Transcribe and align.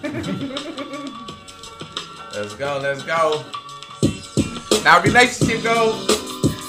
let's 0.02 0.16
go, 2.54 2.78
let's 2.82 3.02
go. 3.02 3.44
Now 4.82 5.02
relationship 5.02 5.62
go. 5.62 5.92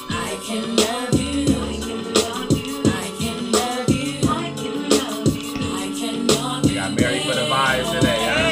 I 0.09 0.38
can 0.43 0.75
love 0.75 1.13
you. 1.18 1.46
Love 1.46 2.52
you. 2.52 2.83
I 2.86 3.09
can 3.17 3.52
love 3.54 3.89
you. 3.89 4.20
I 4.28 4.52
can 4.57 4.89
love 4.89 5.33
you. 5.33 5.54
I 5.63 5.94
can 5.97 6.28
love 6.28 6.65
We 6.65 6.73
got 6.73 6.91
Mary 6.94 7.21
for 7.21 7.33
the 7.33 7.46
vibes 7.47 7.89
today. 7.94 8.17
Huh? 8.20 8.52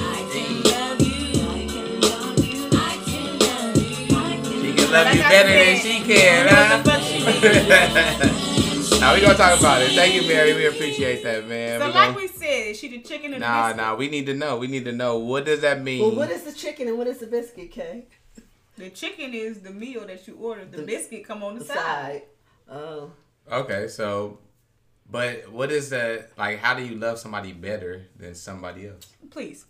I 0.00 0.24
can 0.32 0.62
love 0.62 1.02
you. 1.02 1.42
I 1.44 1.66
can 1.68 2.00
love 2.00 2.42
you. 2.42 2.70
I 2.72 2.96
can 3.04 3.38
love 3.40 3.76
you. 3.76 4.16
I 4.16 4.40
can 4.42 4.60
She 4.62 4.72
can 4.72 4.90
love 4.90 5.14
you 5.14 5.20
better 5.20 5.52
than 5.52 5.76
she 5.80 6.00
can, 6.00 6.46
you 6.46 6.50
know 6.50 6.62
what 6.72 6.82
the 6.84 6.92
huh? 8.24 8.32
now 9.06 9.14
we 9.14 9.20
gonna 9.20 9.34
talk 9.38 9.58
about 9.60 9.82
it. 9.82 9.92
Thank 9.92 10.14
you, 10.14 10.22
Mary. 10.28 10.52
We 10.54 10.66
appreciate 10.66 11.22
that, 11.22 11.46
man. 11.48 11.80
So 11.80 11.86
We 11.86 11.92
like 11.92 12.08
gonna- 12.08 12.16
we 12.16 12.28
said, 12.28 12.66
is 12.68 12.78
she 12.78 12.88
the 12.88 13.00
chicken 13.02 13.30
or 13.32 13.34
the 13.34 13.40
Nah, 13.40 13.68
biscuit? 13.68 13.76
nah. 13.76 13.94
We 13.94 14.08
need 14.08 14.26
to 14.26 14.34
know. 14.34 14.56
We 14.56 14.66
need 14.66 14.84
to 14.86 14.92
know. 14.92 15.18
What 15.18 15.44
does 15.44 15.60
that 15.60 15.82
mean? 15.82 16.00
Well, 16.02 16.14
what 16.16 16.30
is 16.30 16.42
the 16.42 16.52
chicken 16.52 16.88
and 16.88 16.98
what 16.98 17.06
is 17.06 17.18
the 17.18 17.26
biscuit, 17.26 17.70
Kay? 17.70 18.06
The 18.76 18.90
chicken 18.90 19.32
is 19.32 19.60
the 19.60 19.70
meal 19.70 20.06
that 20.06 20.26
you 20.26 20.34
ordered. 20.36 20.72
The, 20.72 20.78
The- 20.78 20.82
biscuit 20.86 21.24
come 21.24 21.42
on 21.42 21.54
the, 21.54 21.60
The 21.60 21.66
side. 21.66 21.76
side. 21.76 22.22
Oh. 22.70 23.12
Okay, 23.50 23.86
so, 23.88 24.38
but 25.08 25.50
what 25.52 25.70
is 25.70 25.90
that? 25.90 26.30
Like, 26.36 26.58
how 26.58 26.74
do 26.74 26.84
you 26.84 26.96
love 26.96 27.18
somebody 27.18 27.52
better 27.52 28.06
than 28.18 28.34
somebody 28.34 28.88
else? 28.88 29.06
Please. 29.30 29.64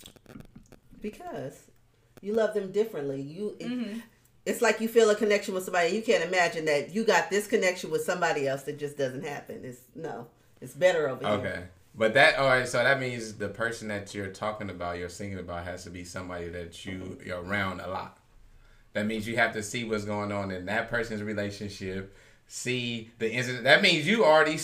Because 1.00 1.52
you 2.22 2.32
love 2.32 2.54
them 2.54 2.72
differently. 2.72 3.20
You 3.20 3.54
it- 3.60 3.68
Mhm. 3.68 4.02
It's 4.46 4.62
like 4.62 4.80
you 4.80 4.88
feel 4.88 5.10
a 5.10 5.16
connection 5.16 5.52
with 5.52 5.64
somebody. 5.64 5.90
You 5.90 6.02
can't 6.02 6.24
imagine 6.24 6.64
that 6.66 6.94
you 6.94 7.04
got 7.04 7.30
this 7.30 7.48
connection 7.48 7.90
with 7.90 8.02
somebody 8.02 8.46
else 8.46 8.62
that 8.62 8.78
just 8.78 8.96
doesn't 8.96 9.24
happen. 9.24 9.60
It's 9.64 9.80
no. 9.94 10.28
It's 10.60 10.72
better 10.72 11.08
over 11.08 11.26
here. 11.26 11.34
Okay, 11.36 11.62
but 11.94 12.14
that 12.14 12.38
all 12.38 12.46
right. 12.46 12.66
So 12.66 12.82
that 12.82 13.00
means 13.00 13.34
the 13.34 13.48
person 13.48 13.88
that 13.88 14.14
you're 14.14 14.28
talking 14.28 14.70
about, 14.70 14.98
you're 14.98 15.08
singing 15.08 15.38
about, 15.38 15.64
has 15.64 15.84
to 15.84 15.90
be 15.90 16.04
somebody 16.04 16.48
that 16.48 16.86
you 16.86 17.18
you're 17.26 17.42
around 17.42 17.80
a 17.80 17.88
lot. 17.88 18.18
That 18.92 19.06
means 19.06 19.28
you 19.28 19.36
have 19.36 19.52
to 19.52 19.62
see 19.62 19.84
what's 19.84 20.04
going 20.04 20.32
on 20.32 20.50
in 20.50 20.64
that 20.66 20.88
person's 20.88 21.22
relationship. 21.22 22.16
See 22.48 23.10
the 23.18 23.28
incident. 23.30 23.64
That 23.64 23.82
means 23.82 24.06
you 24.06 24.24
already 24.24 24.54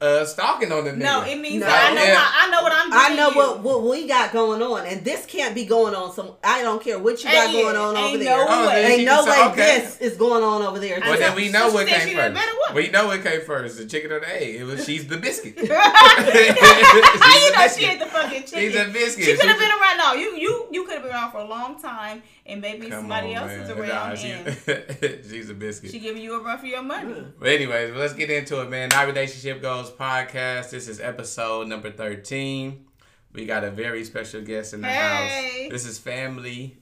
uh, 0.00 0.24
stalking 0.24 0.72
on 0.72 0.84
the 0.84 0.90
nigga. 0.90 0.96
No, 0.98 1.22
it 1.22 1.38
means 1.38 1.60
No. 1.60 1.68
I 1.70 1.94
know 1.94 2.02
Yeah. 2.02 2.14
my, 2.14 2.30
I 2.34 2.50
know 2.50 2.62
what 2.62 2.72
I'm 2.72 2.90
doing. 2.90 3.00
I 3.00 3.14
know 3.14 3.30
what 3.30 3.60
what 3.60 3.82
we 3.84 4.08
got 4.08 4.32
going 4.32 4.60
on, 4.60 4.84
and 4.86 5.04
this 5.04 5.24
can't 5.24 5.54
be 5.54 5.64
going 5.64 5.94
on. 5.94 6.12
Some 6.12 6.32
I 6.42 6.62
don't 6.62 6.82
care 6.82 6.98
what 6.98 7.22
you 7.22 7.30
got 7.30 7.46
Ain't 7.46 7.52
going 7.52 7.76
on 7.76 7.96
over 7.96 8.18
no 8.18 8.24
there. 8.24 8.36
Oh, 8.40 8.66
then 8.66 8.86
she 8.90 8.96
Ain't 8.96 9.04
no 9.04 9.24
can 9.24 9.30
way 9.30 9.52
okay. 9.52 9.80
this 9.80 9.98
is 9.98 10.16
going 10.16 10.42
on 10.42 10.62
over 10.62 10.80
there. 10.80 10.98
Well, 11.00 11.16
then 11.16 11.36
we 11.36 11.48
know 11.48 11.68
So 11.68 11.74
what 11.74 11.86
came 11.86 12.16
first. 12.16 12.74
We 12.74 12.90
know 12.90 13.06
what 13.06 13.22
came 13.22 13.40
first: 13.42 13.78
the 13.78 13.86
chicken 13.86 14.10
or 14.10 14.18
the 14.18 14.34
egg. 14.42 14.56
It 14.56 14.64
was 14.64 14.84
she's 14.84 15.06
the 15.06 15.16
biscuit. 15.16 15.54
How 15.72 17.46
you 17.46 17.52
know 17.52 17.68
she 17.68 17.84
ain't 17.84 18.00
the 18.00 18.06
fucking 18.06 18.42
chicken? 18.44 18.58
She's 18.58 18.74
a 18.74 18.88
biscuit. 18.92 19.24
She 19.24 19.36
could 19.36 19.48
have 19.48 19.58
been 19.60 19.70
around. 19.70 19.98
No, 19.98 20.12
you 20.14 20.36
you 20.36 20.66
you 20.72 20.84
could 20.84 20.94
have 20.94 21.02
been 21.04 21.12
around 21.12 21.30
for 21.30 21.38
a 21.38 21.44
long 21.48 21.80
time, 21.80 22.22
and 22.48 22.60
maybe 22.60 22.88
Come 22.88 23.00
somebody 23.02 23.34
on, 23.36 23.42
else 23.48 23.52
man. 23.52 23.60
is 23.60 23.68
Nah, 23.68 23.74
around, 23.82 24.18
she- 24.18 25.28
she's 25.28 25.50
a 25.50 25.54
biscuit. 25.54 25.90
she 25.90 25.98
giving 25.98 26.22
you 26.22 26.34
a 26.34 26.42
run 26.42 26.58
for 26.58 26.66
your 26.66 26.82
money. 26.82 27.26
But 27.38 27.48
anyways, 27.48 27.94
let's 27.94 28.14
get 28.14 28.30
into 28.30 28.60
it, 28.62 28.70
man. 28.70 28.92
Our 28.92 29.06
relationship 29.06 29.60
goals 29.62 29.90
podcast. 29.90 30.70
This 30.70 30.88
is 30.88 30.98
episode 31.00 31.68
number 31.68 31.90
thirteen. 31.90 32.86
We 33.32 33.44
got 33.44 33.62
a 33.64 33.70
very 33.70 34.04
special 34.04 34.40
guest 34.40 34.72
in 34.74 34.80
the 34.80 34.88
Hey. 34.88 35.62
house. 35.64 35.72
This 35.72 35.86
is 35.86 35.98
family. 35.98 36.78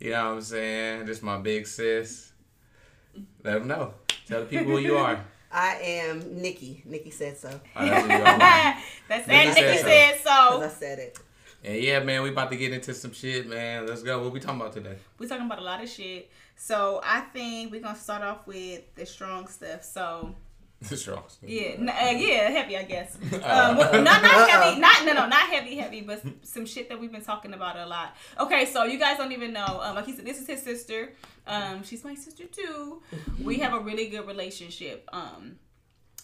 You 0.00 0.10
know 0.10 0.24
what 0.30 0.34
I'm 0.34 0.40
saying? 0.42 1.06
This 1.06 1.18
is 1.18 1.22
my 1.22 1.38
big 1.38 1.66
sis. 1.66 2.32
Let 3.44 3.54
them 3.54 3.68
know. 3.68 3.94
Tell 4.26 4.40
the 4.40 4.46
people 4.46 4.72
who 4.72 4.78
you 4.78 4.96
are. 4.96 5.24
I 5.52 5.76
am 5.76 6.42
Nikki. 6.42 6.82
Nikki 6.84 7.10
said 7.10 7.38
so. 7.38 7.48
Oh, 7.76 7.86
that's 7.86 8.02
who 8.04 8.12
you 8.12 8.18
are. 8.24 8.76
That's 9.08 9.26
Nikki 9.28 9.46
and 9.46 9.54
said 9.80 10.16
so. 10.18 10.28
said 10.28 10.50
Cause 10.50 10.62
I 10.62 10.68
said 10.68 10.98
it. 10.98 11.18
And 11.64 11.82
yeah, 11.82 12.00
man, 12.00 12.22
we 12.22 12.30
about 12.30 12.50
to 12.50 12.56
get 12.56 12.72
into 12.72 12.94
some 12.94 13.12
shit, 13.12 13.48
man. 13.48 13.86
Let's 13.86 14.02
go. 14.02 14.22
What 14.22 14.32
we 14.32 14.40
talking 14.40 14.60
about 14.60 14.72
today? 14.72 14.96
We're 15.18 15.28
talking 15.28 15.46
about 15.46 15.58
a 15.58 15.62
lot 15.62 15.82
of 15.82 15.88
shit. 15.88 16.30
So 16.54 17.00
I 17.04 17.20
think 17.20 17.72
we're 17.72 17.80
gonna 17.80 17.98
start 17.98 18.22
off 18.22 18.46
with 18.46 18.82
the 18.94 19.04
strong 19.06 19.46
stuff. 19.48 19.82
So 19.84 20.34
the 20.88 20.96
Strong. 20.96 21.24
yeah, 21.42 21.68
n- 21.78 21.88
uh, 21.88 22.10
yeah, 22.18 22.50
heavy, 22.50 22.76
I 22.76 22.82
guess. 22.84 23.16
Um, 23.32 23.76
well, 23.78 23.92
not 24.02 24.22
not 24.22 24.50
heavy, 24.50 24.78
not 24.80 25.04
no 25.06 25.12
no 25.14 25.26
not 25.26 25.48
heavy 25.48 25.76
heavy, 25.76 26.02
but 26.02 26.22
some 26.42 26.66
shit 26.66 26.88
that 26.90 27.00
we've 27.00 27.10
been 27.12 27.24
talking 27.24 27.54
about 27.54 27.76
a 27.76 27.86
lot. 27.86 28.14
Okay, 28.38 28.66
so 28.66 28.84
you 28.84 28.98
guys 28.98 29.16
don't 29.16 29.32
even 29.32 29.52
know. 29.54 29.80
Um, 29.82 29.94
like 29.96 30.04
he 30.06 30.12
said, 30.14 30.26
this 30.26 30.38
is 30.40 30.46
his 30.46 30.62
sister. 30.62 31.12
Um, 31.46 31.82
she's 31.82 32.04
my 32.04 32.14
sister 32.14 32.44
too. 32.44 33.00
We 33.42 33.58
have 33.60 33.72
a 33.72 33.80
really 33.80 34.08
good 34.08 34.26
relationship. 34.26 35.08
Um, 35.12 35.56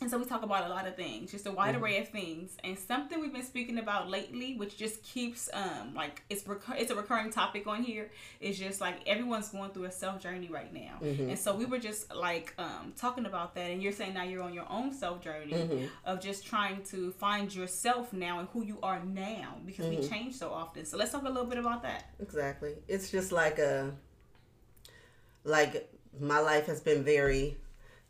and 0.03 0.11
so 0.11 0.19
we 0.19 0.25
talk 0.25 0.43
about 0.43 0.67
a 0.67 0.69
lot 0.69 0.87
of 0.87 0.97
things, 0.97 1.31
just 1.31 1.47
a 1.47 1.53
wide 1.53 1.75
array 1.77 1.99
of 1.99 2.09
things, 2.09 2.57
and 2.65 2.79
something 2.79 3.21
we've 3.21 3.33
been 3.33 3.45
speaking 3.45 3.79
about 3.79 4.11
lately, 4.11 4.57
which 4.57 4.77
just 4.77 5.03
keeps 5.03 5.49
um 5.55 5.95
like 5.95 6.23
it's 6.29 6.47
recur- 6.47 6.75
it's 6.77 6.91
a 6.91 6.95
recurring 6.95 7.31
topic 7.31 7.67
on 7.67 7.83
here. 7.83 8.11
Is 8.41 8.59
just 8.59 8.81
like 8.81 8.97
everyone's 9.07 9.49
going 9.49 9.71
through 9.71 9.85
a 9.85 9.91
self 9.93 10.21
journey 10.21 10.49
right 10.49 10.73
now, 10.73 10.97
and 11.31 11.39
so 11.39 11.55
we 11.55 11.65
were 11.65 11.79
just 11.79 12.15
like 12.15 12.53
um 12.59 12.93
talking 12.97 13.27
about 13.27 13.55
that, 13.55 13.71
and 13.71 13.83
you're 13.83 13.93
saying 13.93 14.15
now 14.15 14.25
you're 14.25 14.43
on 14.43 14.53
your 14.53 14.67
own 14.69 14.93
self 14.93 15.23
journey 15.23 15.89
of 16.05 16.21
just 16.21 16.45
trying 16.45 16.83
to 16.84 17.13
find 17.13 17.55
yourself 17.55 18.13
now 18.13 18.41
and 18.41 18.49
who 18.53 18.65
you 18.65 18.79
are 18.83 19.01
now 19.05 19.57
because 19.65 19.87
we 19.87 20.07
change 20.09 20.34
so 20.34 20.51
often. 20.51 20.84
So 20.84 20.97
let's 20.97 21.13
talk 21.13 21.23
a 21.23 21.29
little 21.29 21.47
bit 21.49 21.59
about 21.59 21.83
that. 21.83 22.11
Exactly. 22.21 22.75
It's 22.89 23.11
just 23.11 23.33
like 23.33 23.59
a 23.59 23.93
like 25.45 25.89
my 26.21 26.39
life 26.39 26.67
has 26.67 26.81
been 26.81 27.03
very 27.03 27.57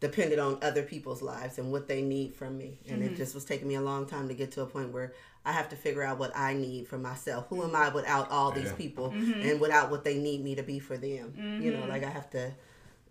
dependent 0.02 0.40
on 0.40 0.58
other 0.62 0.82
people's 0.82 1.22
lives 1.22 1.58
and 1.58 1.70
what 1.70 1.86
they 1.86 2.02
need 2.02 2.34
from 2.34 2.58
me. 2.58 2.76
And 2.88 3.02
it 3.02 3.06
mm-hmm. 3.06 3.16
just 3.16 3.34
was 3.34 3.44
taking 3.44 3.68
me 3.68 3.76
a 3.76 3.80
long 3.80 4.04
time 4.04 4.26
to 4.28 4.34
get 4.34 4.50
to 4.52 4.62
a 4.62 4.66
point 4.66 4.92
where 4.92 5.14
I 5.46 5.52
have 5.52 5.68
to 5.68 5.76
figure 5.76 6.02
out 6.02 6.18
what 6.18 6.36
I 6.36 6.54
need 6.54 6.88
for 6.88 6.98
myself. 6.98 7.46
Who 7.48 7.62
am 7.62 7.76
I 7.76 7.88
without 7.88 8.28
all 8.30 8.50
these 8.50 8.66
Yeah. 8.66 8.74
people 8.74 9.10
mm-hmm. 9.10 9.48
and 9.48 9.60
without 9.60 9.90
what 9.92 10.02
they 10.02 10.18
need 10.18 10.42
me 10.42 10.56
to 10.56 10.64
be 10.64 10.80
for 10.80 10.96
them? 10.98 11.32
You 11.62 11.70
know, 11.70 11.78
mm-hmm. 11.78 11.88
like 11.88 12.02
I 12.04 12.10
have 12.10 12.28
to 12.30 12.52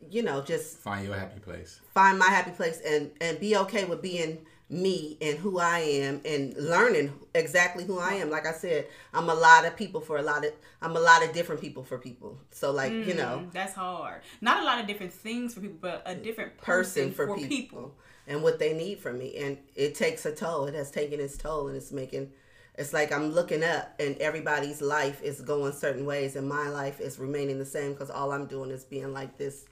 you 0.10 0.24
know, 0.24 0.42
just 0.42 0.78
Find 0.80 1.06
your 1.06 1.16
happy 1.16 1.40
place. 1.40 1.80
find 1.94 2.18
my 2.18 2.26
happy 2.26 2.52
place 2.52 2.82
and 2.86 3.12
and 3.22 3.40
be 3.40 3.56
okay 3.56 3.86
with 3.86 4.02
being 4.02 4.40
me 4.72 5.18
and 5.22 5.38
who 5.38 5.60
I 5.60 5.80
am 5.80 6.22
and 6.24 6.56
learning 6.58 7.12
exactly 7.36 7.84
who 7.84 8.00
I 8.00 8.14
am. 8.14 8.30
Like 8.30 8.46
I 8.48 8.54
said, 8.54 8.88
I'm 9.14 9.30
a 9.30 9.34
lot 9.34 9.66
of 9.66 9.76
people 9.76 10.00
for 10.00 10.18
a 10.18 10.22
lot 10.22 10.46
of 10.46 10.54
I'm 10.82 10.96
a 10.96 11.00
lot 11.00 11.24
of 11.24 11.34
different 11.34 11.60
people 11.60 11.84
for 11.84 11.98
people. 11.98 12.40
So 12.52 12.72
like, 12.72 12.92
you 12.92 13.14
know, 13.14 13.44
Mm, 13.44 13.52
that's 13.52 13.74
hard. 13.74 14.22
Not 14.40 14.64
a 14.64 14.66
lot 14.66 14.80
of 14.80 14.88
different 14.88 15.12
things 15.12 15.54
for 15.54 15.60
people, 15.60 15.78
but 15.82 16.02
a 16.06 16.16
different 16.16 16.58
person 16.58 17.10
person, 17.10 17.12
for, 17.12 17.28
for, 17.28 17.36
people, 17.36 17.50
people. 17.50 17.96
and 18.28 18.42
what 18.44 18.60
they 18.60 18.74
need 18.74 19.00
from 19.00 19.18
me. 19.20 19.36
And 19.36 19.58
it 19.76 19.94
takes 19.94 20.26
a 20.26 20.34
toll. 20.34 20.66
It 20.66 20.74
has 20.74 20.90
taken 20.90 21.20
its 21.20 21.38
toll 21.38 21.68
and 21.68 21.76
it's 21.76 21.92
making 21.92 22.32
it's 22.76 22.94
like 22.94 23.12
I'm 23.12 23.32
looking 23.34 23.64
up 23.66 23.94
and 24.00 24.16
everybody's 24.20 24.82
life 24.82 25.22
is 25.22 25.42
going 25.42 25.74
certain 25.74 26.06
ways 26.06 26.38
and 26.38 26.48
my 26.48 26.70
life 26.70 27.02
is 27.02 27.20
remaining 27.20 27.60
the 27.60 27.66
same 27.66 27.92
because 27.92 28.10
all 28.10 28.32
I'm 28.32 28.46
doing 28.46 28.72
is 28.72 28.86
being 28.86 29.12
like 29.12 29.38
this 29.38 29.66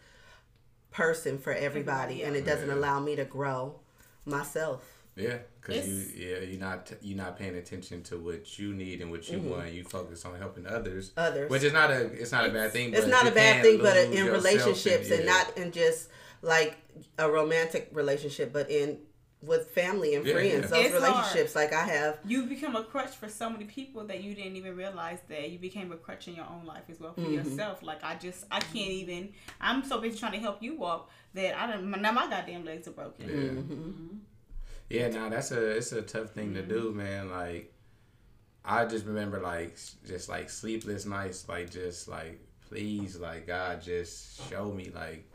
person 0.92 1.38
for 1.38 1.54
everybody 1.54 1.70
Everybody, 2.22 2.24
and 2.24 2.36
it 2.36 2.46
doesn't 2.46 2.70
allow 2.70 3.00
me 3.00 3.16
to 3.16 3.24
grow 3.24 3.80
myself. 4.30 4.86
Yeah, 5.16 5.38
because 5.60 5.88
you 5.88 6.28
yeah 6.28 6.40
you're 6.40 6.60
not 6.60 6.92
you're 7.02 7.18
not 7.18 7.38
paying 7.38 7.56
attention 7.56 8.04
to 8.04 8.18
what 8.18 8.58
you 8.58 8.74
need 8.74 9.02
and 9.02 9.12
what 9.12 9.30
you 9.30 9.40
want. 9.40 9.74
You 9.74 9.84
focus 9.84 10.24
on 10.24 10.38
helping 10.38 10.66
others, 10.66 11.10
Mm-hmm. 11.10 11.20
Others. 11.20 11.50
which 11.50 11.64
is 11.64 11.74
not 11.74 11.92
a 11.92 12.06
it's 12.06 12.32
not 12.32 12.46
a 12.46 12.50
bad 12.52 12.72
thing. 12.72 12.94
it's 12.94 13.08
not 13.08 13.28
a 13.28 13.32
bad 13.32 13.62
thing, 13.62 13.80
but 13.80 13.98
in 13.98 14.28
relationships 14.28 15.12
and 15.12 15.26
yeah. 15.26 15.32
not 15.32 15.58
in 15.58 15.72
just 15.72 16.10
like 16.42 16.78
a 17.18 17.30
romantic 17.30 17.90
relationship, 17.92 18.54
but 18.54 18.70
in 18.72 19.00
with 19.42 19.70
family 19.70 20.16
and 20.16 20.26
Yeah, 20.26 20.34
friends. 20.34 20.52
yeah. 20.52 20.60
Those 20.68 20.86
It's 20.86 20.94
relationships, 20.96 21.56
like 21.56 21.72
I 21.72 21.84
have. 21.86 22.20
You 22.26 22.44
become 22.44 22.76
a 22.76 22.84
crutch 22.84 23.16
for 23.16 23.30
so 23.30 23.50
many 23.50 23.64
people 23.66 24.06
that 24.08 24.22
you 24.22 24.36
didn't 24.36 24.58
even 24.58 24.76
realize 24.76 25.20
that 25.30 25.50
you 25.50 25.58
became 25.60 25.92
a 25.94 25.96
crutch 25.98 26.28
in 26.28 26.36
your 26.36 26.46
own 26.46 26.66
life 26.66 26.84
as 26.90 27.00
well 27.00 27.14
for 27.14 27.22
Mm-hmm. 27.22 27.34
yourself. 27.50 27.82
Like 27.82 28.04
I 28.04 28.16
just, 28.16 28.46
I 28.52 28.60
can't 28.60 28.92
even. 28.92 29.30
I'm 29.62 29.84
so 29.86 30.00
busy 30.02 30.18
trying 30.20 30.34
to 30.34 30.40
help 30.40 30.62
you 30.62 30.76
walk 30.78 31.10
that 31.36 31.58
I 31.58 31.68
don't. 31.72 31.90
Now 32.02 32.12
my 32.12 32.30
goddamn 32.30 32.66
legs 32.66 32.88
are 32.88 32.92
broken. 32.92 33.30
Yeah. 33.30 33.36
Mm-hmm. 33.36 34.08
Yeah, 34.90 35.08
no, 35.10 35.30
that's 35.30 35.52
a 35.52 35.78
it's 35.78 35.92
a 35.92 36.02
tough 36.02 36.32
thing 36.32 36.54
to 36.56 36.62
do, 36.64 36.92
man. 36.92 37.30
Like, 37.30 37.72
I 38.66 38.86
just 38.86 39.06
remember 39.06 39.40
like 39.40 39.78
just 40.06 40.28
like 40.30 40.50
sleepless 40.50 41.06
nights, 41.06 41.48
like 41.48 41.70
just 41.70 42.08
like 42.10 42.40
please, 42.68 43.18
like 43.18 43.48
God, 43.48 43.82
just 43.82 44.50
show 44.50 44.72
me 44.72 44.92
like, 44.94 45.32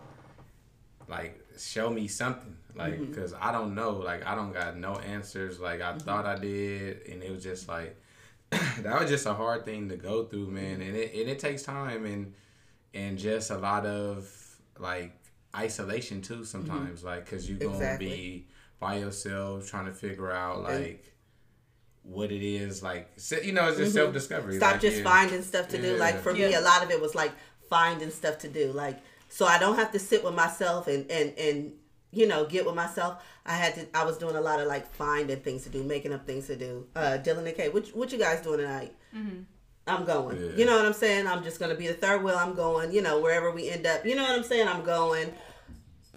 like 1.08 1.40
show 1.58 1.90
me 1.90 2.08
something, 2.08 2.56
like 2.74 2.94
mm-hmm. 2.94 3.06
because 3.06 3.34
I 3.40 3.52
don't 3.52 3.74
know, 3.74 3.92
like 3.92 4.26
I 4.26 4.34
don't 4.34 4.52
got 4.52 4.76
no 4.76 4.94
answers. 4.96 5.60
Like 5.60 5.80
I 5.80 5.90
mm-hmm. 5.92 5.98
thought 5.98 6.26
I 6.26 6.36
did, 6.36 7.06
and 7.08 7.22
it 7.22 7.30
was 7.30 7.42
just 7.42 7.68
like 7.68 7.96
that 8.50 9.00
was 9.00 9.10
just 9.10 9.26
a 9.26 9.34
hard 9.34 9.64
thing 9.64 9.88
to 9.88 9.96
go 9.96 10.24
through, 10.24 10.48
man. 10.48 10.80
And 10.80 10.96
it 10.96 11.14
and 11.14 11.28
it 11.28 11.38
takes 11.38 11.62
time 11.62 12.04
and 12.04 12.34
and 12.92 13.18
just 13.18 13.50
a 13.50 13.58
lot 13.58 13.86
of 13.86 14.30
like 14.78 15.12
isolation 15.54 16.22
too 16.22 16.34
mm-hmm. 16.34 16.44
sometimes, 16.44 17.04
like 17.04 17.24
because 17.24 17.48
you're 17.48 17.58
gonna 17.58 17.74
Exactly. 17.74 18.06
be 18.06 18.46
by 18.80 18.98
yourself 18.98 19.68
trying 19.68 19.86
to 19.86 19.92
figure 19.92 20.32
out 20.32 20.68
And- 20.68 20.82
like 20.84 21.10
what 22.04 22.30
it 22.30 22.42
is 22.42 22.82
like 22.82 23.10
se- 23.16 23.46
you 23.46 23.52
know 23.52 23.66
it's 23.66 23.78
just 23.78 23.94
self 23.94 24.12
discovery 24.12 24.58
Stop 24.58 24.72
like, 24.72 24.80
just 24.82 24.98
yeah. 24.98 25.04
finding 25.04 25.42
stuff 25.42 25.68
to 25.68 25.80
do. 25.80 25.96
Like 25.96 26.20
for 26.20 26.34
me, 26.34 26.52
a 26.52 26.60
lot 26.60 26.82
of 26.84 26.90
it 26.90 27.00
was 27.00 27.14
like 27.14 27.32
finding 27.70 28.10
stuff 28.10 28.38
to 28.40 28.48
do. 28.48 28.72
Like 28.72 29.00
so 29.34 29.46
I 29.46 29.58
don't 29.58 29.74
have 29.74 29.90
to 29.90 29.98
sit 29.98 30.22
with 30.22 30.34
myself 30.34 30.86
and 30.86 31.10
and 31.10 31.36
and 31.36 31.72
you 32.12 32.28
know, 32.28 32.46
get 32.46 32.64
with 32.64 32.76
myself, 32.76 33.20
I 33.44 33.54
had 33.54 33.74
to. 33.74 33.86
I 33.92 34.04
was 34.04 34.16
doing 34.16 34.36
a 34.36 34.40
lot 34.40 34.60
of 34.60 34.68
like 34.68 34.86
finding 34.94 35.40
things 35.40 35.64
to 35.64 35.70
do, 35.70 35.82
making 35.82 36.12
up 36.12 36.24
things 36.24 36.46
to 36.46 36.54
do. 36.54 36.86
Uh, 36.94 37.18
Dylan 37.20 37.44
and 37.44 37.56
Kay, 37.56 37.68
what 37.68 37.88
what 37.88 38.12
you 38.12 38.18
guys 38.18 38.42
doing 38.42 38.58
tonight? 38.60 38.94
I'm 39.88 40.04
going. 40.04 40.40
Yeah. 40.40 40.56
You 40.56 40.66
know 40.66 40.76
what 40.76 40.86
I'm 40.86 40.92
saying? 40.92 41.26
I'm 41.26 41.42
just 41.42 41.58
gonna 41.58 41.74
be 41.74 41.88
the 41.88 41.94
third 41.94 42.22
wheel. 42.22 42.36
I'm 42.36 42.54
going. 42.54 42.92
You 42.92 43.02
know, 43.02 43.20
wherever 43.20 43.50
we 43.50 43.68
end 43.68 43.86
up. 43.86 44.06
You 44.06 44.14
know 44.14 44.22
what 44.22 44.38
I'm 44.38 44.44
saying? 44.44 44.68
I'm 44.68 44.84
going. 44.84 45.34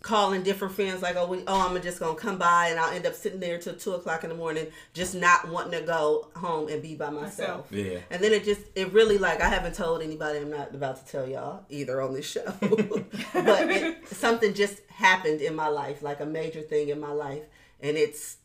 Calling 0.02 0.44
different 0.44 0.74
friends 0.74 1.02
like, 1.02 1.16
oh, 1.16 1.28
we, 1.28 1.44
oh, 1.48 1.68
I'm 1.68 1.82
just 1.82 2.00
gonna 2.00 2.16
come 2.16 2.38
by, 2.38 2.68
and 2.70 2.80
I'll 2.80 2.94
end 2.94 3.06
up 3.06 3.14
sitting 3.14 3.40
there 3.40 3.58
till 3.58 3.76
two 3.76 3.94
o'clock 3.94 4.24
in 4.24 4.30
the 4.30 4.36
morning, 4.36 4.68
just 4.94 5.16
not 5.16 5.50
wanting 5.50 5.80
to 5.80 5.86
go 5.86 6.30
home 6.36 6.70
and 6.70 6.82
be 6.82 6.96
by 6.96 7.10
myself. 7.10 7.28
Myself. 7.28 7.72
Yeah. 7.72 8.00
And 8.10 8.24
then 8.24 8.34
it 8.34 8.44
just, 8.44 8.62
it 8.76 8.92
really 8.94 9.18
like, 9.18 9.42
I 9.42 9.50
haven't 9.50 9.76
told 9.76 10.02
anybody. 10.02 10.40
I'm 10.40 10.50
not 10.50 10.74
about 10.74 11.06
to 11.06 11.12
tell 11.12 11.28
y'all 11.28 11.66
either 11.70 12.02
on 12.02 12.14
this 12.14 12.26
show, 12.30 12.46
but 12.62 13.70
it, 13.70 14.08
something 14.08 14.54
just 14.54 14.82
happened 14.90 15.42
in 15.42 15.56
my 15.56 15.68
life, 15.68 16.02
like 16.02 16.20
a 16.20 16.26
major 16.26 16.62
thing 16.62 16.90
in 16.90 17.00
my 17.00 17.12
life, 17.12 17.44
and 17.82 17.98
it's 17.98 18.38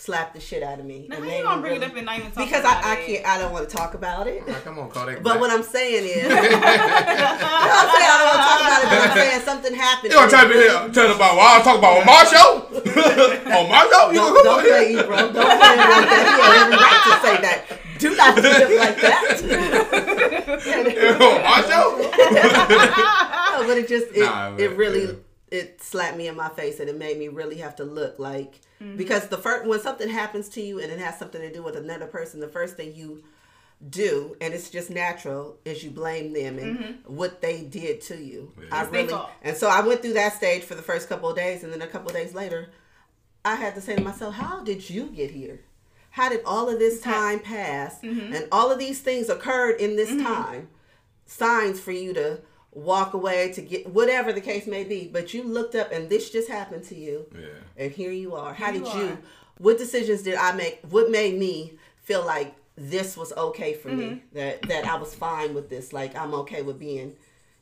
slapped 0.00 0.32
the 0.32 0.40
shit 0.40 0.62
out 0.62 0.80
of 0.80 0.86
me. 0.86 1.06
Now, 1.08 1.16
and 1.16 1.24
how 1.26 1.36
you 1.36 1.42
gonna 1.42 1.56
me 1.56 1.68
bring 1.68 1.82
it 1.82 1.84
up 1.84 1.94
and 1.94 2.06
not 2.06 2.18
even 2.18 2.32
talk 2.32 2.44
because 2.46 2.60
about 2.64 2.82
I, 2.82 2.92
I 2.92 2.96
can't, 3.04 3.26
I 3.26 3.38
don't 3.38 3.52
want 3.52 3.68
to 3.68 3.76
talk 3.76 3.92
about 3.92 4.26
it. 4.26 4.48
Like, 4.48 4.64
come 4.64 4.78
on, 4.78 4.88
Kodak. 4.88 5.22
But 5.22 5.38
what 5.38 5.50
I'm 5.50 5.62
saying 5.62 6.04
is, 6.04 6.22
you 6.24 6.28
know 6.28 6.36
what 6.40 6.40
I'm 6.40 7.88
saying? 7.92 8.08
I 8.08 8.16
don't 8.16 8.28
want 8.32 8.40
to 8.40 8.48
talk 8.48 8.60
about 8.64 8.80
it, 8.80 8.88
but 8.88 8.96
I'm 8.96 9.12
saying 9.12 9.40
something 9.44 9.74
happened. 9.74 10.12
You 10.12 10.18
gonna 10.18 10.30
tell 10.30 10.48
me 10.48 10.54
here, 10.54 10.88
tell 10.88 11.14
about 11.14 11.36
what 11.36 11.60
I 11.60 11.62
talk 11.62 11.78
about 11.78 12.00
on 12.00 12.06
my 12.08 12.24
show? 12.24 12.64
on 13.60 13.68
my 13.68 13.84
show? 13.92 14.08
You 14.08 14.24
Don't, 14.24 14.44
don't 14.44 14.64
say 14.64 14.88
here? 14.88 15.00
Ebro. 15.04 15.16
Don't 15.32 15.36
say 15.36 15.68
it 15.68 15.84
like 15.84 16.08
that. 16.08 16.24
He 16.32 16.40
had 16.40 16.64
every 16.64 16.80
right 16.80 17.04
to 17.04 17.12
say 17.20 17.36
that. 17.44 17.60
Do 18.00 18.16
not 18.16 18.32
do 18.36 18.40
it 18.42 18.80
like 18.80 18.96
that. 19.04 19.36
on 21.20 21.36
my 21.44 21.60
show? 21.68 22.00
no, 23.60 23.66
but 23.68 23.76
it 23.76 23.86
just 23.86 24.08
it, 24.16 24.24
Nah, 24.24 24.52
but, 24.52 24.60
it 24.60 24.70
really 24.78 25.04
yeah. 25.04 25.12
it 25.50 25.82
slapped 25.82 26.16
me 26.16 26.26
in 26.26 26.36
my 26.36 26.48
face 26.48 26.80
and 26.80 26.88
it 26.88 26.96
made 26.96 27.18
me 27.18 27.28
really 27.28 27.58
have 27.58 27.76
to 27.76 27.84
look 27.84 28.18
like 28.18 28.60
Mm-hmm. 28.80 28.96
because 28.96 29.28
the 29.28 29.36
first 29.36 29.66
when 29.68 29.78
something 29.80 30.08
happens 30.08 30.48
to 30.50 30.60
you 30.62 30.80
and 30.80 30.90
it 30.90 30.98
has 30.98 31.18
something 31.18 31.40
to 31.40 31.52
do 31.52 31.62
with 31.62 31.76
another 31.76 32.06
person, 32.06 32.40
the 32.40 32.48
first 32.48 32.76
thing 32.76 32.94
you 32.94 33.22
do 33.88 34.36
and 34.40 34.52
it's 34.54 34.70
just 34.70 34.90
natural 34.90 35.56
is 35.64 35.82
you 35.84 35.90
blame 35.90 36.32
them 36.32 36.58
and 36.58 36.98
what 37.06 37.40
they 37.40 37.62
did 37.62 38.00
to 38.02 38.16
you. 38.16 38.52
Yeah. 38.58 38.64
I 38.72 38.84
Mm-hmm. 38.84 38.94
It's 38.94 39.12
really 39.12 39.24
and 39.42 39.56
so 39.56 39.68
I 39.68 39.80
went 39.86 40.02
through 40.02 40.14
that 40.14 40.32
stage 40.34 40.62
for 40.64 40.74
the 40.74 40.82
first 40.82 41.08
couple 41.08 41.28
of 41.30 41.36
days 41.36 41.62
and 41.64 41.72
then 41.72 41.82
a 41.82 41.86
couple 41.86 42.08
of 42.08 42.14
days 42.14 42.34
later 42.34 42.70
I 43.44 43.54
had 43.54 43.74
to 43.74 43.80
say 43.80 43.96
to 43.96 44.02
myself, 44.02 44.34
how 44.34 44.62
did 44.62 44.88
you 44.90 45.06
get 45.06 45.30
here? 45.30 45.60
How 46.10 46.28
did 46.28 46.40
all 46.44 46.68
of 46.68 46.78
this 46.78 47.00
time 47.00 47.38
pass 47.40 48.00
Mm-hmm. 48.02 48.34
and 48.34 48.48
all 48.52 48.70
of 48.70 48.78
these 48.78 49.00
things 49.00 49.28
occurred 49.28 49.80
in 49.80 49.96
this 49.96 50.10
time? 50.22 50.68
Signs 51.26 51.78
for 51.80 51.92
you 51.92 52.12
to 52.14 52.40
walk 52.72 53.14
away 53.14 53.52
to 53.52 53.62
get 53.62 53.88
whatever 53.88 54.32
the 54.32 54.40
case 54.40 54.66
may 54.66 54.84
be, 54.84 55.08
but 55.12 55.34
you 55.34 55.42
looked 55.42 55.74
up 55.74 55.90
and 55.92 56.08
this 56.08 56.30
just 56.30 56.48
happened 56.48 56.84
to 56.84 56.94
you. 56.94 57.26
Yeah. 57.34 57.46
And 57.76 57.92
here 57.92 58.12
you 58.12 58.34
are. 58.34 58.54
How 58.54 58.72
Here 58.72 58.82
did 58.82 58.94
you 58.94 59.00
you 59.00 59.06
are. 59.08 59.18
what 59.58 59.78
decisions 59.78 60.22
did 60.22 60.36
I 60.36 60.52
make? 60.52 60.80
What 60.88 61.10
made 61.10 61.38
me 61.38 61.74
feel 62.02 62.24
like 62.24 62.54
this 62.76 63.16
was 63.16 63.32
okay 63.32 63.74
for 63.74 63.88
me? 63.88 64.04
Mm-hmm. 64.04 64.36
That 64.36 64.62
that 64.62 64.84
I 64.86 64.96
was 64.96 65.14
fine 65.14 65.54
with 65.54 65.68
this. 65.68 65.92
Like 65.92 66.14
I'm 66.16 66.32
okay 66.34 66.62
with 66.62 66.78
being 66.78 67.16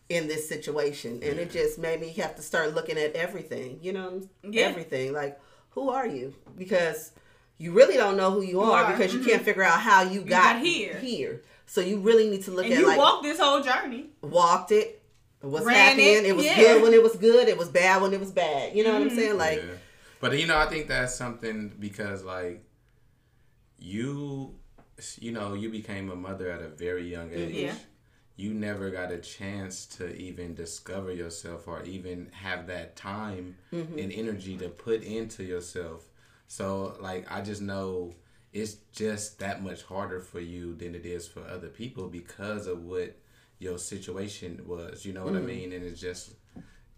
in 0.09 0.27
this 0.29 0.49
situation. 0.49 1.13
And 1.23 1.39
it 1.39 1.51
just 1.51 1.79
made 1.79 2.01
me 2.01 2.09
have 2.15 2.35
to 2.37 2.43
start 2.43 2.75
looking 2.75 2.99
at 2.99 3.15
everything, 3.15 3.79
you 3.83 3.93
know, 3.93 4.23
Yeah. 4.43 4.63
everything. 4.67 5.13
Like, 5.13 5.39
who 5.71 5.91
are 5.91 6.07
you? 6.07 6.35
Because 6.57 7.13
you 7.59 7.73
really 7.73 7.95
don't 7.97 8.17
know 8.17 8.31
who 8.31 8.43
you, 8.43 8.61
are, 8.63 8.85
are. 8.85 8.93
because 8.93 9.13
you 9.13 9.23
can't 9.23 9.43
figure 9.43 9.63
out 9.63 9.81
how 9.81 10.03
you 10.03 10.21
got, 10.23 10.55
got 10.55 10.63
here. 10.63 10.99
Here. 10.99 11.43
So 11.67 11.83
you 11.83 11.99
really 11.99 12.31
need 12.31 12.43
to 12.45 12.51
look 12.53 12.65
and 12.65 12.73
at 12.75 12.81
you 12.81 12.87
like 12.87 12.97
walked 12.97 13.23
this 13.25 13.39
whole 13.39 13.61
journey. 13.63 14.07
walked 14.23 14.73
it. 14.73 14.98
What's 15.41 15.65
Ran 15.67 15.77
happening? 15.77 16.07
it, 16.07 16.25
It, 16.27 16.37
was 16.37 16.45
yeah. 16.47 16.57
good 16.57 16.83
when 16.83 16.93
it 16.95 17.03
was 17.03 17.15
good. 17.17 17.49
It 17.49 17.57
was 17.57 17.69
bad 17.69 18.03
when 18.03 18.13
it 18.13 18.21
was 18.21 18.33
bad. 18.33 18.75
You 18.77 18.85
know 18.85 18.93
what 18.93 19.03
I'm 19.03 19.09
Mm-hmm. 19.09 19.17
saying? 19.17 19.39
Like, 19.39 19.59
yeah. 19.59 19.75
But 20.21 20.39
you 20.39 20.47
know, 20.47 20.59
I 20.59 20.67
think 20.67 20.89
that's 20.89 21.15
something 21.15 21.73
because 21.79 22.25
like 22.25 22.65
you, 23.79 24.55
you 25.21 25.33
know, 25.33 25.55
you 25.55 25.71
became 25.71 26.11
a 26.11 26.17
mother 26.17 26.51
at 26.51 26.61
a 26.61 26.69
very 26.69 27.09
young 27.11 27.33
age. 27.33 27.55
Yeah. 27.55 27.75
You 28.37 28.55
never 28.55 28.91
got 28.91 29.11
a 29.11 29.19
chance 29.19 29.85
to 29.97 30.15
even 30.17 30.55
discover 30.55 31.13
yourself 31.13 31.67
or 31.67 31.83
even 31.83 32.29
have 32.33 32.69
that 32.69 32.95
time 32.95 33.57
and 33.73 34.13
energy 34.13 34.57
to 34.59 34.69
put 34.69 35.03
into 35.03 35.43
yourself. 35.43 36.05
So 36.47 36.97
like 37.01 37.31
I 37.31 37.41
just 37.41 37.61
know 37.63 38.15
it's 38.53 38.75
just 38.93 39.39
that 39.41 39.63
much 39.63 39.83
harder 39.83 40.21
for 40.21 40.41
you 40.41 40.75
than 40.75 40.95
it 40.95 41.05
is 41.05 41.27
for 41.29 41.41
other 41.47 41.69
people 41.69 42.09
because 42.09 42.67
of 42.67 42.83
what 42.85 43.17
your 43.59 43.79
situation 43.79 44.63
was. 44.67 45.05
You 45.05 45.13
know 45.13 45.25
what 45.25 45.35
I 45.35 45.41
mm. 45.41 45.47
mean? 45.47 45.73
And 45.73 45.85
it's 45.85 46.01
just 46.01 46.33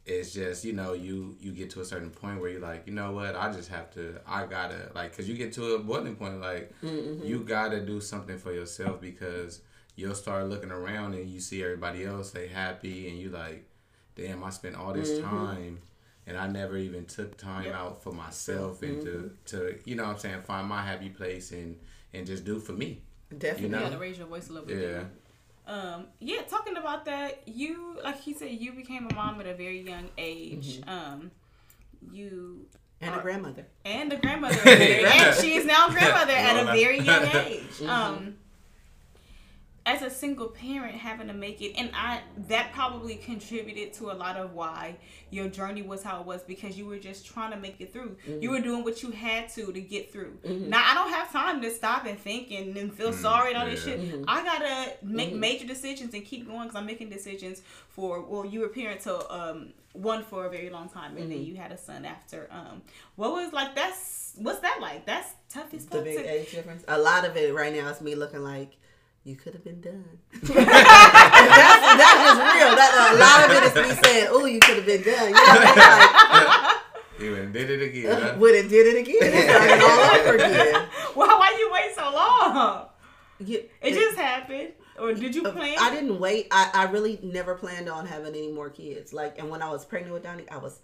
it's 0.06 0.32
just 0.32 0.64
you 0.64 0.72
know 0.72 0.92
you 0.92 1.36
you 1.40 1.52
get 1.52 1.70
to 1.70 1.80
a 1.80 1.84
certain 1.84 2.10
point 2.10 2.40
where 2.40 2.50
you're 2.50 2.60
like 2.60 2.86
you 2.86 2.92
know 2.92 3.12
what 3.12 3.36
i 3.36 3.52
just 3.52 3.68
have 3.68 3.90
to 3.92 4.18
i 4.26 4.46
gotta 4.46 4.90
like 4.94 5.10
because 5.10 5.28
you 5.28 5.36
get 5.36 5.52
to 5.52 5.74
a 5.74 5.78
boiling 5.78 6.16
point 6.16 6.40
like 6.40 6.72
mm-hmm. 6.82 7.24
you 7.24 7.40
gotta 7.40 7.80
do 7.80 8.00
something 8.00 8.38
for 8.38 8.52
yourself 8.52 9.00
because 9.00 9.60
you'll 9.96 10.14
start 10.14 10.48
looking 10.48 10.70
around 10.70 11.14
and 11.14 11.28
you 11.28 11.38
see 11.38 11.62
everybody 11.62 12.04
else 12.04 12.30
they 12.30 12.48
happy 12.48 13.08
and 13.08 13.18
you 13.18 13.28
like 13.28 13.68
damn 14.16 14.42
i 14.42 14.50
spent 14.50 14.74
all 14.74 14.92
this 14.92 15.10
mm-hmm. 15.10 15.28
time 15.28 15.78
and 16.26 16.36
i 16.36 16.46
never 16.46 16.76
even 16.78 17.04
took 17.04 17.36
time 17.36 17.70
out 17.72 18.02
for 18.02 18.12
myself 18.12 18.82
and 18.82 19.02
to 19.02 19.08
mm-hmm. 19.08 19.28
to 19.44 19.78
you 19.84 19.94
know 19.94 20.04
what 20.04 20.12
i'm 20.12 20.18
saying 20.18 20.42
find 20.42 20.66
my 20.66 20.82
happy 20.82 21.10
place 21.10 21.52
and 21.52 21.78
and 22.14 22.26
just 22.26 22.44
do 22.44 22.58
for 22.58 22.72
me 22.72 23.02
definitely. 23.36 23.64
You 23.64 23.68
know? 23.68 23.78
You 23.78 23.84
gotta 23.84 23.98
raise 23.98 24.18
your 24.18 24.26
voice 24.26 24.48
a 24.48 24.52
little 24.52 24.66
bit. 24.66 24.78
yeah 24.78 24.88
there. 24.88 25.10
Um, 25.66 26.06
yeah, 26.18 26.42
talking 26.42 26.76
about 26.76 27.04
that, 27.04 27.42
you 27.46 27.98
like 28.02 28.20
he 28.20 28.34
said, 28.34 28.50
you 28.52 28.72
became 28.72 29.06
a 29.10 29.14
mom 29.14 29.40
at 29.40 29.46
a 29.46 29.54
very 29.54 29.80
young 29.80 30.08
age. 30.18 30.80
Mm-hmm. 30.80 30.90
Um, 30.90 31.30
you 32.10 32.66
and 33.00 33.14
a 33.14 33.18
grandmother. 33.20 33.66
and 33.84 34.12
a 34.12 34.16
grandmother, 34.16 34.54
at 34.56 34.66
a 34.66 34.76
very- 34.76 35.04
and 35.04 35.34
she 35.36 35.54
is 35.54 35.64
now 35.64 35.88
a 35.88 35.90
grandmother 35.90 36.32
at 36.32 36.60
a 36.62 36.64
very 36.72 37.00
young 37.00 37.24
age. 37.34 37.62
Mm-hmm. 37.78 37.88
Um, 37.90 38.34
as 39.94 40.02
a 40.02 40.10
single 40.10 40.48
parent, 40.48 40.94
having 40.94 41.26
to 41.28 41.32
make 41.34 41.60
it, 41.62 41.72
and 41.76 41.90
I 41.94 42.20
that 42.48 42.72
probably 42.72 43.16
contributed 43.16 43.92
to 43.94 44.10
a 44.10 44.14
lot 44.14 44.36
of 44.36 44.54
why 44.54 44.96
your 45.30 45.48
journey 45.48 45.82
was 45.82 46.02
how 46.02 46.20
it 46.20 46.26
was 46.26 46.42
because 46.42 46.76
you 46.78 46.86
were 46.86 46.98
just 46.98 47.26
trying 47.26 47.50
to 47.52 47.56
make 47.56 47.80
it 47.80 47.92
through. 47.92 48.16
Mm-hmm. 48.28 48.42
You 48.42 48.50
were 48.50 48.60
doing 48.60 48.84
what 48.84 49.02
you 49.02 49.10
had 49.10 49.48
to 49.50 49.72
to 49.72 49.80
get 49.80 50.12
through. 50.12 50.38
Now 50.44 50.82
I 50.86 50.94
don't 50.94 51.10
have 51.10 51.32
time 51.32 51.60
to 51.62 51.70
stop 51.70 52.04
and 52.06 52.18
think 52.18 52.50
and, 52.50 52.76
and 52.76 52.92
feel 52.92 53.12
sorry 53.12 53.52
and 53.52 53.58
all 53.62 53.66
this 53.68 53.84
shit. 53.84 54.00
Mm-hmm. 54.00 54.24
I 54.28 54.42
gotta 54.44 54.92
make 55.02 55.34
major 55.34 55.66
decisions 55.66 56.14
and 56.14 56.24
keep 56.24 56.46
going 56.46 56.62
because 56.68 56.76
I'm 56.76 56.86
making 56.86 57.10
decisions 57.10 57.62
for. 57.88 58.20
Well, 58.22 58.44
you 58.46 58.60
were 58.60 58.66
a 58.66 58.70
parent 58.70 59.00
to 59.02 59.32
um 59.34 59.72
one 59.92 60.22
for 60.22 60.46
a 60.46 60.50
very 60.50 60.70
long 60.70 60.88
time, 60.88 61.16
and 61.16 61.20
Mm-hmm. 61.24 61.30
then 61.30 61.44
you 61.44 61.56
had 61.56 61.72
a 61.72 61.76
son 61.78 62.04
after. 62.04 62.46
Um, 62.52 62.82
what 63.16 63.32
was 63.32 63.52
like? 63.52 63.74
That's 63.74 64.34
what's 64.36 64.60
that 64.60 64.78
like? 64.80 65.04
That's 65.06 65.30
tough 65.48 65.74
as 65.74 65.86
The 65.86 66.00
big 66.02 66.16
to- 66.18 66.32
age 66.32 66.50
difference. 66.52 66.84
A 66.88 66.98
lot 66.98 67.24
of 67.24 67.36
it 67.36 67.52
right 67.54 67.74
now 67.74 67.88
is 67.88 68.00
me 68.00 68.14
looking 68.14 68.42
like 68.42 68.76
you 69.24 69.36
could 69.36 69.52
have 69.52 69.64
been 69.64 69.80
done. 69.80 70.18
that's, 70.32 70.54
that 70.54 72.14
is 72.16 72.22
just 72.24 72.40
real. 72.56 72.74
That, 72.76 72.90
a 73.12 73.18
lot 73.18 73.44
of 73.44 73.50
it 73.56 73.62
is 73.68 73.74
me 73.88 74.02
saying, 74.02 74.28
"Oh, 74.30 74.46
you 74.46 74.60
could 74.60 74.76
have 74.76 74.86
been 74.86 75.02
done." 75.02 75.28
You 75.28 75.34
know 75.34 75.40
what 75.40 76.80
you 77.20 77.36
and 77.36 77.52
did 77.52 77.70
it 77.70 77.82
again 77.82 78.20
huh? 78.20 78.34
Would 78.38 78.54
have 78.56 78.68
did 78.68 78.94
it 78.94 79.00
again. 79.00 79.16
It's 79.20 79.44
starting 79.44 79.82
all 79.82 80.20
over 80.20 80.34
again. 80.36 80.88
Well, 81.16 81.38
why 81.38 81.54
you 81.58 81.70
wait 81.72 81.94
so 81.94 82.10
long? 82.12 82.86
You- 83.40 83.64
It 83.82 83.94
just 83.94 84.16
happened, 84.16 84.72
or 84.98 85.12
did 85.12 85.34
you 85.34 85.44
uh, 85.44 85.52
plan? 85.52 85.76
I 85.80 85.92
didn't 85.92 86.18
wait. 86.18 86.46
I, 86.50 86.70
I 86.72 86.84
really 86.84 87.18
never 87.22 87.54
planned 87.56 87.88
on 87.88 88.06
having 88.06 88.34
any 88.34 88.50
more 88.50 88.70
kids. 88.70 89.12
Like, 89.12 89.38
and 89.38 89.50
when 89.50 89.60
I 89.60 89.70
was 89.70 89.84
pregnant 89.84 90.14
with 90.14 90.22
Donnie, 90.22 90.48
I 90.50 90.58
was 90.58 90.80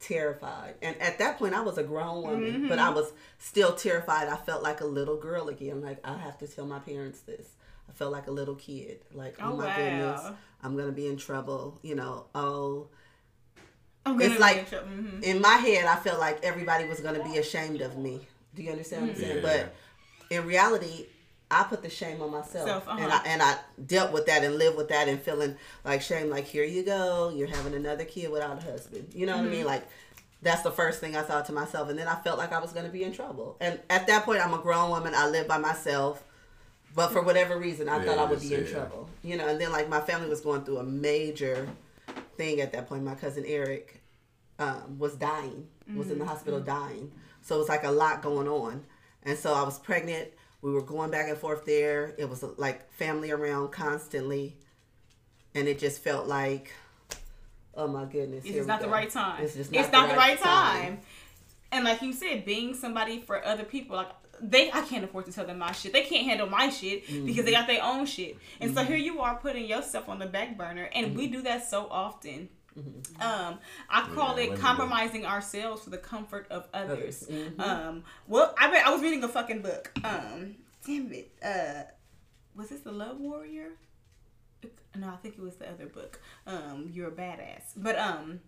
terrified. 0.00 0.74
And 0.82 1.00
at 1.00 1.18
that 1.18 1.38
point, 1.38 1.54
I 1.54 1.60
was 1.60 1.78
a 1.78 1.82
grown 1.82 2.22
woman, 2.22 2.68
but 2.68 2.78
mm-hmm. 2.78 2.88
I 2.88 2.90
was 2.90 3.12
still 3.38 3.74
terrified. 3.74 4.28
I 4.28 4.36
felt 4.36 4.62
like 4.62 4.80
a 4.80 4.86
little 4.86 5.16
girl 5.16 5.48
again. 5.48 5.82
Like, 5.82 6.00
I 6.04 6.16
have 6.16 6.38
to 6.38 6.48
tell 6.48 6.66
my 6.66 6.78
parents 6.78 7.20
this. 7.20 7.48
I 7.88 7.92
felt 7.92 8.12
like 8.12 8.26
a 8.26 8.30
little 8.30 8.54
kid. 8.54 9.00
Like, 9.12 9.36
oh, 9.40 9.52
Oh, 9.52 9.56
my 9.56 9.76
goodness. 9.76 10.20
I'm 10.62 10.76
gonna 10.76 10.92
be 10.92 11.06
in 11.06 11.16
trouble. 11.16 11.78
You 11.82 11.94
know, 11.94 12.26
oh. 12.34 12.88
I'm 14.04 14.20
It's 14.20 14.38
like 14.38 14.70
mm-hmm. 14.70 15.22
in 15.22 15.40
my 15.40 15.54
head, 15.54 15.84
I 15.84 15.96
felt 15.96 16.20
like 16.20 16.44
everybody 16.44 16.88
was 16.88 17.00
gonna 17.00 17.24
be 17.24 17.38
ashamed 17.38 17.80
of 17.80 17.98
me. 17.98 18.20
Do 18.54 18.62
you 18.62 18.70
understand 18.70 19.02
what 19.02 19.10
I'm 19.10 19.16
saying? 19.16 19.36
Yeah. 19.36 19.42
But 19.42 19.74
in 20.30 20.46
reality, 20.46 21.06
I 21.50 21.62
put 21.64 21.82
the 21.82 21.90
shame 21.90 22.20
on 22.22 22.32
myself, 22.32 22.66
Self, 22.66 22.88
uh-huh. 22.88 22.98
and 23.00 23.12
I 23.12 23.18
and 23.26 23.42
I 23.42 23.56
dealt 23.84 24.12
with 24.12 24.26
that 24.26 24.42
and 24.42 24.56
lived 24.56 24.76
with 24.76 24.88
that 24.88 25.08
and 25.08 25.20
feeling 25.20 25.56
like 25.84 26.02
shame. 26.02 26.28
Like 26.30 26.44
here 26.44 26.64
you 26.64 26.82
go, 26.84 27.32
you're 27.34 27.48
having 27.48 27.74
another 27.74 28.04
kid 28.04 28.30
without 28.30 28.58
a 28.58 28.62
husband. 28.62 29.08
You 29.14 29.26
know 29.26 29.36
what 29.36 29.46
I 29.46 29.48
mean? 29.48 29.64
Like 29.64 29.86
that's 30.42 30.62
the 30.62 30.72
first 30.72 31.00
thing 31.00 31.16
I 31.16 31.22
thought 31.22 31.46
to 31.46 31.52
myself, 31.52 31.88
and 31.88 31.98
then 31.98 32.08
I 32.08 32.16
felt 32.16 32.38
like 32.38 32.52
I 32.52 32.58
was 32.58 32.72
gonna 32.72 32.88
be 32.88 33.04
in 33.04 33.12
trouble. 33.12 33.56
And 33.60 33.78
at 33.90 34.06
that 34.08 34.24
point, 34.24 34.44
I'm 34.44 34.54
a 34.54 34.58
grown 34.58 34.90
woman. 34.90 35.14
I 35.14 35.28
live 35.28 35.46
by 35.46 35.58
myself. 35.58 36.24
But 36.96 37.12
for 37.12 37.22
whatever 37.22 37.58
reason, 37.58 37.88
I 37.88 38.02
thought 38.02 38.18
I 38.18 38.24
would 38.24 38.40
be 38.40 38.54
in 38.54 38.64
yeah. 38.64 38.70
trouble. 38.70 39.08
You 39.22 39.36
know, 39.36 39.46
and 39.46 39.60
then 39.60 39.70
like 39.70 39.88
my 39.88 40.00
family 40.00 40.28
was 40.28 40.40
going 40.40 40.64
through 40.64 40.78
a 40.78 40.82
major 40.82 41.68
thing 42.36 42.60
at 42.60 42.72
that 42.72 42.88
point. 42.88 43.04
My 43.04 43.14
cousin 43.14 43.44
Eric 43.46 44.02
um, 44.58 44.98
was 44.98 45.14
dying, 45.14 45.68
was 45.94 46.10
in 46.10 46.18
the 46.18 46.24
hospital 46.24 46.58
dying. 46.58 47.12
So 47.42 47.56
it 47.56 47.58
was 47.58 47.68
like 47.68 47.84
a 47.84 47.90
lot 47.90 48.22
going 48.22 48.48
on. 48.48 48.82
And 49.24 49.38
so 49.38 49.52
I 49.52 49.62
was 49.62 49.78
pregnant. 49.78 50.30
We 50.62 50.72
were 50.72 50.82
going 50.82 51.10
back 51.10 51.28
and 51.28 51.36
forth 51.36 51.66
there. 51.66 52.14
It 52.16 52.30
was 52.30 52.42
like 52.56 52.90
family 52.94 53.30
around 53.30 53.72
constantly. 53.72 54.56
And 55.54 55.68
it 55.68 55.78
just 55.78 56.02
felt 56.02 56.26
like 56.26 56.72
oh 57.76 57.86
my 57.86 58.04
goodness, 58.06 58.38
It's 58.38 58.46
here 58.46 58.54
just 58.56 58.66
we 58.66 58.72
not 58.72 58.80
the 58.80 58.88
right 58.88 59.10
time. 59.10 59.44
It's 59.44 59.54
It's, 59.54 59.68
just 59.68 59.92
not, 59.92 60.08
the 60.08 60.16
right 60.16 60.38
time. 60.40 61.00
And 61.70 61.84
like 61.84 62.00
you 62.00 62.12
said, 62.12 62.44
being 62.44 62.74
somebody 62.74 63.20
for 63.20 63.44
other 63.44 63.64
people, 63.64 63.96
like 63.96 64.08
they, 64.40 64.70
I 64.72 64.82
can't 64.82 65.04
afford 65.04 65.26
to 65.26 65.32
tell 65.32 65.46
them 65.46 65.58
my 65.58 65.72
shit. 65.72 65.92
They 65.92 66.02
can't 66.02 66.26
handle 66.26 66.48
my 66.48 66.68
shit 66.70 67.06
because 67.24 67.44
they 67.44 67.50
got 67.52 67.66
their 67.66 67.82
own 67.82 68.06
shit. 68.06 68.36
And 68.60 68.74
so 68.74 68.84
here 68.84 68.96
you 68.96 69.20
are 69.20 69.36
putting 69.36 69.66
yourself 69.66 70.08
on 70.08 70.18
the 70.18 70.26
back 70.26 70.56
burner, 70.56 70.88
and 70.94 71.16
we 71.16 71.26
do 71.28 71.42
that 71.42 71.68
so 71.68 71.86
often. 71.90 72.48
Um, 73.20 73.58
I 73.88 74.06
call 74.14 74.38
Yeah, 74.38 74.52
it 74.52 74.58
compromising 74.60 75.24
ourselves 75.24 75.82
for 75.82 75.90
the 75.90 75.96
comfort 75.98 76.46
of 76.50 76.68
others. 76.74 77.26
Mhm. 77.30 77.58
Um, 77.58 78.04
well, 78.26 78.54
I 78.58 78.70
read, 78.70 78.84
I 78.84 78.90
was 78.90 79.00
reading 79.00 79.24
a 79.24 79.28
fucking 79.28 79.62
book. 79.62 79.90
Um, 80.04 80.56
damn 80.86 81.10
it. 81.12 81.32
Uh, 81.42 81.84
was 82.54 82.68
this 82.68 82.80
the 82.80 82.92
Love 82.92 83.18
Warrior? 83.18 83.70
No, 84.94 85.08
I 85.08 85.16
think 85.16 85.36
it 85.38 85.40
was 85.42 85.56
the 85.56 85.68
other 85.70 85.86
book. 85.86 86.20
Um, 86.46 86.90
You're 86.92 87.08
a 87.08 87.12
badass. 87.12 87.62
But 87.76 87.98
um, 87.98 88.40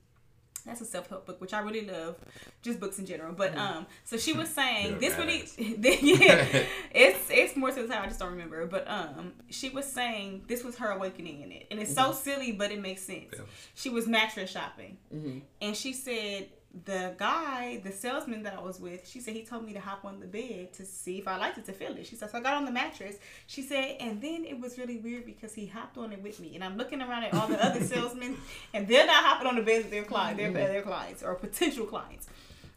that's 0.67 0.81
a 0.81 0.85
self 0.85 1.09
help 1.09 1.27
book, 1.27 1.41
which 1.41 1.53
I 1.55 1.61
really 1.61 1.87
love. 1.87 2.17
Just 2.63 2.81
books 2.81 2.99
in 2.99 3.07
general. 3.07 3.33
But 3.33 3.57
um, 3.57 3.87
so 4.05 4.17
she 4.17 4.33
was 4.33 4.49
saying 4.61 4.99
this 4.99 5.17
really, 5.17 5.45
yeah, 6.03 6.47
it's 6.93 7.27
it's 7.31 7.57
more 7.57 7.71
to 7.71 7.83
the 7.83 7.89
time. 7.89 8.03
I 8.03 8.07
just 8.07 8.19
don't 8.21 8.31
remember. 8.33 8.67
But 8.67 8.89
um, 8.89 9.33
she 9.51 9.71
was 9.71 9.85
saying 9.87 10.45
this 10.49 10.65
was 10.65 10.77
her 10.79 10.91
awakening 10.91 11.43
in 11.43 11.53
it, 11.53 11.67
and 11.71 11.81
it's 11.81 11.95
so 11.95 12.13
silly, 12.13 12.53
but 12.53 12.71
it 12.73 12.81
makes 12.81 13.03
sense. 13.03 13.27
Yeah. 13.33 13.41
She 13.75 13.91
was 13.91 14.07
mattress 14.07 14.51
shopping, 14.51 14.99
Mhm. 15.15 15.43
and 15.63 15.77
she 15.77 15.93
said 15.93 16.49
the 16.85 17.15
guy, 17.17 17.81
the 17.83 17.91
salesman 17.91 18.43
that 18.43 18.55
I 18.55 18.61
was 18.61 18.79
with, 18.79 19.09
she 19.09 19.21
said 19.21 19.35
he 19.35 19.45
told 19.45 19.65
me 19.65 19.73
to 19.73 19.81
hop 19.81 20.05
on 20.05 20.21
the 20.21 20.27
bed 20.27 20.73
to 20.75 20.85
see 20.85 21.19
if 21.19 21.27
I 21.27 21.39
liked 21.39 21.59
it 21.59 21.65
to 21.67 21.73
feel 21.73 21.97
it. 21.97 22.07
She 22.07 22.15
said, 22.15 22.31
so 22.31 22.39
I 22.39 22.41
got 22.41 22.55
on 22.55 22.67
the 22.67 22.71
mattress. 22.71 23.17
She 23.47 23.63
said, 23.63 23.97
and 24.01 24.21
then 24.21 24.45
it 24.45 24.59
was 24.61 24.79
really 24.79 24.99
weird 24.99 25.25
because 25.25 25.55
he 25.55 25.67
hopped 25.67 25.97
on 25.97 26.13
it 26.13 26.23
with 26.23 26.41
me. 26.41 26.55
And 26.55 26.63
I'm 26.63 26.77
looking 26.77 27.01
around 27.01 27.25
at 27.25 27.35
all 27.35 27.49
the 27.49 27.65
other 27.65 27.81
salesmen, 27.85 28.37
and 28.75 28.87
they're 28.87 29.07
not 29.07 29.25
hopping 29.25 29.49
on 29.49 29.57
the 29.57 29.63
bed 29.63 29.85
with 29.85 29.91
their 29.91 30.05
clients, 30.05 30.39
their, 30.39 30.49
mm-hmm. 30.49 30.73
their 30.73 30.83
clients 30.83 31.23
or 31.23 31.35
potential 31.35 31.87
clients. 31.87 32.27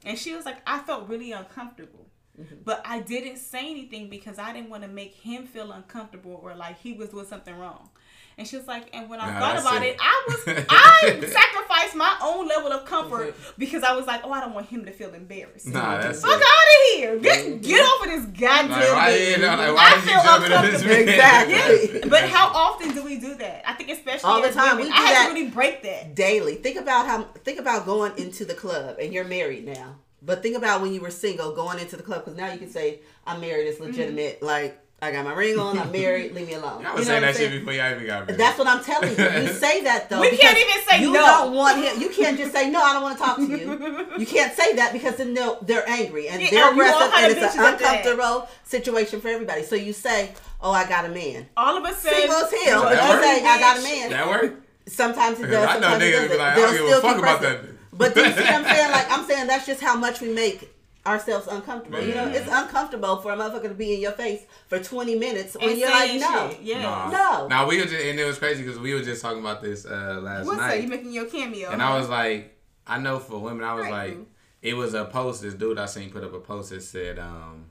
And 0.06 0.18
she 0.18 0.34
was 0.34 0.46
like, 0.46 0.58
I 0.66 0.80
felt 0.80 1.10
really 1.10 1.34
uncomfortable. 1.34 2.08
Mm-hmm. 2.40 2.56
But 2.64 2.82
I 2.86 3.02
didn't 3.02 3.38
say 3.38 3.70
anything 3.70 4.10
because 4.10 4.40
I 4.40 4.54
didn't 4.54 4.70
want 4.70 4.84
to 4.84 4.90
make 4.90 5.14
him 5.14 5.46
feel 5.46 5.72
uncomfortable 5.74 6.40
or 6.42 6.56
like 6.56 6.80
he 6.80 6.94
was 6.94 7.10
doing 7.10 7.26
something 7.26 7.58
wrong. 7.58 7.90
And 8.38 8.48
she 8.48 8.56
was 8.58 8.66
like, 8.68 8.90
and 8.94 9.10
when 9.10 9.20
I 9.20 9.32
Nah, 9.32 9.40
thought 9.40 9.54
that's 9.56 9.68
about 9.68 9.84
it. 9.84 9.90
it, 9.90 9.98
I 10.00 10.24
was 10.28 10.66
I 10.70 11.20
sacrificed 11.28 11.96
my 11.96 12.16
own 12.24 12.48
level 12.48 12.72
of 12.72 12.86
comfort 12.86 13.36
because 13.58 13.84
I 13.84 13.94
was 13.96 14.08
like, 14.08 14.22
oh, 14.24 14.32
I 14.32 14.40
don't 14.40 14.54
want 14.54 14.68
him 14.68 14.86
to 14.86 14.92
feel 14.92 15.14
embarrassed. 15.14 15.68
Nah, 15.68 16.00
that's 16.02 16.22
Fuck 16.22 16.32
it. 16.32 16.36
out 16.38 16.42
of 16.42 16.98
here! 16.98 17.20
Get 17.20 17.62
get 17.62 17.82
off 17.86 18.06
of 18.06 18.12
this 18.12 18.26
goddamn 18.40 18.70
Like, 18.72 18.92
why, 18.94 19.12
bed. 19.12 19.30
you 19.32 19.38
know, 19.38 19.48
like, 19.48 19.60
I 19.60 19.72
why 19.74 19.90
did 19.90 20.04
you 20.04 20.10
feel 20.10 20.24
jump 20.24 20.44
into 20.44 20.72
this 20.72 20.82
uncomfortable. 20.82 21.06
man? 21.06 21.10
Exactly. 21.10 22.02
But 22.10 22.24
how 22.30 22.48
often 22.50 22.94
do 22.94 23.04
we 23.04 23.20
do 23.20 23.36
that? 23.36 23.64
I 23.70 23.74
think 23.74 23.90
especially 23.90 24.30
All 24.30 24.42
the 24.42 24.52
time. 24.52 24.78
women, 24.78 24.92
We 24.92 24.94
I 24.94 24.98
do 24.98 25.04
had 25.04 25.14
that. 25.16 25.28
to 25.30 25.34
really 25.34 25.50
break 25.50 25.84
that. 25.84 26.16
daily. 26.16 26.56
Think 26.56 26.78
about 26.80 27.06
how 27.08 27.24
think 27.44 27.60
about 27.60 27.86
going 27.86 28.14
into 28.18 28.46
the 28.46 28.54
club 28.54 28.98
and 29.00 29.14
you're 29.14 29.24
married 29.26 29.66
now. 29.66 29.96
But 30.24 30.44
think 30.44 30.56
about 30.56 30.82
when 30.82 30.94
you 30.94 31.02
were 31.02 31.10
single 31.12 31.54
going 31.56 31.80
into 31.80 31.98
the 31.98 32.04
club 32.04 32.24
because 32.26 32.38
now 32.38 32.52
you 32.52 32.60
can 32.60 32.70
say 32.70 33.00
I'm 33.26 33.42
married. 33.42 33.68
It's 33.68 33.80
legitimate. 33.80 34.38
Mm-hmm. 34.38 34.46
Like 34.46 34.80
I 35.04 35.12
got 35.12 35.26
my 35.26 35.34
ring 35.34 35.58
on. 35.58 35.80
I'm 35.80 35.92
married. 36.02 36.34
Leave 36.36 36.48
me 36.48 36.54
alone. 36.54 36.86
I 36.86 36.90
You 36.92 36.96
was 36.98 37.08
know 37.08 37.14
saying 37.14 37.22
what 37.24 37.28
I'm 37.30 37.34
that 37.34 37.40
shit 37.40 37.52
before 37.52 37.74
y'all 37.74 37.92
even 37.92 38.06
got 38.06 38.28
married. 38.28 38.40
That's 38.40 38.60
what 38.60 38.68
I'm 38.68 38.84
telling 38.84 39.10
you. 39.10 39.42
You 39.42 39.48
say 39.54 39.82
that 39.84 40.10
though. 40.10 40.22
We 40.32 40.38
can't 40.38 40.58
even 40.58 40.88
say 40.88 41.02
you 41.02 41.12
no. 41.12 41.20
don't 41.26 41.56
want 41.56 41.84
him. 41.84 42.00
You 42.00 42.10
can't 42.10 42.38
just 42.38 42.52
say 42.52 42.70
no. 42.70 42.82
I 42.84 42.94
don't 42.94 43.02
want 43.02 43.18
to 43.18 43.24
talk 43.24 43.38
to 43.38 43.44
you. 43.48 44.08
You 44.20 44.26
can't 44.28 44.54
say 44.54 44.76
that 44.76 44.94
because 44.94 45.16
then 45.18 45.34
they'll, 45.34 45.60
they're 45.64 45.88
angry 45.90 46.28
and 46.28 46.40
Yeah, 46.42 46.50
they're 46.52 46.72
aggressive, 46.72 47.12
and 47.16 47.32
it's 47.32 47.42
an 47.42 47.48
bitches 47.48 47.80
that. 47.80 47.82
uncomfortable 47.82 48.48
situation 48.64 49.22
for 49.22 49.30
everybody. 49.30 49.64
So 49.64 49.76
you 49.76 49.94
say, 49.94 50.32
"Oh, 50.62 50.72
I 50.72 50.88
got 50.88 51.06
a 51.06 51.10
man." 51.10 51.48
All 51.58 51.76
of 51.78 51.84
a 51.84 51.94
sudden, 51.96 52.20
Single 52.20 52.36
as 52.38 52.52
hell, 52.66 52.84
but 52.84 53.02
you 53.04 53.10
work? 53.10 53.24
say, 53.24 53.44
"I 53.46 53.60
got 53.60 53.80
a 53.80 53.82
man." 53.82 54.10
that 54.12 54.28
work? 54.28 54.56
Sometimes 54.86 55.40
it 55.40 55.44
Because 55.44 55.66
does. 55.66 55.70
I 55.78 55.80
know 55.80 55.90
Sometimes 55.90 56.04
it 56.04 56.06
niggas 56.06 56.12
doesn't. 56.14 56.32
be 56.32 56.38
like, 56.38 56.52
I 56.52 56.56
They'll 56.56 56.66
don't 56.66 56.76
give 56.76 56.84
a 56.84 56.88
still 56.90 57.02
fuck 57.02 57.16
keep 57.16 57.24
about 57.24 57.42
that. 57.42 57.60
But 57.94 58.14
do 58.14 58.20
you 58.22 58.32
see 58.34 58.40
what 58.42 58.54
I'm 58.54 58.64
saying? 58.66 58.92
Like 58.92 59.12
I'm 59.12 59.26
saying, 59.26 59.48
that's 59.48 59.66
just 59.66 59.82
how 59.82 59.96
much 59.96 60.22
we 60.22 60.30
make 60.34 60.70
ourselves 61.06 61.48
uncomfortable. 61.48 62.02
You 62.02 62.14
know, 62.16 62.28
it's 62.28 62.48
uncomfortable 62.52 63.18
for 63.18 63.32
a 63.32 63.38
motherfucker 63.38 63.70
to 63.70 63.74
be 63.74 63.96
in 63.96 64.02
your 64.02 64.12
face 64.12 64.42
for 64.68 64.80
20 64.80 65.16
minutes 65.18 65.56
when 65.60 65.70
and 65.70 65.80
you're 65.80 65.90
like, 65.90 66.10
saying 66.10 66.20
no. 66.22 66.50
shit. 66.50 66.62
Yeah. 66.62 66.82
Nah. 66.82 67.10
No. 67.12 67.48
Nah, 67.48 67.68
we 67.68 67.78
were 67.78 67.86
just, 67.86 67.96
and 68.04 68.20
it 68.20 68.26
was 68.26 68.38
crazy 68.38 68.64
because 68.64 68.80
we 68.80 68.94
were 68.94 69.02
just 69.02 69.22
talking 69.22 69.40
about 69.40 69.62
this 69.62 69.86
uh, 69.86 70.20
last 70.22 70.46
What's 70.46 70.60
night. 70.60 70.76
that? 70.76 70.84
You 70.84 70.88
making 70.90 71.12
your 71.12 71.26
cameo? 71.26 71.72
And 71.72 71.82
I 71.82 71.98
was 71.98 72.10
like, 72.10 72.58
I 72.86 73.00
know 73.00 73.20
for 73.20 73.40
women, 73.40 73.64
I 73.64 73.74
was 73.74 73.86
Right, 73.86 74.18
like, 74.18 74.28
it 74.62 74.76
was 74.76 74.94
a 74.94 75.06
post. 75.06 75.42
This 75.42 75.54
dude 75.56 75.80
I 75.80 75.86
seen 75.88 76.12
put 76.12 76.24
up 76.24 76.34
a 76.34 76.40
post 76.40 76.70
that 76.70 76.84
said, 76.84 77.18
um, 77.18 77.66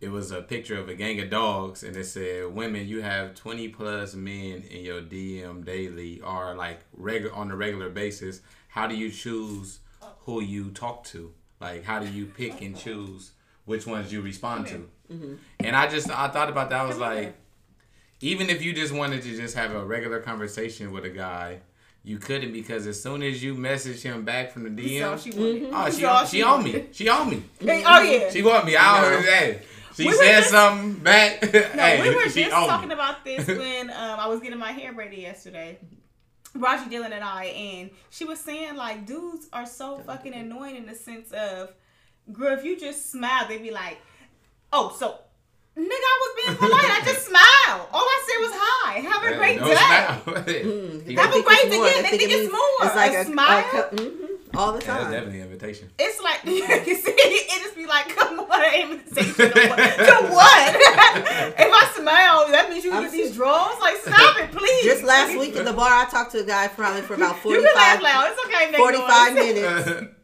it 0.00 0.10
was 0.10 0.32
a 0.32 0.42
picture 0.42 0.78
of 0.78 0.88
a 0.88 0.94
gang 0.94 1.20
of 1.20 1.30
dogs, 1.30 1.84
and 1.84 1.96
it 1.96 2.04
said, 2.06 2.52
"Women, 2.52 2.88
you 2.88 3.02
have 3.02 3.36
twenty 3.36 3.68
plus 3.68 4.14
men 4.14 4.64
in 4.68 4.84
your 4.84 5.00
DM 5.00 5.64
daily, 5.64 6.20
or 6.20 6.56
like 6.56 6.80
regular 6.92 7.32
on 7.34 7.52
a 7.52 7.56
regular 7.56 7.88
basis. 7.88 8.40
How 8.68 8.88
do 8.88 8.96
you 8.96 9.10
choose 9.12 9.78
who 10.20 10.42
you 10.42 10.70
talk 10.70 11.04
to? 11.04 11.32
Like, 11.62 11.84
how 11.84 11.98
do 12.00 12.08
you 12.10 12.26
pick 12.26 12.60
and 12.60 12.76
choose 12.76 13.30
which 13.64 13.86
ones 13.86 14.12
you 14.12 14.20
respond 14.20 14.66
to?" 14.68 14.88
And 15.60 15.76
I 15.76 15.86
just 15.88 16.10
I 16.10 16.28
thought 16.28 16.48
about 16.50 16.68
that. 16.70 16.80
I 16.80 16.84
was 16.86 16.98
like, 16.98 17.34
even 18.20 18.50
if 18.50 18.62
you 18.62 18.72
just 18.72 18.92
wanted 18.92 19.22
to 19.22 19.36
just 19.36 19.54
have 19.56 19.72
a 19.72 19.84
regular 19.84 20.20
conversation 20.20 20.90
with 20.92 21.04
a 21.04 21.10
guy, 21.10 21.58
you 22.04 22.18
couldn't 22.18 22.52
because 22.52 22.86
as 22.86 23.00
soon 23.02 23.22
as 23.22 23.42
you 23.44 23.54
message 23.54 24.02
him 24.02 24.24
back 24.24 24.50
from 24.52 24.62
the 24.64 24.70
DM, 24.70 25.22
she 25.22 25.30
wanted. 25.30 25.70
oh, 25.72 25.90
she, 25.90 26.04
all 26.04 26.24
she 26.26 26.42
on 26.42 26.64
me. 26.64 26.86
She 26.92 27.08
on 27.08 27.30
me. 27.30 27.42
Hey, 27.60 27.84
oh 27.86 28.00
yeah. 28.02 28.30
She 28.30 28.42
want 28.42 28.64
me. 28.66 28.74
I 28.76 29.00
don't 29.00 29.12
No. 29.12 29.30
hey. 29.30 29.62
She 29.94 30.06
We 30.06 30.12
said 30.14 30.38
just- 30.38 30.50
something 30.50 30.94
back. 30.94 31.42
No, 31.52 31.58
hey, 31.82 32.02
we 32.08 32.14
were 32.16 32.28
she 32.30 32.44
just 32.44 32.50
talking 32.56 32.88
me. 32.88 32.94
about 32.94 33.24
this 33.24 33.46
when 33.62 33.90
um, 33.90 34.18
I 34.18 34.26
was 34.28 34.40
getting 34.40 34.58
my 34.58 34.72
hair 34.72 34.92
braided 34.94 35.18
yesterday. 35.18 35.78
Raji 36.54 36.90
Dillon 36.90 37.12
and 37.12 37.24
I, 37.24 37.44
and 37.46 37.90
she 38.10 38.24
was 38.24 38.38
saying 38.40 38.76
like 38.76 39.06
dudes 39.06 39.48
are 39.52 39.66
so 39.66 39.98
fucking 39.98 40.34
annoying 40.34 40.76
in 40.76 40.86
the 40.86 40.94
sense 40.94 41.32
of, 41.32 41.72
girl, 42.32 42.56
if 42.58 42.64
you 42.64 42.78
just 42.78 43.10
smile, 43.10 43.46
they'd 43.48 43.62
be 43.62 43.70
like, 43.70 43.98
oh, 44.72 44.94
so 44.98 45.18
nigga, 45.76 45.88
I 45.88 46.18
was 46.20 46.44
being 46.44 46.56
polite. 46.58 46.84
I 46.90 47.00
just 47.04 47.26
smiled. 47.28 47.88
All 47.92 48.02
I 48.04 48.22
said 48.26 48.38
was 48.46 48.52
hi. 48.54 48.92
Have 49.00 49.22
a 49.24 49.28
Hey, 49.28 49.36
great 49.38 49.60
no 49.60 49.66
day. 49.66 49.74
smile. 49.74 50.22
Mm, 50.72 51.18
Have 51.18 51.34
a 51.34 51.42
great 51.42 51.70
day. 51.70 52.02
they 52.02 52.10
think 52.18 52.22
it's 52.30 52.34
means- 52.34 52.52
more. 52.52 52.86
It's 52.86 52.96
like 52.96 53.12
A 53.14 53.20
a, 53.20 53.24
smile? 53.24 53.64
co- 53.70 53.88
mhm, 53.96 54.21
all 54.56 54.72
the 54.72 54.80
time. 54.80 54.88
Yeah, 54.88 54.94
that's 54.94 55.04
time. 55.04 55.12
definitely 55.12 55.40
an 55.40 55.46
invitation. 55.52 55.90
It's 55.98 56.20
like 56.22 56.44
you 56.44 56.94
see, 56.96 57.10
it 57.16 57.62
just 57.62 57.76
be 57.76 57.86
like, 57.86 58.08
come 58.16 58.40
on, 58.40 58.64
an 58.64 58.90
invitation 58.90 59.34
to 59.34 59.68
what? 59.68 59.78
to 59.78 60.26
what? 60.32 60.76
if 60.76 61.72
I 61.72 61.92
smile, 61.96 62.50
that 62.50 62.68
means 62.70 62.84
you 62.84 62.90
can 62.90 62.98
I'm 62.98 63.04
get 63.04 63.12
these 63.12 63.30
s- 63.30 63.36
draws. 63.36 63.80
Like, 63.80 63.96
stop 63.96 64.38
it, 64.38 64.50
please. 64.52 64.84
Just 64.84 65.04
last 65.04 65.36
week 65.38 65.56
at 65.56 65.64
the 65.64 65.72
bar, 65.72 65.90
I 65.90 66.04
talked 66.10 66.32
to 66.32 66.40
a 66.40 66.44
guy 66.44 66.68
probably 66.68 67.02
for 67.02 67.14
about 67.14 67.36
you 67.44 67.62
can 67.62 67.74
laugh 67.74 68.00
45, 68.00 68.02
loud. 68.02 68.30
It's 68.32 68.44
okay. 68.46 68.70
Make 68.70 68.80
45 68.80 69.34
noise. 69.34 69.44
minutes 69.54 70.14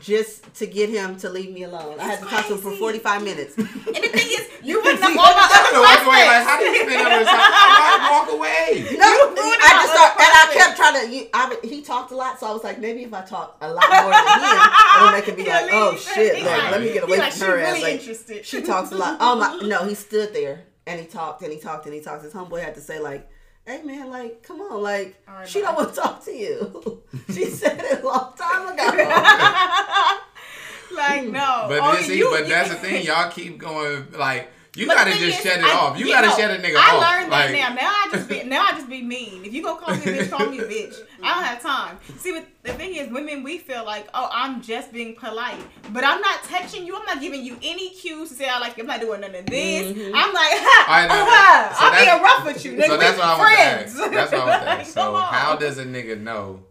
just 0.00 0.52
to 0.54 0.66
get 0.66 0.90
him 0.90 1.16
to 1.18 1.28
leave 1.30 1.52
me 1.54 1.62
alone. 1.62 1.98
I 2.00 2.04
had 2.04 2.18
to 2.20 2.26
talk 2.26 2.46
to 2.48 2.54
him 2.54 2.58
for 2.60 2.72
45 2.72 3.22
minutes. 3.22 3.56
And 3.56 3.66
the 3.66 3.72
thing 4.10 4.28
is, 4.34 4.48
you 4.64 4.82
wouldn't 4.82 5.00
have 5.00 5.12
see- 5.12 5.18
all 5.18 5.30
my 5.30 5.46
I 5.46 5.58
other 5.62 5.72
don't 5.72 5.86
walk 5.86 6.02
away. 6.06 6.26
Like, 6.26 6.42
how 6.44 6.58
do 6.58 6.64
prospects. 6.66 6.78
you 6.78 6.88
think 6.90 7.06
I'm 7.06 7.24
gonna 7.24 8.10
walk 8.10 8.28
away? 8.34 8.98
No, 8.98 9.06
You 9.06 9.22
ruined 9.30 9.62
I 9.62 9.70
just 9.78 9.94
other 9.94 9.94
start, 9.94 10.12
and 10.18 10.32
I 10.34 10.50
kept 10.54 10.76
trying 10.76 11.06
to. 11.06 11.14
You, 11.14 11.26
I, 11.32 11.56
he 11.62 11.82
talked 11.82 12.10
a 12.10 12.16
lot, 12.16 12.40
so 12.40 12.48
I 12.48 12.52
was 12.52 12.64
like, 12.64 12.80
maybe 12.80 13.04
if 13.04 13.14
I 13.14 13.22
talk 13.22 13.56
a 13.60 13.72
lot 13.72 13.84
more 13.88 14.10
than 14.10 14.40
him, 14.42 14.58
it'll 14.98 15.12
make 15.12 15.28
it 15.28 15.36
be 15.36 15.42
Yeah, 15.44 15.60
like, 15.60 15.70
oh 15.72 15.90
leave. 15.92 16.00
shit, 16.00 16.34
He's 16.36 16.44
like, 16.46 16.58
like- 16.62 16.70
let 16.72 16.80
me 16.82 16.92
get 16.92 17.02
away 17.04 17.18
like, 17.18 17.32
from 17.32 17.40
she 17.40 17.46
her 17.46 17.56
really 17.56 17.76
ass. 17.78 17.82
Like, 17.82 17.92
interested. 18.00 18.44
she 18.44 18.62
talks 18.62 18.90
a 18.90 18.96
lot. 18.96 19.18
Oh 19.20 19.36
my, 19.36 19.66
no, 19.68 19.84
he 19.86 19.94
stood 19.94 20.34
there 20.34 20.64
and 20.86 21.00
he 21.00 21.06
talked 21.06 21.42
and 21.42 21.52
he 21.52 21.60
talked 21.60 21.86
and 21.86 21.94
he 21.94 22.00
talked. 22.00 22.24
His 22.24 22.32
homeboy 22.34 22.60
had 22.62 22.74
to 22.74 22.80
say 22.80 22.98
like, 22.98 23.28
hey 23.66 23.82
man, 23.82 24.08
like, 24.10 24.42
come 24.42 24.60
on, 24.62 24.82
like, 24.82 25.16
All 25.28 25.34
right, 25.34 25.48
she 25.48 25.60
bye. 25.60 25.66
don't 25.66 25.76
want 25.76 25.94
to 25.94 26.00
talk 26.00 26.24
to 26.24 26.32
you. 26.32 27.02
she 27.32 27.44
said 27.46 27.78
it 27.82 28.02
a 28.02 28.06
long 28.06 28.32
time 28.38 28.72
ago. 28.72 28.86
like 30.94 31.24
no. 31.24 31.66
But 31.68 31.80
oh, 31.82 31.94
this, 31.96 32.06
see, 32.06 32.18
you- 32.18 32.30
but 32.30 32.44
you- 32.44 32.48
that's 32.54 32.70
the 32.70 32.76
thing. 32.76 33.04
Y'all 33.04 33.30
keep 33.30 33.58
going 33.58 34.06
like 34.12 34.50
you 34.76 34.86
But 34.86 34.94
gotta 34.96 35.10
just 35.12 35.22
is, 35.22 35.34
shut 35.36 35.58
it 35.58 35.64
I- 35.64 35.72
off. 35.72 35.98
You 35.98 36.06
you 36.06 36.12
gotta 36.12 36.26
know, 36.28 36.36
shut 36.36 36.50
a 36.50 36.62
nigga 36.62 36.76
I 36.76 36.96
off. 36.96 37.02
I 37.02 37.18
learned 37.18 37.30
like, 37.30 37.50
that 37.52 37.74
now. 37.74 37.74
Now 37.74 37.88
I 37.90 38.08
just 38.12 38.28
be 38.28 38.42
now 38.44 38.62
I 38.66 38.72
just 38.72 38.88
be 38.88 39.02
mean. 39.02 39.44
If 39.44 39.52
you 39.54 39.62
go 39.62 39.76
call 39.76 39.94
me 39.96 40.02
a 40.02 40.04
bitch, 40.06 40.30
call 40.30 40.46
me 40.50 40.58
a 40.58 40.64
bitch. 40.64 40.96
I 41.22 41.34
don't 41.34 41.44
have 41.44 41.62
time. 41.62 41.98
See, 42.18 42.32
but 42.32 42.46
the 42.62 42.72
thing 42.74 42.94
is, 42.94 43.10
women 43.10 43.42
we 43.42 43.58
feel 43.58 43.84
like, 43.84 44.06
oh, 44.14 44.28
I'm 44.32 44.60
just 44.62 44.92
being 44.92 45.16
polite, 45.16 45.60
but 45.92 46.04
I'm 46.04 46.20
not 46.20 46.42
touching 46.44 46.86
you. 46.86 46.94
I'm 46.96 47.04
not 47.06 47.20
giving 47.20 47.42
you 47.44 47.56
any 47.62 47.90
cues 47.90 48.28
to 48.28 48.34
say 48.34 48.48
I 48.48 48.58
like 48.58 48.76
you. 48.76 48.82
I'm 48.82 48.86
not 48.88 49.00
doing 49.00 49.20
none 49.22 49.34
of 49.34 49.46
this. 49.46 49.92
Mm-hmm. 49.92 50.14
I'm 50.14 50.34
like, 50.34 50.52
ha, 50.52 50.86
I 50.88 51.06
know. 51.06 51.14
uh-huh. 51.14 51.74
So 51.74 51.86
I'm 51.86 52.04
being 52.04 52.22
rough 52.22 52.44
with 52.44 52.64
you. 52.64 52.72
Nigga, 52.72 52.86
So 52.86 52.96
that's 52.98 53.16
what 53.18 53.26
I 53.26 53.38
want 53.38 53.50
to 53.50 53.56
friends. 53.56 54.00
ask. 54.00 54.10
That's 54.12 54.32
what 54.32 54.40
I 54.40 54.46
want 54.46 54.60
to 54.62 54.66
Like. 54.76 54.86
So 54.86 55.16
how 55.16 55.56
does 55.56 55.78
a 55.78 55.84
nigga 55.84 56.20
know 56.20 56.64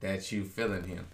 that 0.00 0.32
you 0.32 0.44
feeling 0.44 0.84
him? 0.84 1.06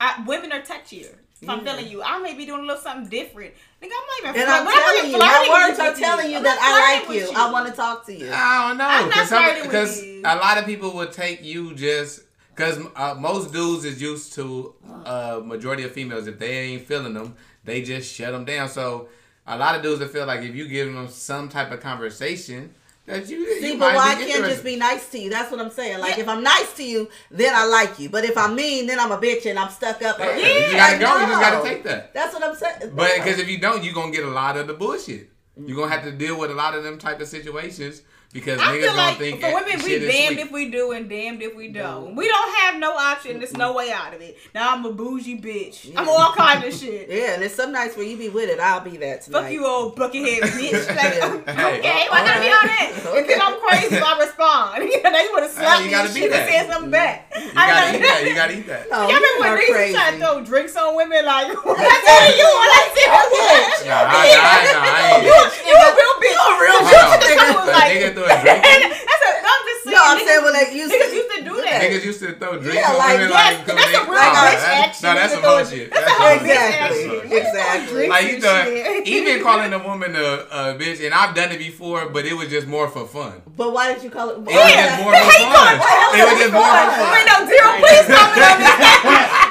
I, 0.00 0.22
women 0.26 0.52
are 0.52 0.60
touchier. 0.60 1.14
If 1.44 1.50
I'm 1.50 1.64
Yeah. 1.64 1.76
feeling 1.76 1.90
you, 1.92 2.02
I 2.02 2.18
may 2.20 2.34
be 2.34 2.46
doing 2.46 2.60
a 2.60 2.64
little 2.64 2.82
something 2.82 3.08
different. 3.10 3.52
Nigga, 3.82 3.90
I'm 3.90 3.90
not 3.90 4.18
even. 4.18 4.28
and 4.28 4.36
flirt- 4.36 4.48
I'm 4.48 4.64
but 4.64 4.70
not 4.74 4.84
telling 4.94 5.10
you, 5.12 5.18
my 5.18 5.66
words 5.68 5.78
are 5.78 5.94
telling 5.94 6.30
you 6.30 6.36
I'm 6.38 6.42
that 6.44 6.58
I 6.60 6.94
like 6.96 7.04
flirting 7.06 7.28
you. 7.28 7.38
I 7.38 7.52
want 7.52 7.66
to 7.68 7.72
talk 7.74 8.06
to 8.06 8.12
you. 8.14 8.30
I 8.32 8.68
don't 8.68 8.78
know. 8.78 8.86
I'm 8.88 9.08
not 9.10 9.28
flirting 9.28 9.62
Because 9.64 10.02
a 10.02 10.36
lot 10.36 10.58
of 10.58 10.64
people 10.64 10.92
would 10.94 11.12
take 11.12 11.44
you 11.44 11.74
just 11.74 12.20
because 12.54 12.78
uh, 12.96 13.14
most 13.18 13.52
dudes 13.52 13.84
is 13.84 14.00
used 14.00 14.32
to 14.34 14.74
uh, 15.04 15.40
majority 15.44 15.82
of 15.84 15.92
females. 15.92 16.26
If 16.26 16.38
they 16.38 16.52
ain't 16.60 16.86
feeling 16.86 17.12
them, 17.14 17.34
they 17.64 17.82
just 17.82 18.12
shut 18.14 18.32
them 18.32 18.44
down. 18.44 18.68
So 18.68 19.08
a 19.46 19.58
lot 19.58 19.74
of 19.74 19.82
dudes 19.82 19.98
that 19.98 20.10
feel 20.10 20.24
like 20.26 20.40
if 20.42 20.54
you 20.54 20.66
give 20.66 20.92
them 20.92 21.08
some 21.08 21.48
type 21.50 21.70
of 21.72 21.80
conversation, 21.80 22.72
that 23.06 23.28
you. 23.28 23.60
See, 23.60 23.72
you 23.72 23.78
but 23.78 23.94
why 23.94 24.12
I 24.12 24.14
can't 24.14 24.44
just 24.44 24.64
be 24.64 24.76
nice 24.76 25.08
to 25.10 25.18
you? 25.18 25.30
That's 25.30 25.50
what 25.50 25.60
I'm 25.60 25.70
saying. 25.70 26.00
Like, 26.00 26.16
Yeah. 26.16 26.22
if 26.22 26.28
I'm 26.28 26.42
nice 26.42 26.72
to 26.74 26.84
you, 26.84 27.08
then 27.30 27.52
I 27.54 27.66
like 27.66 27.98
you. 27.98 28.08
But 28.08 28.24
if 28.24 28.36
I'm 28.36 28.54
mean, 28.54 28.86
then 28.86 28.98
I'm 28.98 29.12
a 29.12 29.18
bitch 29.18 29.46
and 29.46 29.58
I'm 29.58 29.70
stuck 29.70 30.02
up. 30.02 30.18
Yeah, 30.18 30.26
Or, 30.26 30.36
you 30.36 30.76
gotta 30.76 30.98
go. 30.98 31.20
You 31.20 31.26
just 31.26 31.40
gotta 31.40 31.68
take 31.68 31.84
that. 31.84 32.14
That's 32.14 32.34
what 32.34 32.42
I'm 32.42 32.54
saying. 32.54 32.92
But 32.94 33.14
because 33.16 33.38
if 33.38 33.48
you 33.48 33.58
don't, 33.58 33.84
you're 33.84 33.94
gonna 33.94 34.12
get 34.12 34.24
a 34.24 34.30
lot 34.30 34.56
of 34.56 34.66
the 34.66 34.74
bullshit. 34.74 35.30
You're 35.56 35.76
gonna 35.76 35.90
have 35.94 36.04
to 36.04 36.12
deal 36.12 36.38
with 36.38 36.50
a 36.50 36.54
lot 36.54 36.74
of 36.74 36.82
them 36.82 36.98
type 36.98 37.20
of 37.20 37.28
situations 37.28 38.02
because 38.34 38.58
I 38.58 38.76
niggas 38.76 38.96
like 38.96 39.18
think 39.18 39.40
for 39.40 39.54
women, 39.54 39.80
we 39.84 40.00
damned 40.00 40.40
if 40.40 40.50
we 40.50 40.68
do 40.68 40.90
and 40.90 41.08
damned 41.08 41.40
if 41.40 41.54
we 41.54 41.68
don't. 41.68 42.16
We 42.16 42.26
don't 42.26 42.54
have 42.56 42.80
no 42.80 42.90
option. 42.92 43.38
There's 43.38 43.56
no 43.56 43.72
way 43.74 43.92
out 43.92 44.12
of 44.12 44.20
it. 44.20 44.36
Now 44.52 44.74
I'm 44.74 44.84
a 44.84 44.92
bougie 44.92 45.40
bitch. 45.40 45.92
I'm 45.96 46.08
all 46.08 46.32
kind 46.32 46.64
of 46.64 46.74
shit. 46.74 47.08
yeah, 47.10 47.34
and 47.34 47.42
there's 47.42 47.54
some 47.54 47.70
nights 47.70 47.96
where 47.96 48.04
you 48.04 48.16
be 48.16 48.28
with 48.28 48.50
it. 48.50 48.58
I'll 48.58 48.80
be 48.80 48.96
that 48.96 49.22
tonight. 49.22 49.42
Fuck 49.42 49.52
you, 49.52 49.64
old 49.64 49.94
buckethead 49.94 50.40
bitch. 50.58 50.88
Like, 50.88 51.46
Hey. 51.54 51.78
okay, 51.78 52.06
why 52.10 52.26
gotta 52.26 52.40
be 52.40 52.50
on 52.50 52.66
that? 52.66 52.90
And 53.14 53.28
then 53.30 53.40
I'm 53.40 53.54
crazy 53.60 53.94
if 53.94 54.02
I 54.02 54.18
respond. 54.18 54.82
You 54.82 55.02
know, 55.10 55.18
you 55.20 55.30
would 55.32 55.42
have 55.44 55.52
slapped 55.52 55.80
you 55.80 55.86
me 55.86 55.90
gotta 55.92 56.06
and 56.08 56.14
be 56.14 56.20
shit 56.22 56.32
and 56.32 56.42
that. 56.42 56.50
said 56.50 56.72
something 56.72 56.90
mm. 56.90 56.98
back. 56.98 57.30
You 57.38 57.52
gotta 57.54 57.94
eat 57.94 58.02
that. 58.02 58.26
You 58.26 58.34
gotta 58.34 58.58
eat 58.58 58.66
that. 58.66 58.86
Oh, 58.90 59.06
Y'all 59.06 59.10
you 59.10 59.14
remember 59.14 59.38
when 59.46 59.62
used 59.62 59.94
crazy. 59.94 59.94
to 59.94 60.18
throw 60.18 60.42
drinks 60.42 60.74
on 60.74 60.96
women? 60.96 61.22
Like, 61.24 61.54
what 61.64 61.78
I 61.78 61.86
tell 62.02 62.34
you, 62.34 62.48
what 62.50 62.70
I 62.74 62.82
tell 62.98 63.30
you. 63.30 63.94
Nah, 63.94 64.10
I, 64.10 64.26
I, 64.26 64.58
I, 64.74 64.90
I 64.90 65.22
You, 65.22 65.30
ain't. 65.30 65.54
you 65.62 65.74
a 65.78 65.90
real 65.94 66.14
bitch. 66.18 66.34
You 66.34 66.42
a 66.42 66.58
real 66.58 66.80
bitch. 66.82 68.23
On. 68.24 68.36
Nigga 68.36 68.44
was 68.44 68.44
A 68.44 68.54
like, 68.54 68.64
nigga 68.64 68.64
throw 68.64 68.74
a 68.74 68.80
drink. 68.80 69.04
that's 69.04 69.24
a, 69.24 69.30
I'm 69.44 69.62
just 69.64 69.80
saying. 69.84 69.94
No, 69.94 70.00
I'm 70.04 70.16
niggas- 70.18 70.26
saying 70.26 70.42
well, 70.44 70.52
like, 70.54 70.70
used 70.74 70.92
niggas 70.94 71.10
to. 71.10 71.14
used 71.14 71.30
to 71.34 71.40
do 71.44 71.54
that. 71.64 71.78
Niggas 71.84 72.04
used 72.04 72.20
to 72.24 72.28
throw 72.34 72.52
drinks 72.58 72.74
Yeah, 72.80 72.90
on 72.92 72.98
like, 72.98 73.14
women 73.18 73.28
yes, 73.30 73.58
like, 73.58 73.66
come 73.66 73.76
that's 73.76 73.88
a 73.88 73.92
nigga- 73.94 74.08
real 74.08 74.14
Nah, 74.14 74.24
bitch 74.24 74.34
that's- 74.34 74.64
action. 74.64 75.04
No, 75.04 75.14
that's 75.14 75.32
some 75.34 75.42
Niggas 75.42 75.54
whole 75.54 75.64
shit. 75.64 75.90
that's 75.90 76.04
That's 76.04 76.10
a 76.10 76.22
whole 76.22 76.38
some 76.38 76.46
bitch 76.48 76.54
shit. 76.54 77.24
Exactly. 77.24 77.38
Exactly. 77.38 78.08
Like 78.08 78.24
you 78.24 78.34
and 78.34 78.42
know, 78.42 79.00
even 79.04 79.42
calling 79.42 79.72
a 79.72 79.78
woman 79.78 80.16
a, 80.16 80.24
a 80.50 80.60
bitch, 80.78 81.04
and 81.04 81.12
I've 81.14 81.34
done 81.34 81.52
it 81.52 81.58
before, 81.58 82.08
but 82.08 82.24
it 82.24 82.34
was 82.34 82.48
just 82.48 82.66
more 82.66 82.88
for 82.88 83.06
fun. 83.06 83.42
But 83.56 83.72
why 83.72 83.92
did 83.94 84.02
you 84.02 84.10
call 84.10 84.30
it? 84.30 84.38
It 84.38 84.44
was 84.44 84.72
just 84.72 84.98
more 85.02 85.12
for 85.14 85.30
fun. 85.52 85.74
It 86.14 86.24
was 86.24 86.38
just 86.38 86.52
more 86.52 86.62
for 86.64 86.90
fun. 86.94 87.10
Wait, 87.12 87.26
no, 87.28 87.36
zero, 87.46 87.68
please 87.78 88.06
comment 88.08 88.42
on 88.44 88.56
this. 88.60 88.78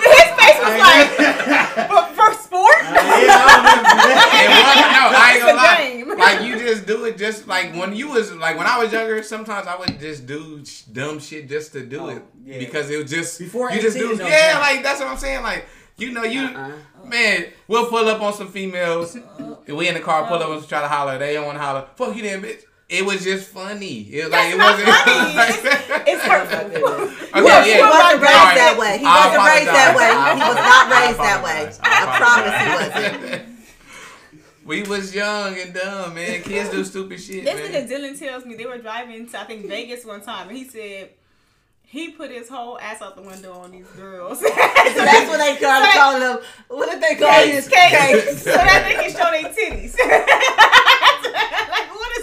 His 0.04 0.30
face 0.38 0.60
was 0.64 0.76
like, 0.80 1.08
for, 1.88 2.03
for 3.28 3.40
sport? 3.40 4.34
It 4.34 4.50
wasn't, 4.50 4.92
no, 4.92 5.06
I 5.14 5.32
ain't 5.34 6.06
gonna 6.08 6.16
lie. 6.18 6.26
Like 6.26 6.42
you 6.46 6.58
just 6.60 6.86
do 6.86 7.06
it 7.06 7.18
just 7.18 7.48
like 7.48 7.74
when 7.76 7.96
you 7.96 8.10
was 8.10 8.32
like 8.34 8.58
when 8.58 8.68
I 8.68 8.78
was 8.82 8.92
younger. 8.92 9.22
Sometimes 9.24 9.68
I 9.68 9.76
would 9.78 10.00
just 10.00 10.26
do 10.26 10.64
sh- 10.66 10.82
dumb 10.84 11.20
shit 11.20 11.50
just 11.50 11.74
to 11.74 11.86
do 11.86 12.00
Oh, 12.02 12.08
it 12.10 12.22
yeah. 12.46 12.60
because 12.60 12.90
it 12.90 13.02
was 13.02 13.10
just 13.12 13.40
Before 13.40 13.72
you 13.72 13.82
just 13.82 13.98
do 13.98 14.12
it 14.12 14.20
yeah 14.20 14.52
count. 14.54 14.62
like 14.64 14.84
that's 14.84 15.00
what 15.00 15.10
I'm 15.10 15.18
saying 15.18 15.42
like 15.44 15.66
you 15.98 16.12
know 16.12 16.24
you 16.24 16.42
Uh-uh. 16.46 16.72
man 17.06 17.46
we'll 17.68 17.88
pull 17.88 18.08
up 18.10 18.22
on 18.22 18.34
some 18.34 18.48
females 18.48 19.16
we 19.68 19.88
in 19.88 19.94
the 19.94 20.00
car 20.00 20.28
pull 20.28 20.38
up 20.38 20.50
and 20.50 20.68
try 20.68 20.82
to 20.82 20.88
holler 20.88 21.18
they 21.18 21.34
don't 21.34 21.46
want 21.46 21.58
to 21.58 21.62
holler 21.64 21.88
fuck 21.96 22.16
you 22.16 22.24
then 22.24 22.42
bitch 22.42 22.64
it 22.94 23.04
was 23.06 23.24
just 23.24 23.50
funny 23.50 24.02
it 24.14 24.24
was 24.26 24.32
like 24.32 24.54
it 24.54 24.58
not 24.58 24.78
wasn't 24.78 24.90
funny. 24.90 25.34
It's 26.12 26.24
Oh 26.24 26.28
my 26.28 26.38
hurtful. 26.38 26.70
goodness. 26.70 26.84
okay 27.34 27.64
He 27.64 27.72
yeah 27.74 27.90
wasn't 27.90 28.22
raised 28.22 28.38
All 28.38 28.46
right. 28.46 28.62
that 28.64 28.76
way. 28.78 28.94
He 29.00 29.06
wasn't 29.06 29.44
raised 29.52 29.74
that 29.80 29.92
way. 30.00 30.12
He 30.38 30.42
was 30.50 30.60
not 30.72 30.84
raised 30.94 31.20
that 31.28 31.40
way. 31.48 31.62
I 31.82 32.00
promise 32.22 32.56
he 32.62 32.70
wasn't. 32.80 33.50
we 34.66 34.84
was 34.84 35.14
young 35.14 35.58
and 35.60 35.74
dumb 35.74 36.14
man 36.16 36.42
kids 36.44 36.70
do 36.70 36.84
stupid 36.84 37.20
shit 37.20 37.44
This 37.46 37.60
nigga 37.60 37.90
Dylan 37.90 38.18
tells 38.18 38.46
me 38.46 38.56
they 38.56 38.66
were 38.66 38.78
driving 38.78 39.28
to 39.30 39.40
I 39.40 39.44
think 39.46 39.66
Vegas 39.68 40.06
one 40.06 40.22
time, 40.22 40.48
and 40.50 40.58
he 40.58 40.64
said 40.66 41.10
he 41.84 42.10
put 42.10 42.32
his 42.32 42.50
whole 42.50 42.80
ass 42.80 43.02
out 43.04 43.16
the 43.16 43.22
window 43.22 43.54
on 43.54 43.72
these 43.72 43.88
girls. 43.98 44.40
So 44.94 45.00
that's 45.06 45.30
what 45.30 45.38
they 45.38 45.56
call 45.64 45.82
So 45.84 45.92
calling 46.00 46.20
them. 46.20 46.40
What 46.68 46.90
did 46.92 47.02
they 47.02 47.16
call 47.16 47.30
Cakes, 47.32 47.66
you? 47.66 47.72
cakes, 47.72 48.42
so 48.44 48.52
that 48.52 48.84
they 48.86 48.96
can 48.96 49.12
show 49.12 49.30
their 49.32 49.50
titties. 49.56 49.96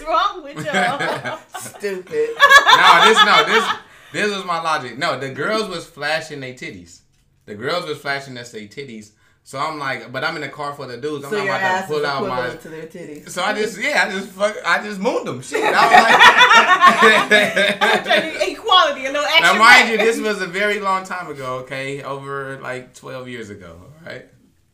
Like, 0.02 0.42
what 0.42 0.50
is 0.52 0.54
wrong 0.64 0.64
with 0.64 0.64
y'all? 1.24 1.38
Stupid. 1.60 2.28
no, 2.36 3.04
this 3.04 3.24
no, 3.24 3.44
this 3.46 3.68
this 4.12 4.34
was 4.34 4.44
my 4.44 4.60
logic. 4.62 4.98
No, 4.98 5.18
the 5.18 5.30
girls 5.30 5.68
was 5.68 5.86
flashing 5.86 6.40
their 6.40 6.54
titties. 6.54 7.00
The 7.46 7.54
girls 7.54 7.86
was 7.86 7.98
flashing 7.98 8.36
us 8.38 8.52
their 8.52 8.62
titties. 8.62 9.12
So 9.42 9.58
I'm 9.58 9.78
like, 9.78 10.12
but 10.12 10.22
I'm 10.22 10.36
in 10.36 10.42
the 10.42 10.48
car 10.48 10.74
for 10.74 10.86
the 10.86 10.98
dudes. 10.98 11.24
I'm 11.24 11.30
So 11.30 11.36
not 11.38 11.44
your 11.46 11.54
about 11.56 11.58
to 11.60 11.64
ass 11.74 11.84
is 11.84 11.96
pull 11.96 12.06
out 12.06 12.26
my. 12.28 12.56
to 12.56 12.68
their 12.68 12.86
titties. 12.86 13.30
So 13.30 13.42
I 13.42 13.54
just 13.54 13.80
yeah, 13.80 14.04
I 14.06 14.10
just 14.12 14.28
fuck, 14.28 14.54
I 14.66 14.82
just 14.82 15.00
mooned 15.00 15.26
them. 15.26 15.40
Shit, 15.42 15.62
I 15.64 15.86
was 15.86 17.30
like. 17.30 17.30
Trying 18.04 18.32
to 18.38 18.50
equality, 18.50 19.06
a 19.06 19.10
little 19.12 19.24
extra. 19.24 19.52
now, 19.54 19.58
mind 19.58 19.88
you, 19.88 19.96
this 19.96 20.20
was 20.20 20.42
a 20.42 20.46
very 20.46 20.78
long 20.80 21.04
time 21.04 21.30
ago. 21.30 21.58
Okay, 21.60 22.02
over 22.02 22.60
like 22.60 22.94
12 22.94 23.28
years 23.28 23.50
ago. 23.50 23.80
All 23.80 24.12
right, 24.12 24.26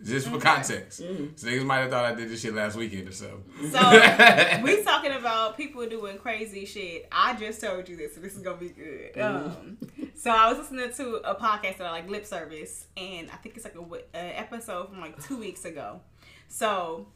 just 0.03 0.29
for 0.29 0.39
context. 0.39 1.03
Mm-hmm. 1.03 1.37
So 1.37 1.47
niggas 1.47 1.65
might 1.65 1.79
have 1.79 1.91
thought 1.91 2.05
I 2.05 2.15
did 2.15 2.29
this 2.29 2.41
shit 2.43 2.55
last 2.55 2.77
weekend 2.77 3.09
or 3.09 3.13
so. 3.13 3.41
So 3.71 4.61
we 4.63 4.83
talking 4.83 5.13
about 5.13 5.57
people 5.57 5.87
doing 5.89 6.19
crazy 6.19 6.67
shit. 6.67 7.09
I 7.11 7.35
just 7.35 7.61
told 7.61 7.89
you 7.89 7.97
this, 7.97 8.15
so 8.15 8.21
this 8.21 8.37
is 8.37 8.43
gonna 8.43 8.57
be 8.57 8.69
good. 8.69 9.19
Um, 9.19 9.79
so 10.15 10.31
I 10.31 10.49
was 10.51 10.59
listening 10.59 10.93
to 10.93 11.17
a 11.29 11.35
podcast 11.35 11.79
that 11.79 11.87
I 11.87 11.91
like 11.91 12.11
lip 12.11 12.27
service, 12.27 12.87
and 12.97 13.31
I 13.31 13.37
think 13.37 13.57
it's 13.57 13.65
like 13.65 13.75
a, 13.75 14.19
a 14.19 14.39
episode 14.39 14.91
from 14.91 15.01
like 15.01 15.23
two 15.23 15.39
weeks 15.39 15.65
ago. 15.65 16.01
So 16.49 17.07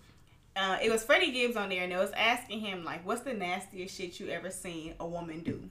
uh, 0.57 0.79
it 0.83 0.90
was 0.90 1.05
Freddie 1.05 1.33
Gibbs 1.33 1.57
on 1.57 1.69
there, 1.69 1.85
and 1.85 1.93
it 1.93 1.99
was 1.99 2.12
asking 2.12 2.61
him 2.61 2.85
like, 2.85 3.07
"What's 3.07 3.23
the 3.23 3.35
nastiest 3.35 3.97
shit 3.97 4.19
you 4.21 4.29
ever 4.29 4.51
seen 4.51 4.95
a 4.99 5.07
woman 5.07 5.40
do? 5.40 5.69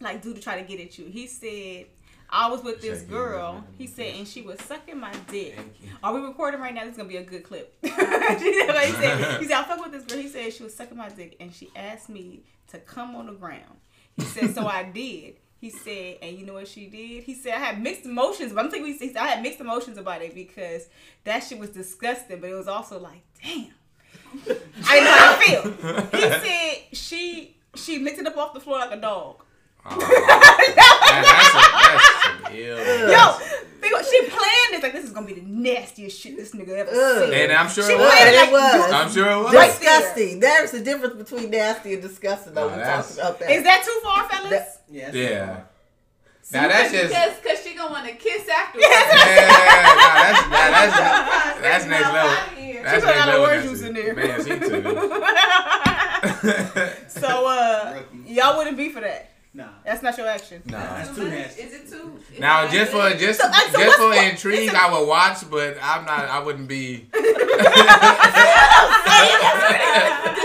Like, 0.00 0.22
do 0.22 0.34
to 0.34 0.40
try 0.40 0.60
to 0.60 0.66
get 0.66 0.80
at 0.84 0.98
you?" 0.98 1.06
He 1.06 1.26
said. 1.26 1.86
I 2.30 2.48
was 2.50 2.62
with 2.62 2.80
this 2.82 3.02
girl. 3.02 3.64
He 3.78 3.86
said, 3.86 4.14
and 4.16 4.28
she 4.28 4.42
was 4.42 4.60
sucking 4.62 4.98
my 4.98 5.12
dick. 5.30 5.58
Are 6.02 6.12
we 6.14 6.20
recording 6.20 6.60
right 6.60 6.74
now? 6.74 6.82
This 6.82 6.92
is 6.92 6.96
gonna 6.98 7.08
be 7.08 7.16
a 7.16 7.22
good 7.22 7.42
clip. 7.44 7.74
she 7.82 7.88
said, 7.90 8.68
like, 8.68 8.86
he 8.86 8.92
said, 8.92 9.40
he 9.40 9.46
said, 9.46 9.56
I 9.56 9.64
fuck 9.64 9.82
with 9.82 9.92
this 9.92 10.04
girl. 10.04 10.18
He 10.22 10.28
said 10.28 10.52
she 10.52 10.62
was 10.62 10.74
sucking 10.74 10.96
my 10.96 11.08
dick, 11.08 11.36
and 11.40 11.52
she 11.54 11.70
asked 11.74 12.08
me 12.08 12.42
to 12.68 12.78
come 12.78 13.16
on 13.16 13.26
the 13.26 13.32
ground. 13.32 13.78
He 14.16 14.22
said, 14.24 14.54
so 14.54 14.66
I 14.66 14.82
did. 14.84 15.36
He 15.60 15.70
said, 15.70 16.18
and 16.22 16.36
you 16.38 16.44
know 16.46 16.52
what 16.54 16.68
she 16.68 16.86
did? 16.86 17.24
He 17.24 17.34
said 17.34 17.54
I 17.54 17.58
had 17.58 17.80
mixed 17.82 18.04
emotions, 18.04 18.52
but 18.52 18.64
I'm 18.64 18.70
thinking 18.70 18.92
he 18.92 18.98
said 19.08 19.16
I 19.16 19.26
had 19.28 19.42
mixed 19.42 19.58
emotions 19.60 19.96
about 19.98 20.22
it 20.22 20.34
because 20.34 20.88
that 21.24 21.40
shit 21.42 21.58
was 21.58 21.70
disgusting, 21.70 22.40
but 22.40 22.50
it 22.50 22.54
was 22.54 22.68
also 22.68 23.00
like, 23.00 23.22
damn. 23.42 23.72
I 24.86 24.94
didn't 24.94 25.04
know 25.04 25.12
how 25.12 25.36
to 25.36 25.42
feel. 25.42 26.20
He 26.20 26.28
said 26.46 26.76
she 26.92 27.56
she 27.74 27.98
licked 28.00 28.18
it 28.18 28.26
up 28.26 28.36
off 28.36 28.52
the 28.54 28.60
floor 28.60 28.78
like 28.78 28.92
a 28.92 29.00
dog. 29.00 29.42
Oh, 29.84 29.96
that- 29.98 30.74
that's, 30.76 31.54
a, 31.54 31.60
that's 31.96 32.17
some. 32.48 33.10
Yo, 33.10 33.32
think 33.80 33.92
about- 33.92 34.04
she 34.06 34.20
planned 34.28 34.70
this 34.72 34.82
like 34.82 34.92
this 34.92 35.04
is 35.04 35.10
gonna 35.10 35.26
be 35.26 35.34
the 35.34 35.42
nastiest 35.46 36.20
shit 36.20 36.36
this 36.36 36.52
nigga 36.52 36.70
ever 36.76 36.90
Ugh. 36.90 37.24
seen. 37.24 37.34
And 37.34 37.52
I'm 37.52 37.68
sure 37.68 37.84
She 37.84 37.92
it 37.92 37.98
was. 37.98 38.12
it 38.12 38.36
like 38.36 38.48
It 38.48 38.52
was. 38.52 38.92
I'm 38.92 39.10
sure 39.10 39.30
it 39.30 39.36
was. 39.44 39.54
Right 39.54 39.70
Disgusting. 39.70 40.40
There's 40.40 40.74
a 40.74 40.82
difference 40.82 41.14
between 41.16 41.50
nasty 41.50 41.92
and 41.94 42.02
disgusting. 42.02 42.54
Though 42.54 42.68
Nah, 42.68 42.76
we 42.76 42.82
that's- 42.82 43.16
talked 43.16 43.18
about 43.18 43.38
that. 43.40 43.50
Is 43.50 43.62
that 43.64 43.82
too 43.84 44.00
far, 44.02 44.28
fellas? 44.28 44.50
That- 44.50 44.80
Yeah. 44.90 45.10
Yeah. 45.12 45.56
Now 46.50 46.66
that's 46.66 46.90
just. 46.90 47.08
because 47.08 47.32
cause 47.44 47.62
she 47.62 47.74
gonna 47.76 47.90
want 47.92 48.06
to 48.06 48.14
kiss 48.14 48.48
afterwards. 48.48 48.88
Yeah, 48.88 49.00
nah, 49.00 50.14
that's 50.14 50.42
nah, 50.48 50.70
that's 50.70 51.60
that's 51.60 51.84
next 51.92 52.04
level. 52.06 52.30
out 52.30 52.52
of 52.52 52.56
here. 52.58 52.82
That's 52.82 52.94
She 52.94 53.00
put 53.00 53.10
a 53.10 53.18
next 53.18 53.26
lot 53.26 53.34
of 53.34 53.42
level. 53.42 53.68
juice 53.70 53.82
in 53.82 53.92
there. 53.92 54.14
Man, 54.14 54.38
she 54.38 54.58
too. 54.58 54.82
so 57.20 57.46
uh, 57.46 58.00
y'all 58.26 58.56
wouldn't 58.56 58.76
be 58.78 58.88
for 58.88 59.00
that. 59.00 59.28
Nah. 59.54 59.68
That's 59.84 60.02
not 60.02 60.16
your 60.18 60.26
action. 60.28 60.62
nah. 60.66 60.78
That's 60.78 61.14
too 61.14 61.28
nasty. 61.28 61.62
Is 61.62 61.72
it 61.72 61.88
too? 61.88 62.18
is 62.32 62.38
Now, 62.38 62.64
it 62.64 62.70
just 62.70 62.92
for 62.92 63.10
just 63.18 63.40
So, 63.40 63.48
uh, 63.48 63.52
so 63.72 63.78
just 63.78 63.96
for 63.98 64.12
intrigue. 64.14 64.70
I 64.74 64.92
would 64.92 65.08
watch, 65.08 65.38
but 65.50 65.76
I'm 65.82 66.04
not. 66.04 66.28
I 66.28 66.38
wouldn't 66.40 66.68
be. 66.68 67.08
Get 67.12 67.24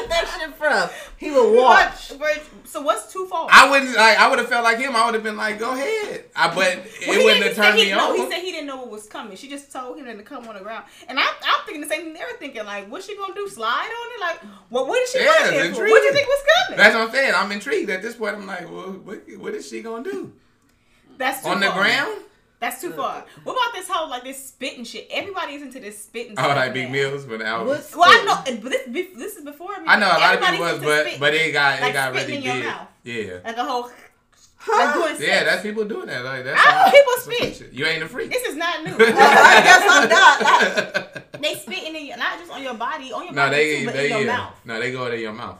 that 0.10 0.38
shit 0.40 0.56
from? 0.56 0.90
He 1.24 1.32
would 1.32 1.56
watch. 1.56 2.10
But- 2.10 2.20
but- 2.20 2.42
so 2.66 2.82
what's 2.82 3.12
too 3.14 3.26
far? 3.28 3.48
I 3.52 3.70
wouldn't 3.70 3.96
like. 3.96 4.18
I 4.20 4.30
would 4.30 4.40
have 4.40 4.50
felt 4.50 4.64
like 4.64 4.78
him. 4.80 4.96
I 4.96 5.06
would 5.06 5.14
have 5.14 5.24
been 5.24 5.38
like, 5.38 5.60
"Go 5.60 5.72
ahead." 5.72 6.26
I, 6.36 6.48
but 6.48 6.56
Well, 6.58 6.76
it 6.78 7.20
he 7.20 7.24
wouldn't 7.26 7.44
have 7.46 7.56
turned 7.56 7.78
he, 7.78 7.86
me 7.86 7.92
no, 7.92 8.10
on. 8.12 8.16
he 8.18 8.30
said 8.32 8.42
he 8.42 8.52
didn't 8.52 8.68
know 8.68 8.78
what 8.78 8.90
was 8.90 9.06
coming. 9.08 9.38
She 9.38 9.48
just 9.48 9.72
told 9.72 9.98
him 10.00 10.06
to 10.06 10.24
come 10.24 10.48
on 10.48 10.56
the 10.56 10.62
ground. 10.62 10.86
And 11.08 11.20
I, 11.20 11.24
I'm 11.24 11.66
thinking 11.66 11.82
the 11.82 11.88
same 11.88 12.02
thing 12.04 12.14
they 12.14 12.20
were 12.22 12.38
thinking. 12.40 12.66
Like, 12.66 12.90
what's 12.90 13.06
she 13.06 13.16
gonna 13.18 13.34
do? 13.36 13.48
Slide 13.48 13.68
on 14.02 14.08
it? 14.16 14.22
Like, 14.22 14.40
what? 14.70 14.88
What 14.88 15.02
is 15.02 15.12
she 15.12 15.20
Yeah, 15.20 15.26
yeah, 15.26 15.32
it's 15.34 15.50
there 15.50 15.60
for? 15.62 15.66
intriguing. 15.68 15.92
What 15.92 16.00
do 16.00 16.06
you 16.08 16.14
think 16.14 16.28
was 16.28 16.44
coming? 16.66 16.78
That's 16.78 16.96
what 16.96 17.04
I'm 17.08 17.12
saying. 17.12 17.34
I'm 17.36 17.52
intrigued 17.52 17.90
at 17.90 18.02
this 18.02 18.16
point. 18.16 18.36
I'm 18.36 18.48
like, 18.48 18.62
well, 18.72 18.92
what, 19.04 19.22
what 19.38 19.54
is 19.54 19.68
she 19.68 19.82
gonna 19.82 20.04
do 20.04 20.34
That's 21.18 21.42
too 21.44 21.50
on 21.50 21.60
the 21.60 21.70
ground? 21.70 22.18
That's 22.64 22.80
too 22.80 22.92
far. 22.94 23.26
What 23.44 23.54
about 23.54 23.74
this 23.74 23.90
whole 23.90 24.10
like 24.10 24.24
this 24.24 24.46
spitting 24.48 24.86
shit? 24.86 25.10
Everybody's 25.12 25.62
into 25.62 25.82
this 25.82 26.02
spitting. 26.02 26.36
Oh, 26.38 26.48
like 26.48 26.74
Big 26.74 26.86
now. 26.86 26.94
Mills 26.94 27.26
when 27.26 27.42
I 27.42 27.62
was. 27.62 27.68
What's 27.68 27.94
Well, 27.96 28.06
I 28.06 28.24
know, 28.24 28.58
but 28.62 28.72
this 28.72 28.88
bef- 28.88 29.18
this 29.18 29.36
is 29.36 29.44
before. 29.44 29.72
I 29.86 30.00
know 30.00 30.08
a 30.08 30.16
lot 30.18 30.36
of 30.36 30.40
people 30.42 30.60
was, 30.66 30.80
but 30.80 31.02
spitting. 31.02 31.20
but 31.20 31.34
it 31.34 31.52
got 31.52 31.82
Like 31.82 31.90
it 31.90 31.94
got 31.94 32.16
spitting 32.16 32.36
really 32.36 32.38
in 32.38 32.44
your 32.44 32.54
big. 32.54 32.64
mouth. 32.64 32.88
Yeah. 33.04 33.34
like 33.44 33.58
a 33.58 33.66
whole. 33.66 33.92
Like 34.66 34.94
doing. 34.94 35.16
Yeah, 35.30 35.44
that's 35.44 35.62
people 35.62 35.84
doing 35.84 36.06
that. 36.08 36.24
Like 36.24 36.46
that's. 36.46 36.62
I 36.66 36.72
know 36.72 36.84
some- 36.84 36.92
people 36.92 37.14
some 37.18 37.34
spit. 37.34 37.56
shit. 37.58 37.74
You 37.74 37.86
ain't 37.86 38.02
a 38.02 38.08
freak. 38.08 38.30
This 38.32 38.44
is 38.48 38.56
not 38.56 38.82
new. 38.86 38.96
I 38.98 39.62
guess 39.68 39.84
I'm 39.86 40.10
not. 40.10 41.42
they 41.42 41.56
spitting 41.56 41.96
in 41.98 42.06
your, 42.06 42.16
not 42.18 42.40
just 42.40 42.50
on 42.50 42.64
your 42.64 42.76
body, 42.76 43.12
on 43.12 43.26
your 43.26 43.34
no, 43.34 43.42
body 43.50 43.56
they 43.58 43.80
too, 43.82 43.86
but 43.88 43.94
they 43.96 44.06
in 44.06 44.12
your 44.12 44.26
yeah. 44.28 44.38
mouth. 44.38 44.54
No, 44.64 44.80
they 44.80 44.92
go 44.94 45.10
to 45.10 45.20
your 45.20 45.34
mouth. 45.34 45.60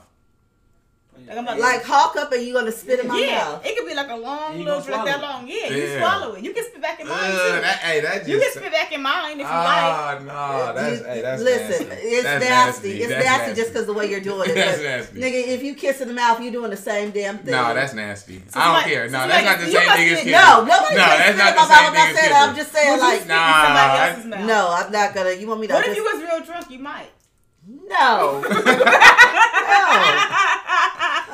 Like 1.26 1.38
I'm 1.38 1.44
about 1.44 1.58
Like 1.58 1.82
hawk 1.84 2.16
up 2.16 2.30
and 2.32 2.42
you 2.42 2.52
gonna 2.52 2.70
spit 2.70 3.00
in 3.00 3.08
my 3.08 3.18
yeah, 3.18 3.38
mouth. 3.38 3.64
it 3.64 3.76
could 3.78 3.88
be 3.88 3.94
like 3.94 4.10
a 4.10 4.14
long 4.16 4.58
little 4.62 4.80
gonna 4.82 5.04
that 5.06 5.22
long. 5.22 5.48
Yeah, 5.48 5.68
you 5.70 5.98
swallow 5.98 6.34
it. 6.34 6.44
You 6.44 6.52
can 6.52 6.64
spit 6.64 6.82
back 6.82 7.00
in 7.00 7.08
mine 7.08 7.18
Ugh, 7.22 7.32
too. 7.56 7.60
that, 7.62 7.78
hey, 7.78 8.00
that 8.00 8.16
just. 8.18 8.28
you 8.28 8.38
can 8.40 8.50
spit 8.52 8.70
back 8.72 8.92
in 8.92 9.00
mine 9.02 9.32
if 9.32 9.38
you 9.38 9.44
like. 9.44 9.52
Ah, 9.54 10.18
no, 10.20 10.72
that's 10.74 11.00
You- 11.00 11.06
hey, 11.06 11.20
that's 11.22 11.42
listen, 11.42 11.88
nasty. 11.88 12.06
it's 12.06 12.24
That's 12.24 12.44
nasty. 12.44 13.00
It's 13.00 13.08
That's 13.08 13.24
nasty, 13.24 13.54
just 13.54 13.72
because 13.72 13.86
the 13.86 13.94
way 13.94 14.10
you're 14.10 14.20
doing 14.20 14.50
it. 14.50 14.54
That's 14.64 14.82
nasty. 14.82 15.18
Nigga, 15.20 15.46
if 15.48 15.62
you 15.62 15.74
kiss 15.74 16.00
in 16.02 16.08
the 16.08 16.14
mouth, 16.14 16.40
you 16.42 16.50
doing 16.50 16.70
the 16.70 16.76
same 16.76 17.10
damn 17.10 17.38
thing. 17.38 17.52
No, 17.52 17.72
that's 17.74 17.94
nasty. 17.94 18.42
So 18.48 18.60
I 18.60 18.64
don't 18.64 18.74
somebody- 18.74 18.90
care. 18.94 19.06
so 19.08 19.12
No, 19.12 19.18
somebody- 19.20 19.44
that's 19.44 19.44
not 19.44 19.58
the 19.64 19.70
you 19.72 19.78
same 19.78 19.86
must 19.86 19.96
thing 19.98 20.08
as 20.08 20.10
be- 20.10 20.16
kissing. 20.16 20.32
no, 20.32 20.64
nobody 20.64 20.94
No, 20.94 21.00
no, 21.00 21.06
that's 21.08 21.22
spit 21.24 21.36
not 21.36 21.44
in 21.44 21.44
the 21.44 21.44
my 21.44 21.54
mouth. 21.54 21.68
same 21.68 21.78
I'm 21.78 21.84
thing 21.84 21.94
not 21.94 22.08
as 22.08 22.14
saying 22.16 22.30
that. 22.30 22.36
I'm 22.36 22.40
kissing. 22.54 22.64
just 22.64 22.72
saying 22.76 22.90
Would 22.92 23.00
you 23.00 23.08
like, 23.08 23.20
spit 23.24 23.28
Nah, 23.28 23.48
in 23.48 23.52
somebody 23.64 23.88
I- 23.88 24.08
else's 24.10 24.26
mouth? 24.26 24.44
no, 24.44 24.60
I'm 24.76 24.90
not 24.92 25.08
gonna. 25.14 25.32
You 25.32 25.46
want 25.48 25.60
me 25.60 25.66
to? 25.68 25.72
What 25.74 25.84
just, 25.86 25.90
if 25.92 25.96
you 25.96 26.04
was 26.04 26.20
real 26.22 26.40
drunk? 26.44 26.70
You 26.70 26.78
might. 26.80 27.10
No. 27.66 28.42
no. 28.44 28.44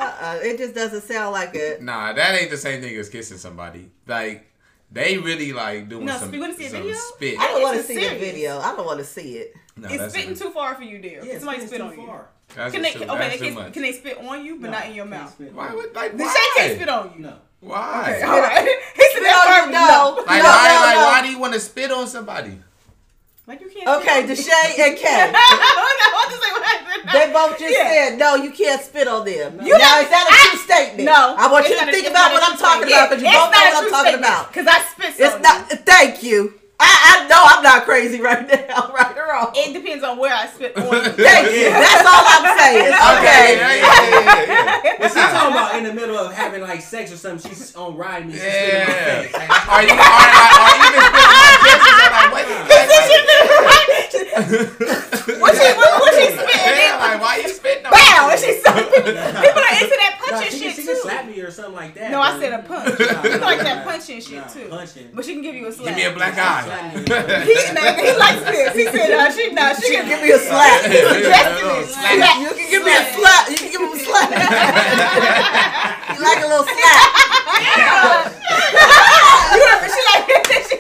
Uh-uh. 0.00 0.38
It 0.42 0.58
just 0.58 0.74
doesn't 0.74 1.02
sound 1.02 1.32
like 1.32 1.54
it. 1.54 1.82
Nah, 1.82 2.12
that 2.12 2.34
ain't 2.40 2.50
the 2.50 2.56
same 2.56 2.80
thing 2.80 2.96
as 2.96 3.08
kissing 3.08 3.38
somebody. 3.38 3.90
Like 4.06 4.46
they 4.90 5.18
really 5.18 5.52
like 5.52 5.88
doing 5.88 6.04
No, 6.06 6.16
some, 6.18 6.32
you 6.34 6.40
wanna 6.40 6.54
see 6.56 6.66
a 6.66 6.70
video? 6.70 6.94
spit. 6.94 7.38
I 7.38 7.46
don't 7.48 7.62
want 7.62 7.74
to 7.74 7.78
It's 7.80 7.88
see 7.88 7.94
the 7.94 8.00
serious. 8.02 8.20
video. 8.20 8.58
I 8.58 8.74
don't 8.74 8.86
want 8.86 8.98
to 8.98 9.04
see 9.04 9.36
it. 9.38 9.54
No, 9.76 9.88
It's 9.90 10.12
spitting 10.14 10.34
too 10.34 10.50
far 10.50 10.74
for 10.74 10.82
you, 10.82 10.98
dear. 10.98 11.22
Yeah, 11.24 11.38
Somebody 11.38 11.58
it's 11.58 11.66
spit 11.68 11.80
too 11.80 11.86
on 11.86 11.98
you. 11.98 12.06
far. 12.06 12.28
That's 12.56 12.72
Can 12.74 12.82
they? 12.82 12.90
too, 12.92 13.04
Okay, 13.04 13.06
that's 13.16 13.32
they 13.34 13.38
too 13.38 13.44
can, 13.44 13.54
much. 13.62 13.72
can 13.72 13.82
they 13.82 13.92
spit 13.92 14.18
on 14.18 14.44
you, 14.44 14.56
but 14.56 14.70
No, 14.70 14.78
not 14.78 14.86
in 14.86 14.94
your 14.94 15.04
mouth? 15.04 15.38
Why 15.54 15.72
would 15.72 15.94
like 15.94 16.16
The 16.16 16.24
why? 16.24 16.34
Shay 16.56 16.60
can't 16.60 16.76
spit 16.76 16.88
on 16.88 17.12
you. 17.16 17.22
No. 17.22 17.36
Why? 17.60 18.14
Okay, 18.16 18.22
all 18.24 18.40
right. 18.40 18.64
He 18.96 19.02
said 19.12 19.20
No, 19.22 19.28
that 19.30 19.62
you 19.66 19.72
no. 19.72 20.24
Like 20.26 20.42
no, 20.42 20.48
why? 20.48 20.68
no, 20.68 20.80
like 20.80 20.96
no. 20.96 21.04
why 21.04 21.22
do 21.22 21.28
you 21.28 21.38
want 21.38 21.54
to 21.54 21.60
spit 21.60 21.90
on 21.92 22.06
somebody? 22.08 22.58
Like 23.50 23.60
you 23.62 23.66
can't. 23.68 23.88
Okay, 23.98 24.22
spit 24.30 24.38
Deshae 24.46 24.78
and 24.78 24.94
Kay. 25.02 25.22
on 25.26 25.32
me. 25.34 25.38
I 25.42 26.10
want 26.14 26.30
to 26.30 26.38
say 26.38 26.50
what 26.54 26.62
happened. 26.62 27.02
They 27.10 27.26
both 27.34 27.58
just 27.58 27.74
Yeah. 27.74 27.90
said 27.90 28.18
no. 28.18 28.36
You 28.36 28.52
can't 28.52 28.80
spit 28.80 29.08
on 29.08 29.24
them. 29.26 29.58
You 29.58 29.74
now 29.74 29.98
not- 29.98 30.02
is 30.06 30.10
that 30.14 30.22
a 30.22 30.30
I- 30.30 30.54
true 30.54 30.60
statement? 30.70 31.04
No, 31.10 31.34
I 31.36 31.50
want 31.50 31.66
you 31.66 31.74
to 31.74 31.80
not 31.82 31.88
a- 31.88 31.92
think 31.92 32.06
about 32.06 32.30
what 32.30 32.44
I'm 32.46 32.54
talking 32.56 32.86
statement. 32.86 32.94
about 32.94 33.10
because 33.10 33.22
you 33.26 33.28
It's 33.28 33.34
both 33.42 33.50
know 33.50 33.58
what 33.58 33.74
I'm 33.74 33.90
talking 33.90 34.22
statement, 34.22 34.30
about. 34.30 34.52
Cause 34.54 34.66
I 34.70 34.78
spit. 34.86 35.10
It's 35.18 35.34
on 35.34 35.42
not. 35.42 35.66
Thank 35.82 36.22
you. 36.22 36.54
I, 36.82 36.88
I 36.88 37.28
know 37.28 37.36
I'm 37.44 37.62
not 37.62 37.84
crazy 37.84 38.22
right 38.22 38.40
now, 38.70 38.88
right 38.94 39.12
or 39.18 39.28
wrong. 39.28 39.52
It 39.52 39.74
depends 39.74 40.02
on 40.02 40.16
where 40.16 40.32
I 40.32 40.46
spit 40.46 40.74
on 40.78 40.86
you. 40.86 41.10
Thank 41.12 41.52
you. 41.52 41.68
That's 41.74 42.06
all 42.06 42.24
I'm 42.24 42.46
saying. 42.56 42.88
Okay. 43.20 43.56
Yeah, 43.58 43.74
yeah, 43.74 44.06
yeah, 44.08 44.80
yeah. 44.84 44.94
But 44.96 45.08
she's 45.12 45.28
talking 45.34 45.52
about 45.52 45.74
in 45.76 45.84
the 45.84 45.92
middle 45.92 46.16
of 46.16 46.32
having 46.32 46.62
like 46.62 46.80
sex 46.80 47.12
or 47.12 47.16
something. 47.18 47.50
She's 47.50 47.74
on 47.76 47.96
ride 47.98 48.26
me. 48.26 48.32
She's 48.32 48.40
spitting 48.40 48.80
in 48.80 48.86
my 48.86 48.94
Yeah. 48.94 49.22
face. 49.28 49.34
Are 49.68 49.82
you 49.82 49.92
are 49.92 49.98
like 49.98 50.32
are 50.56 50.76
you 50.78 51.49
even 51.60 51.80
spitting 51.80 52.16
on 52.16 52.30
kisses? 52.68 53.20
Like, 53.60 53.88
what? 55.40 55.52
She 55.54 55.66
what, 55.76 55.90
what 56.00 56.12
she 56.14 56.26
spitting? 56.32 56.60
Yeah, 56.60 56.96
like 56.98 57.20
why 57.20 57.36
you 57.42 57.48
spitting 57.48 57.86
on? 57.86 57.92
Bow! 57.92 58.30
And 58.30 58.40
she 58.40 58.52
so 58.60 58.70
people 58.72 59.62
are 59.62 59.74
into 59.76 59.96
that 60.00 60.18
punching 60.20 60.50
she, 60.50 60.58
shit 60.58 60.76
she 60.76 60.82
can 60.82 60.94
too. 60.94 61.00
slap 61.02 61.26
me 61.26 61.40
or 61.40 61.50
something 61.50 61.74
like 61.74 61.94
that. 61.94 62.10
No, 62.10 62.20
I 62.20 62.38
said 62.38 62.52
a 62.52 62.62
punch. 62.62 62.98
Nah, 62.98 63.22
People 63.22 63.40
like 63.40 63.60
that 63.60 63.84
punching 63.84 64.20
shit 64.20 64.48
too. 64.48 64.68
Punching. 64.68 65.10
But 65.14 65.24
she 65.24 65.32
can 65.34 65.42
give 65.42 65.54
you 65.54 65.66
a 65.68 65.72
slap. 65.72 65.96
Give 65.96 65.96
me 65.96 66.04
a 66.04 66.14
black 66.14 66.38
eye. 66.38 66.62
He, 67.44 67.54
nah, 67.74 67.92
he 67.94 68.12
likes 68.16 68.42
this. 68.44 68.74
He 68.74 68.84
said, 68.86 69.10
uh, 69.12 69.30
she, 69.32 69.52
nah, 69.52 69.74
she 69.74 69.90
can 69.92 70.08
Give 70.08 70.22
me 70.22 70.30
a 70.32 70.38
slap. 70.38 70.84
He's 70.84 71.08
suggesting 71.08 71.68
it. 71.70 71.86
Slap. 71.88 72.40
You 72.40 72.48
can 72.54 72.70
give 72.70 72.84
me 72.84 72.92
a 72.94 73.04
slap. 73.14 73.50
You 73.50 73.56
can 73.56 73.70
give 73.70 73.80
him 73.80 73.92
a 73.92 73.98
slap. 73.98 74.30
you 74.30 76.22
like 76.22 76.40
a 76.42 76.48
little 76.48 76.64
slap. 76.64 78.36
You 79.50 79.58
heard 79.66 79.82
me? 79.82 79.88
She 79.90 80.00
like 80.06 80.22
she, 80.70 80.78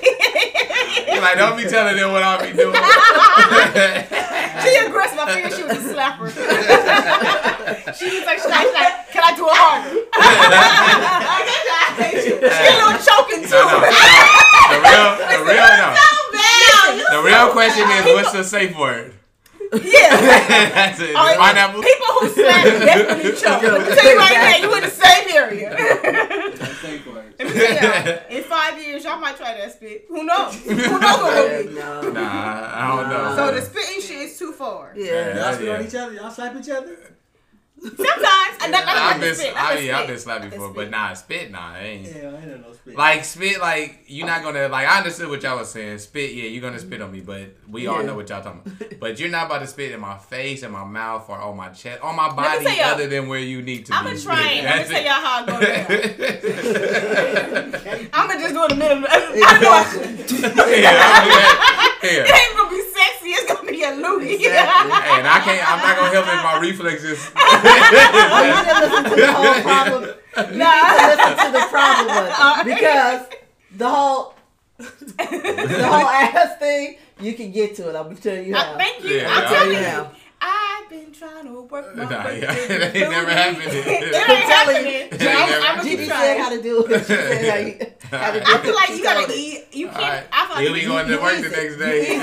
You're 1.06 1.20
like, 1.22 1.36
don't 1.36 1.56
be 1.56 1.64
telling 1.64 1.96
them 1.96 2.12
what 2.12 2.22
I'll 2.22 2.40
be 2.40 2.52
doing. 2.52 2.74
she 4.62 4.76
aggressive. 4.86 5.18
I 5.18 5.34
figured 5.34 5.52
she 5.54 5.62
was 5.64 5.76
a 5.76 5.80
slapper. 5.92 6.30
she 7.98 8.04
was 8.08 8.24
like, 8.26 8.38
she's 8.38 8.50
like, 8.50 8.64
she's 8.64 8.74
like, 8.74 9.10
can 9.12 9.22
I 9.24 9.32
do 9.36 9.44
it 9.46 9.56
harder? 9.56 9.90
she 12.24 12.32
a 12.32 12.34
little 12.80 12.98
choking 13.00 13.42
too. 13.44 13.56
No, 13.56 13.80
no. 13.80 13.86
The 14.70 14.78
real, 14.80 15.08
the 15.28 15.38
real, 15.44 15.70
no. 15.84 15.90
The 17.10 17.20
real 17.22 17.50
question 17.52 17.86
is, 17.90 18.04
what's 18.14 18.32
the 18.32 18.44
safe 18.44 18.76
word? 18.78 19.12
Yeah. 19.72 19.80
That's 20.74 21.00
it. 21.00 21.14
All 21.14 21.26
right, 21.26 21.38
Pineapple. 21.38 21.82
People 21.82 22.06
who 22.20 22.28
slap 22.28 22.64
definitely 22.64 23.32
choke. 23.40 23.62
Let 23.62 23.88
me 23.88 23.94
tell 23.94 24.10
you 24.10 24.18
right 24.18 24.60
now, 24.60 24.68
you 24.68 24.74
in 24.76 24.82
the 24.82 24.90
same 24.90 25.28
area. 25.30 25.70
That's 26.56 26.78
safe 26.78 27.06
word. 27.06 27.34
Let 27.38 27.48
me 27.48 27.54
tell 27.54 27.74
y'all, 27.74 28.18
in 28.30 28.42
five 28.44 28.82
years, 28.82 29.04
y'all 29.04 29.20
might 29.20 29.36
try 29.36 29.54
that 29.56 29.72
spit. 29.72 30.06
Who 30.08 30.24
knows? 30.24 30.54
Who 30.64 30.74
knows 30.74 31.00
what 31.00 31.34
will 31.34 31.64
be? 31.68 31.74
no. 31.74 32.10
Nah, 32.10 32.70
I 32.74 32.96
don't 32.96 33.08
know. 33.10 33.36
So 33.36 33.54
the 33.54 33.62
spitting 33.62 34.00
shit 34.00 34.18
is 34.30 34.38
too 34.38 34.52
far. 34.52 34.92
Yeah. 34.96 35.36
Y'all 35.36 35.54
spit 35.54 35.68
on 35.68 35.86
each 35.86 35.94
other? 35.94 36.14
Y'all 36.14 36.30
slap 36.30 36.56
each 36.56 36.68
other? 36.68 36.96
Sometimes, 37.82 38.62
and 38.62 38.72
not, 38.72 38.84
not 38.84 38.96
I've 38.96 39.20
been, 39.20 39.34
spit. 39.34 39.54
I, 39.56 39.74
not 39.74 39.82
yeah, 39.82 40.00
I've 40.00 40.06
been 40.06 40.18
slapped 40.18 40.50
before, 40.50 40.68
but 40.68 40.82
spit. 40.82 40.90
nah, 40.90 41.14
spit, 41.14 41.50
nah, 41.50 41.72
I 41.72 41.78
ain't. 41.80 42.06
Yeah, 42.06 42.30
I 42.30 42.42
ain't 42.42 42.60
no 42.66 42.72
spit. 42.74 42.94
Like 42.94 43.24
spit, 43.24 43.58
like 43.58 44.00
you're 44.06 44.26
not 44.26 44.42
gonna 44.42 44.68
like. 44.68 44.86
I 44.86 44.98
understood 44.98 45.30
what 45.30 45.42
y'all 45.42 45.56
was 45.58 45.70
saying. 45.70 45.96
Spit, 45.98 46.34
yeah, 46.34 46.44
you're 46.44 46.60
gonna 46.60 46.78
spit 46.78 47.00
on 47.00 47.10
me, 47.10 47.20
but 47.20 47.56
we 47.68 47.86
all 47.86 48.02
know 48.02 48.14
what 48.14 48.28
y'all 48.28 48.42
talking 48.42 48.60
about. 48.64 49.00
But 49.00 49.18
you're 49.18 49.30
not 49.30 49.46
about 49.46 49.60
to 49.60 49.66
spit 49.66 49.92
in 49.92 50.00
my 50.00 50.18
face, 50.18 50.62
in 50.62 50.72
my 50.72 50.84
mouth, 50.84 51.26
or 51.30 51.38
on 51.38 51.56
my 51.56 51.70
chest, 51.70 52.02
on 52.02 52.16
my 52.16 52.30
body, 52.34 52.66
other 52.82 53.06
than 53.06 53.28
where 53.28 53.40
you 53.40 53.62
need 53.62 53.86
to 53.86 53.94
I'm 53.94 54.04
be. 54.04 54.10
gonna 54.10 54.22
try 54.22 54.50
it. 54.50 54.66
I'm 54.66 54.82
gonna 54.82 54.88
tell 54.88 55.02
y'all 55.02 55.12
how 55.12 55.42
it 55.42 55.46
goes 55.46 55.60
down. 55.60 55.86
I'm 58.12 58.28
gonna 58.28 58.40
just 58.40 58.54
do 58.54 58.62
it 58.64 58.72
in 58.72 58.78
the 58.78 58.84
middle. 58.84 59.04
I 59.08 59.10
know 59.60 59.72
yeah, 60.66 61.00
I'm 61.00 61.28
it 62.02 62.28
yeah. 62.28 62.36
ain't 62.36 62.56
gonna 62.56 62.70
be 62.70 62.82
sexy. 63.00 63.30
It's 63.30 63.46
gonna 63.52 63.70
be 63.70 63.82
a 63.82 63.92
loogie. 63.92 64.34
Exactly. 64.36 64.92
And 65.16 65.26
I 65.26 65.38
can't. 65.40 65.62
I'm 65.72 65.80
not 65.80 65.96
gonna 65.96 66.12
help 66.12 66.26
if 66.28 66.42
my 66.44 66.58
reflexes. 66.60 67.30
Oh, 67.36 68.42
you 68.46 68.58
didn't 68.64 68.80
listen 68.84 69.04
to 69.10 69.16
the 69.16 69.32
whole 69.32 69.62
problem. 69.62 70.02
You 70.52 70.58
Nah. 70.58 70.70
need 70.80 70.98
to 70.98 71.06
listen 71.10 71.46
to 71.46 71.52
the 71.58 71.66
problem 71.70 72.06
one 72.06 72.64
because 72.64 73.22
the 73.76 73.88
whole 73.88 74.34
the 74.78 75.86
whole 75.86 76.08
ass 76.08 76.58
thing. 76.58 76.96
You 77.20 77.34
can 77.34 77.50
get 77.52 77.74
to 77.76 77.90
it. 77.90 77.96
I'm 77.96 78.04
gonna 78.04 78.16
tell 78.16 78.36
you 78.38 78.54
I, 78.54 78.58
how. 78.60 78.78
thank 78.78 79.04
you. 79.04 79.16
Yeah, 79.16 79.28
I'm 79.34 79.44
telling 79.52 79.72
you. 79.76 79.84
I've 79.86 80.19
been 81.10 81.18
trying 81.28 81.44
to 81.46 81.60
work 81.62 81.96
my 81.96 82.04
Nah, 82.04 82.24
way 82.24 82.40
yeah. 82.40 82.52
It 82.54 82.70
ain't 82.96 83.10
never 83.10 83.30
happened. 83.30 83.62
It 83.72 83.86
It 83.86 84.14
ain't 84.14 84.30
I'm 84.30 84.50
happening. 84.50 85.08
I'm, 85.12 85.18
never- 85.18 85.66
I'm 85.66 85.76
gonna 85.76 85.82
Gigi 85.84 85.96
keep 85.96 86.08
said 86.08 86.36
trying. 86.36 86.40
how 86.40 86.48
to 86.50 86.62
do 86.62 86.84
it. 86.86 87.00
She 87.00 87.04
said 87.04 87.96
how 88.02 88.16
how 88.18 88.32
to 88.32 88.40
do 88.40 88.46
I 88.46 88.54
it. 88.56 88.60
feel 88.62 88.74
like 88.74 88.90
you 88.90 89.02
gotta 89.02 89.32
eat. 89.34 89.64
You 89.72 89.86
can't. 89.88 89.98
right. 89.98 90.24
I 90.32 90.46
feel 90.46 90.54
like 90.56 90.64
He'll 90.64 90.74
be 90.74 90.80
you- 90.80 90.88
going 90.88 91.08
to 91.08 91.16
work 91.18 91.36
the 91.36 91.48
next 91.50 91.76
day. 91.76 92.00
easy. 92.02 92.12
You, 92.14 92.20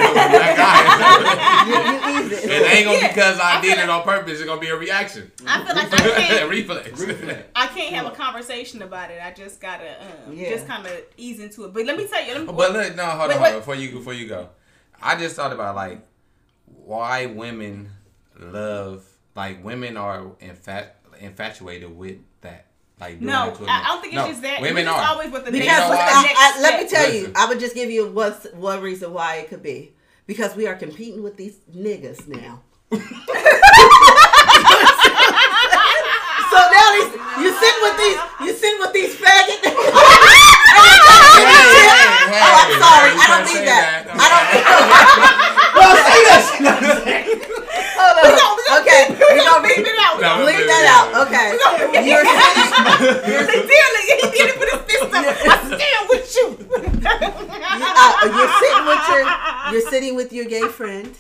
you. 1.78 2.52
It 2.52 2.72
ain't 2.72 2.86
gonna 2.86 3.00
be 3.02 3.08
because 3.08 3.40
I, 3.40 3.58
I 3.58 3.62
did 3.62 3.76
feel 3.76 3.84
it 3.84 3.90
on 3.90 4.04
purpose. 4.04 4.34
It's 4.40 4.46
gonna 4.46 4.62
be 4.62 4.68
a 4.70 4.76
reaction. 4.78 5.32
I 5.46 5.64
feel 5.66 5.76
like 5.76 5.94
I 5.94 6.22
can't. 6.22 6.50
Reflex. 6.50 7.00
Reflex. 7.00 7.44
I 7.56 7.68
can't 7.68 7.96
have 7.96 8.06
a 8.06 8.12
conversation 8.16 8.82
about 8.82 9.12
it. 9.12 9.20
I 9.24 9.32
just 9.32 9.60
gotta 9.62 9.96
um, 10.28 10.38
just 10.38 10.68
kind 10.68 10.86
of 10.86 10.92
ease 11.18 11.40
into 11.40 11.66
it. 11.66 11.74
But 11.74 11.86
let 11.86 11.98
me 11.98 12.08
tell 12.08 12.24
you. 12.26 12.46
But 12.52 12.72
look, 12.74 12.96
no, 12.96 13.06
hold 13.06 13.32
on, 13.32 13.38
hold 13.38 13.54
on, 13.54 13.60
before 13.60 13.76
you 13.76 13.92
before 13.92 14.14
you 14.14 14.28
go. 14.28 14.50
I 15.02 15.16
just 15.18 15.36
thought 15.36 15.54
about 15.54 15.76
like 15.76 16.02
why 16.66 17.26
women 17.28 17.90
Mm-hmm. 18.40 18.54
love 18.54 19.04
like 19.36 19.64
women 19.64 19.98
are 19.98 20.22
infat, 20.42 20.90
infatuated 21.20 21.96
with 21.96 22.18
that. 22.42 22.66
Like 23.00 23.20
doing 23.20 23.28
no, 23.32 23.46
that 23.48 23.56
to 23.58 23.64
a 23.64 23.66
I, 23.66 23.68
man. 23.68 23.82
I 23.86 23.88
don't 23.90 24.02
think 24.02 24.14
it's 24.14 24.22
No, 24.24 24.28
just 24.30 24.42
that. 24.42 24.62
Women 24.62 24.88
it's 24.88 24.92
are. 24.98 25.06
always 25.06 25.32
with 25.32 25.46
the 25.46 25.52
Because 25.52 25.68
next, 25.68 25.80
know 25.80 25.90
what's 25.90 26.02
why? 26.02 26.10
the 26.12 26.18
I, 26.18 26.22
next 26.24 26.40
I, 26.40 26.62
let 26.62 26.82
me 26.82 26.88
step. 26.88 27.04
tell 27.06 27.14
you, 27.14 27.32
I 27.36 27.46
would 27.48 27.60
just 27.60 27.76
give 27.76 27.90
you 27.92 28.08
what's 28.10 28.48
one 28.54 28.82
reason 28.82 29.14
why 29.14 29.36
it 29.38 29.50
could 29.50 29.62
be. 29.62 29.94
Because 30.26 30.56
we 30.56 30.66
are 30.68 30.76
competing 30.76 31.22
with 31.24 31.38
these 31.38 31.58
niggas 31.74 32.28
now. 32.28 32.62
so 32.92 32.98
now 36.58 36.88
these 36.96 37.12
you 37.44 37.52
sitting 37.54 37.82
with 37.84 37.98
these 37.98 38.18
you 38.42 38.54
sitting 38.54 38.80
with 38.80 38.94
these 38.94 39.16
faggot 39.16 39.62
niggas. 39.62 39.94
Hey, 41.38 41.44
hey, 41.44 42.42
oh, 42.44 42.60
I'm 42.60 42.74
sorry. 42.82 43.12
you 43.14 43.22
I 43.22 43.28
don't 43.30 43.46
need 43.46 43.64
that. 43.68 44.04
that. 44.08 44.16
I 44.20 44.28
don't. 47.38 47.48
Hold 47.98 48.18
on. 48.22 48.82
Okay, 48.82 49.04
we 49.10 49.44
gonna 49.44 49.68
Leave 49.68 49.78
leave, 49.78 49.88
it 49.88 50.00
out. 50.00 50.22
No, 50.22 50.46
leave 50.46 50.58
leave 50.58 50.68
that 50.68 50.84
it 50.84 50.90
out. 50.92 51.08
out. 51.16 51.28
Okay, 51.28 51.50
you're 52.08 52.24
sitting. 52.38 53.48
He 53.48 53.62
did 53.66 53.92
it. 53.98 54.06
He 54.08 54.30
did 54.32 54.48
it 54.50 54.58
with 54.60 54.70
his 54.70 54.82
fist 54.86 55.14
up. 55.14 55.26
I 55.26 55.58
stand 55.66 56.04
with 56.10 56.28
you. 56.36 56.48
Uh, 57.90 58.12
you're 58.28 58.54
sitting 58.62 58.86
with 58.86 59.04
your 59.10 59.24
you're 59.72 59.88
sitting 59.92 60.16
with 60.16 60.34
your 60.34 60.46
gay 60.46 60.68
friend, 60.68 61.12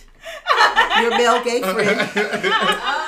your 1.02 1.12
male 1.12 1.44
gay 1.44 1.62
friend, 1.62 2.00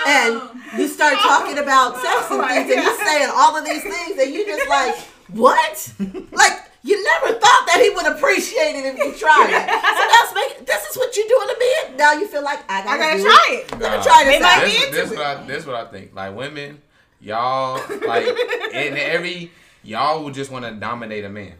and 0.07 0.41
you 0.77 0.87
start 0.87 1.13
talking 1.19 1.57
about 1.59 1.97
sex 2.01 2.27
and 2.31 2.41
Oh 2.41 2.47
things, 2.47 2.71
and 2.71 2.83
you're 2.83 3.05
saying 3.05 3.29
all 3.33 3.55
of 3.57 3.65
these 3.65 3.83
things, 3.83 4.17
and 4.19 4.33
you 4.33 4.45
just 4.45 4.67
like, 4.69 4.95
what? 5.33 5.93
Like 6.31 6.68
you 6.83 7.03
never 7.03 7.33
thought 7.39 7.63
that 7.67 7.79
he 7.81 7.89
would 7.89 8.07
appreciate 8.07 8.75
it 8.79 8.85
if 8.85 8.97
you 8.97 9.11
tried 9.17 9.49
it. 9.51 9.69
So 9.99 10.05
that's 10.07 10.33
make 10.33 10.65
this 10.65 10.85
is 10.89 10.97
what 10.97 11.15
you're 11.15 11.27
doing 11.27 11.47
to 11.47 11.57
me. 11.59 11.97
Now 11.97 12.13
you 12.13 12.27
feel 12.27 12.43
like 12.43 12.59
I 12.71 12.83
gotta, 12.83 12.97
try 12.97 12.97
to. 12.97 13.03
I 13.03 13.07
gotta 13.09 13.17
do 13.17 13.23
try 13.23 13.47
it. 13.51 13.65
it. 13.65 13.71
Let 13.71 13.91
me 13.91 13.97
Nah. 13.97 14.03
try 14.03 14.23
They 14.23 14.31
this 14.31 14.41
might 14.41 14.57
out. 14.57 14.65
be 14.65 14.71
this, 14.71 14.83
into 14.85 14.95
this 14.95 15.09
what 15.11 15.25
I 15.25 15.43
this 15.47 15.65
what 15.65 15.75
I 15.75 15.85
think. 15.85 16.15
Like 16.15 16.35
women, 16.35 16.81
y'all 17.21 17.81
like 18.07 18.25
in 18.73 18.97
every 18.97 19.51
y'all 19.83 20.23
would 20.23 20.33
just 20.33 20.51
want 20.51 20.65
to 20.65 20.71
dominate 20.71 21.25
a 21.25 21.29
man. 21.29 21.53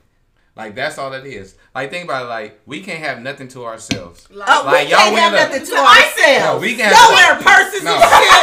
Like 0.55 0.75
that's 0.75 0.97
all 0.97 1.11
it 1.13 1.25
is. 1.25 1.55
Like 1.79 1.95
think 1.95 2.11
about 2.11 2.27
it, 2.27 2.27
like 2.27 2.59
we 2.67 2.83
can't 2.83 2.99
have 2.99 3.23
nothing 3.23 3.47
to 3.55 3.63
ourselves. 3.63 4.27
Like, 4.27 4.51
oh, 4.51 4.67
like, 4.67 4.83
we 4.83 4.91
y'all 4.91 5.15
can't 5.15 5.31
have 5.31 5.47
nothing 5.47 5.63
to 5.63 5.75
ourselves. 5.79 6.43
No, 6.43 6.59
we 6.59 6.75
can't. 6.75 6.91
Y'all 6.91 7.15
wear 7.15 7.39
purses 7.39 7.87
no. 7.87 7.95
and 7.95 8.03
shit, 8.03 8.35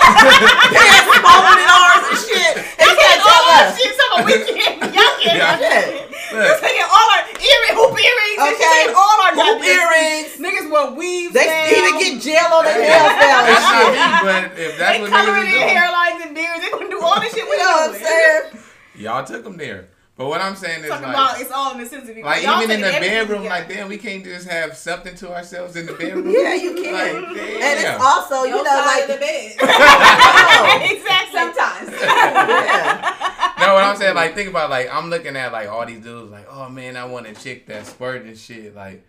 pants 0.73 1.05
smaller 1.05 1.53
than 1.53 1.69
ours 1.69 2.05
and 2.17 2.21
shit. 2.25 2.55
And 2.81 2.89
y'all 2.89 2.97
can't 2.97 3.21
all 3.29 3.45
us. 3.61 3.77
Shit, 3.77 3.93
so 3.93 4.07
we 4.25 4.33
can't. 4.41 4.81
Y'all 4.89 5.57
can't. 5.61 6.09
You're 6.33 6.61
taking 6.65 6.89
all 6.89 7.09
our 7.13 7.29
earring, 7.29 7.77
hoop 7.77 7.93
earrings, 7.93 8.41
okay. 8.41 8.89
and 8.89 8.97
all 8.97 9.19
our 9.21 9.37
hoop 9.37 9.61
earrings. 9.69 10.41
Niggas 10.41 10.73
want 10.73 10.97
weaves. 10.97 11.37
They 11.37 11.45
down. 11.45 11.77
even 11.77 11.93
get 12.01 12.25
jail 12.25 12.57
on 12.57 12.65
their 12.65 12.81
hair. 12.89 13.05
That's 13.05 13.69
not 13.69 13.93
me, 13.93 14.17
but 14.25 14.41
if 14.57 14.81
that's 14.81 14.97
they 14.97 15.01
what 15.05 15.13
coloring 15.13 15.45
their 15.45 15.77
hairlines 15.77 16.25
and 16.25 16.33
beards, 16.33 16.65
they 16.65 16.73
gonna 16.73 16.89
do 16.89 17.05
all 17.05 17.21
this 17.21 17.37
shit. 17.37 17.45
You 17.45 17.53
know 17.53 17.85
what 17.85 17.93
I'm 17.93 18.01
saying? 18.01 18.65
Y'all 18.97 19.29
took 19.29 19.45
them 19.45 19.61
there. 19.61 19.93
But 20.17 20.29
what 20.29 20.41
I'm 20.41 20.57
saying 20.57 20.83
is 20.83 20.89
Talking 20.89 21.09
like, 21.09 21.15
about 21.15 21.41
it's 21.41 21.51
all 21.51 21.73
in 21.73 21.79
the 21.79 21.87
sense 21.87 22.09
of 22.09 22.17
like 22.17 22.43
even 22.43 22.71
in 22.71 22.81
the 22.81 22.87
bedroom, 22.87 23.43
together. 23.43 23.49
like 23.61 23.69
damn, 23.69 23.89
we 23.89 23.99
can't 23.99 24.25
just 24.25 24.49
have 24.49 24.75
something 24.75 25.15
to 25.17 25.35
ourselves 25.35 25.77
in 25.77 25.85
the 25.85 25.93
bedroom. 25.99 26.31
Yeah, 26.31 26.55
you 26.55 26.75
can. 26.75 26.95
Like, 26.95 27.13
damn. 27.13 27.63
And 27.63 27.81
it's 27.81 28.03
also, 28.03 28.45
you 28.45 28.55
Your 28.55 28.65
know, 28.65 28.83
like 28.87 29.07
the 29.09 29.17
bed. 29.19 29.53
exactly. 30.91 31.39
Sometimes. 31.39 31.91
yeah. 32.01 33.55
no, 33.61 33.75
what 33.75 33.85
I'm 33.85 33.97
saying, 33.97 34.15
like, 34.15 34.35
think 34.35 34.49
about 34.49 34.71
like 34.71 34.89
I'm 34.91 35.11
looking 35.11 35.37
at 35.37 35.53
like 35.53 35.69
all 35.69 35.85
these 35.85 36.03
dudes, 36.03 36.31
like, 36.31 36.47
oh 36.51 36.71
man, 36.71 36.97
I 36.97 37.05
want 37.05 37.27
a 37.27 37.35
chick 37.35 37.67
that's 37.67 37.91
squirting 37.91 38.29
and 38.29 38.39
shit, 38.39 38.75
like, 38.75 39.05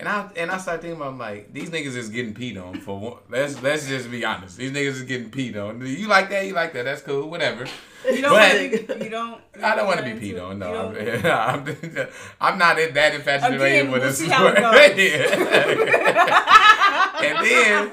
and 0.00 0.08
I 0.08 0.28
and 0.36 0.50
I 0.50 0.58
start 0.58 0.80
thinking 0.80 1.00
about 1.00 1.16
like 1.18 1.52
these 1.52 1.70
niggas 1.70 1.94
is 1.94 2.08
getting 2.08 2.34
peed 2.34 2.60
on 2.62 2.80
for 2.80 2.98
one. 2.98 3.18
Let's 3.28 3.60
let's 3.62 3.86
just 3.86 4.10
be 4.10 4.24
honest, 4.24 4.56
these 4.56 4.72
niggas 4.72 4.94
is 4.94 5.02
getting 5.02 5.30
peed 5.30 5.56
on. 5.56 5.86
You 5.86 6.08
like 6.08 6.30
that? 6.30 6.46
You 6.46 6.54
like 6.54 6.72
that? 6.72 6.86
That's 6.86 7.02
cool, 7.02 7.28
whatever. 7.28 7.66
You 8.10 8.22
don't. 8.22 8.86
But- 8.88 9.02
you 9.02 9.10
don't. 9.10 9.40
I 9.62 9.76
don't 9.76 9.86
want 9.86 9.98
to 10.00 10.04
be 10.04 10.12
peed 10.32 10.42
on. 10.42 10.58
No, 10.58 10.88
I'm, 10.88 10.96
I'm, 11.26 12.08
I'm 12.40 12.58
not 12.58 12.78
in 12.78 12.94
that 12.94 13.14
infatuated 13.14 13.90
with 13.90 14.04
a 14.04 14.12
see 14.12 14.28
how 14.28 14.46
it 14.48 14.56
squirt. 14.56 14.74
and 17.22 17.46
then 17.46 17.92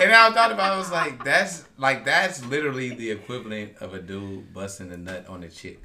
and 0.00 0.10
then 0.10 0.14
I 0.14 0.30
thought 0.32 0.52
about 0.52 0.72
it, 0.72 0.74
I 0.74 0.78
was 0.78 0.90
like, 0.90 1.24
that's 1.24 1.64
like 1.78 2.04
that's 2.04 2.44
literally 2.46 2.90
the 2.90 3.10
equivalent 3.10 3.76
of 3.80 3.94
a 3.94 4.00
dude 4.00 4.52
busting 4.52 4.92
a 4.92 4.96
nut 4.96 5.26
on 5.28 5.42
a 5.44 5.48
chick. 5.48 5.82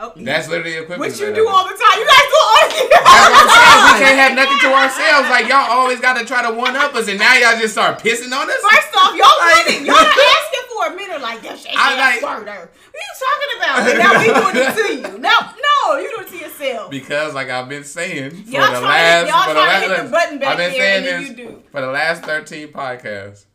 Oh, 0.00 0.12
That's 0.14 0.46
literally 0.46 0.78
the 0.78 0.82
equivalent. 0.86 1.10
what 1.10 1.18
you 1.18 1.34
do 1.34 1.48
all 1.48 1.64
the 1.66 1.74
time. 1.74 1.98
You 1.98 2.06
guys 2.06 2.26
do 2.30 2.38
all 2.38 2.54
the 2.62 2.86
That's 2.86 3.02
what 3.02 3.34
I'm 3.34 3.50
saying. 3.50 3.82
We 3.82 3.94
can't 3.98 4.18
have 4.22 4.34
nothing 4.38 4.58
to 4.62 4.70
ourselves. 4.70 5.26
Like 5.28 5.48
y'all 5.50 5.66
always 5.74 5.98
got 5.98 6.14
to 6.18 6.24
try 6.24 6.46
to 6.48 6.54
one 6.54 6.76
up 6.76 6.94
us, 6.94 7.08
and 7.08 7.18
now 7.18 7.34
y'all 7.34 7.58
just 7.58 7.74
start 7.74 7.98
pissing 7.98 8.30
on 8.30 8.46
us. 8.48 8.62
First 8.62 8.94
off, 8.94 9.16
y'all 9.18 9.26
winning. 9.42 9.86
Y'all 9.86 9.96
asking 9.98 10.64
for 10.70 10.92
a 10.92 10.94
minute 10.94 11.20
like 11.20 11.42
that 11.42 11.58
shit. 11.58 11.72
I 11.74 11.98
like- 11.98 12.20
squirter. 12.20 12.70
What 12.70 12.94
are 12.94 13.06
you 13.10 13.14
talking 13.26 13.52
about? 13.58 13.76
And 13.90 13.98
now 13.98 14.12
we 14.22 14.26
doing 14.38 14.56
it 14.62 14.74
to 14.78 14.94
you. 14.94 15.18
No, 15.28 15.34
no, 15.34 15.98
you 15.98 16.14
do 16.16 16.22
it 16.22 16.28
to 16.28 16.36
yourself. 16.36 16.90
Because, 16.92 17.34
like 17.34 17.50
I've 17.50 17.68
been 17.68 17.82
saying 17.84 18.30
for 18.30 18.50
Y'all 18.52 18.72
the 18.72 18.80
last, 18.80 19.28
y'all 19.28 19.42
for 19.48 19.54
the 19.54 19.60
last, 19.60 19.82
hit 19.84 20.04
the 20.04 20.10
button 20.10 20.38
back 20.38 20.48
I've 20.50 20.56
been 20.58 20.72
saying 20.72 21.04
this 21.04 21.28
you 21.30 21.34
do. 21.34 21.62
for 21.72 21.80
the 21.80 21.88
last 21.88 22.22
thirteen 22.22 22.68
podcasts. 22.68 23.46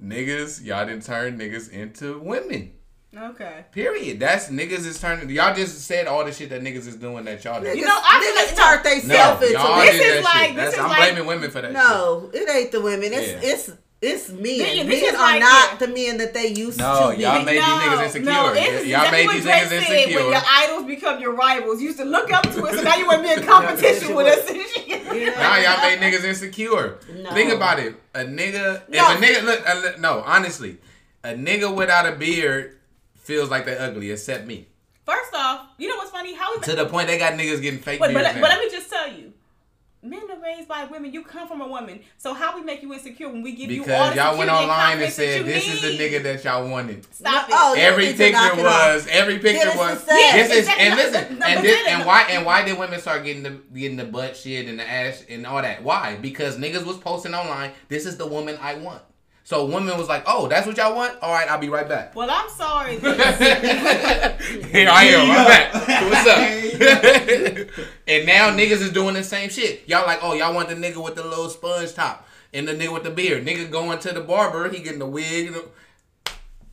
Niggas, 0.00 0.64
y'all 0.64 0.86
didn't 0.86 1.02
turn 1.02 1.38
niggas 1.38 1.70
into 1.70 2.20
women. 2.20 2.72
Okay. 3.16 3.64
Period. 3.72 4.20
That's 4.20 4.48
niggas 4.48 4.84
is 4.84 5.00
turning. 5.00 5.30
Y'all 5.30 5.54
just 5.54 5.80
said 5.82 6.06
all 6.06 6.24
the 6.24 6.32
shit 6.32 6.50
that 6.50 6.60
niggas 6.62 6.86
is 6.86 6.96
doing 6.96 7.24
that 7.24 7.42
y'all 7.42 7.60
did. 7.62 7.76
You 7.78 7.86
know, 7.86 7.98
I 7.98 8.20
feel 8.20 8.34
niggas 8.34 8.58
like- 8.58 8.82
turned 8.82 9.02
they 9.02 9.08
No, 9.08 9.14
self 9.14 9.42
into 9.42 9.54
y'all 9.54 9.80
This 9.80 9.90
did 9.92 10.00
is 10.06 10.14
that 10.14 10.24
like- 10.24 10.46
shit. 10.48 10.56
this 10.56 10.64
That's, 10.64 10.74
is 10.74 10.80
I'm 10.80 10.88
like- 10.90 10.98
blaming 11.14 11.26
women 11.26 11.50
for 11.50 11.60
that. 11.62 11.72
No, 11.72 12.30
it 12.34 12.48
ain't 12.48 12.70
the 12.72 12.80
women. 12.82 13.12
It's 13.14 13.28
Yeah. 13.28 13.38
it's 13.50 13.70
it's 14.00 14.28
men. 14.28 14.42
Men, 14.58 14.86
this 14.88 15.02
Men 15.02 15.14
are 15.16 15.18
like- 15.18 15.40
not 15.40 15.70
yeah. 15.72 15.76
the 15.78 15.88
men 15.88 16.18
that 16.18 16.32
they 16.34 16.46
used 16.48 16.78
No, 16.78 17.10
to 17.10 17.16
be. 17.16 17.22
y'all 17.24 17.42
made 17.42 17.56
these 17.56 17.64
niggas 17.64 18.04
insecure. 18.04 18.30
No, 18.30 18.52
it's 18.52 18.86
y'all 18.86 19.02
exactly 19.02 19.26
made 19.26 19.30
these 19.36 19.44
niggas 19.44 19.72
insecure. 19.72 20.20
When 20.22 20.32
your 20.32 20.42
idols 20.46 20.84
become 20.86 21.20
your 21.20 21.32
rivals, 21.32 21.80
you 21.80 21.86
used 21.88 21.98
to 21.98 22.04
look 22.04 22.30
up 22.32 22.42
to 22.44 22.64
us, 22.66 22.74
and 22.74 22.84
now 22.84 22.94
you 22.96 23.06
want 23.06 23.22
to 23.26 23.34
be 23.34 23.40
in 23.40 23.48
competition 23.48 24.14
with 24.14 24.26
us 24.26 24.48
and 24.48 24.60
shit. 24.68 24.86
You 25.16 25.26
know? 25.30 25.32
Now 25.34 25.56
y'all 25.56 25.80
made 25.82 25.98
niggas 25.98 26.22
insecure. 26.24 26.98
No. 27.12 27.30
Think 27.32 27.52
about 27.52 27.80
it. 27.80 27.96
A 28.14 28.20
nigga, 28.20 28.82
No. 28.88 29.10
if 29.12 29.18
a 29.18 29.24
nigga 29.24 29.42
look, 29.44 29.68
uh, 29.68 29.74
look- 29.82 29.98
no, 29.98 30.22
honestly, 30.24 30.76
a 31.24 31.30
nigga 31.30 31.74
without 31.74 32.06
a 32.06 32.12
beard 32.12 32.77
feels 33.28 33.50
like 33.50 33.66
they're 33.66 33.80
ugly, 33.80 34.10
except 34.10 34.46
me. 34.46 34.66
First 35.04 35.34
off, 35.34 35.66
you 35.76 35.86
know 35.88 35.96
what's 35.96 36.10
funny? 36.10 36.34
How 36.34 36.54
we 36.54 36.62
To 36.62 36.74
the 36.74 36.86
point 36.86 37.08
they 37.08 37.18
got 37.18 37.34
niggas 37.34 37.60
getting 37.60 37.78
fake 37.78 38.00
Wait, 38.00 38.14
but, 38.14 38.22
beards 38.24 38.40
but 38.40 38.48
let 38.48 38.58
me 38.58 38.70
just 38.70 38.88
tell 38.90 39.12
you. 39.12 39.34
Men 40.02 40.22
are 40.30 40.40
raised 40.42 40.68
by 40.68 40.84
women. 40.84 41.12
You 41.12 41.24
come 41.24 41.46
from 41.46 41.60
a 41.60 41.66
woman. 41.68 42.00
So 42.16 42.32
how 42.32 42.54
we 42.56 42.62
make 42.62 42.82
you 42.82 42.94
insecure 42.94 43.28
when 43.28 43.42
we 43.42 43.52
give 43.52 43.70
you 43.70 43.80
all 43.80 43.86
because 43.86 44.10
the 44.10 44.16
y'all 44.16 44.38
went 44.38 44.48
online 44.48 44.70
and 44.70 45.12
confidence 45.12 45.14
said 45.14 45.38
you 45.38 45.44
this 45.44 45.68
is 45.68 45.82
the 45.82 45.98
nigga 45.98 46.22
that 46.22 46.44
y'all 46.44 46.68
wanted. 46.70 47.04
Stop 47.12 47.50
No, 47.50 47.56
oh, 47.58 47.74
it. 47.74 47.78
you 47.78 47.84
Every 47.84 48.06
need 48.06 48.16
picture 48.16 48.56
was 48.62 49.06
every 49.10 49.38
picture 49.40 49.76
was 49.76 49.98
is 49.98 50.04
sad. 50.04 50.34
this 50.34 50.52
is 50.52 50.68
and 50.78 50.94
listen 50.94 51.38
no, 51.40 51.46
and 51.46 51.64
this 51.64 51.88
and 51.88 52.06
why 52.06 52.22
and 52.30 52.46
why 52.46 52.64
did 52.64 52.78
women 52.78 53.00
start 53.00 53.24
getting 53.24 53.42
the 53.42 53.50
getting 53.74 53.96
the 53.96 54.04
butt 54.04 54.36
shit 54.36 54.68
and 54.68 54.78
the 54.78 54.88
ass 54.88 55.24
and 55.28 55.44
all 55.46 55.60
that? 55.60 55.82
Why? 55.82 56.16
Because 56.16 56.56
niggas 56.58 56.86
was 56.86 56.96
posting 56.96 57.34
online. 57.34 57.72
This 57.88 58.06
is 58.06 58.16
the 58.16 58.26
woman 58.26 58.56
I 58.62 58.76
want. 58.76 59.02
So 59.48 59.64
woman 59.64 59.96
was 59.96 60.08
like, 60.08 60.24
oh, 60.26 60.46
that's 60.46 60.66
what 60.66 60.76
y'all 60.76 60.94
want. 60.94 61.16
All 61.22 61.32
right, 61.32 61.50
I'll 61.50 61.56
be 61.58 61.70
right 61.70 61.88
back. 61.88 62.14
Well, 62.14 62.28
I'm 62.30 62.50
sorry. 62.50 62.96
that- 62.96 64.38
Here 64.42 64.90
I 64.90 65.04
am. 65.04 65.30
I'm 65.30 65.46
back. 65.46 65.72
What's 66.12 66.28
up? 66.28 67.88
and 68.06 68.26
now 68.26 68.50
niggas 68.50 68.82
is 68.82 68.92
doing 68.92 69.14
the 69.14 69.24
same 69.24 69.48
shit. 69.48 69.88
Y'all 69.88 70.04
like, 70.04 70.18
oh, 70.20 70.34
y'all 70.34 70.54
want 70.54 70.68
the 70.68 70.74
nigga 70.74 71.02
with 71.02 71.14
the 71.14 71.24
little 71.24 71.48
sponge 71.48 71.94
top 71.94 72.28
and 72.52 72.68
the 72.68 72.74
nigga 72.74 72.92
with 72.92 73.04
the 73.04 73.10
beard. 73.10 73.46
Nigga 73.46 73.70
going 73.70 73.98
to 74.00 74.12
the 74.12 74.20
barber, 74.20 74.68
he 74.68 74.82
getting 74.82 74.98
the 74.98 75.06
wig. 75.06 75.54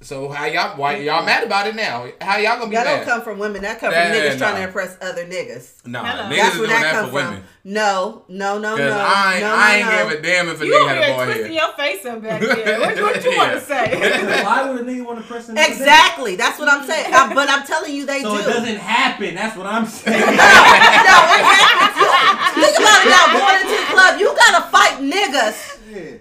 So 0.06 0.30
how 0.30 0.46
y'all 0.46 0.78
why 0.78 0.98
y'all 0.98 1.26
mad 1.26 1.44
about 1.46 1.66
it 1.66 1.74
now? 1.76 2.06
How 2.22 2.38
y'all 2.38 2.60
gonna 2.60 2.70
be 2.70 2.76
That 2.76 2.86
mad? 2.86 2.98
don't 2.98 3.06
come 3.06 3.22
from 3.24 3.40
women. 3.40 3.64
That 3.64 3.80
come 3.80 3.90
Nah, 3.90 4.04
from 4.04 4.12
niggas 4.14 4.32
nah. 4.34 4.38
trying 4.38 4.56
to 4.58 4.64
impress 4.68 4.98
other 5.02 5.26
niggas. 5.26 5.66
Nah, 5.84 6.06
Hello. 6.06 6.24
niggas 6.30 6.38
That's 6.38 6.54
is 6.54 6.60
where 6.62 6.68
doing 6.70 6.70
that 6.70 6.82
that 6.84 6.94
come 6.94 7.06
for 7.10 7.12
from. 7.20 7.30
women. 7.32 7.44
No, 7.66 8.24
no, 8.30 8.60
no, 8.60 8.78
Cause 8.78 8.94
no. 8.94 9.02
I 9.02 9.34
ain't, 9.34 9.42
no, 9.42 9.50
I 9.58 9.76
ain't 9.82 9.86
no, 9.90 10.10
give 10.14 10.20
a 10.20 10.22
damn 10.22 10.50
if 10.50 10.62
a 10.62 10.66
you 10.68 10.72
nigga 10.74 10.80
over 10.82 10.90
had 10.90 10.98
a 10.98 11.02
there 11.02 11.16
boy 11.18 11.26
twisting 11.26 11.46
head. 11.46 11.54
your 11.58 11.72
face 11.74 12.06
up 12.06 12.22
back 12.22 12.42
there. 12.42 12.80
What, 12.80 13.02
what 13.02 13.24
you 13.26 13.34
want 13.36 13.52
to 13.58 13.62
say? 13.66 14.44
Why 14.46 14.70
would 14.70 14.82
a 14.82 14.84
nigga 14.86 15.04
want 15.06 15.18
to 15.18 15.26
press 15.26 15.50
another 15.50 15.66
dick? 15.68 15.74
Exactly. 15.74 16.36
That's 16.36 16.60
what 16.60 16.70
I'm 16.70 16.86
saying. 16.86 17.10
I, 17.12 17.34
but 17.34 17.50
I'm 17.50 17.66
telling 17.66 17.92
you, 17.96 18.06
they 18.06 18.22
So 18.22 18.38
do. 18.38 18.42
it 18.42 18.54
doesn't 18.54 18.78
happen. 18.78 19.34
That's 19.34 19.58
what 19.58 19.66
I'm 19.66 19.88
saying. 19.88 20.22
no, 20.22 20.30
it 20.30 21.42
happens. 21.50 21.98
You- 21.98 22.62
Think 22.62 22.78
about 22.78 23.02
it 23.02 23.10
now. 23.10 23.26
Going 23.34 23.58
into 23.66 23.74
the 23.74 23.88
club, 23.90 24.20
you 24.22 24.28
gotta 24.38 24.70
fight 24.70 25.02
niggas. 25.02 25.75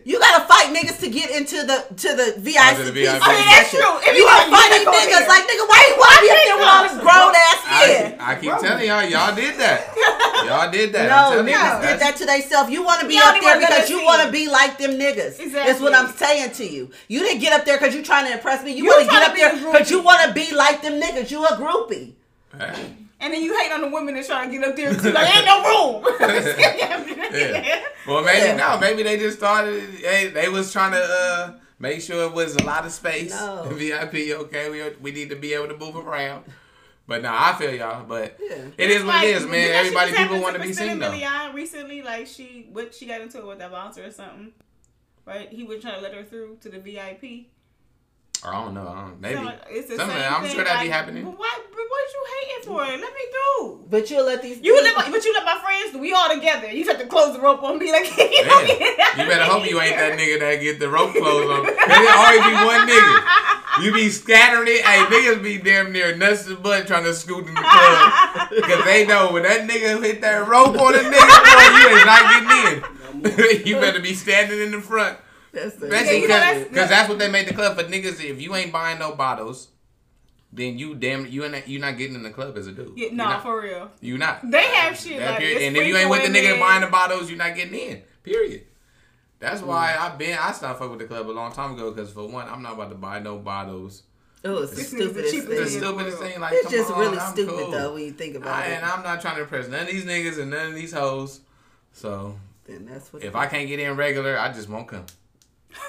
You 0.04 0.18
gotta 0.20 0.46
fight 0.46 0.70
niggas 0.74 1.00
to 1.00 1.10
get 1.10 1.30
into 1.30 1.66
the 1.66 1.82
to 2.06 2.08
the 2.14 2.34
VIP. 2.38 2.56
Oh, 2.62 2.76
to 2.78 2.84
the 2.84 2.92
VIP. 2.92 3.18
I 3.18 3.28
mean, 3.34 3.46
that's 3.50 3.70
true. 3.70 3.82
If 4.06 4.14
You 4.14 4.22
you 4.22 4.26
are 4.26 4.46
know, 4.46 4.56
fighting 4.56 4.86
niggas 4.86 5.24
there. 5.24 5.28
like 5.28 5.44
nigga. 5.50 5.64
Why 5.66 5.80
you 5.90 5.94
wanna 5.98 6.20
be 6.22 6.30
up 6.30 6.40
there 6.44 6.56
with 6.58 6.70
all 6.70 6.82
this 6.86 6.96
grown 7.02 7.32
ass 7.34 7.60
men? 7.66 8.20
I, 8.20 8.32
I 8.32 8.34
keep 8.38 8.54
telling 8.62 8.86
y'all, 8.86 9.02
y'all 9.04 9.34
did 9.34 9.58
that. 9.58 9.90
Y'all 10.44 10.70
did 10.70 10.92
that. 10.92 11.10
I'm 11.10 11.30
No, 11.32 11.36
telling 11.36 11.48
you, 11.48 11.54
niggas 11.56 11.80
did 11.80 12.00
that 12.00 12.16
to 12.16 12.26
themselves. 12.26 12.70
You 12.70 12.84
want 12.84 13.00
to 13.00 13.08
be 13.08 13.16
up 13.18 13.34
there 13.40 13.58
because 13.58 13.88
you 13.88 14.04
want 14.04 14.22
to 14.26 14.30
be 14.30 14.46
like 14.46 14.76
them 14.76 14.92
niggas. 14.92 15.40
That's 15.52 15.80
what 15.80 15.94
I'm 15.94 16.12
saying 16.12 16.50
to 16.60 16.64
you. 16.66 16.90
You 17.08 17.20
didn't 17.20 17.40
get 17.40 17.58
up 17.58 17.64
there 17.64 17.78
because 17.78 17.94
you're 17.94 18.04
trying 18.04 18.26
to 18.26 18.32
impress 18.34 18.62
me. 18.62 18.72
You, 18.72 18.84
You 18.84 18.90
want 18.90 19.04
to 19.06 19.10
get 19.10 19.22
up 19.30 19.34
there 19.36 19.52
because 19.72 19.90
you 19.90 20.02
want 20.02 20.20
to 20.28 20.34
be 20.34 20.54
like 20.54 20.82
them 20.82 21.00
niggas. 21.00 21.30
You 21.30 21.44
a 21.46 21.56
groupie. 21.56 22.12
Hey. 22.58 22.94
And 23.20 23.32
then 23.32 23.42
you 23.42 23.56
hate 23.58 23.72
on 23.72 23.80
the 23.80 23.88
women 23.88 24.14
that 24.14 24.26
trying 24.26 24.50
to 24.50 24.58
get 24.58 24.68
up 24.68 24.76
there 24.76 24.92
too. 24.94 25.10
Like, 25.12 25.34
ain't 25.34 25.46
no 25.46 25.62
room. 25.62 26.04
Yeah. 27.34 27.82
Well, 28.06 28.22
maybe 28.22 28.46
Yeah. 28.46 28.56
no. 28.56 28.78
Maybe 28.78 29.02
they 29.02 29.16
just 29.18 29.38
started. 29.38 29.82
Hey, 29.94 30.28
they 30.28 30.48
was 30.48 30.72
trying 30.72 30.92
to 30.92 31.02
uh, 31.02 31.52
make 31.78 32.00
sure 32.00 32.24
it 32.28 32.32
was 32.32 32.54
a 32.56 32.62
lot 32.64 32.84
of 32.84 32.92
space. 32.92 33.30
No. 33.32 33.64
VIP. 33.72 34.14
Okay, 34.38 34.70
we 34.70 34.88
we 35.00 35.10
need 35.10 35.30
to 35.30 35.36
be 35.36 35.52
able 35.54 35.68
to 35.68 35.76
move 35.76 35.96
around. 35.96 36.44
But 37.06 37.22
no, 37.22 37.30
I 37.32 37.54
feel 37.58 37.74
y'all. 37.74 38.04
But 38.04 38.38
Yeah. 38.40 38.56
it 38.78 38.90
is 38.90 39.02
what 39.04 39.16
Like, 39.16 39.24
it 39.24 39.36
is, 39.36 39.42
did 39.42 39.50
man. 39.50 39.68
that 39.68 39.74
Everybody, 39.76 40.10
shit 40.10 40.16
just 40.18 40.22
people 40.30 40.36
happen 40.36 40.42
want 40.42 40.56
to 40.56 40.62
be 40.62 40.72
seen 40.72 40.98
though. 40.98 41.10
Milian 41.10 41.54
recently, 41.54 42.02
like 42.02 42.26
she, 42.26 42.68
what 42.72 42.94
she 42.94 43.06
got 43.06 43.20
into 43.20 43.38
it 43.38 43.46
with 43.46 43.58
that 43.58 43.70
bouncer 43.72 44.04
or 44.04 44.10
something, 44.10 44.52
right? 45.26 45.48
He 45.50 45.64
was 45.64 45.82
trying 45.82 45.96
to 45.96 46.00
let 46.00 46.14
her 46.14 46.22
through 46.24 46.58
to 46.62 46.68
the 46.68 46.78
VIP. 46.78 47.46
Or 48.44 48.54
I 48.54 48.64
don't 48.64 48.74
know. 48.74 48.86
I 48.86 49.00
don't, 49.00 49.20
maybe. 49.20 49.36
So, 49.36 49.52
it's 49.70 49.88
the 49.88 49.96
Something, 49.96 50.16
same 50.16 50.32
I'm 50.32 50.42
thing, 50.42 50.54
sure 50.54 50.64
that'd 50.64 50.82
be 50.82 50.88
like, 50.88 50.96
happening. 50.96 51.24
But 51.24 51.38
what? 51.38 51.62
But 51.70 51.86
what 51.88 52.04
you 52.12 52.22
hating 52.34 52.68
for? 52.68 52.80
Mm-hmm. 52.80 53.00
Let 53.00 53.14
me 53.14 53.24
do. 53.32 53.80
But 53.88 54.10
you'll 54.10 54.26
let 54.26 54.42
these. 54.42 54.60
You 54.60 54.82
let 54.82 54.96
my, 54.96 55.10
but 55.10 55.24
you 55.24 55.32
let 55.32 55.44
my 55.44 55.58
friends. 55.62 55.96
We 55.96 56.12
all 56.12 56.28
together. 56.28 56.70
You 56.70 56.84
have 56.84 56.98
to 56.98 57.06
close 57.06 57.34
the 57.34 57.40
rope 57.40 57.62
on 57.62 57.78
me, 57.78 57.90
like 57.96 58.04
you, 58.04 58.44
don't 58.44 58.66
get 58.66 59.00
out 59.00 59.18
you 59.18 59.24
better 59.26 59.44
hope 59.44 59.68
you 59.68 59.80
ain't 59.80 59.96
that 59.96 60.12
nigga 60.18 60.40
that 60.40 60.60
get 60.60 60.78
the 60.78 60.88
rope 60.88 61.12
closed 61.12 61.50
on. 61.50 61.64
Cause 61.64 61.74
it 61.74 62.16
always 62.16 62.44
be 62.44 62.54
one 62.64 62.88
nigga. 62.88 63.82
You 63.82 63.92
be 63.92 64.08
scattering 64.10 64.68
it. 64.68 64.84
Hey, 64.84 65.04
niggas 65.06 65.42
be 65.42 65.58
damn 65.58 65.92
near 65.92 66.14
nuts 66.16 66.44
to 66.44 66.56
butt 66.56 66.86
trying 66.86 67.04
to 67.04 67.14
scoot 67.14 67.46
in 67.46 67.54
the 67.54 67.60
club. 67.60 68.50
Cause 68.62 68.84
they 68.84 69.06
know 69.06 69.32
when 69.32 69.44
that 69.44 69.68
nigga 69.68 70.02
hit 70.02 70.20
that 70.20 70.46
rope 70.46 70.78
on 70.78 70.94
a 70.94 70.98
nigga, 70.98 71.10
boy, 71.10 71.66
you 71.80 71.96
ain't 71.96 72.06
not 72.06 72.22
getting 72.30 72.82
in. 72.82 72.94
you 73.66 73.80
better 73.80 74.00
be 74.00 74.14
standing 74.14 74.60
in 74.60 74.70
the 74.70 74.80
front. 74.80 75.18
That's 75.54 75.76
the- 75.76 75.86
Especially 75.86 76.20
you 76.22 76.28
know, 76.28 76.34
because 76.34 76.40
that's- 76.40 76.74
cause 76.76 76.88
that's 76.88 77.08
what 77.08 77.18
they 77.18 77.28
made 77.30 77.46
the 77.48 77.54
club 77.54 77.76
for 77.76 77.84
niggas. 77.84 78.22
If 78.22 78.40
you 78.40 78.54
ain't 78.54 78.72
buying 78.72 78.98
no 78.98 79.14
bottles, 79.14 79.68
then 80.52 80.78
you 80.78 80.94
damn 80.94 81.26
you 81.26 81.44
ain't 81.44 81.66
you 81.66 81.78
not 81.78 81.96
getting 81.96 82.14
in 82.14 82.22
the 82.22 82.30
club 82.30 82.56
as 82.56 82.66
a 82.66 82.72
dude. 82.72 82.92
Yeah, 82.96 83.08
no, 83.12 83.24
not. 83.24 83.42
for 83.42 83.60
real. 83.60 83.90
You 84.00 84.18
not. 84.18 84.48
They 84.50 84.62
have 84.62 84.98
shit 84.98 85.20
like. 85.20 85.40
And 85.42 85.76
if 85.76 85.86
you 85.86 85.96
ain't 85.96 86.10
with 86.10 86.22
the 86.22 86.28
nigga 86.38 86.58
buying 86.60 86.80
the 86.82 86.86
bottles, 86.88 87.28
you're 87.28 87.38
not 87.38 87.54
getting 87.56 87.74
in. 87.74 88.02
Period. 88.22 88.64
That's 89.40 89.60
Mm. 89.60 89.66
why 89.66 89.96
I've 89.98 90.16
been. 90.16 90.38
I 90.38 90.52
stopped 90.52 90.78
fucking 90.78 90.92
with 90.96 91.00
the 91.00 91.06
club 91.06 91.28
a 91.28 91.32
long 91.32 91.52
time 91.52 91.72
ago. 91.74 91.90
Because 91.90 92.10
for 92.12 92.26
one, 92.28 92.48
I'm 92.48 92.62
not 92.62 92.74
about 92.74 92.88
to 92.90 92.94
buy 92.96 93.18
no 93.18 93.38
bottles. 93.38 94.04
It's 94.46 94.70
the 94.70 94.76
This 94.76 94.78
nigga's 94.78 94.88
stupidest 94.88 95.34
cheapest 95.34 95.58
The 95.58 95.70
stupidest 95.80 96.18
thing, 96.18 96.40
like 96.40 96.52
It's 96.52 96.70
just 96.70 96.90
on, 96.90 97.00
really 97.00 97.18
I'm 97.18 97.32
stupid 97.32 97.54
cool. 97.54 97.70
though 97.70 97.94
when 97.94 98.04
you 98.04 98.12
think 98.12 98.36
about 98.36 98.52
I, 98.54 98.66
it. 98.66 98.72
and 98.74 98.84
I'm 98.84 99.02
not 99.02 99.20
trying 99.22 99.36
to 99.36 99.42
impress 99.42 99.68
none 99.68 99.80
of 99.82 99.86
these 99.88 100.04
niggas 100.04 100.38
and 100.38 100.50
none 100.50 100.68
of 100.68 100.74
these 100.74 100.92
hoes. 100.92 101.40
So 101.92 102.38
And 102.68 102.86
that's 102.88 103.10
what. 103.12 103.22
if 103.24 103.34
I 103.34 103.46
can't 103.46 103.68
get 103.68 103.80
in 103.80 103.96
regular, 103.96 104.38
I 104.38 104.52
just 104.52 104.68
won't 104.68 104.86
come. 104.86 105.06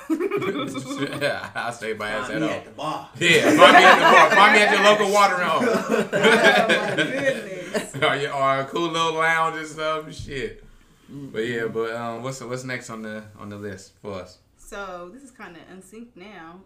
I'll 1.55 1.71
stay 1.71 1.93
by 1.93 2.09
ass 2.09 2.27
Find 2.27 2.35
at 2.35 2.41
me 2.41 2.47
all. 2.47 2.53
at 2.53 2.65
the 2.65 2.71
bar. 2.71 3.09
Yeah, 3.19 3.41
find 3.55 3.73
me 3.77 3.83
at 3.83 3.95
the 3.95 4.01
bar. 4.01 4.29
Find 4.31 4.53
me 4.53 4.61
at 4.61 4.71
your 4.71 4.83
local 4.83 5.11
watering 5.13 5.47
hole. 5.47 5.61
Oh 5.63 6.07
my 6.11 6.95
goodness. 6.95 7.95
or, 8.01 8.15
your- 8.15 8.33
or 8.33 8.59
a 8.61 8.65
cool 8.65 8.89
little 8.89 9.13
lounge 9.13 9.57
and 9.57 9.67
stuff. 9.67 10.13
Shit. 10.13 10.63
But 11.09 11.39
yeah, 11.47 11.67
but 11.67 11.93
um, 11.95 12.23
what's 12.23 12.41
what's 12.41 12.63
next 12.63 12.89
on 12.89 13.01
the 13.03 13.23
on 13.37 13.49
the 13.49 13.57
list 13.57 13.93
for 14.01 14.13
us? 14.21 14.39
So 14.57 15.09
this 15.13 15.21
is 15.23 15.31
kind 15.31 15.55
of 15.55 15.61
unsynced 15.71 16.15
now. 16.15 16.59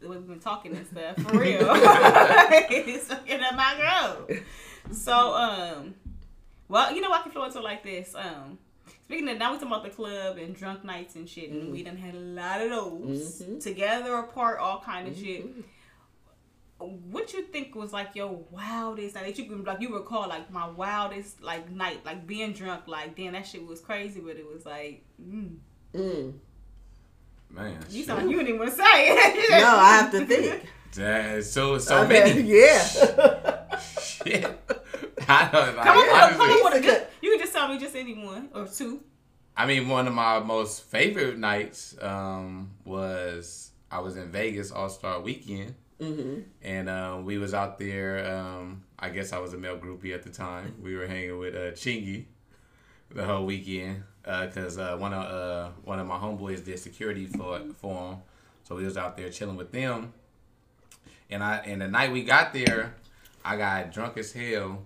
the 0.00 0.08
way 0.08 0.16
we've 0.16 0.26
been 0.28 0.40
talking 0.40 0.74
and 0.76 0.86
stuff 0.86 1.16
for 1.18 1.38
real. 1.38 1.68
it's 1.70 3.06
fucking 3.08 3.40
up 3.40 3.54
my 3.54 3.74
growth. 4.26 4.40
So 4.92 5.34
um, 5.34 5.94
well, 6.68 6.94
you 6.94 7.00
know 7.02 7.12
I 7.12 7.20
can 7.22 7.32
flow 7.32 7.44
into 7.44 7.60
like 7.60 7.82
this. 7.82 8.14
Um, 8.14 8.58
speaking 9.06 9.28
of 9.28 9.38
now 9.38 9.52
we 9.52 9.56
talking 9.58 9.72
about 9.72 9.82
the 9.84 9.90
club 9.90 10.36
and 10.36 10.54
drunk 10.54 10.84
nights 10.84 11.14
and 11.16 11.28
shit, 11.28 11.50
and 11.50 11.72
we 11.72 11.82
done 11.82 11.96
had 11.96 12.14
a 12.14 12.18
lot 12.18 12.60
of 12.60 12.70
those 12.70 13.42
Mhm. 13.42 13.62
together, 13.62 14.14
apart, 14.16 14.58
all 14.58 14.80
kind 14.80 15.08
of 15.08 15.16
shit. 15.16 15.46
What 16.78 17.32
you 17.32 17.42
think 17.44 17.74
was 17.74 17.92
like 17.94 18.14
your 18.14 18.44
wildest 18.50 19.14
night 19.14 19.24
that 19.24 19.38
you 19.38 19.46
can 19.46 19.64
like 19.64 19.80
you 19.80 19.94
recall 19.94 20.28
like 20.28 20.50
my 20.50 20.68
wildest 20.68 21.42
like 21.42 21.70
night 21.70 22.04
like 22.04 22.26
being 22.26 22.52
drunk 22.52 22.82
like 22.86 23.16
damn 23.16 23.32
that 23.32 23.46
shit 23.46 23.66
was 23.66 23.80
crazy 23.80 24.20
but 24.20 24.36
it 24.36 24.44
was 24.46 24.66
like 24.66 25.02
mm. 25.18 25.56
Mm. 25.94 26.34
Man, 27.48 27.78
you 27.88 27.98
shit. 28.00 28.06
sound 28.06 28.20
like 28.20 28.30
you 28.30 28.36
didn't 28.36 28.48
even 28.48 28.58
want 28.60 28.70
to 28.72 28.76
say 28.76 28.84
it. 28.84 29.50
No, 29.52 29.76
I 29.78 29.96
have 30.02 30.10
to 30.10 30.26
think. 30.26 30.66
That 30.96 31.36
is 31.36 31.50
so 31.50 31.78
so 31.78 32.02
I 32.02 32.06
bet- 32.06 32.36
many. 32.36 32.42
Yeah. 32.42 32.78
Shit. 34.00 34.44
I 35.28 35.48
don't 35.50 35.76
like, 35.76 35.86
Come 35.86 35.96
on, 35.98 36.30
come 36.32 36.40
on, 36.40 36.64
with 36.64 36.74
a 36.74 36.80
good. 36.80 37.06
You 37.22 37.30
can 37.30 37.40
just 37.40 37.45
tell 37.56 37.68
me 37.68 37.78
just 37.78 37.96
any 37.96 38.14
one 38.14 38.48
or 38.54 38.66
two. 38.66 39.00
I 39.56 39.64
mean, 39.66 39.88
one 39.88 40.06
of 40.06 40.12
my 40.12 40.38
most 40.40 40.82
favorite 40.84 41.38
nights 41.38 41.96
um, 42.02 42.70
was 42.84 43.70
I 43.90 44.00
was 44.00 44.16
in 44.16 44.30
Vegas 44.30 44.70
All 44.70 44.90
Star 44.90 45.20
Weekend, 45.20 45.74
hmm 46.00 46.40
and 46.62 46.90
um, 46.90 47.24
we 47.24 47.38
was 47.38 47.54
out 47.54 47.78
there. 47.78 48.30
Um, 48.36 48.82
I 48.98 49.08
guess 49.08 49.32
I 49.32 49.38
was 49.38 49.54
a 49.54 49.58
male 49.58 49.78
groupie 49.78 50.14
at 50.14 50.22
the 50.22 50.30
time. 50.30 50.74
We 50.82 50.94
were 50.96 51.06
hanging 51.06 51.38
with 51.38 51.54
uh, 51.54 51.72
Chingy 51.72 52.26
the 53.10 53.24
whole 53.24 53.46
weekend 53.46 54.02
because 54.22 54.76
uh, 54.78 54.96
one 54.98 55.14
of 55.14 55.24
uh, 55.24 55.70
one 55.84 55.98
of 55.98 56.06
my 56.06 56.18
homeboys 56.18 56.62
did 56.64 56.78
security 56.78 57.26
for 57.26 57.60
for 57.80 58.10
him, 58.12 58.18
so 58.64 58.74
we 58.76 58.84
was 58.84 58.98
out 58.98 59.16
there 59.16 59.30
chilling 59.30 59.56
with 59.56 59.72
them. 59.72 60.12
And 61.30 61.42
I 61.42 61.56
and 61.58 61.80
the 61.80 61.88
night 61.88 62.12
we 62.12 62.24
got 62.24 62.52
there, 62.52 62.94
I 63.42 63.56
got 63.56 63.92
drunk 63.92 64.18
as 64.18 64.32
hell. 64.32 64.82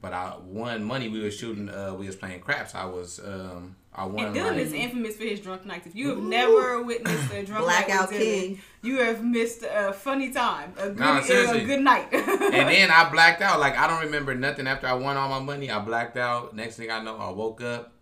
But 0.00 0.12
I 0.12 0.34
won 0.44 0.84
money. 0.84 1.08
We 1.08 1.22
were 1.22 1.30
shooting. 1.30 1.68
Uh, 1.68 1.94
we 1.94 2.06
was 2.06 2.16
playing 2.16 2.40
craps. 2.40 2.74
I 2.74 2.84
was. 2.84 3.18
Um, 3.18 3.76
I 3.94 4.04
won. 4.04 4.26
And 4.26 4.36
Dylan 4.36 4.48
like- 4.52 4.58
is 4.58 4.72
infamous 4.74 5.16
for 5.16 5.24
his 5.24 5.40
drunk 5.40 5.64
nights. 5.64 5.86
If 5.86 5.94
you 5.96 6.10
have 6.10 6.18
never 6.18 6.82
witnessed 6.82 7.32
a 7.32 7.42
drunk 7.44 7.66
night 7.66 7.86
Blackout 7.86 8.08
with 8.10 8.18
King. 8.20 8.60
you 8.82 8.98
have 9.00 9.24
missed 9.24 9.62
a 9.62 9.92
funny 9.94 10.30
time, 10.32 10.74
a 10.78 10.88
good, 10.90 10.98
No, 10.98 11.20
seriously. 11.22 11.62
a 11.62 11.64
good 11.64 11.80
night. 11.80 12.08
and 12.12 12.28
then 12.68 12.90
I 12.90 13.08
blacked 13.10 13.40
out. 13.40 13.58
Like 13.58 13.76
I 13.78 13.86
don't 13.86 14.02
remember 14.02 14.34
nothing 14.34 14.66
after 14.66 14.86
I 14.86 14.92
won 14.92 15.16
all 15.16 15.30
my 15.30 15.40
money. 15.40 15.70
I 15.70 15.78
blacked 15.78 16.18
out. 16.18 16.54
Next 16.54 16.76
thing 16.76 16.90
I 16.90 17.02
know, 17.02 17.16
I 17.16 17.30
woke 17.30 17.62
up. 17.62 17.92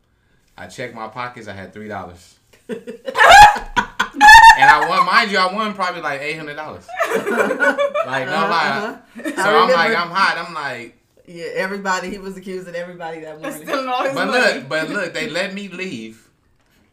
I 0.59 0.67
checked 0.67 0.95
my 0.97 1.07
pockets. 1.09 1.47
I 1.49 1.53
had 1.53 1.73
three 1.73 1.89
dollars. 1.89 2.39
and 2.69 2.81
I 4.71 4.87
won, 4.89 5.07
mind 5.07 5.31
you, 5.31 5.39
I 5.39 5.53
won 5.53 5.75
probably 5.75 6.01
like 6.01 6.21
eight 6.21 6.37
hundred 6.37 6.57
dollars. 6.57 6.87
Like 8.07 8.27
no 8.27 8.33
lie. 8.33 9.01
Uh-huh. 9.17 9.31
So 9.43 9.43
I 9.43 9.63
I'm 9.63 9.71
like, 9.71 9.97
I'm 9.99 10.11
hot. 10.11 10.45
I'm 10.47 10.53
like, 10.55 10.99
Yeah, 11.27 11.47
everybody. 11.55 12.11
He 12.11 12.19
was 12.19 12.37
accusing 12.37 12.75
everybody 12.75 13.21
that 13.21 13.41
That's 13.41 13.57
morning. 13.57 13.69
stealing 13.69 13.89
all 13.89 14.05
his 14.05 14.15
but 14.15 14.27
money. 14.27 14.55
look, 14.61 14.69
but 14.69 14.91
look, 14.91 15.15
they 15.15 15.29
let 15.31 15.55
me 15.55 15.69
leave. 15.69 16.29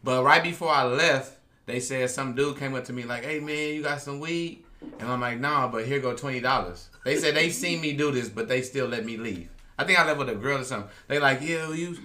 But 0.04 0.24
right 0.24 0.42
before 0.42 0.70
I 0.70 0.84
left, 0.84 1.38
they 1.66 1.80
said 1.80 2.10
some 2.10 2.34
dude 2.34 2.58
came 2.58 2.74
up 2.74 2.86
to 2.86 2.94
me 2.94 3.04
like, 3.04 3.26
"Hey 3.26 3.40
man, 3.40 3.76
you 3.76 3.84
got 3.84 4.02
some 4.02 4.20
weed?" 4.20 4.64
And 5.00 5.10
I'm 5.10 5.20
like, 5.22 5.40
"Nah, 5.40 5.68
but 5.68 5.86
here 5.86 6.00
go 6.00 6.16
twenty 6.16 6.40
dollars." 6.40 6.90
They 7.04 7.18
said 7.18 7.36
they 7.36 7.50
seen 7.50 7.82
me 7.82 7.94
do 7.94 8.12
this, 8.12 8.30
but 8.30 8.48
they 8.48 8.62
still 8.62 8.88
let 8.88 9.06
me 9.06 9.18
leave. 9.18 9.50
I 9.78 9.84
think 9.84 10.00
I 10.00 10.06
left 10.06 10.20
with 10.20 10.30
a 10.30 10.36
girl 10.36 10.60
or 10.60 10.64
something. 10.64 10.90
They 11.08 11.20
like, 11.20 11.42
"Yeah, 11.42 11.72
you." 11.74 11.98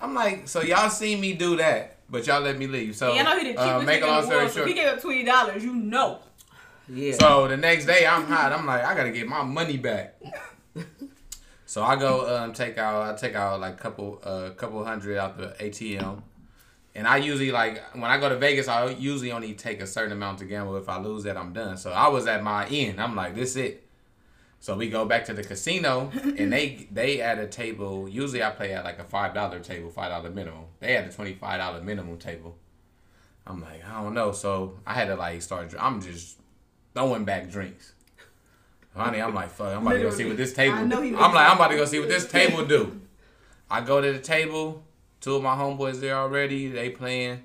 I'm 0.00 0.14
like, 0.14 0.48
"So 0.48 0.62
y'all 0.62 0.90
seen 0.90 1.20
me 1.20 1.32
do 1.34 1.56
that, 1.56 1.96
but 2.08 2.26
y'all 2.26 2.40
let 2.40 2.56
me 2.56 2.66
leave." 2.66 2.94
So 2.96 3.12
yeah, 3.12 3.22
I 3.22 3.24
know 3.24 3.38
he 3.38 3.44
the 3.44 3.50
cheapest 3.50 3.68
uh, 3.68 3.80
nigga 3.80 3.86
make 3.86 4.02
a 4.02 4.06
long 4.06 4.22
story 4.22 4.38
world. 4.38 4.50
So 4.52 4.64
he 4.64 4.74
gave 4.74 4.88
up 4.88 5.00
twenty 5.00 5.24
dollars, 5.24 5.64
you 5.64 5.74
know. 5.74 6.20
Yeah. 6.88 7.14
So 7.18 7.48
the 7.48 7.56
next 7.56 7.86
day, 7.86 8.06
I'm 8.06 8.24
hot. 8.24 8.52
I'm 8.52 8.66
like, 8.66 8.84
I 8.84 8.94
gotta 8.94 9.10
get 9.10 9.26
my 9.26 9.42
money 9.42 9.76
back. 9.76 10.14
So 11.74 11.82
I 11.82 11.96
go 11.96 12.36
um, 12.36 12.52
take 12.52 12.78
out. 12.78 13.02
I 13.02 13.16
take 13.16 13.34
out 13.34 13.58
like 13.58 13.80
couple 13.80 14.20
uh 14.22 14.50
couple 14.50 14.84
hundred 14.84 15.18
out 15.18 15.36
the 15.36 15.56
ATM, 15.58 16.22
and 16.94 17.04
I 17.04 17.16
usually 17.16 17.50
like 17.50 17.82
when 17.94 18.04
I 18.04 18.16
go 18.16 18.28
to 18.28 18.36
Vegas, 18.36 18.68
I 18.68 18.90
usually 18.90 19.32
only 19.32 19.54
take 19.54 19.80
a 19.80 19.86
certain 19.88 20.12
amount 20.12 20.38
to 20.38 20.44
gamble. 20.44 20.76
If 20.76 20.88
I 20.88 21.00
lose 21.00 21.24
that, 21.24 21.36
I'm 21.36 21.52
done. 21.52 21.76
So 21.76 21.90
I 21.90 22.06
was 22.06 22.28
at 22.28 22.44
my 22.44 22.64
end. 22.68 23.00
I'm 23.00 23.16
like, 23.16 23.34
this 23.34 23.56
it. 23.56 23.88
So 24.60 24.76
we 24.76 24.88
go 24.88 25.04
back 25.04 25.24
to 25.24 25.34
the 25.34 25.42
casino, 25.42 26.12
and 26.38 26.52
they 26.52 26.86
they 26.92 27.20
at 27.20 27.40
a 27.40 27.48
table. 27.48 28.08
Usually 28.08 28.44
I 28.44 28.50
play 28.50 28.72
at 28.72 28.84
like 28.84 29.00
a 29.00 29.04
five 29.04 29.34
dollar 29.34 29.58
table, 29.58 29.90
five 29.90 30.10
dollar 30.10 30.30
minimum. 30.30 30.66
They 30.78 30.92
had 30.92 31.06
a 31.06 31.12
twenty 31.12 31.34
five 31.34 31.58
dollar 31.58 31.82
minimum 31.82 32.18
table. 32.18 32.56
I'm 33.48 33.60
like, 33.60 33.84
I 33.84 34.00
don't 34.00 34.14
know. 34.14 34.30
So 34.30 34.78
I 34.86 34.94
had 34.94 35.08
to 35.08 35.16
like 35.16 35.42
start. 35.42 35.74
I'm 35.76 36.00
just 36.00 36.38
throwing 36.94 37.24
back 37.24 37.50
drinks. 37.50 37.93
Honey, 38.96 39.20
I'm 39.20 39.34
like, 39.34 39.50
fuck, 39.50 39.74
I'm 39.74 39.84
about 39.84 39.94
to 39.94 40.02
go 40.02 40.10
see 40.10 40.24
what 40.24 40.36
this 40.36 40.52
table. 40.52 40.76
I'm 40.76 40.88
like, 40.88 41.16
I'm 41.18 41.56
about 41.56 41.68
to 41.68 41.76
go 41.76 41.84
see 41.84 41.98
what 41.98 42.08
this 42.08 42.28
table 42.28 42.64
do. 42.64 43.00
I 43.68 43.80
go 43.80 44.00
to 44.00 44.12
the 44.12 44.20
table. 44.20 44.84
Two 45.20 45.36
of 45.36 45.42
my 45.42 45.56
homeboys 45.56 46.00
there 46.00 46.16
already. 46.16 46.68
They 46.68 46.90
playing. 46.90 47.42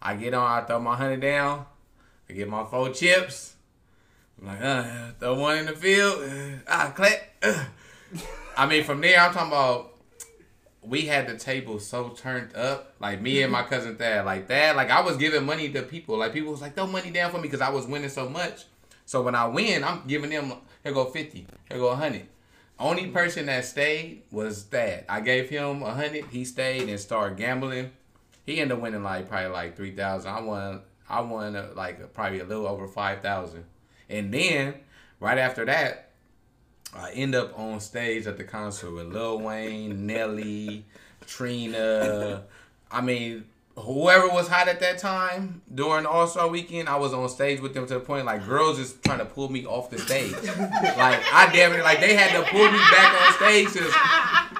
I 0.00 0.14
get 0.14 0.34
on. 0.34 0.44
I 0.44 0.64
throw 0.64 0.78
my 0.78 0.94
hundred 0.94 1.20
down. 1.20 1.66
I 2.28 2.34
get 2.34 2.48
my 2.48 2.64
four 2.64 2.90
chips. 2.90 3.56
I'm 4.40 4.46
like, 4.46 4.62
uh, 4.62 4.84
throw 5.18 5.40
one 5.40 5.58
in 5.58 5.66
the 5.66 5.72
field. 5.72 6.22
Uh, 6.22 6.58
ah, 6.68 6.92
clap. 6.94 7.20
Uh. 7.42 7.64
I 8.56 8.66
mean, 8.66 8.84
from 8.84 9.00
there, 9.00 9.18
I'm 9.18 9.32
talking 9.32 9.48
about. 9.48 9.88
We 10.82 11.02
had 11.02 11.28
the 11.28 11.38
table 11.38 11.78
so 11.78 12.08
turned 12.08 12.56
up, 12.56 12.94
like 12.98 13.20
me 13.20 13.40
and 13.42 13.52
my 13.52 13.62
cousin 13.62 13.94
Thad, 13.96 14.24
like 14.24 14.48
that. 14.48 14.74
Like 14.74 14.90
I 14.90 15.00
was 15.00 15.16
giving 15.16 15.46
money 15.46 15.68
to 15.70 15.82
people. 15.82 16.18
Like 16.18 16.32
people 16.32 16.50
was 16.50 16.60
like, 16.60 16.74
throw 16.74 16.88
money 16.88 17.12
down 17.12 17.30
for 17.30 17.36
me 17.36 17.44
because 17.44 17.60
I 17.60 17.70
was 17.70 17.86
winning 17.86 18.08
so 18.08 18.28
much. 18.28 18.64
So 19.06 19.22
when 19.22 19.36
I 19.36 19.46
win, 19.46 19.84
I'm 19.84 20.02
giving 20.08 20.30
them 20.30 20.52
here 20.82 20.92
go 20.92 21.04
fifty, 21.06 21.46
here 21.68 21.78
go 21.78 21.94
hundred. 21.94 22.26
Only 22.78 23.08
person 23.08 23.46
that 23.46 23.64
stayed 23.64 24.22
was 24.30 24.62
Thad. 24.64 25.04
I 25.08 25.20
gave 25.20 25.48
him 25.48 25.82
a 25.82 25.92
hundred. 25.92 26.24
He 26.26 26.44
stayed 26.44 26.88
and 26.88 26.98
started 26.98 27.38
gambling. 27.38 27.90
He 28.44 28.60
ended 28.60 28.76
up 28.76 28.82
winning 28.82 29.02
like 29.02 29.28
probably 29.28 29.50
like 29.50 29.76
three 29.76 29.94
thousand. 29.94 30.30
I 30.30 30.40
won. 30.40 30.80
I 31.08 31.20
won 31.20 31.54
uh, 31.54 31.70
like 31.76 32.12
probably 32.14 32.40
a 32.40 32.44
little 32.44 32.66
over 32.66 32.88
five 32.88 33.20
thousand. 33.20 33.64
And 34.08 34.32
then 34.32 34.74
right 35.20 35.38
after 35.38 35.64
that, 35.64 36.10
I 36.94 37.12
end 37.12 37.34
up 37.34 37.58
on 37.58 37.80
stage 37.80 38.26
at 38.26 38.36
the 38.36 38.44
concert 38.44 38.90
with 38.90 39.06
Lil 39.06 39.40
Wayne, 39.40 40.06
Nelly, 40.06 40.84
Trina. 41.26 42.44
I 42.90 43.00
mean, 43.00 43.44
whoever 43.76 44.28
was 44.28 44.48
hot 44.48 44.68
at 44.68 44.80
that 44.80 44.98
time 44.98 45.62
during 45.74 46.04
All 46.06 46.26
Star 46.26 46.46
Weekend, 46.48 46.88
I 46.88 46.96
was 46.96 47.12
on 47.14 47.28
stage 47.28 47.60
with 47.60 47.72
them 47.74 47.86
to 47.86 47.94
the 47.94 48.00
point 48.00 48.26
like 48.26 48.44
girls 48.46 48.76
just 48.78 49.02
trying 49.02 49.18
to 49.18 49.24
pull 49.24 49.48
me 49.50 49.64
off 49.66 49.88
the 49.90 49.98
stage. 49.98 50.32
like 50.32 51.20
I 51.32 51.48
damn 51.52 51.72
it, 51.72 51.82
like 51.82 52.00
they 52.00 52.14
had 52.14 52.30
to 52.36 52.42
pull 52.50 52.64
me 52.70 52.78
back 52.92 53.10
on 53.16 53.32
stage. 53.40 53.68
'cause 53.72 53.92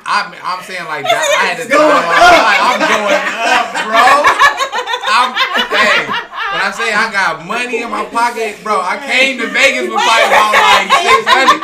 I'm, 0.05 0.35
I'm 0.43 0.63
saying 0.65 0.85
like 0.91 1.05
that, 1.05 1.23
I 1.39 1.43
had 1.55 1.63
to 1.63 1.69
go 1.69 1.79
like, 1.79 2.61
I'm 2.63 2.81
going 2.83 3.23
up, 3.53 3.67
bro. 3.87 4.07
I'm 5.13 5.31
hey, 5.69 6.09
when 6.09 6.63
I 6.65 6.71
say 6.73 6.89
I 6.93 7.13
got 7.13 7.45
money 7.47 7.83
in 7.85 7.91
my 7.91 8.05
pocket, 8.07 8.59
bro, 8.65 8.81
I 8.81 8.97
came 8.99 9.39
to 9.39 9.47
Vegas 9.53 9.87
with 9.93 10.01
probably 10.01 10.27
about 10.27 10.57
like 10.57 10.89
six 11.05 11.23
hundred. 11.29 11.61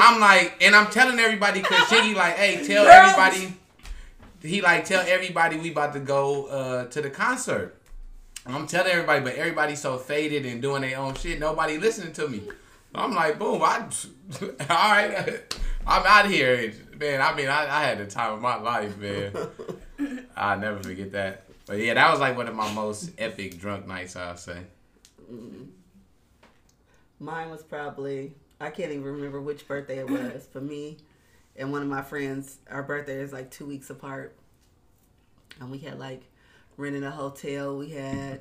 I'm 0.00 0.18
like, 0.20 0.54
and 0.62 0.74
I'm 0.74 0.90
telling 0.90 1.18
everybody 1.18 1.60
because 1.60 1.78
Chingy 1.88 2.14
like, 2.14 2.36
hey, 2.36 2.64
tell 2.66 2.86
everybody. 2.86 3.54
He 4.42 4.60
like 4.60 4.84
tell 4.84 5.04
everybody 5.06 5.56
we 5.56 5.70
about 5.70 5.92
to 5.94 6.00
go 6.00 6.46
uh, 6.46 6.84
to 6.86 7.02
the 7.02 7.10
concert. 7.10 7.80
I'm 8.46 8.66
telling 8.66 8.92
everybody, 8.92 9.20
but 9.22 9.34
everybody's 9.34 9.80
so 9.80 9.98
faded 9.98 10.46
and 10.46 10.62
doing 10.62 10.82
their 10.82 10.98
own 10.98 11.14
shit. 11.14 11.38
Nobody 11.38 11.76
listening 11.76 12.12
to 12.14 12.28
me. 12.28 12.42
I'm 12.94 13.14
like, 13.14 13.38
boom, 13.38 13.60
I, 13.62 13.80
all 14.40 14.90
right, 14.90 15.54
I'm 15.86 16.06
out 16.06 16.24
of 16.24 16.30
here, 16.30 16.72
man. 16.98 17.20
I 17.20 17.34
mean, 17.34 17.48
I, 17.48 17.64
I 17.64 17.82
had 17.82 17.98
the 17.98 18.06
time 18.06 18.32
of 18.32 18.40
my 18.40 18.56
life, 18.56 18.96
man. 18.96 19.32
I'll 20.36 20.58
never 20.58 20.82
forget 20.82 21.12
that. 21.12 21.44
But 21.66 21.78
yeah, 21.78 21.94
that 21.94 22.10
was 22.10 22.20
like 22.20 22.36
one 22.36 22.48
of 22.48 22.54
my 22.54 22.72
most 22.72 23.10
epic 23.18 23.58
drunk 23.58 23.86
nights, 23.86 24.16
I'll 24.16 24.36
say. 24.36 24.60
Mine 27.20 27.50
was 27.50 27.62
probably 27.62 28.34
I 28.60 28.70
can't 28.70 28.90
even 28.90 29.04
remember 29.04 29.40
which 29.40 29.66
birthday 29.68 29.98
it 29.98 30.10
was. 30.10 30.46
For 30.52 30.60
me 30.60 30.98
and 31.58 31.72
one 31.72 31.82
of 31.82 31.88
my 31.88 32.02
friends, 32.02 32.58
our 32.70 32.82
birthday 32.82 33.20
is 33.20 33.32
like 33.32 33.50
two 33.50 33.66
weeks 33.66 33.90
apart. 33.90 34.36
And 35.60 35.70
we 35.70 35.78
had 35.78 35.98
like 35.98 36.22
rented 36.76 37.02
a 37.02 37.10
hotel. 37.10 37.76
We 37.76 37.90
had 37.90 38.40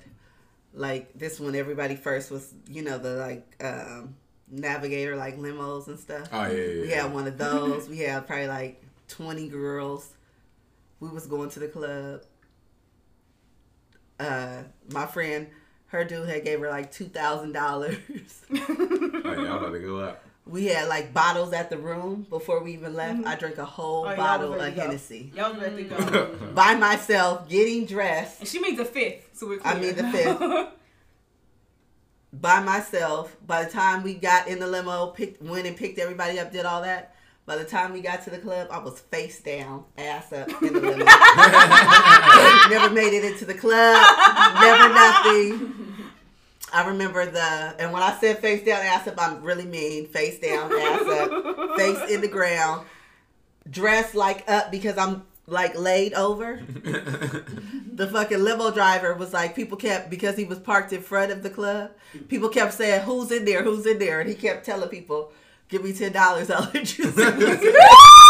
like 0.74 1.12
this 1.14 1.40
one 1.40 1.56
everybody 1.56 1.96
first 1.96 2.30
was, 2.30 2.54
you 2.70 2.84
know, 2.84 2.98
the 3.00 3.16
like 3.16 3.64
um 3.64 4.16
navigator 4.50 5.16
like 5.16 5.38
limos 5.38 5.88
and 5.88 6.00
stuff. 6.00 6.30
Oh 6.32 6.46
yeah, 6.46 6.52
yeah. 6.52 6.82
We 6.82 6.90
had 6.90 7.14
one 7.14 7.28
of 7.28 7.38
those. 7.38 7.90
We 7.90 8.00
had 8.00 8.28
probably 8.28 8.48
like 8.48 8.84
twenty 9.08 9.48
girls. 9.48 10.14
We 11.00 11.10
was 11.10 11.26
going 11.28 11.50
to 11.52 11.60
the 11.60 11.68
club. 11.68 12.22
Uh, 14.20 14.64
my 14.92 15.06
friend, 15.06 15.48
her 15.88 16.04
dude 16.04 16.28
had 16.28 16.44
gave 16.44 16.60
her 16.60 16.70
like 16.70 16.92
two 16.92 17.06
thousand 17.06 17.54
dollars. 17.54 17.98
Oh, 18.52 18.56
yeah, 19.34 19.54
I'm 19.54 19.64
about 19.64 19.74
to 19.74 19.80
go 19.80 20.00
up. 20.00 20.24
We 20.50 20.66
had 20.68 20.88
like 20.88 21.14
bottles 21.14 21.54
at 21.54 21.70
the 21.70 21.78
room 21.78 22.26
before 22.30 22.64
we 22.64 22.74
even 22.74 22.94
left. 22.94 23.20
Mm-hmm. 23.20 23.28
I 23.28 23.36
drank 23.36 23.58
a 23.58 23.66
whole 23.66 24.08
Oh, 24.08 24.16
bottle 24.16 24.54
of 24.54 24.76
go. 24.76 24.82
Hennessy 24.82 25.32
Y'all 25.36 25.54
was 25.54 25.62
ready 25.62 25.84
to 25.84 25.90
go. 25.90 25.96
Mm-hmm. 25.98 26.54
by 26.56 26.76
myself, 26.76 27.48
getting 27.50 27.86
dressed. 27.86 28.40
And 28.40 28.48
she 28.50 28.60
means 28.60 28.78
the 28.78 28.86
fifth, 28.86 29.30
so 29.34 29.48
we're 29.48 29.60
I 29.64 29.74
clear. 29.76 29.94
mean 29.94 29.96
the 29.96 30.12
fifth. 30.18 30.68
by 32.34 32.60
myself. 32.62 33.36
By 33.46 33.66
the 33.66 33.72
time 33.72 34.04
we 34.04 34.14
got 34.14 34.48
in 34.48 34.60
the 34.60 34.68
limo, 34.68 35.08
picked 35.08 35.42
went 35.42 35.66
and 35.68 35.76
picked 35.76 36.00
everybody 36.00 36.40
up, 36.40 36.52
did 36.52 36.66
all 36.66 36.82
that. 36.82 37.14
By 37.46 37.56
the 37.56 37.64
time 37.64 37.94
we 37.94 38.02
got 38.02 38.24
to 38.26 38.30
the 38.30 38.40
club, 38.40 38.68
I 38.72 38.80
was 38.80 39.00
face 39.00 39.40
down, 39.42 39.86
ass 39.98 40.34
up 40.34 40.50
in 40.62 40.74
the 40.74 40.82
limo. 40.82 41.06
never 42.70 42.94
made 42.94 43.14
it 43.14 43.24
into 43.24 43.46
the 43.46 43.54
club. 43.54 44.06
Never 44.62 44.94
nothing. 44.94 45.87
I 46.74 46.88
remember 46.88 47.26
the 47.26 47.76
and 47.80 47.94
when 47.94 48.04
I 48.04 48.18
said 48.20 48.40
face 48.40 48.64
down, 48.66 48.86
ass 48.86 49.08
up, 49.08 49.16
I'm 49.18 49.42
really 49.42 49.66
mean. 49.66 50.08
Face 50.08 50.40
down, 50.40 50.72
ass 50.72 51.02
up, 51.08 51.78
face 51.78 52.10
in 52.10 52.22
the 52.22 52.28
ground, 52.28 52.86
dressed 53.70 54.16
like 54.16 54.50
up 54.50 54.72
because 54.72 54.98
I'm 54.98 55.24
like 55.48 55.78
laid 55.78 56.14
over. 56.14 56.62
the 56.74 58.10
fucking 58.12 58.44
limo 58.44 58.72
driver 58.72 59.14
was 59.14 59.34
like, 59.34 59.56
people 59.56 59.78
kept 59.78 60.10
because 60.10 60.36
he 60.36 60.44
was 60.44 60.60
parked 60.60 60.92
in 60.92 61.02
front 61.02 61.32
of 61.32 61.42
the 61.42 61.50
club. 61.50 61.92
People 62.28 62.50
kept 62.50 62.74
saying, 62.74 63.02
"Who's 63.04 63.32
in 63.32 63.46
there? 63.46 63.64
Who's 63.64 63.86
in 63.86 63.98
there?" 63.98 64.20
And 64.20 64.30
he 64.30 64.36
kept 64.36 64.66
telling 64.66 64.90
people, 64.90 65.32
"Give 65.70 65.84
me 65.84 65.94
ten 65.94 66.12
dollars, 66.12 66.52
I'll 66.52 66.70
let 66.74 66.98
you." 66.98 67.12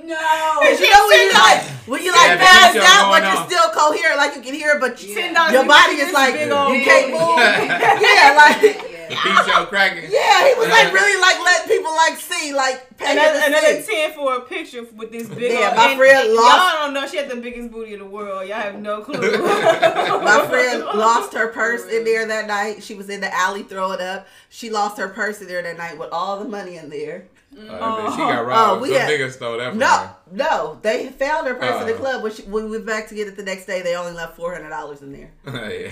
see." 0.00 0.06
No. 0.06 0.16
Cause 0.62 0.80
you 0.84 0.90
know 0.90 1.06
when 1.08 1.20
you 1.20 1.32
like 1.32 1.62
when 1.86 2.02
you 2.02 2.12
like 2.12 2.26
Yeah, 2.28 2.36
the 2.36 2.44
passed 2.44 2.76
out, 2.82 3.10
but 3.10 3.22
you're 3.22 3.36
on. 3.38 3.46
still 3.48 3.68
coherent, 3.70 4.16
like 4.18 4.34
you 4.36 4.42
can 4.42 4.54
hear, 4.54 4.78
but 4.80 5.02
you, 5.02 5.14
Ten 5.14 5.34
your 5.52 5.66
body 5.66 5.94
is 6.02 6.12
like 6.12 6.34
this 6.34 6.46
you 6.48 6.84
can't 6.84 7.12
bowl. 7.12 7.36
move. 7.36 7.38
yeah, 8.02 8.34
like 8.36 8.60
The 8.60 9.14
peep 9.14 9.68
cracking. 9.68 10.10
yeah, 10.10 10.48
he 10.48 10.54
was 10.58 10.68
like 10.68 10.92
really 10.92 11.20
like 11.20 11.38
letting 11.44 11.68
people 11.76 11.94
like 11.94 12.18
see, 12.18 12.52
like 12.52 12.96
pay 12.98 13.12
Another, 13.12 13.38
him 13.38 13.52
to 13.52 13.58
another 13.58 13.82
see. 13.82 13.92
ten 13.92 14.12
for 14.14 14.34
a 14.34 14.40
picture 14.40 14.84
with 14.96 15.12
this 15.12 15.28
big. 15.28 15.52
Yeah, 15.52 15.68
old, 15.68 15.76
my 15.76 15.88
and 15.90 15.98
friend 15.98 16.34
lost- 16.34 16.74
Y'all 16.74 16.84
don't 16.84 16.94
know 16.94 17.06
she 17.06 17.16
had 17.18 17.28
the 17.30 17.36
biggest 17.36 17.70
booty 17.70 17.92
in 17.94 18.00
the 18.00 18.04
world. 18.06 18.48
Y'all 18.48 18.58
have 18.58 18.80
no 18.80 19.02
clue. 19.02 19.20
My 19.20 20.44
friend 20.48 20.84
lost 20.84 21.32
her 21.34 21.48
purse 21.52 21.84
in 21.86 22.04
there 22.04 22.26
that 22.26 22.46
night. 22.48 22.82
She 22.82 22.94
was 22.94 23.08
in 23.08 23.20
the 23.20 23.32
alley 23.32 23.62
throwing 23.62 24.00
up. 24.00 24.26
She 24.48 24.70
lost 24.70 24.98
her 24.98 25.08
purse 25.08 25.40
in 25.40 25.46
there 25.46 25.62
that 25.62 25.76
night 25.78 25.98
with 25.98 26.10
all 26.10 26.38
the 26.40 26.48
money 26.48 26.76
in 26.76 26.90
there. 26.90 27.26
Oh, 27.58 27.62
that 27.62 27.80
bitch, 27.80 28.10
she 28.12 28.16
got 28.18 28.38
oh. 28.38 28.42
robbed. 28.44 28.78
Oh, 28.78 28.82
we 28.82 28.88
Some 28.90 28.98
had- 29.00 29.10
nigga 29.10 29.30
stole 29.32 29.58
that 29.58 29.74
No, 29.76 29.86
her. 29.86 30.16
no, 30.32 30.78
they 30.82 31.08
found 31.08 31.46
her 31.46 31.54
purse 31.54 31.80
in 31.80 31.86
the 31.86 31.94
Oh. 31.94 31.98
club. 31.98 32.22
When, 32.22 32.32
she, 32.32 32.42
when 32.42 32.64
we 32.64 32.70
went 32.72 32.86
back 32.86 33.08
to 33.08 33.14
get 33.14 33.28
it 33.28 33.36
the 33.36 33.42
next 33.42 33.66
day, 33.66 33.82
they 33.82 33.94
only 33.96 34.12
left 34.12 34.36
four 34.36 34.52
hundred 34.54 34.68
dollars 34.70 35.00
in 35.02 35.12
there. 35.12 35.30
yeah. 35.46 35.90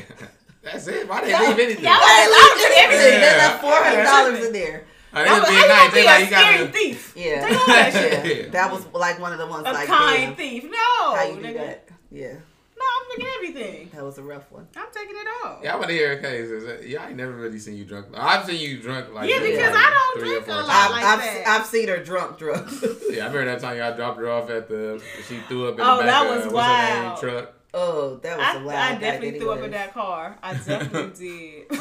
That's 0.62 0.86
it. 0.88 1.08
Why 1.08 1.20
they 1.22 1.26
leave 1.38 1.58
anything? 1.58 1.84
y'all- 1.84 2.00
They 2.00 2.30
left 2.30 2.72
everything. 2.76 2.98
They 3.00 3.20
Yeah. 3.20 3.36
left 3.38 3.60
four 3.60 3.72
hundred 3.74 4.02
dollars 4.04 4.44
in 4.46 4.52
there. 4.52 4.84
Oh, 5.16 5.22
they 5.22 5.28
How 5.28 5.40
was 5.40 5.48
you 5.48 5.56
being 5.56 5.68
gonna 5.68 5.74
nice. 5.84 5.92
They 5.92 6.04
like 6.04 6.20
you 6.20 6.26
scary 6.26 6.58
gotta. 6.58 6.72
thief? 6.72 7.12
Yeah, 7.16 7.44
They 7.46 7.50
know 7.52 7.66
that 7.66 7.92
shit. 7.92 8.36
yeah. 8.44 8.48
That 8.50 8.72
was 8.72 8.86
like 8.92 9.20
one 9.20 9.32
of 9.32 9.38
the 9.38 9.46
ones 9.46 9.64
A 9.66 9.72
like 9.72 9.86
kind 9.86 10.20
damn, 10.22 10.34
thief. 10.36 10.64
No. 10.64 11.14
how 11.14 11.24
you 11.28 11.36
do 11.36 11.42
nigga. 11.42 11.54
that? 11.54 11.88
Yeah, 12.10 12.32
No, 12.32 12.38
I'm 12.84 13.10
taking 13.10 13.32
everything. 13.36 13.90
that 13.94 14.04
was 14.04 14.18
a 14.18 14.22
rough 14.22 14.50
one. 14.50 14.66
I'm 14.76 14.86
taking 14.92 15.16
it 15.16 15.26
all. 15.44 15.60
Yeah, 15.62 15.74
I 15.74 15.76
want 15.76 15.88
to 15.88 15.94
hear 15.94 16.12
a 16.12 16.20
case. 16.20 16.48
Is 16.50 16.64
that- 16.66 16.86
Yeah, 16.88 17.02
I 17.04 17.08
ain't 17.08 17.16
never 17.16 17.32
really 17.32 17.58
seen 17.58 17.76
you 17.76 17.84
drunk. 17.84 18.06
I've 18.14 18.44
seen 18.46 18.60
you 18.60 18.80
drunk 18.80 19.12
like 19.12 19.28
Yeah, 19.30 19.40
because 19.40 19.58
like 19.58 19.74
I 19.76 19.90
don't 20.14 20.24
drink 20.24 20.46
a 20.46 20.50
lot 20.52 20.66
I've, 20.68 20.90
like 20.90 21.04
I've, 21.04 21.18
that. 21.20 21.44
I've 21.48 21.66
seen 21.66 21.88
her 21.88 22.02
drunk, 22.02 22.38
drunk. 22.38 22.68
Yeah, 23.10 23.24
I 23.24 23.26
remember 23.28 23.44
that 23.46 23.60
time 23.60 23.76
y'all 23.78 23.94
dropped 23.96 24.18
her 24.18 24.28
off 24.30 24.50
at 24.50 24.68
the. 24.68 25.02
She 25.28 25.38
threw 25.48 25.68
up 25.68 25.74
in 25.74 25.80
Oh, 25.80 25.98
the 25.98 26.02
back 26.04 26.06
that 26.06 26.26
of 26.38 26.44
was 26.44 26.52
what's 26.52 26.66
her 26.66 26.94
name, 26.94 27.04
wild. 27.04 27.20
truck. 27.20 27.52
oh, 27.74 28.16
that 28.16 28.36
was 28.38 28.46
I, 28.46 28.54
a 28.60 28.64
wild 28.64 28.68
I 28.96 28.98
definitely 28.98 29.38
threw 29.40 29.50
up 29.50 29.60
in 29.60 29.70
that 29.72 29.92
car. 29.94 30.38
I 30.42 30.54
definitely 30.66 31.66
did. 31.68 31.80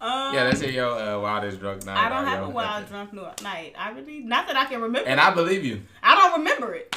um, 0.00 0.34
Yeah, 0.34 0.44
that's 0.44 0.62
your 0.62 0.90
uh, 0.92 1.20
wildest 1.20 1.60
drunk 1.60 1.84
night. 1.86 1.96
I 1.96 2.08
don't 2.08 2.26
have 2.26 2.40
a 2.42 2.46
your- 2.46 2.52
wild 2.54 2.86
drunk 2.88 3.12
night. 3.42 3.74
I 3.78 3.90
really, 3.90 4.20
not 4.20 4.46
that 4.48 4.56
I 4.56 4.66
can 4.66 4.80
remember. 4.80 5.08
And 5.08 5.20
I 5.20 5.32
believe 5.34 5.64
you. 5.64 5.82
I 6.02 6.14
don't 6.14 6.38
remember 6.40 6.74
it. 6.74 6.94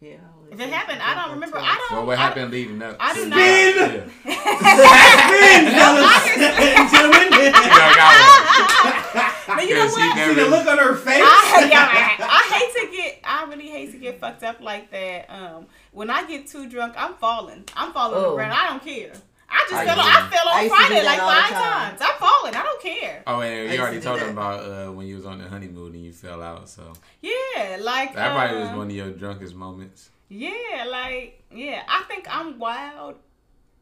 Yeah, 0.00 0.16
If 0.54 0.60
it 0.60 0.68
happened, 0.72 1.02
I 1.02 1.14
don't 1.16 1.34
remember. 1.34 1.58
I 1.58 1.74
don't. 1.74 1.98
Well, 1.98 2.06
what 2.06 2.16
happened 2.18 2.52
leading 2.52 2.80
up? 2.80 2.96
I 3.00 3.12
do 3.12 3.26
not- 3.28 3.38
Spin! 3.38 3.74
Spin, 4.24 5.62
fellas 5.74 6.26
and 6.38 6.90
gentlemen. 6.90 7.26
You 7.34 7.50
know, 7.50 7.58
got 7.98 9.34
But 9.48 9.68
you 9.68 9.74
know 9.74 9.86
what? 9.86 10.16
See 10.16 10.34
the 10.34 10.46
look 10.48 10.66
on 10.66 10.78
her 10.78 10.94
face? 10.94 11.20
I, 11.24 11.68
yeah, 11.68 12.16
I 12.20 12.54
hate 12.54 12.72
to 12.88 12.96
get. 12.96 13.20
I 13.24 13.44
really 13.46 13.68
hate 13.68 13.90
to 13.92 13.98
get 13.98 14.20
fucked 14.20 14.44
up 14.44 14.60
like 14.60 14.90
that. 14.92 15.26
Um, 15.28 15.66
when 15.90 16.08
I 16.08 16.24
get 16.26 16.46
too 16.46 16.68
drunk, 16.68 16.94
I'm 16.96 17.14
falling. 17.14 17.64
I'm 17.76 17.92
falling 17.92 18.18
on 18.18 18.24
Oh. 18.24 18.34
ground. 18.36 18.52
I 18.52 18.68
don't 18.68 18.82
care. 18.82 19.12
I 19.50 19.60
just 19.68 19.74
I 19.74 19.86
fell. 19.86 19.94
do. 19.96 20.00
I 20.02 20.28
fell 20.30 20.48
on 20.48 20.62
used 20.62 20.74
to 20.74 20.80
do 20.80 20.86
Friday 20.86 21.04
like 21.04 21.18
five 21.18 21.50
time. 21.50 21.62
times. 21.96 22.00
I'm 22.00 22.18
falling. 22.18 22.54
I 22.54 22.62
don't 22.62 22.80
care. 22.82 23.22
Oh, 23.26 23.40
and 23.40 23.72
you 23.72 23.80
already 23.80 24.00
told 24.00 24.20
them 24.20 24.30
about 24.30 24.60
uh, 24.64 24.92
when 24.92 25.06
you 25.08 25.16
was 25.16 25.26
on 25.26 25.38
the 25.38 25.48
honeymoon 25.48 25.94
and 25.94 26.04
you 26.04 26.12
fell 26.12 26.40
out. 26.42 26.68
So 26.68 26.92
Yeah, 27.20 27.78
like 27.80 28.14
that 28.14 28.34
probably 28.34 28.58
was 28.60 28.68
um, 28.70 28.76
one 28.76 28.86
of 28.88 28.92
your 28.96 29.10
drunkest 29.10 29.54
moments. 29.56 30.10
Yeah, 30.28 30.84
like 30.88 31.42
yeah. 31.52 31.82
I 31.88 32.02
think 32.08 32.26
I'm 32.28 32.58
wild. 32.58 33.16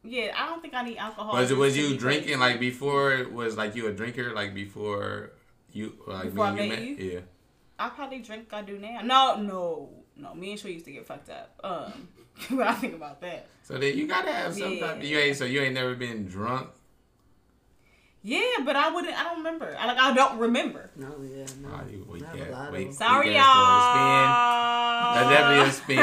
Yeah, 0.03 0.33
I 0.37 0.47
don't 0.47 0.61
think 0.61 0.73
I 0.73 0.83
need 0.83 0.97
alcohol. 0.97 1.33
Was 1.33 1.49
it 1.51 1.57
was 1.57 1.77
you 1.77 1.97
drinking 1.97 2.39
like 2.39 2.59
before? 2.59 3.25
Was 3.31 3.55
like 3.57 3.75
you 3.75 3.87
a 3.87 3.93
drinker 3.93 4.33
like 4.33 4.53
before 4.53 5.31
you 5.71 5.93
like 6.05 6.25
Before 6.25 6.45
I 6.45 6.51
me 6.51 6.59
and 6.61 6.69
met 6.69 6.81
you 6.83 6.95
met? 6.95 7.13
Yeah. 7.13 7.19
I 7.79 7.89
probably 7.89 8.19
drink. 8.19 8.53
I 8.53 8.61
do 8.61 8.77
now. 8.77 9.01
No, 9.03 9.41
no, 9.41 9.89
no. 10.17 10.35
Me 10.35 10.51
and 10.51 10.59
Troy 10.59 10.71
used 10.71 10.85
to 10.85 10.91
get 10.91 11.05
fucked 11.07 11.29
up. 11.29 11.59
Um, 11.63 12.07
when 12.57 12.67
I 12.67 12.73
think 12.73 12.95
about 12.95 13.21
that. 13.21 13.47
So 13.63 13.77
then 13.77 13.97
you 13.97 14.07
gotta 14.07 14.31
have 14.31 14.53
some 14.53 14.73
Yeah. 14.73 14.87
type. 14.93 15.03
You 15.03 15.17
ain't 15.17 15.37
so 15.37 15.45
you 15.45 15.61
ain't 15.61 15.73
never 15.73 15.95
been 15.95 16.25
drunk. 16.27 16.69
Yeah, 18.25 18.39
but 18.63 18.75
I 18.77 18.89
wouldn't. 18.89 19.13
I 19.19 19.23
don't 19.23 19.37
remember. 19.39 19.75
I 19.77 19.85
like. 19.85 19.97
I 19.97 20.13
don't 20.13 20.39
remember. 20.39 20.89
No, 20.95 21.07
yeah, 21.21 21.45
no. 21.61 21.69
Oh, 21.73 21.81
you 21.91 22.05
weak 22.09 22.23
I 22.25 22.37
a 22.37 22.41
ass- 22.45 22.51
lot 22.51 22.67
of 22.69 22.73
weak- 22.73 22.79
them. 22.83 22.87
weak 22.89 22.97
Sorry, 22.97 23.33
y'all. 23.35 23.43
story. 23.91 24.23
Spin. 25.11 25.13
That's 25.13 25.29
definitely 25.29 25.67
a 25.67 25.71
spin. 25.73 25.99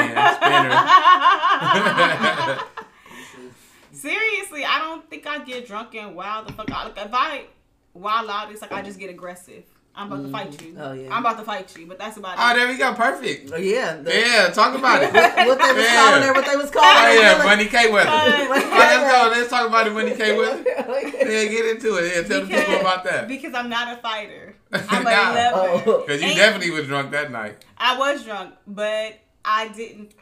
Spinner. 2.51 2.59
Seriously, 3.91 4.63
I 4.65 4.79
don't 4.79 5.09
think 5.09 5.25
I 5.27 5.39
get 5.43 5.65
drunk 5.67 5.95
and 5.95 6.15
wild 6.15 6.47
the 6.47 6.53
fuck 6.53 6.69
out. 6.71 6.95
Like 6.95 7.05
if 7.05 7.13
I 7.13 7.45
wild 7.93 8.29
out, 8.29 8.51
it's 8.51 8.61
like 8.61 8.71
I 8.71 8.81
just 8.81 8.99
get 8.99 9.09
aggressive. 9.09 9.63
I'm 9.93 10.09
about 10.11 10.23
to 10.23 10.29
fight 10.31 10.61
you. 10.61 10.75
Oh, 10.79 10.93
yeah. 10.93 11.13
I'm 11.13 11.23
about 11.25 11.37
to 11.37 11.43
fight 11.43 11.77
you, 11.77 11.85
but 11.85 11.99
that's 11.99 12.15
about 12.17 12.37
oh, 12.37 12.41
it. 12.49 12.53
Oh, 12.53 12.55
there 12.57 12.67
we 12.69 12.77
go. 12.77 12.93
Perfect. 12.93 13.51
Oh, 13.53 13.57
yeah, 13.57 13.97
the, 13.97 14.09
Yeah, 14.09 14.49
talk 14.49 14.73
about 14.77 15.03
it. 15.03 15.11
what 15.13 15.59
they 15.59 15.73
was 15.73 15.83
Yeah. 15.85 15.95
calling 15.95 16.23
her, 16.23 16.33
what 16.33 16.45
they 16.45 16.55
was 16.55 16.71
calling 16.71 16.87
Oh 16.89 17.03
her. 17.03 17.13
yeah, 17.19 17.33
really- 17.35 17.45
Money 17.45 17.65
K 17.65 17.91
weather. 17.91 18.09
Uh, 18.09 18.47
let's 18.49 19.11
go. 19.11 19.29
Let's 19.31 19.49
talk 19.49 19.67
about 19.67 19.85
the 19.85 19.91
Money 19.91 20.15
K 20.15 20.37
weather. 20.37 20.63
yeah. 20.65 20.87
Yeah, 20.87 21.45
get 21.45 21.65
into 21.75 21.95
it. 21.97 22.15
Yeah, 22.15 22.21
tell 22.23 22.41
the 22.45 22.47
people 22.47 22.79
about 22.79 23.03
that. 23.03 23.27
Because 23.27 23.53
I'm 23.53 23.67
not 23.69 23.97
a 23.97 24.01
fighter. 24.01 24.55
I'm 24.71 25.05
a 25.05 25.11
Nah. 25.11 25.33
lover. 25.33 25.81
Oh. 25.85 26.01
Because 26.05 26.21
you 26.21 26.27
And- 26.29 26.37
definitely 26.37 26.71
was 26.71 26.87
drunk 26.87 27.11
that 27.11 27.29
night. 27.31 27.57
I 27.77 27.97
was 27.97 28.23
drunk, 28.23 28.53
but 28.65 29.19
I 29.43 29.67
didn't. 29.67 30.13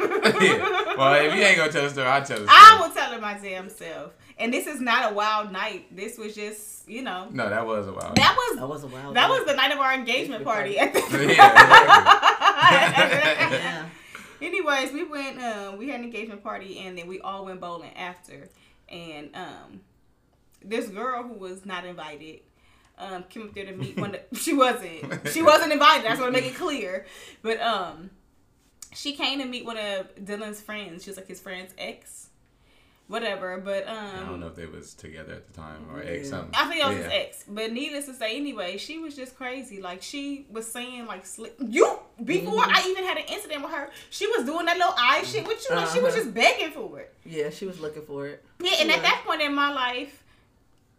yeah. 0.00 0.94
Well, 0.96 1.14
if 1.14 1.34
you 1.34 1.42
ain't 1.42 1.56
gonna 1.58 1.72
tell 1.72 1.82
the 1.82 1.90
story, 1.90 2.06
I'll 2.06 2.24
tell 2.24 2.38
the 2.38 2.44
story. 2.46 2.48
I 2.58 2.78
will 2.80 2.94
tell 2.94 3.12
it 3.12 3.20
my 3.20 3.34
damn 3.38 3.68
self. 3.68 4.12
And 4.40 4.52
this 4.52 4.66
is 4.66 4.80
not 4.80 5.12
a 5.12 5.14
wild 5.14 5.52
night. 5.52 5.94
This 5.94 6.16
was 6.18 6.34
just, 6.34 6.88
you 6.88 7.02
know, 7.02 7.28
No, 7.30 7.48
that 7.50 7.64
was 7.66 7.86
a 7.86 7.92
wild. 7.92 8.16
that 8.16 8.16
That 8.16 8.36
was 8.36 8.68
was 8.70 8.84
a 8.84 8.86
wild 8.88 9.14
that 9.14 9.28
night. 9.28 9.38
was 9.38 9.46
the 9.46 9.54
night 9.54 9.70
of 9.72 9.78
our 9.78 9.92
engagement 9.94 10.44
party. 10.44 10.72
yeah. 10.74 10.90
Yeah. 13.50 13.86
Anyways, 14.42 14.92
we 14.92 15.04
went. 15.04 15.40
Um, 15.42 15.76
we 15.76 15.88
had 15.88 16.00
an 16.00 16.04
engagement 16.06 16.42
party, 16.42 16.78
and 16.78 16.96
then 16.96 17.06
we 17.06 17.20
all 17.20 17.44
went 17.44 17.60
bowling 17.60 17.94
after. 17.96 18.48
And 18.88 19.30
um, 19.36 19.80
this 20.64 20.88
girl 20.88 21.22
who 21.22 21.34
was 21.34 21.66
not 21.66 21.84
invited 21.84 22.40
um, 22.98 23.24
came 23.24 23.42
up 23.42 23.54
there 23.54 23.66
to 23.66 23.72
meet 23.72 23.98
one. 23.98 24.14
Of, 24.14 24.20
she 24.38 24.54
wasn't. 24.54 25.28
She 25.28 25.42
wasn't 25.42 25.72
invited. 25.72 26.06
I 26.06 26.10
just 26.10 26.22
want 26.22 26.34
to 26.34 26.40
make 26.40 26.50
it 26.50 26.56
clear. 26.56 27.04
But 27.42 27.60
um, 27.60 28.10
she 28.94 29.12
came 29.12 29.38
to 29.40 29.44
meet 29.44 29.66
one 29.66 29.76
of 29.76 30.14
Dylan's 30.16 30.60
friends. 30.62 31.04
She 31.04 31.10
was 31.10 31.18
like 31.18 31.28
his 31.28 31.40
friend's 31.40 31.74
ex, 31.76 32.29
whatever. 33.10 33.58
But 33.58 33.86
um, 33.88 33.96
I 34.16 34.24
don't 34.28 34.40
know 34.40 34.46
if 34.46 34.54
they 34.54 34.66
was 34.66 34.94
together 34.94 35.32
at 35.34 35.46
the 35.46 35.52
time 35.52 35.86
or 35.92 36.00
ex 36.00 36.24
Yeah. 36.24 36.30
something. 36.30 36.54
I 36.54 36.64
think 36.68 36.80
it 36.82 36.86
was 36.88 36.96
his 36.96 37.12
ex. 37.12 37.44
But 37.48 37.72
needless 37.72 38.06
to 38.06 38.14
say, 38.14 38.36
anyway, 38.36 38.76
she 38.78 38.98
was 38.98 39.14
just 39.16 39.36
crazy. 39.36 39.82
Like 39.82 40.02
she 40.02 40.46
was 40.50 40.66
saying, 40.70 41.06
like 41.06 41.26
slick. 41.26 41.54
You 41.58 41.98
before 42.24 42.54
I 42.64 42.84
even 42.88 43.04
had 43.04 43.18
an 43.18 43.24
incident 43.28 43.62
with 43.62 43.72
her, 43.72 43.90
she 44.10 44.26
was 44.28 44.44
doing 44.46 44.66
that 44.66 44.76
little 44.78 44.94
eye 44.96 45.22
shit 45.24 45.46
with 45.46 45.64
you. 45.68 45.76
Like 45.76 45.88
she 45.88 46.00
was 46.00 46.14
Uh-huh. 46.14 46.22
just 46.24 46.34
begging 46.34 46.70
for 46.70 47.00
it. 47.00 47.14
Yeah, 47.24 47.50
she 47.50 47.66
was 47.66 47.80
looking 47.80 48.02
for 48.06 48.26
it. 48.28 48.44
Yeah, 48.62 48.76
and 48.80 48.90
at 48.90 49.02
that 49.02 49.22
point 49.26 49.42
in 49.42 49.54
my 49.54 49.72
life, 49.72 50.22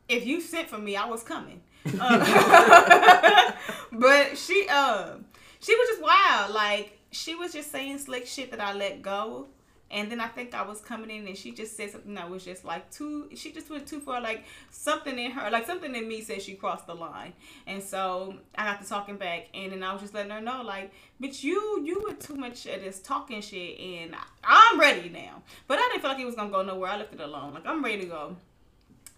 if 0.09 0.25
you 0.25 0.41
sent 0.41 0.67
for 0.69 0.77
me, 0.77 0.95
I 0.95 1.05
was 1.05 1.23
coming. 1.23 1.61
Uh, 1.99 3.51
but 3.91 4.37
she, 4.37 4.67
um, 4.69 5.25
she 5.59 5.75
was 5.75 5.87
just 5.89 6.01
wild. 6.01 6.53
Like 6.53 6.99
she 7.11 7.35
was 7.35 7.53
just 7.53 7.71
saying 7.71 7.97
slick 7.99 8.27
shit 8.27 8.51
that 8.51 8.59
I 8.61 8.73
let 8.73 9.01
go. 9.01 9.47
And 9.91 10.09
then 10.09 10.21
I 10.21 10.27
think 10.27 10.53
I 10.53 10.61
was 10.61 10.79
coming 10.79 11.09
in 11.09 11.27
and 11.27 11.37
she 11.37 11.51
just 11.51 11.75
said 11.75 11.91
something 11.91 12.13
that 12.13 12.29
was 12.29 12.45
just 12.45 12.63
like 12.63 12.89
too, 12.91 13.29
she 13.35 13.51
just 13.51 13.69
went 13.69 13.85
too 13.85 13.99
far. 13.99 14.21
Like 14.21 14.45
something 14.69 15.19
in 15.19 15.31
her, 15.31 15.49
like 15.51 15.65
something 15.65 15.93
in 15.93 16.07
me 16.07 16.21
said 16.21 16.41
she 16.41 16.53
crossed 16.53 16.87
the 16.87 16.95
line. 16.95 17.33
And 17.67 17.83
so 17.83 18.35
I 18.57 18.63
got 18.63 18.81
to 18.81 18.87
talking 18.87 19.17
back 19.17 19.47
and 19.53 19.73
then 19.73 19.83
I 19.83 19.91
was 19.91 20.01
just 20.01 20.13
letting 20.13 20.31
her 20.31 20.39
know, 20.39 20.61
like, 20.61 20.91
bitch, 21.21 21.43
you, 21.43 21.83
you 21.83 22.01
were 22.07 22.13
too 22.13 22.35
much 22.35 22.65
of 22.67 22.81
this 22.81 22.99
talking 22.99 23.41
shit 23.41 23.79
and 23.79 24.15
I'm 24.43 24.79
ready 24.79 25.09
now. 25.09 25.43
But 25.67 25.79
I 25.79 25.89
didn't 25.89 26.01
feel 26.01 26.11
like 26.11 26.19
it 26.19 26.25
was 26.25 26.35
going 26.35 26.47
to 26.47 26.53
go 26.53 26.63
nowhere. 26.63 26.91
I 26.91 26.97
left 26.97 27.13
it 27.13 27.19
alone. 27.19 27.53
Like, 27.53 27.65
I'm 27.65 27.83
ready 27.83 27.99
to 27.99 28.05
go. 28.05 28.37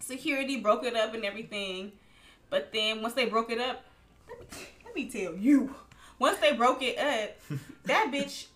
Security 0.00 0.58
broke 0.58 0.84
it 0.84 0.96
up 0.96 1.14
and 1.14 1.24
everything. 1.24 1.92
But 2.50 2.72
then 2.72 3.00
once 3.00 3.14
they 3.14 3.26
broke 3.26 3.50
it 3.50 3.60
up, 3.60 3.84
let 4.28 4.40
me, 4.40 4.46
let 4.84 4.94
me 4.94 5.08
tell 5.08 5.34
you, 5.34 5.74
once 6.18 6.38
they 6.38 6.52
broke 6.52 6.82
it 6.82 6.98
up, 6.98 7.36
that 7.84 8.10
bitch 8.12 8.46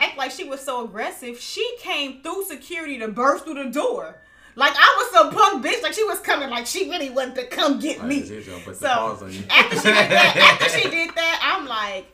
act 0.00 0.16
like 0.18 0.30
she 0.30 0.44
was 0.44 0.60
so 0.60 0.84
aggressive. 0.84 1.38
She 1.38 1.76
came 1.78 2.22
through 2.22 2.44
security 2.44 2.98
to 2.98 3.08
burst 3.08 3.44
through 3.44 3.62
the 3.62 3.70
door. 3.70 4.20
Like 4.56 4.72
I 4.76 4.94
was 4.98 5.12
some 5.12 5.30
punk 5.32 5.64
bitch. 5.64 5.82
Like 5.82 5.92
she 5.92 6.04
was 6.04 6.18
coming. 6.20 6.50
Like 6.50 6.66
she 6.66 6.90
really 6.90 7.10
wanted 7.10 7.36
to 7.36 7.46
come 7.46 7.78
get 7.78 8.04
me. 8.04 8.26
she's 8.26 8.46
gonna 8.46 8.62
put 8.62 8.76
So, 8.76 8.86
the 8.86 8.88
paws 8.88 9.22
on 9.22 9.32
you. 9.32 9.42
After 9.50 9.76
she 9.76 9.82
did 9.82 10.10
that, 10.10 10.58
after 10.60 10.78
she 10.78 10.90
did 10.90 11.14
that, 11.14 11.56
I'm 11.58 11.66
like, 11.66 12.06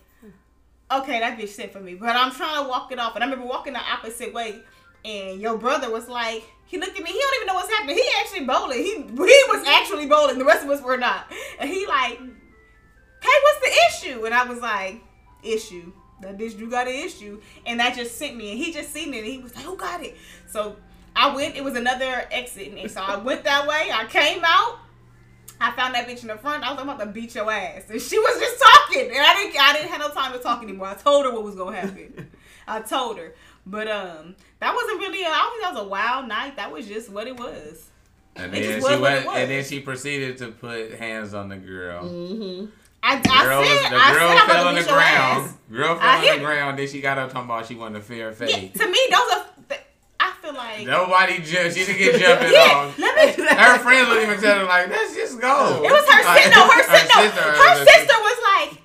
okay, 1.03 1.21
that 1.21 1.39
bitch 1.39 1.49
sent 1.49 1.73
for 1.73 1.81
me. 1.81 1.95
But 1.95 2.15
I'm 2.17 2.33
trying 2.33 2.63
to 2.63 2.69
walk 2.69 2.93
it 2.93 2.99
off. 2.99 3.15
And 3.15 3.25
I 3.25 3.27
remember 3.27 3.47
walking 3.47 3.73
the 3.73 3.81
opposite 3.81 4.33
way, 4.35 4.61
and 5.05 5.41
your 5.41 5.57
brother 5.57 5.91
was 5.91 6.09
like, 6.09 6.45
he 6.67 6.79
looked 6.79 6.97
at 6.99 7.03
me. 7.03 7.11
He 7.11 7.19
don't 7.19 7.35
even 7.37 7.47
know 7.47 7.55
what's 7.55 7.71
happening. 7.71 7.97
He 7.97 8.05
actually 8.21 8.45
bowling. 8.45 8.79
He 8.79 8.95
he 8.95 9.43
was 9.49 9.67
actually 9.67 10.07
bowling. 10.07 10.39
The 10.39 10.45
rest 10.45 10.65
of 10.65 10.71
us 10.71 10.83
were 10.83 10.97
not. 10.97 11.33
And 11.59 11.71
he 11.71 11.87
like, 11.87 12.19
hey, 12.19 13.37
what's 13.43 13.61
the 13.61 13.73
issue? 14.11 14.25
And 14.27 14.35
I 14.35 14.45
was 14.45 14.61
like, 14.61 15.01
issue. 15.43 15.93
That 16.21 16.39
bitch 16.39 16.59
you 16.59 16.71
got 16.71 16.89
an 16.89 16.95
issue. 16.95 17.41
And 17.67 17.81
that 17.81 17.95
just 17.95 18.17
sent 18.17 18.37
me. 18.37 18.53
And 18.53 18.59
he 18.59 18.73
just 18.73 18.93
seen 18.93 19.13
it. 19.13 19.19
And 19.19 19.27
he 19.27 19.39
was 19.39 19.55
like, 19.55 19.65
who 19.65 19.77
got 19.77 20.03
it? 20.03 20.17
So 20.49 20.77
I 21.15 21.35
went. 21.35 21.57
It 21.57 21.65
was 21.65 21.77
another 21.77 22.27
exit. 22.31 22.73
And 22.77 22.91
so 22.91 23.01
I 23.01 23.17
went 23.17 23.45
that 23.45 23.67
way. 23.67 23.91
I 23.93 24.05
came 24.07 24.43
out. 24.45 24.79
I 25.61 25.73
found 25.73 25.95
that 25.95 26.07
bitch 26.07 26.23
in 26.23 26.29
the 26.29 26.37
front. 26.37 26.65
I 26.65 26.73
was 26.73 26.83
about 26.83 27.01
to 27.01 27.07
beat 27.07 27.35
your 27.35 27.51
ass, 27.51 27.85
and 27.89 28.01
she 28.01 28.19
was 28.19 28.39
just 28.39 28.63
talking, 28.63 29.09
and 29.09 29.19
I 29.19 29.35
didn't. 29.35 29.59
I 29.59 29.73
didn't 29.73 29.89
have 29.89 30.01
no 30.01 30.11
time 30.11 30.33
to 30.33 30.39
talk 30.39 30.63
anymore. 30.63 30.89
I 30.89 30.95
told 30.95 31.25
her 31.25 31.33
what 31.33 31.45
was 31.45 31.55
gonna 31.55 31.77
happen. 31.77 32.31
I 32.69 32.81
told 32.81 33.17
her, 33.17 33.35
but 33.65 33.89
um, 33.89 34.37
that 34.61 34.75
wasn't 34.75 35.01
really. 35.01 35.23
A, 35.23 35.29
I 35.29 35.39
don't 35.39 35.51
think 35.53 35.63
that 35.63 35.75
was 35.75 35.83
a 35.85 35.89
wild 35.89 36.29
night. 36.29 36.57
That 36.57 36.71
was 36.71 36.87
just 36.87 37.11
what 37.11 37.27
it 37.27 37.39
was. 37.39 37.89
And 38.35 38.53
then 38.53 38.83
she 38.83 39.01
went, 39.01 39.27
and 39.27 39.51
then 39.51 39.65
she 39.65 39.81
proceeded 39.81 40.37
to 40.39 40.49
put 40.49 40.95
hands 40.95 41.33
on 41.33 41.49
the 41.49 41.57
girl. 41.57 42.05
Mm-hmm. 42.05 42.67
I, 43.09 43.23
I 43.23 43.45
girl, 43.45 43.61
was, 43.61 43.69
said, 43.69 43.91
the 43.93 43.97
I 43.97 44.13
girl 44.13 44.29
said 44.29 44.39
I'm 44.39 44.49
fell 44.49 44.69
on 44.69 44.75
the 44.75 44.83
ground. 44.83 45.55
Girl 45.71 45.95
fell 45.95 46.09
I 46.09 46.29
on 46.31 46.39
the 46.39 46.45
ground. 46.45 46.79
Then 46.79 46.89
she 46.89 47.01
got 47.01 47.19
up 47.19 47.31
talking 47.33 47.49
about 47.49 47.67
she 47.67 47.75
wanted 47.77 47.99
a 47.99 48.03
fair 48.03 48.29
Yeah, 48.31 48.33
fade. 48.35 48.75
to 48.75 48.87
me, 48.91 48.99
those 49.11 49.31
are. 49.33 49.47
th- 49.69 49.81
I 50.19 50.33
feel 50.43 50.55
like. 50.55 50.87
Nobody 50.87 51.39
jumped. 51.39 51.77
She 51.77 51.85
didn't 51.87 51.99
get 51.99 52.21
jumping 52.21 52.53
Yeah, 52.53 52.91
on. 52.91 52.95
let 52.99 53.13
me. 53.39 53.45
Her 53.47 53.79
friends 53.79 54.09
would 54.09 54.23
even 54.23 54.41
tell 54.41 54.59
her 54.59 54.65
like, 54.65 54.89
"Let's 54.89 55.15
just 55.15 55.41
go." 55.41 55.83
It 55.85 55.91
was 55.93 56.03
her 56.09 56.23
Like, 56.25 56.43
sister. 56.43 56.51
No, 56.59 56.67
her, 56.67 56.83
sister. 56.83 57.43
Her 57.43 57.53
her 57.63 57.85
sister 57.85 58.17
was 58.19 58.39
like, 58.57 58.83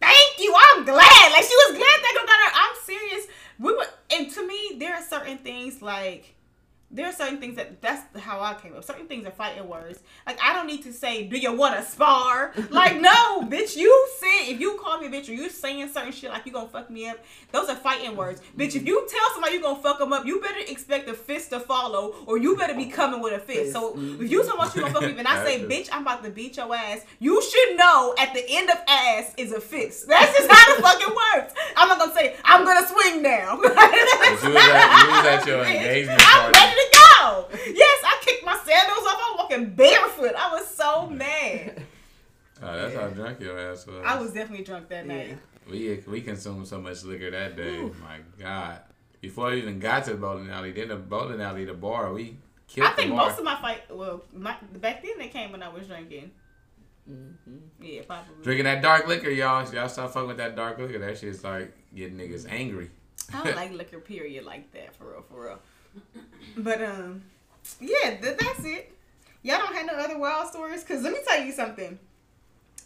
"Thank 0.00 0.32
you, 0.40 0.50
I'm 0.56 0.84
glad." 0.84 1.26
Like 1.32 1.44
she 1.44 1.54
was 1.54 1.78
glad 1.78 1.96
they 2.02 2.14
got 2.14 2.28
her. 2.28 2.52
I'm 2.54 2.76
serious. 2.82 3.26
We 3.58 3.72
were, 3.72 3.86
and 4.16 4.30
to 4.32 4.46
me, 4.46 4.76
there 4.78 4.94
are 4.94 5.02
certain 5.02 5.38
things 5.38 5.80
like. 5.82 6.34
There 6.94 7.06
are 7.06 7.12
certain 7.12 7.38
things 7.38 7.56
that 7.56 7.82
that's 7.82 8.02
how 8.20 8.40
I 8.40 8.54
came 8.54 8.72
up. 8.76 8.84
Certain 8.84 9.08
things 9.08 9.26
are 9.26 9.32
fighting 9.32 9.68
words. 9.68 9.98
Like 10.26 10.38
I 10.40 10.52
don't 10.52 10.68
need 10.68 10.84
to 10.84 10.92
say, 10.92 11.24
"Do 11.24 11.36
you 11.36 11.52
want 11.52 11.76
to 11.76 11.82
spar?" 11.82 12.52
Like 12.70 13.00
no, 13.00 13.42
bitch. 13.42 13.76
You 13.76 14.08
say 14.20 14.50
if 14.52 14.60
you 14.60 14.78
call 14.80 14.98
me 14.98 15.06
a 15.06 15.10
bitch 15.10 15.28
or 15.28 15.32
you 15.32 15.50
saying 15.50 15.88
certain 15.88 16.12
shit 16.12 16.30
like 16.30 16.46
you 16.46 16.52
gonna 16.52 16.68
fuck 16.68 16.90
me 16.90 17.08
up, 17.08 17.18
those 17.50 17.68
are 17.68 17.74
fighting 17.74 18.16
words, 18.16 18.40
bitch. 18.56 18.76
If 18.76 18.86
you 18.86 19.06
tell 19.10 19.30
somebody 19.32 19.54
you 19.54 19.62
gonna 19.62 19.82
fuck 19.82 19.98
them 19.98 20.12
up, 20.12 20.24
you 20.24 20.40
better 20.40 20.60
expect 20.68 21.08
a 21.08 21.14
fist 21.14 21.50
to 21.50 21.60
follow, 21.60 22.14
or 22.26 22.38
you 22.38 22.56
better 22.56 22.74
be 22.74 22.86
coming 22.86 23.20
with 23.20 23.32
a 23.32 23.40
fist. 23.40 23.72
So 23.72 23.92
mm-hmm. 23.92 24.24
if 24.24 24.30
you 24.30 24.44
talking 24.44 24.60
about 24.60 24.74
you 24.76 24.82
gonna 24.82 24.94
fuck 24.94 25.02
me, 25.02 25.18
and 25.18 25.26
I 25.26 25.44
say, 25.44 25.64
bitch, 25.64 25.88
I'm 25.92 26.02
about 26.02 26.22
to 26.22 26.30
beat 26.30 26.56
your 26.56 26.72
ass. 26.74 27.04
You 27.18 27.42
should 27.42 27.76
know 27.76 28.14
at 28.18 28.32
the 28.34 28.44
end 28.48 28.70
of 28.70 28.78
ass 28.86 29.34
is 29.36 29.52
a 29.52 29.60
fist. 29.60 30.06
That's 30.06 30.36
just 30.38 30.50
how 30.50 30.76
the 30.76 30.82
fucking 30.82 31.14
works. 31.34 31.54
I'm 31.76 31.88
not 31.88 31.98
gonna 31.98 32.14
say 32.14 32.36
I'm 32.44 32.64
gonna 32.64 32.86
swing 32.86 33.22
now. 33.22 33.60
You 34.44 34.50
was 34.50 34.62
at- 34.62 35.04
you 35.04 35.10
was 35.10 35.26
at 35.26 35.46
your 35.46 35.64
engagement 35.64 36.20
party. 36.20 36.83
Ready. 37.32 37.72
Yes, 37.74 38.02
I 38.04 38.18
kicked 38.22 38.44
my 38.44 38.56
sandals 38.56 39.06
off. 39.06 39.20
I'm 39.22 39.36
walking 39.38 39.74
barefoot. 39.74 40.34
I 40.38 40.52
was 40.52 40.68
so 40.68 41.08
mad. 41.08 41.82
Oh, 42.62 42.72
that's 42.76 42.94
how 42.94 43.08
drunk 43.08 43.40
your 43.40 43.58
ass 43.58 43.84
was. 43.86 44.02
I 44.06 44.18
was 44.18 44.32
definitely 44.32 44.64
drunk 44.64 44.88
that 44.88 45.06
night. 45.06 45.30
Yeah. 45.30 45.36
We 45.70 46.02
we 46.06 46.20
consumed 46.20 46.66
so 46.66 46.80
much 46.80 47.02
liquor 47.02 47.30
that 47.30 47.56
day. 47.56 47.82
My 48.00 48.18
God. 48.38 48.78
Before 49.20 49.50
we 49.50 49.58
even 49.58 49.80
got 49.80 50.04
to 50.04 50.12
the 50.12 50.16
bowling 50.16 50.48
alley, 50.50 50.72
then 50.72 50.88
the 50.88 50.96
bowling 50.96 51.42
alley, 51.42 51.64
the 51.64 51.74
bar, 51.74 52.12
we 52.12 52.36
killed 52.68 52.86
I 52.86 52.92
think 52.92 53.10
the 53.10 53.16
bar. 53.16 53.28
most 53.28 53.38
of 53.38 53.44
my 53.44 53.60
fight, 53.60 53.82
well, 53.94 54.22
my, 54.32 54.56
back 54.76 55.02
then 55.02 55.18
they 55.18 55.28
came 55.28 55.50
when 55.50 55.62
I 55.62 55.68
was 55.68 55.88
drinking. 55.88 56.30
Mm-hmm. 57.10 57.56
Yeah, 57.82 58.02
probably. 58.06 58.42
Drinking 58.42 58.64
that 58.64 58.80
dark 58.80 59.08
liquor, 59.08 59.30
y'all. 59.30 59.70
Y'all 59.74 59.88
start 59.88 60.12
fucking 60.12 60.28
with 60.28 60.36
that 60.38 60.56
dark 60.56 60.78
liquor. 60.78 60.98
That 61.00 61.18
shit's 61.18 61.42
like 61.44 61.74
getting 61.94 62.16
niggas 62.16 62.46
angry. 62.48 62.90
I 63.32 63.42
don't 63.42 63.56
like 63.62 63.72
liquor, 63.72 63.98
period, 63.98 64.44
like 64.44 64.72
that, 64.72 64.94
for 64.96 65.10
real, 65.10 65.24
for 65.28 65.44
real. 65.44 65.58
But, 66.56 66.82
um, 66.82 67.22
yeah, 67.80 68.16
th- 68.20 68.38
that's 68.38 68.64
it. 68.64 68.92
Y'all 69.42 69.58
don't 69.58 69.74
have 69.74 69.86
no 69.86 69.94
other 69.94 70.18
wild 70.18 70.48
stories? 70.48 70.82
Because 70.82 71.02
let 71.02 71.12
me 71.12 71.18
tell 71.26 71.42
you 71.44 71.52
something. 71.52 71.98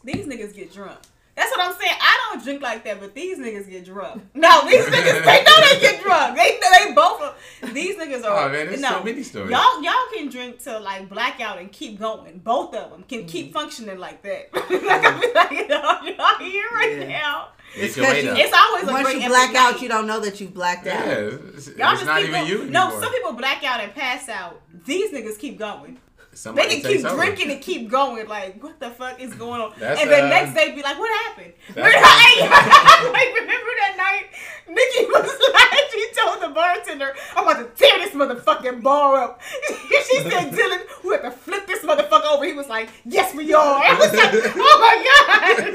These 0.04 0.26
niggas 0.26 0.54
get 0.54 0.72
drunk. 0.72 0.98
That's 1.39 1.51
what 1.57 1.61
I'm 1.61 1.72
saying. 1.80 1.95
I 2.01 2.18
don't 2.32 2.43
drink 2.43 2.62
like 2.62 2.82
that, 2.84 2.99
but 2.99 3.14
these 3.14 3.39
niggas 3.39 3.70
get 3.70 3.84
drunk. 3.84 4.22
No, 4.34 4.66
these 4.68 4.84
niggas, 4.84 5.24
they 5.24 5.43
know 5.45 5.57
they 5.74 5.80
get 5.80 6.03
drunk. 6.03 6.36
They 6.36 6.59
they 6.61 6.93
both. 6.95 7.34
These 7.72 7.97
niggas 7.97 8.24
are. 8.24 8.47
Oh 8.49 8.53
man, 8.53 8.66
there's 8.66 8.80
no. 8.80 8.89
so 8.89 9.03
many 9.05 9.22
stories. 9.22 9.51
Y'all, 9.51 9.82
y'all 9.82 9.95
can 10.12 10.28
drink 10.28 10.59
till 10.62 10.80
like 10.80 11.09
blackout 11.09 11.59
and 11.59 11.70
keep 11.70 11.99
going. 11.99 12.39
Both 12.39 12.74
of 12.74 12.91
them 12.91 13.05
can 13.09 13.26
keep 13.26 13.47
mm-hmm. 13.47 13.53
functioning 13.55 13.99
like 13.99 14.22
that. 14.22 14.49
like 14.55 14.64
I 14.72 15.20
feel 15.20 15.34
like 15.34 15.68
y'all, 15.68 16.05
y'all 16.07 16.39
here 16.51 16.66
right 16.72 16.97
Yeah. 17.01 17.07
now. 17.09 17.49
It's 17.76 17.97
It's 17.97 18.07
'cause 18.07 18.24
you- 18.24 18.32
It's 18.34 18.53
always 18.57 18.84
a 18.89 18.93
Once 18.93 19.14
you 19.14 19.28
black 19.28 19.55
out, 19.55 19.72
night. 19.74 19.82
you 19.82 19.89
don't 19.89 20.07
know 20.07 20.20
that 20.20 20.41
you 20.41 20.49
blacked 20.49 20.86
yeah, 20.86 21.01
out. 21.03 21.07
it's, 21.55 21.68
Y'all 21.76 21.93
it's 21.93 22.01
just 22.01 22.07
not 22.07 22.18
keep 22.20 22.28
even 22.30 22.41
going. 22.47 22.49
you 22.49 22.70
No, 22.70 22.99
some 23.01 23.12
people 23.12 23.32
black 23.34 23.62
out 23.64 23.80
and 23.80 23.95
pass 23.95 24.28
out. 24.28 24.61
These 24.84 25.12
niggas 25.12 25.39
keep 25.39 25.59
going. 25.59 25.99
Somebody 26.39 26.68
they 26.68 26.80
can 26.80 26.91
keep 26.93 27.05
over. 27.05 27.16
drinking 27.16 27.51
and 27.51 27.61
keep 27.61 27.91
going. 27.91 28.28
Like, 28.28 28.62
what 28.62 28.78
the 28.78 28.91
fuck 28.91 29.20
is 29.20 29.34
going 29.34 29.61
on? 29.61 29.72
That's, 29.76 30.01
and 30.01 30.09
the 30.09 30.22
uh, 30.24 30.28
next 30.28 30.55
day 30.55 30.72
be 30.72 30.82
like, 30.82 30.97
what 30.97 31.11
happened? 31.26 31.53
that's- 31.74 31.93
like, 33.12 33.34
remember 33.34 33.70
that 33.82 33.95
night? 33.99 34.26
Nikki 34.68 35.07
was 35.11 35.26
like, 35.53 35.91
she 35.91 36.09
told 36.14 36.41
the 36.41 36.55
bartender, 36.55 37.12
I'm 37.34 37.43
about 37.43 37.59
to 37.59 37.64
tear 37.74 37.99
this 37.99 38.14
motherfucking 38.14 38.84
bar 38.84 39.16
up. 39.16 39.41
she 39.66 40.20
said, 40.20 40.53
Dylan, 40.53 40.82
we 41.03 41.11
have 41.14 41.22
to 41.22 41.30
flip 41.32 41.66
this 41.66 41.82
motherfucker 41.82 42.26
over. 42.32 42.45
He 42.45 42.53
was 42.53 42.68
like, 42.68 42.89
yes, 43.05 43.34
we 43.34 43.53
are. 43.53 43.80
I 43.82 43.99
was 43.99 44.12
like, 44.14 44.30
oh 44.32 44.78
my 44.78 44.95
God. 45.26 45.66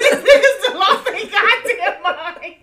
These 0.00 0.24
niggas 0.24 0.59
lost 0.80 1.04
their 1.06 1.26
goddamn 1.28 2.02
mind. 2.02 2.54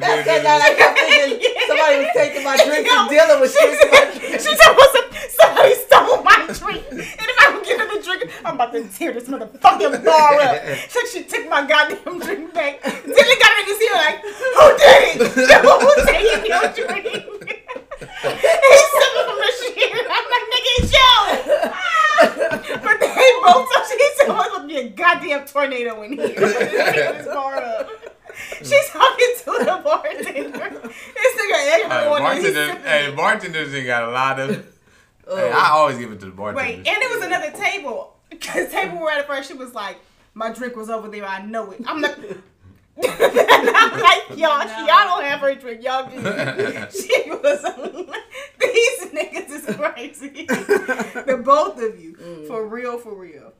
That's 0.00 0.24
that 0.24 0.40
night 0.46 0.62
I 0.62 0.74
kept 0.78 0.94
thinking 0.98 1.44
somebody 1.66 1.96
was 1.98 2.12
taking 2.14 2.44
my 2.44 2.56
drink 2.64 2.86
Yo, 2.86 2.94
and 2.94 3.10
dealing 3.10 3.40
with 3.42 3.52
she 3.52 3.60
drinking 3.60 3.90
my 3.90 4.38
she 4.38 4.52
said, 4.56 4.72
"What's 4.78 4.94
up? 4.96 5.06
Somebody 5.34 5.74
stole 5.74 6.22
my 6.22 6.38
drink, 6.48 6.84
and 6.90 7.26
if 7.28 7.36
I 7.42 7.44
don't 7.50 7.64
give 7.66 7.80
him 7.80 7.88
the 7.90 8.00
drink, 8.00 8.30
I'm 8.44 8.54
about 8.54 8.72
to 8.72 8.86
tear 8.88 9.12
this 9.12 9.28
motherfucking 9.28 10.04
bar 10.04 10.40
up." 10.40 10.56
So 10.88 11.00
she 11.12 11.24
took 11.24 11.48
my 11.50 11.66
goddamn 11.66 12.18
drink 12.20 12.54
back. 12.54 12.80
Dylan 12.82 13.38
got 13.42 13.52
in 13.60 13.66
his 13.66 13.80
ear 13.82 13.96
like, 13.98 14.18
"Who 14.22 14.66
did 14.78 15.20
it? 15.20 15.34
Who 15.66 15.90
taking 16.06 16.46
your 16.48 16.66
drink?" 16.72 17.06
He's 18.24 18.86
sipping 18.94 19.26
from 19.28 19.38
the 19.42 19.50
shit. 19.58 20.06
I'm 20.08 20.26
like, 20.32 20.46
"Nigga, 20.52 20.70
it's 20.78 20.92
you." 20.96 21.10
But 22.82 22.96
they 23.00 23.30
both. 23.44 23.68
So 23.68 23.76
she 23.90 23.96
said, 24.16 24.28
"Oh, 24.30 24.40
"It's 24.40 24.54
gonna 24.54 24.68
be 24.68 24.76
a 24.76 24.88
goddamn 24.88 25.46
tornado 25.46 26.02
in 26.02 26.12
here." 26.14 26.28
Tear 26.34 27.12
this 27.12 27.26
bar 27.26 27.56
up. 27.56 27.90
She's 28.62 28.88
talking 28.90 29.32
to 29.44 29.44
the 29.64 29.80
bartender. 29.84 30.70
This 31.14 31.32
nigga 31.38 31.54
Hey, 31.54 31.82
everyone 31.84 32.22
he's 32.36 32.42
bartender, 32.42 32.66
sipping 32.66 32.82
hey, 32.82 33.06
it. 33.06 33.13
Bartenders 33.24 33.74
ain't 33.74 33.86
got 33.86 34.04
a 34.04 34.10
lot 34.10 34.40
of. 34.40 34.70
Oh. 35.26 35.36
Hey, 35.38 35.50
I 35.50 35.70
always 35.70 35.96
give 35.96 36.12
it 36.12 36.20
to 36.20 36.26
the 36.26 36.32
bartenders. 36.32 36.76
Wait, 36.76 36.86
and 36.86 37.02
it 37.02 37.16
was 37.16 37.24
another 37.24 37.50
table. 37.50 38.14
Cause 38.42 38.70
table 38.70 38.98
we 38.98 39.04
were 39.04 39.10
at 39.10 39.20
at 39.20 39.26
first, 39.26 39.48
she 39.48 39.54
was 39.54 39.72
like, 39.72 39.96
"My 40.34 40.52
drink 40.52 40.76
was 40.76 40.90
over 40.90 41.08
there. 41.08 41.24
I 41.24 41.40
know 41.40 41.70
it." 41.70 41.80
I'm 41.86 42.02
like, 42.02 42.18
I'm 43.02 44.00
like, 44.00 44.28
y'all, 44.36 44.66
No. 44.66 44.86
y'all 44.86 45.04
don't 45.06 45.24
have 45.24 45.40
her 45.40 45.54
drink. 45.54 45.82
Y'all 45.82 46.10
do. 46.10 46.16
she 46.90 47.22
was. 47.30 47.62
These 48.60 49.12
niggas 49.12 49.50
is 49.50 49.76
crazy. 49.76 50.44
the 50.44 51.40
both 51.42 51.80
of 51.82 51.98
you, 51.98 52.16
mm. 52.16 52.46
for 52.46 52.66
real, 52.66 52.98
for 52.98 53.14
real. 53.14 53.54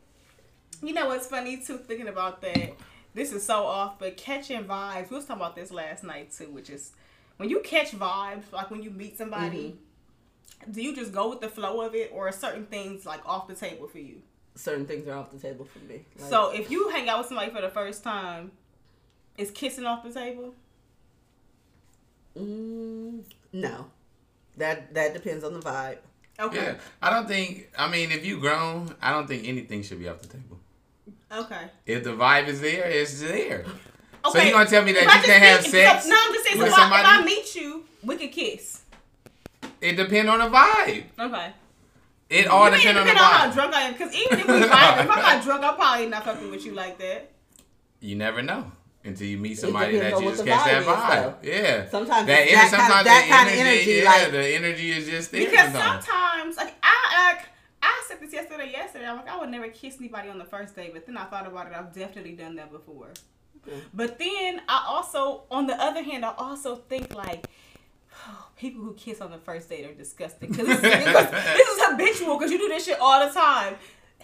You 0.82 0.92
know 0.92 1.06
what's 1.08 1.26
funny 1.26 1.56
too? 1.56 1.78
Thinking 1.78 2.08
about 2.08 2.42
that, 2.42 2.74
this 3.14 3.32
is 3.32 3.44
so 3.44 3.64
off, 3.64 3.98
but 3.98 4.16
catching 4.16 4.64
vibes. 4.64 5.08
We 5.08 5.16
was 5.16 5.24
talking 5.24 5.40
about 5.40 5.56
this 5.56 5.70
last 5.70 6.04
night 6.04 6.30
too, 6.30 6.50
which 6.50 6.68
is 6.68 6.92
when 7.36 7.48
you 7.48 7.60
catch 7.60 7.92
vibes, 7.92 8.50
like 8.52 8.70
when 8.70 8.82
you 8.82 8.90
meet 8.90 9.18
somebody. 9.18 9.76
Do 10.70 10.80
you 10.82 10.94
just 10.96 11.12
go 11.12 11.28
with 11.28 11.40
the 11.40 11.48
flow 11.48 11.82
of 11.82 11.94
it, 11.94 12.10
or 12.14 12.28
are 12.28 12.32
certain 12.32 12.64
things 12.66 13.04
like 13.04 13.20
off 13.26 13.48
the 13.48 13.54
table 13.54 13.86
for 13.86 13.98
you? 13.98 14.22
Certain 14.54 14.86
things 14.86 15.06
are 15.08 15.12
off 15.14 15.30
the 15.30 15.38
table 15.38 15.66
for 15.66 15.80
me. 15.80 16.06
Like, 16.18 16.30
So 16.30 16.50
if 16.52 16.70
you 16.70 16.88
hang 16.88 17.08
out 17.08 17.18
with 17.18 17.26
somebody 17.26 17.50
for 17.50 17.60
the 17.60 17.68
first 17.68 18.02
time, 18.02 18.52
is 19.36 19.50
kissing 19.50 19.84
off 19.84 20.04
the 20.04 20.12
table? 20.12 20.54
mm, 22.36 23.22
no, 23.52 23.86
that 24.56 24.94
that 24.94 25.12
depends 25.14 25.44
on 25.44 25.54
the 25.54 25.60
vibe. 25.60 25.98
Okay. 26.38 26.56
Yeah, 26.56 26.74
I 27.02 27.10
don't 27.10 27.28
think. 27.28 27.70
I 27.78 27.88
mean, 27.90 28.10
if 28.10 28.24
you 28.24 28.40
grown, 28.40 28.94
I 29.00 29.12
don't 29.12 29.26
think 29.26 29.46
anything 29.46 29.82
should 29.82 29.98
be 30.00 30.08
off 30.08 30.20
the 30.22 30.28
table. 30.28 30.58
Okay. 31.30 31.68
If 31.86 32.04
the 32.04 32.10
vibe 32.10 32.48
is 32.48 32.60
there, 32.60 32.88
it's 32.88 33.20
there. 33.20 33.64
So 34.24 34.30
Okay. 34.30 34.46
you 34.48 34.52
gonna 34.54 34.68
tell 34.68 34.82
me 34.84 34.92
that 34.92 35.02
If 35.02 35.14
you 35.14 35.22
can't 35.32 35.42
have 35.42 35.66
sex? 35.66 36.04
So, 36.04 36.10
no, 36.10 36.16
I'm 36.18 36.32
just 36.32 36.44
saying. 36.46 36.56
So 36.56 36.62
with 36.64 36.72
if 36.72 36.78
I, 36.78 37.00
if? 37.00 37.06
I 37.06 37.24
meet 37.24 37.54
you, 37.54 37.84
we 38.02 38.16
could 38.16 38.32
kiss. 38.32 38.82
It 39.80 39.96
depends 39.96 40.30
on 40.30 40.38
the 40.38 40.46
vibe. 40.46 41.04
Okay. 41.18 41.52
It 42.30 42.46
all 42.46 42.64
you 42.66 42.70
mean, 42.72 42.80
depends 42.80 43.00
on 43.00 43.06
the 43.06 43.12
depending 43.12 43.18
on 43.18 43.32
how 43.32 43.50
drunk 43.50 43.74
I 43.74 43.82
am, 43.82 43.92
because 43.92 44.14
even 44.14 44.38
if 44.40 44.46
we 44.46 44.52
vibe, 44.54 45.04
if 45.04 45.10
I'm 45.10 45.22
not 45.22 45.42
drunk, 45.44 45.62
I'm 45.62 45.74
probably 45.76 46.06
not 46.06 46.24
fucking 46.24 46.50
with 46.50 46.64
you 46.64 46.72
like 46.72 46.98
that. 46.98 47.30
You 48.00 48.16
never 48.16 48.40
know 48.42 48.72
until 49.04 49.26
you 49.26 49.36
meet 49.36 49.58
somebody 49.58 49.92
depends 49.92 50.18
that 50.18 50.24
you 50.24 50.30
just 50.30 50.44
the 50.44 50.50
catch 50.50 50.64
that 50.64 50.82
vibe 50.84 51.42
is, 51.44 51.50
vibe. 51.50 51.62
Yeah. 51.62 51.88
Sometimes 51.90 52.26
that, 52.26 52.40
it's 52.40 52.50
ener- 52.52 52.54
that 52.54 52.60
kind- 52.60 52.70
sometimes 52.70 53.04
that 53.04 53.24
the 53.26 53.32
kind 53.34 53.48
of 53.48 53.54
energy, 53.54 53.78
energy, 53.78 53.92
yeah, 53.92 54.10
like- 54.10 54.30
the 54.32 54.46
energy 54.54 54.90
is 54.90 55.06
just 55.06 55.32
there. 55.32 55.50
Because 55.50 55.72
sometimes. 55.72 56.56
like 56.56 56.74
I, 56.82 57.38
I 57.82 58.04
said 58.08 58.20
this 58.20 58.32
yesterday. 58.32 58.70
Yesterday. 58.72 59.06
I'm 59.06 59.16
like, 59.16 59.28
I 59.28 59.38
would 59.38 59.50
never 59.50 59.68
kiss 59.68 59.96
anybody 60.00 60.30
on 60.30 60.38
the 60.38 60.44
first 60.46 60.74
date, 60.74 60.94
but 60.94 61.04
then 61.04 61.18
I 61.18 61.24
thought 61.24 61.46
about 61.46 61.66
it. 61.66 61.74
I've 61.74 61.92
definitely 61.94 62.32
done 62.32 62.56
that 62.56 62.72
before. 62.72 63.08
Mm-hmm. 63.68 63.78
But 63.94 64.18
then 64.18 64.60
I 64.68 64.84
also, 64.88 65.42
on 65.50 65.66
the 65.66 65.74
other 65.80 66.02
hand, 66.02 66.24
I 66.24 66.32
also 66.36 66.76
think 66.76 67.14
like. 67.14 67.46
People 68.56 68.82
who 68.84 68.94
kiss 68.94 69.20
on 69.20 69.30
the 69.32 69.38
first 69.38 69.68
date 69.68 69.84
are 69.84 69.92
disgusting 69.92 70.48
because 70.50 70.66
this, 70.68 70.80
this 70.80 71.68
is 71.68 71.84
habitual 71.84 72.38
because 72.38 72.52
you 72.52 72.58
do 72.58 72.68
this 72.68 72.84
shit 72.84 72.98
all 73.00 73.26
the 73.26 73.34
time. 73.34 73.74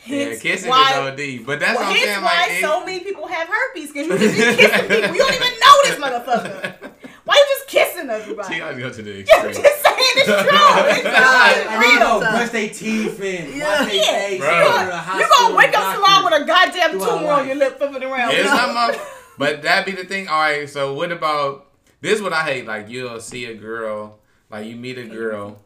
Yeah, 0.07 0.37
kissing 0.37 0.71
why- 0.71 0.93
is 0.93 1.41
OD. 1.41 1.45
But 1.45 1.59
that's 1.61 1.77
well, 1.79 1.91
what 1.91 1.97
I'm 1.99 2.03
saying. 2.05 2.23
why 2.23 2.41
Like, 2.47 2.51
it- 2.53 2.61
so 2.63 2.85
many 2.87 3.01
people 3.01 3.27
have 3.27 3.49
herpes 3.49 3.93
because 3.93 4.07
you 4.07 4.17
just 4.19 4.37
be 4.39 4.57
kissing 4.57 4.81
people. 4.89 5.15
You 5.15 5.19
don't 5.19 5.35
even 5.35 5.53
know 5.61 5.77
this 5.85 5.97
motherfucker. 5.99 6.91
Why 7.25 7.35
you 7.35 7.57
just 7.59 7.69
kissing 7.69 8.09
everybody? 8.09 8.55
she 8.55 8.61
always 8.63 8.79
go 8.79 8.91
to 8.91 9.03
the 9.03 9.13
I'm 9.13 9.21
extreme. 9.21 9.53
just 9.53 9.83
saying 9.83 10.15
it's 10.17 10.27
true. 10.27 10.35
It's, 10.41 11.05
Right. 11.05 11.57
it's 11.59 11.69
I 11.69 11.79
mean, 11.81 11.99
real. 11.99 12.09
go 12.09 12.21
brush 12.21 12.49
their 12.51 12.69
teeth 12.71 13.21
in, 13.21 13.59
Yeah. 13.59 13.83
wash 13.85 13.93
Yeah. 13.95 14.03
face, 14.19 14.39
Bro. 14.41 14.49
go 14.49 14.65
to 14.65 14.79
the 14.79 14.85
You 14.87 14.97
hospital, 14.97 15.29
gonna 15.39 15.55
wake 15.57 15.67
up 15.69 15.73
doctor. 15.75 15.95
tomorrow 16.01 16.25
with 16.25 16.43
a 16.43 16.45
goddamn 16.47 16.93
tumor 16.93 17.31
on 17.33 17.47
your 17.47 17.57
lip 17.57 17.77
flipping 17.79 18.03
around. 18.05 18.31
It's 18.33 18.45
not 18.45 18.75
my. 18.75 18.99
But 19.39 19.63
that 19.63 19.87
be 19.87 19.93
the 19.93 20.05
thing. 20.05 20.29
All 20.29 20.41
right. 20.41 20.69
So 20.69 20.95
what 20.95 21.13
about 21.13 21.73
this? 22.01 22.15
Is 22.15 22.23
what 22.23 22.33
I 22.33 22.45
hate. 22.45 22.67
Like 22.67 22.89
you'll 22.89 23.21
see 23.21 23.47
a 23.47 23.55
girl, 23.55 24.19
like 24.51 24.67
you 24.67 24.77
meet 24.77 24.99
a 24.99 25.07
girl, 25.07 25.61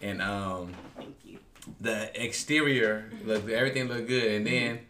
and 0.00 0.22
um 0.22 0.74
Thank 0.96 1.16
you. 1.24 1.38
the 1.80 2.10
exterior 2.22 3.10
look 3.24 3.48
everything 3.48 3.88
look 3.88 4.06
good, 4.06 4.30
and 4.32 4.46
then 4.46 4.80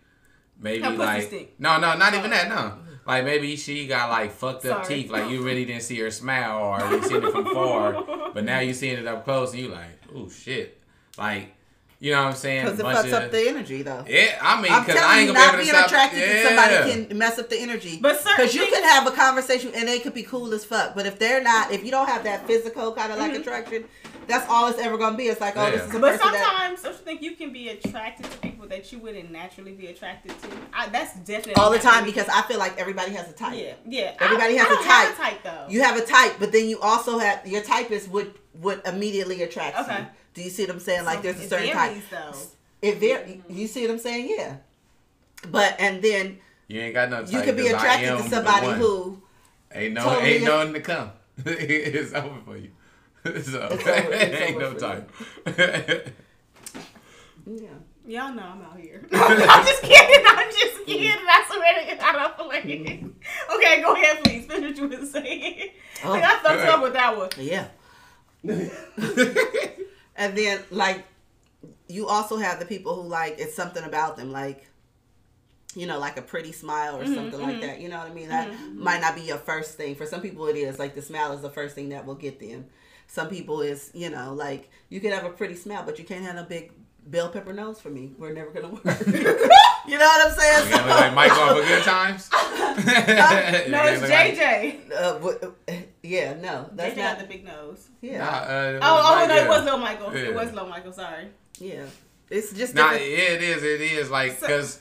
maybe 0.61 0.83
Her 0.83 0.91
like 0.91 1.55
no 1.59 1.79
no 1.79 1.97
not 1.97 2.15
even 2.15 2.31
that 2.31 2.49
no. 2.49 2.79
Like 3.07 3.25
maybe 3.25 3.55
she 3.57 3.87
got 3.87 4.11
like 4.11 4.33
fucked 4.33 4.67
up 4.67 4.85
Sorry. 4.85 5.03
teeth. 5.03 5.11
Like 5.11 5.31
you 5.31 5.43
really 5.45 5.65
didn't 5.65 5.83
see 5.83 5.99
her 6.01 6.11
smile, 6.11 6.59
or 6.59 6.91
you 6.91 7.03
seen 7.05 7.23
it 7.23 7.31
from 7.31 7.45
far, 7.55 8.05
but 8.35 8.45
now 8.45 8.59
you 8.59 8.75
seeing 8.75 8.99
it 8.99 9.07
up 9.07 9.25
close, 9.25 9.53
and 9.53 9.61
you 9.63 9.69
like, 9.69 10.01
oh 10.15 10.29
shit, 10.29 10.81
like 11.17 11.55
you 11.99 12.13
know 12.13 12.23
what 12.23 12.29
I'm 12.29 12.35
saying? 12.35 12.65
Because 12.65 12.79
it 12.79 12.83
Bunch 12.83 12.99
fucks 12.99 13.17
of- 13.17 13.25
up 13.25 13.31
the 13.31 13.49
energy, 13.49 13.83
though. 13.83 14.05
Yeah, 14.07 14.39
I 14.43 14.61
mean, 14.61 14.73
I'm 14.73 14.85
because 14.85 14.97
I 14.97 15.01
telling 15.01 15.19
ain't 15.19 15.29
you, 15.29 15.35
gonna 15.35 15.39
be 15.39 15.47
not 15.47 15.55
able 15.55 15.59
to 15.59 15.65
being 15.65 15.75
stop. 15.75 15.87
attracted 15.87 16.19
yeah. 16.21 16.27
to 16.27 16.47
somebody 16.47 17.07
can 17.07 17.19
mess 17.19 17.39
up 17.39 17.49
the 17.49 17.59
energy. 17.59 17.99
But 18.01 18.21
certain 18.21 18.33
Because 18.37 18.55
you 18.55 18.67
can 18.67 18.83
have 18.83 19.07
a 19.07 19.11
conversation 19.11 19.73
and 19.75 19.89
they 19.89 19.99
could 19.99 20.15
be 20.15 20.23
cool 20.23 20.53
as 20.53 20.65
fuck. 20.65 20.95
But 20.95 21.07
if 21.07 21.19
they're 21.19 21.43
not, 21.43 21.73
if 21.73 21.85
you 21.85 21.91
don't 21.91 22.09
have 22.09 22.25
that 22.25 22.47
physical 22.47 22.93
kind 22.93 23.13
of 23.13 23.19
like 23.19 23.33
mm-hmm. 23.33 23.41
attraction, 23.41 23.85
that's 24.27 24.49
all 24.51 24.69
it's 24.69 24.79
ever 24.79 24.99
gonna 24.99 25.17
be. 25.17 25.25
It's 25.25 25.41
like, 25.41 25.57
oh, 25.57 25.71
this 25.71 25.83
is 25.83 25.95
a 25.95 25.99
But 25.99 26.19
person 26.19 26.33
that. 26.33 26.45
sometimes 26.45 26.83
don't 26.83 26.93
you 26.93 26.99
think 26.99 27.23
you 27.23 27.37
can 27.37 27.53
be 27.53 27.69
attracted 27.69 28.31
to 28.31 28.39
people 28.39 28.67
that 28.69 28.91
you 28.93 28.99
wouldn't 28.99 29.31
naturally 29.31 29.73
be 29.73 29.87
attracted 29.87 30.31
to? 30.43 30.49
I, 30.73 30.89
that's 30.89 31.15
definitely 31.21 31.55
All 31.55 31.71
the 31.71 31.79
time 31.79 31.95
happened. 31.95 32.15
because 32.15 32.29
I 32.29 32.43
feel 32.43 32.59
like 32.59 32.77
everybody 32.79 33.13
has 33.13 33.31
a 33.31 33.33
type. 33.33 33.57
yeah, 33.57 33.75
yeah. 33.87 34.15
Everybody 34.21 34.59
I, 34.59 34.63
has 34.63 34.67
I 34.67 34.71
a 34.71 34.75
don't 34.75 34.85
have 34.85 35.07
type. 35.07 35.15
a 35.15 35.23
type 35.23 35.43
though. 35.45 35.73
You 35.73 35.83
have 35.83 35.97
a 35.97 36.05
type, 36.05 36.37
but 36.39 36.53
then 36.53 36.69
you 36.69 36.81
also 36.81 37.19
have 37.19 37.47
your 37.47 37.63
type 37.63 37.91
is 37.91 38.09
what 38.09 38.35
what 38.61 38.85
immediately 38.87 39.43
attract 39.43 39.79
Okay. 39.79 39.99
you. 40.01 40.07
Do 40.37 40.43
you 40.43 40.51
see 40.51 40.65
what 40.65 40.73
I'm 40.75 40.81
saying? 40.81 41.05
Like 41.07 41.23
there's 41.23 41.41
a 41.41 41.45
it 41.45 41.49
certain 41.49 41.71
type. 41.71 41.91
varies, 41.93 42.05
though. 42.11 42.35
It 42.83 42.99
very. 42.99 43.43
You 43.49 43.67
see 43.67 43.83
what 43.87 43.93
I'm 43.93 43.99
saying? 43.99 44.29
Yeah. 44.39 44.57
But 45.51 45.77
and 45.81 46.03
then 46.03 46.39
You 46.69 46.81
ain't 46.83 46.95
got 46.95 47.09
no 47.11 47.25
type. 47.25 47.33
you 47.33 47.41
could 47.43 47.57
be 47.57 47.63
'cause 47.65 47.73
I 47.73 47.77
attracted 47.79 48.23
to 48.23 48.29
somebody 48.29 48.67
who 48.79 49.23
ain't 49.73 49.95
no 49.95 50.03
totally 50.05 50.27
ain't 50.33 50.43
is- 50.43 50.49
nothing 50.49 50.73
to 50.75 50.81
come. 50.81 51.11
it's 51.47 52.13
over 52.13 52.41
for 52.45 52.57
you. 52.59 52.71
so 53.25 53.31
It's 53.33 53.49
over- 53.55 54.13
it's 54.13 54.41
ain't 54.43 54.59
no 54.59 54.75
time. 54.75 55.07
type. 55.47 56.15
yeah. 57.47 57.69
Y'all 58.09 58.33
know 58.35 58.43
I'm 58.43 58.63
out 58.63 58.79
here. 58.79 59.05
I'm 59.13 59.65
just 59.67 59.83
kidding. 59.83 60.25
I'm 60.29 60.51
just 60.53 60.85
kidding. 60.87 61.11
I 61.11 61.45
swear 61.51 61.75
to 61.91 61.97
God, 61.97 62.15
I'm 62.17 62.35
playing. 62.63 63.17
Okay, 63.57 63.83
go 63.83 63.95
ahead, 63.95 64.23
please. 64.23 64.47
Finish 64.47 64.79
what 64.79 64.93
you 64.93 64.99
were 65.01 65.07
saying. 65.07 65.71
Oh. 66.05 66.11
Like, 66.11 66.23
I 66.23 66.39
fucked 66.39 66.69
up 66.69 66.83
with 66.83 66.93
that 66.93 67.17
one. 67.17 67.31
Yeah. 67.39 67.67
And 70.17 70.37
then 70.37 70.61
like 70.71 71.05
you 71.89 72.09
also 72.09 72.37
have 72.37 72.59
the 72.59 72.67
people 72.67 73.01
who 73.01 73.09
like 73.09 73.37
it's 73.39 73.55
something 73.55 73.85
about 73.85 74.17
them, 74.17 74.33
like 74.33 74.67
you 75.75 75.87
know, 75.87 75.99
like 75.99 76.17
a 76.17 76.23
pretty 76.23 76.53
smile 76.53 76.97
or 76.97 77.05
mm-hmm, 77.05 77.15
something 77.15 77.41
like 77.41 77.57
mm-hmm. 77.57 77.67
that. 77.67 77.81
You 77.81 77.91
know 77.91 77.99
what 77.99 78.11
I 78.11 78.15
mean? 78.15 78.29
That 78.29 78.51
mm-hmm. 78.51 78.83
might 78.83 79.01
not 79.01 79.15
be 79.15 79.23
your 79.23 79.37
first 79.37 79.77
thing. 79.77 79.95
For 79.95 80.07
some 80.07 80.23
people 80.23 80.47
it 80.47 80.57
is. 80.57 80.79
Like 80.79 80.95
the 80.95 81.03
smile 81.03 81.33
is 81.33 81.43
the 81.43 81.51
first 81.51 81.75
thing 81.75 81.91
that 81.91 82.07
will 82.07 82.15
get 82.15 82.41
them. 82.41 82.67
Some 83.09 83.29
people 83.29 83.61
is, 83.61 83.91
you 83.95 84.11
know, 84.11 84.33
like 84.35 84.71
you 84.89 85.01
can 85.01 85.13
have 85.13 85.25
a 85.25 85.31
pretty 85.31 85.55
smile, 85.55 85.83
but 85.85 85.99
you 85.99 86.05
can't 86.05 86.25
have 86.25 86.37
a 86.37 86.45
big 86.45 86.73
bell 87.07 87.29
pepper 87.29 87.53
nose 87.53 87.81
for 87.81 87.91
me. 87.91 88.13
We're 88.19 88.33
never 88.33 88.51
gonna 88.51 88.69
work. 88.69 88.85
you 89.07 89.99
know 89.99 90.07
what 90.07 90.27
I'm 90.27 90.39
saying? 90.39 90.69
You 90.69 90.71
gotta 90.71 90.89
look 90.89 91.01
like 91.01 91.15
Mike 91.15 91.33
off 91.33 91.59
of 91.59 91.65
Good 91.65 91.83
Times. 91.83 92.31
No, 92.77 93.85
it's 93.85 94.03
JJ. 94.03 94.93
Uh, 94.93 95.19
what, 95.19 95.43
uh, 95.43 95.73
yeah, 96.07 96.35
no, 96.35 96.69
that's 96.73 96.95
JJ 96.95 96.97
got 96.97 97.19
not. 97.19 97.19
the 97.21 97.27
big 97.35 97.45
nose. 97.45 97.89
Yeah, 98.01 98.19
Nah, 98.19 98.25
uh, 98.27 98.79
Oh, 98.83 99.03
oh 99.05 99.15
Mike, 99.17 99.29
no, 99.29 99.37
it 99.37 99.49
was 99.49 99.65
Lil 99.65 99.79
Michael. 99.79 100.15
Yeah. 100.15 100.23
It 100.25 100.35
was 100.35 100.53
Lil 100.53 100.67
Michael. 100.69 100.93
Sorry. 100.93 101.29
yeah. 101.59 101.85
it's 102.31 102.53
just 102.53 102.75
nah. 102.75 102.91
Different. 102.93 103.03
It 103.13 103.43
is. 103.43 103.63
It 103.63 103.81
is 103.81 104.11
like 104.11 104.33
So- 104.39 104.47
because 104.47 104.81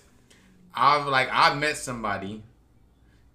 I've 0.73 1.07
like 1.07 1.30
I 1.32 1.53
met 1.55 1.78
somebody. 1.78 2.43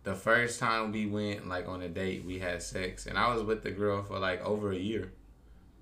The 0.03 0.15
first 0.15 0.59
time 0.61 0.93
we 0.93 1.05
went 1.07 1.47
like 1.47 1.69
on 1.69 1.83
a 1.83 1.89
date, 1.89 2.25
we 2.25 2.39
had 2.39 2.63
sex, 2.63 3.07
and 3.07 3.19
I 3.19 3.35
was 3.35 3.43
with 3.43 3.63
the 3.63 3.71
girl 3.71 4.03
for 4.03 4.19
like 4.19 4.43
over 4.45 4.73
a 4.73 4.77
year, 4.79 5.13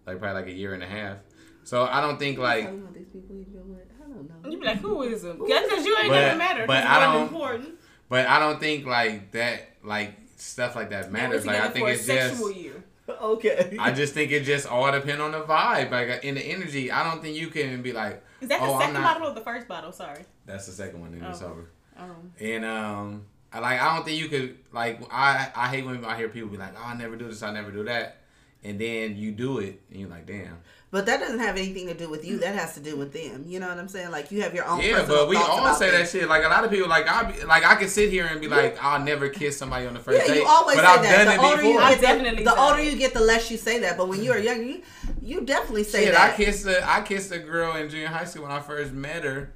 like 0.06 0.18
probably 0.18 0.42
like 0.42 0.50
a 0.50 0.54
year 0.56 0.74
and 0.74 0.82
a 0.82 0.86
half. 0.88 1.18
So 1.64 1.84
I 1.84 2.00
don't 2.00 2.18
think 2.18 2.36
like 2.38 2.64
Talking 2.64 2.80
about 2.80 2.94
these 2.94 3.06
people 3.06 3.36
you've 3.36 3.52
been 3.52 3.68
with. 3.68 3.86
I 3.96 4.09
don't 4.09 4.28
know. 4.42 4.50
You 4.50 4.59
be 4.59 4.64
like, 4.66 4.78
who 4.78 5.02
is 5.02 5.22
him? 5.22 5.38
Because 5.38 5.84
you 5.86 5.96
ain't 5.98 6.09
But- 6.09 6.24
even 6.26 6.38
matter. 6.38 6.61
but 6.66 6.82
But 6.82 6.84
I 6.84 6.96
I 6.96 7.12
don't- 7.14 7.22
important. 7.28 7.68
But 8.09 8.26
I 8.26 8.38
don't 8.40 8.59
think 8.59 8.86
like 8.86 9.32
that, 9.32 9.68
like 9.84 10.14
stuff 10.41 10.74
like 10.76 10.91
that 10.91 11.11
matters. 11.12 11.45
Like 11.47 11.61
I 11.61 11.68
think 11.68 11.89
it's 11.89 12.07
just, 12.07 12.30
sexual 12.30 12.51
year. 12.53 12.84
Okay. 13.09 13.74
I 13.80 13.91
just 13.93 14.12
think 14.12 14.32
it 14.32 14.45
just 14.45 14.66
all 14.66 14.93
depend 14.93 15.22
on 15.22 15.32
the 15.32 15.41
vibe, 15.41 15.91
like 15.91 16.22
in 16.24 16.34
the 16.34 16.43
energy. 16.43 16.91
I 16.93 17.03
don't 17.11 17.22
think 17.22 17.36
you 17.39 17.49
can 17.49 17.80
be 17.80 17.93
like, 17.93 18.22
Is 18.43 18.49
that 18.51 18.61
the 18.61 18.66
Oh, 18.66 18.74
I'm 18.74 18.80
second 18.80 18.95
not- 18.95 19.14
bottle 19.14 19.28
or 19.30 19.34
the 19.34 19.41
first 19.41 19.66
bottle? 19.66 19.93
Sorry. 19.93 20.24
that's 20.45 20.66
the 20.66 20.72
second 20.72 21.01
one, 21.01 21.14
and 21.14 21.24
it's 21.24 21.41
Oh. 21.43 21.47
over. 21.47 21.70
Um, 21.97 22.32
And 22.39 22.64
um, 22.66 23.24
I 23.51 23.61
like 23.61 23.80
I 23.80 23.95
don't 23.95 24.05
think 24.05 24.20
you 24.20 24.28
could 24.28 24.59
like 24.72 25.01
I 25.11 25.51
I 25.57 25.68
hate 25.68 25.86
when 25.86 26.05
I 26.05 26.16
hear 26.18 26.28
people 26.28 26.51
be 26.51 26.59
like, 26.59 26.74
oh, 26.78 26.84
I 26.84 26.95
never 26.97 27.16
do 27.16 27.28
this, 27.28 27.43
I 27.43 27.51
never 27.51 27.70
do 27.70 27.82
that, 27.84 28.18
and 28.62 28.78
then 28.78 29.16
you 29.16 29.32
do 29.32 29.59
it, 29.59 29.80
and 29.91 30.01
you're 30.01 30.11
like, 30.11 30.26
damn. 30.26 30.59
But 30.91 31.05
that 31.05 31.20
doesn't 31.20 31.41
have 31.41 31.59
anything 31.59 31.86
to 31.89 31.95
do 31.95 32.09
with 32.09 32.24
you. 32.24 32.39
That 32.39 32.55
has 32.55 32.72
to 32.74 32.80
do 32.80 32.97
with 32.97 33.12
them. 33.12 33.45
You 33.47 33.61
know 33.61 33.68
what 33.68 33.76
I'm 33.76 33.89
saying? 33.89 34.11
Like 34.11 34.32
you 34.32 34.41
have 34.41 34.55
your 34.55 34.66
own. 34.66 34.80
Yeah, 34.80 35.05
but 35.07 35.28
we 35.28 35.36
thoughts 35.36 35.49
all 35.51 35.59
about 35.59 35.78
say 35.78 35.91
that 35.91 36.09
shit. 36.09 36.26
Like 36.28 36.45
a 36.45 36.49
lot 36.49 36.64
of 36.64 36.70
people, 36.70 36.89
like 36.89 37.07
I 37.07 37.30
be, 37.30 37.45
like 37.45 37.62
I 37.62 37.74
can 37.74 37.89
sit 37.89 38.11
here 38.11 38.24
and 38.24 38.41
be 38.41 38.49
like, 38.49 38.82
I'll 38.82 39.03
never 39.03 39.28
kiss 39.28 39.59
somebody 39.59 39.86
on 39.86 39.93
the 39.93 40.01
first 40.01 40.18
Yeah, 40.18 40.32
date. 40.32 40.41
you 40.41 40.47
always 40.49 40.76
but 40.76 40.84
say 40.86 40.91
I've 40.91 41.03
that. 41.03 41.24
done 41.26 41.36
The 41.36 41.43
older 41.45 41.62
it 41.62 41.68
you. 41.68 41.78
I 41.78 41.91
get, 41.91 42.01
the, 42.01 42.07
definitely 42.07 42.45
the 42.45 42.55
say 42.55 42.61
older 42.62 42.82
you 42.82 42.97
get, 42.97 43.12
the 43.12 43.20
less 43.20 43.51
you 43.51 43.59
say 43.59 43.80
that. 43.80 43.99
But 43.99 44.09
when 44.09 44.22
you 44.24 44.32
are 44.32 44.39
young, 44.39 44.64
you, 44.64 44.82
you 45.20 45.41
definitely 45.43 45.84
say 45.84 46.07
Shit, 46.07 46.14
that. 46.14 46.32
I 46.32 46.36
kissed 46.36 46.66
a 46.66 46.89
I 46.91 47.03
kissed 47.03 47.32
a 47.32 47.39
girl 47.39 47.76
in 47.76 47.91
junior 47.91 48.09
high 48.09 48.24
school 48.24 48.45
when 48.45 48.53
I 48.53 48.61
first 48.61 48.93
met 48.95 49.24
her, 49.24 49.53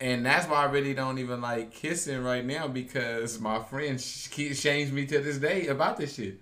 and 0.00 0.26
that's 0.26 0.48
why 0.48 0.56
I 0.56 0.64
really 0.64 0.92
don't 0.92 1.18
even 1.18 1.40
like 1.40 1.72
kissing 1.72 2.24
right 2.24 2.44
now 2.44 2.66
because 2.66 3.38
my 3.38 3.62
friends 3.62 4.04
sh- 4.04 4.56
shames 4.58 4.90
me 4.90 5.06
to 5.06 5.20
this 5.20 5.38
day 5.38 5.68
about 5.68 5.98
this 5.98 6.14
shit. 6.16 6.40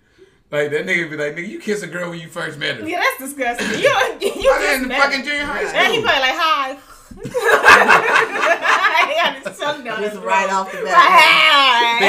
Like 0.49 0.71
that 0.71 0.85
nigga 0.85 1.09
be 1.09 1.17
like, 1.17 1.35
nigga, 1.35 1.47
you 1.49 1.59
kiss 1.59 1.83
a 1.83 1.87
girl 1.87 2.09
when 2.09 2.19
you 2.19 2.29
first 2.29 2.57
met 2.57 2.77
her. 2.77 2.87
yeah, 2.87 2.99
that's 3.01 3.19
disgusting. 3.31 3.67
You, 3.67 3.75
you 4.41 4.51
I 4.51 4.59
just 4.61 4.81
in 4.83 4.87
met 4.87 5.01
fucking 5.01 5.19
him. 5.19 5.25
junior 5.25 5.43
high 5.43 5.63
Right. 5.65 5.75
And 5.75 5.93
he 5.93 5.99
school. 5.99 6.07
probably 6.09 6.21
like, 6.21 6.37
hi. 6.37 6.77
he 9.07 9.15
got 9.15 9.35
his 9.47 9.57
tongue 9.59 9.83
down 9.83 9.99
Just 10.01 10.15
his 10.15 10.23
right 10.23 10.49
off 10.51 10.71
the 10.71 10.77
Like, 10.77 10.85
bat. 10.93 11.99
hi. 11.99 12.07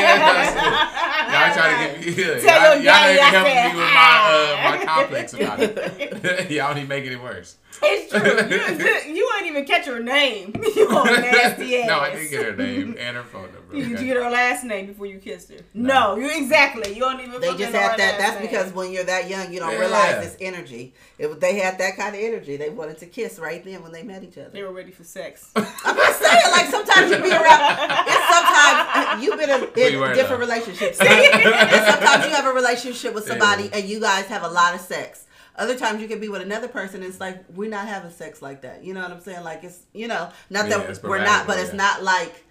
Y'all 1.33 1.55
trying 1.55 1.73
to 1.77 2.05
get 2.05 2.17
me? 2.17 2.41
Tell 2.43 2.61
y'all, 2.63 2.75
your 2.75 2.83
y'all 2.83 2.85
daddy 2.85 3.13
ain't 3.13 3.23
I 3.23 3.25
helping 3.31 3.53
said 3.53 3.69
me 3.73 3.77
with 3.79 3.91
my 3.95 4.09
uh, 4.29 4.57
hi. 4.57 4.79
my 4.79 4.85
complex 4.85 5.33
about 5.35 5.59
it. 5.61 6.51
y'all 6.51 6.71
only 6.71 6.85
making 6.85 7.13
it 7.13 7.21
worse. 7.23 7.57
It's 7.83 8.11
true. 8.11 9.09
You, 9.09 9.15
you 9.15 9.31
ain't 9.39 9.47
even 9.47 9.65
catch 9.65 9.87
her 9.87 10.01
name. 10.01 10.55
You 10.79 10.89
a 10.89 11.05
nasty 11.05 11.77
ass. 11.79 11.87
no, 11.89 11.99
I 12.01 12.11
didn't 12.15 12.31
get 12.31 12.45
her 12.45 12.57
name 12.57 12.97
and 12.99 13.17
her 13.17 13.25
phone 13.25 13.53
number. 13.53 13.75
Did 13.75 13.89
you 14.01 14.07
get 14.07 14.17
her 14.17 14.31
last 14.31 14.65
name 14.65 14.87
before 14.87 15.07
you 15.07 15.19
kissed 15.19 15.51
her? 15.51 15.59
No, 15.75 16.17
you 16.17 16.31
exactly. 16.31 16.93
You 16.93 17.01
don't 17.01 17.21
even. 17.21 17.41
They 17.41 17.49
just 17.57 17.73
know 17.73 17.79
had 17.81 17.99
that. 17.99 18.19
That's 18.19 18.35
name. 18.35 18.43
because 18.43 18.73
when 18.73 18.93
you're 18.93 19.05
that 19.05 19.29
young, 19.29 19.53
you 19.53 19.59
don't 19.61 19.73
Yeah. 19.73 19.79
realize 19.79 20.25
this 20.25 20.37
energy. 20.41 20.95
It, 21.19 21.41
they 21.41 21.59
had 21.59 21.79
that 21.79 21.97
kind 21.97 22.15
of 22.15 22.21
energy. 22.23 22.57
They 22.57 22.71
wanted 22.71 22.99
to 22.99 23.07
kiss 23.07 23.39
right 23.39 23.65
then 23.65 23.83
when 23.83 23.93
they 23.93 24.03
met 24.03 24.23
each 24.23 24.39
other. 24.39 24.51
they 24.51 24.63
were 24.63 24.73
ready 24.73 24.93
for 24.93 25.05
sex. 25.05 25.51
I'm 25.57 25.65
just 25.97 26.21
saying, 26.23 26.43
like 26.53 26.67
sometimes 26.67 27.11
you 27.11 27.17
be 27.19 27.31
around. 27.31 27.61
It's 28.07 28.29
sometimes 28.35 28.89
uh, 28.95 29.19
you've 29.21 29.39
been 29.39 29.51
in, 29.51 29.61
Who 29.75 29.81
you 29.81 30.05
in 30.05 30.15
different 30.15 30.41
though? 30.41 30.47
relationships. 30.47 30.99
and 31.01 31.85
sometimes 31.87 32.25
you 32.27 32.31
have 32.35 32.47
a 32.47 32.53
relationship 32.53 33.15
with 33.15 33.27
somebody 33.27 33.71
and 33.73 33.89
you 33.89 34.01
guys 34.01 34.27
have 34.27 34.43
a 34.45 34.49
lot 34.49 34.75
of 34.75 34.81
sex. 34.81 35.25
Other 35.59 35.77
times 35.77 36.01
you 36.01 36.09
can 36.09 36.21
be 36.21 36.29
with 36.29 36.41
another 36.43 36.69
person. 36.69 37.03
And 37.03 37.05
it's 37.11 37.21
like 37.21 37.45
we're 37.55 37.69
not 37.71 37.87
having 37.89 38.11
sex 38.11 38.41
like 38.41 38.63
that. 38.63 38.85
You 38.85 38.95
know 38.95 39.03
what 39.03 39.11
I'm 39.11 39.21
saying? 39.21 39.45
Like 39.45 39.65
it's 39.65 39.81
you 39.93 40.09
know 40.09 40.31
not 40.51 40.69
Yeah, 40.69 40.79
that 40.79 41.03
we're 41.03 41.25
not, 41.25 41.47
but 41.47 41.59
it's 41.59 41.71
yeah. 41.71 41.77
not 41.77 42.03
like 42.03 42.45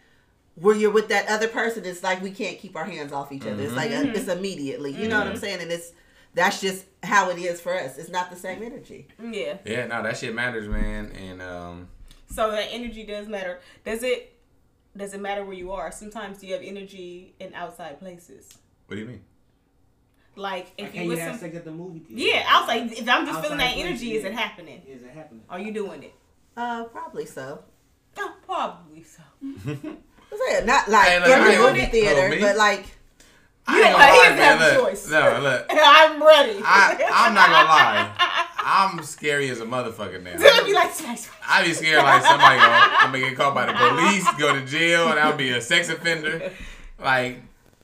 where 0.55 0.75
you're 0.75 0.91
with 0.91 1.07
that 1.09 1.27
other 1.29 1.47
person. 1.47 1.85
It's 1.85 2.03
like 2.03 2.21
we 2.21 2.31
can't 2.31 2.57
keep 2.59 2.75
our 2.75 2.85
hands 2.85 3.13
off 3.13 3.31
each 3.31 3.45
other. 3.45 3.61
It's 3.63 3.73
like 3.73 3.91
Mm-hmm. 3.91 4.09
a, 4.09 4.13
it's 4.13 4.27
immediately. 4.27 4.91
You 4.91 5.07
know 5.07 5.19
what 5.19 5.27
I'm 5.27 5.37
saying? 5.37 5.61
And 5.61 5.71
it's 5.71 5.91
that's 6.33 6.59
just 6.61 6.85
how 7.03 7.29
it 7.29 7.37
is 7.39 7.59
for 7.61 7.73
us. 7.73 7.97
It's 7.97 8.09
not 8.09 8.29
the 8.29 8.35
same 8.35 8.61
energy. 8.61 9.07
yeah. 9.23 9.57
Yeah, 9.65 9.87
no, 9.87 10.03
that 10.03 10.17
shit 10.17 10.35
matters, 10.35 10.67
man. 10.67 11.11
And 11.13 11.41
um, 11.41 11.87
So 12.29 12.51
that 12.51 12.67
energy 12.71 13.03
does 13.05 13.27
matter. 13.27 13.59
Does 13.85 14.03
it? 14.03 14.33
Does 14.95 15.13
it 15.13 15.21
matter 15.21 15.45
where 15.45 15.53
you 15.55 15.71
are? 15.71 15.91
Sometimes 15.91 16.43
you 16.43 16.53
have 16.53 16.63
energy 16.63 17.35
in 17.39 17.53
outside 17.53 17.99
places. 17.99 18.57
what 18.87 18.95
do 18.95 19.01
you 19.01 19.07
mean? 19.07 19.21
Like 20.37 20.71
if 20.77 20.93
you 20.95 21.03
you 21.03 21.07
with 21.09 21.19
have 21.19 21.31
some. 21.31 21.39
sex 21.41 21.55
at 21.57 21.65
the 21.65 21.71
movie 21.71 21.99
theater? 21.99 22.21
Yeah, 22.37 22.45
outside. 22.47 22.91
If 22.91 23.09
I'm 23.09 23.25
just 23.25 23.41
feeling 23.41 23.57
that 23.57 23.75
energy, 23.75 24.13
is 24.15 24.23
it 24.23 24.33
happening? 24.33 24.81
Is 24.87 25.01
it 25.03 25.09
happening? 25.11 25.43
Are 25.49 25.59
you 25.59 25.73
doing 25.73 26.03
it? 26.03 26.13
Uh, 26.55 26.83
probably 26.85 27.25
so. 27.25 27.63
Probably 28.45 29.03
so. 29.03 29.21
I'm 30.49 30.65
not 30.65 30.87
like 30.89 31.07
Hey, 31.09 31.19
look, 31.19 31.29
every 31.29 31.57
movie 31.57 31.81
oh, 31.87 31.91
theater, 31.91 32.29
me? 32.29 32.39
but 32.39 32.55
like 32.57 32.85
I 33.67 33.77
ain't 33.77 33.85
Yeah, 33.85 33.91
gonna 33.93 34.05
he 34.05 34.09
lie, 34.09 34.23
doesn't 34.23 34.37
have 34.37 34.59
man. 34.59 34.75
a 34.75 34.77
Look, 34.79 34.89
choice. 34.89 35.09
no, 35.09 35.39
look. 35.41 35.65
I'm 35.69 36.23
ready. 36.23 36.59
I, 36.63 37.09
I'm 37.13 37.33
not 37.33 37.49
gonna 37.49 37.67
lie. 37.69 38.13
I'm 38.59 39.03
scary 39.03 39.49
as 39.49 39.59
a 39.61 39.65
motherfucker 39.65 40.21
now. 40.23 40.33
Then 40.37 40.65
be 40.65 40.73
like, 40.73 40.91
smash, 40.93 41.19
smash. 41.21 41.37
I 41.47 41.63
be 41.63 41.73
scared 41.73 42.03
like 42.03 42.21
somebody 42.23 42.59
gonna, 42.59 42.95
I'm 42.99 43.11
gonna 43.11 43.29
get 43.29 43.35
caught 43.37 43.53
by 43.55 43.65
the 43.65 43.73
police, 43.73 44.25
go 44.37 44.53
to 44.53 44.65
jail, 44.65 45.09
and 45.09 45.19
I'll 45.19 45.35
be 45.37 45.49
a 45.51 45.61
sex 45.61 45.89
offender. 45.89 46.51
Like, 46.99 47.41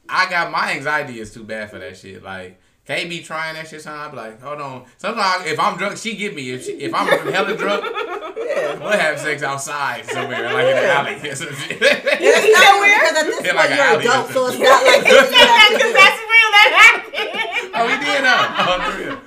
I 0.10 0.30
got 0.30 0.52
my 0.52 0.72
anxiety 0.74 1.20
is 1.20 1.34
too 1.34 1.44
bad 1.44 1.70
for 1.72 1.80
that 1.80 1.98
shit. 1.98 2.24
Like, 2.24 2.60
can't 2.86 3.10
be 3.10 3.22
trying 3.22 3.56
that 3.56 3.68
shit. 3.68 3.82
Sometimes 3.82 4.08
I 4.08 4.12
be 4.12 4.18
like, 4.18 4.42
hold 4.42 4.62
on. 4.62 4.86
Sometimes 4.98 5.46
if 5.46 5.60
I'm 5.60 5.78
drunk, 5.78 5.98
she 5.98 6.16
get 6.16 6.36
me. 6.36 6.52
If 6.52 6.66
she, 6.66 6.72
if 6.74 6.94
I'm 6.94 7.08
hella 7.34 7.56
drunk, 7.56 7.86
yeah. 7.86 8.78
we'll 8.80 8.92
have 8.92 9.18
sex 9.20 9.42
outside 9.44 10.06
somewhere, 10.06 10.44
like 10.54 10.68
in 10.68 10.76
the 10.76 10.86
alley 10.92 11.30
or 11.30 11.36
some 11.36 11.54
shit. 11.56 11.78
It's 11.82 12.46
You 12.46 12.52
not 12.54 12.62
know 12.62 12.80
where? 12.82 13.00
because 13.00 13.18
at 13.18 13.26
this 13.26 13.42
point 13.42 13.56
like 13.56 13.72
an 13.72 13.78
you're 13.78 13.86
alley 13.86 14.06
adult, 14.06 14.30
so 14.32 14.48
it's 14.48 14.60
not 14.60 14.84
like 14.84 15.08
you 15.08 15.16
have 15.16 15.30
to 15.30 15.74
Because 15.78 15.94
that's 15.94 16.20
real. 16.20 16.50
That 16.54 16.70
happened. 16.84 17.72
Oh, 17.76 17.86
we 17.88 17.96
did, 18.04 18.24
huh? 18.24 18.68
Oh, 18.68 18.98
real. 19.00 19.18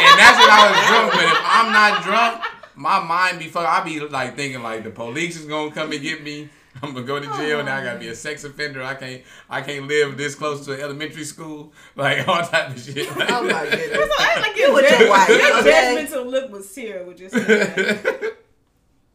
And 0.00 0.18
that's 0.18 0.38
when 0.40 0.50
I 0.50 0.70
was 0.70 0.80
drunk. 0.88 1.12
But 1.12 1.24
if 1.24 1.38
I'm 1.44 1.72
not 1.72 2.02
drunk, 2.02 2.44
my 2.76 2.98
mind 3.04 3.38
be 3.38 3.46
fuck. 3.48 3.66
I 3.68 3.84
be 3.84 4.00
like 4.00 4.36
thinking 4.36 4.62
like 4.62 4.84
the 4.84 4.90
police 4.90 5.38
is 5.38 5.44
gonna 5.46 5.70
come 5.70 5.92
and 5.92 6.00
get 6.02 6.22
me. 6.24 6.48
I'm 6.82 6.94
gonna 6.94 7.04
go 7.06 7.18
to 7.18 7.26
jail 7.36 7.62
now. 7.64 7.76
I 7.78 7.84
gotta 7.84 7.98
be 7.98 8.08
a 8.08 8.14
sex 8.14 8.44
offender. 8.44 8.82
I 8.82 8.94
can't. 8.94 9.22
I 9.48 9.60
can't 9.60 9.86
live 9.88 10.16
this 10.16 10.34
close 10.34 10.64
to 10.66 10.72
an 10.74 10.80
elementary 10.80 11.24
school. 11.24 11.72
Like 11.96 12.26
all 12.28 12.42
type 12.44 12.70
of 12.70 12.80
shit. 12.80 13.08
Oh 13.10 13.42
my 13.42 13.64
goodness. 13.64 13.92
So 13.92 14.08
I 14.18 14.40
like 14.40 14.56
You 14.56 14.62
your, 14.62 14.74
with 14.74 14.90
your 14.90 14.98
judge- 15.00 15.08
wife, 15.10 15.28
your 15.28 15.58
okay? 15.60 16.06
judgmental 16.06 16.26
look 16.30 16.50
was 16.52 16.72
terrible. 16.74 17.12
Just 17.14 17.34
saying. 17.34 18.32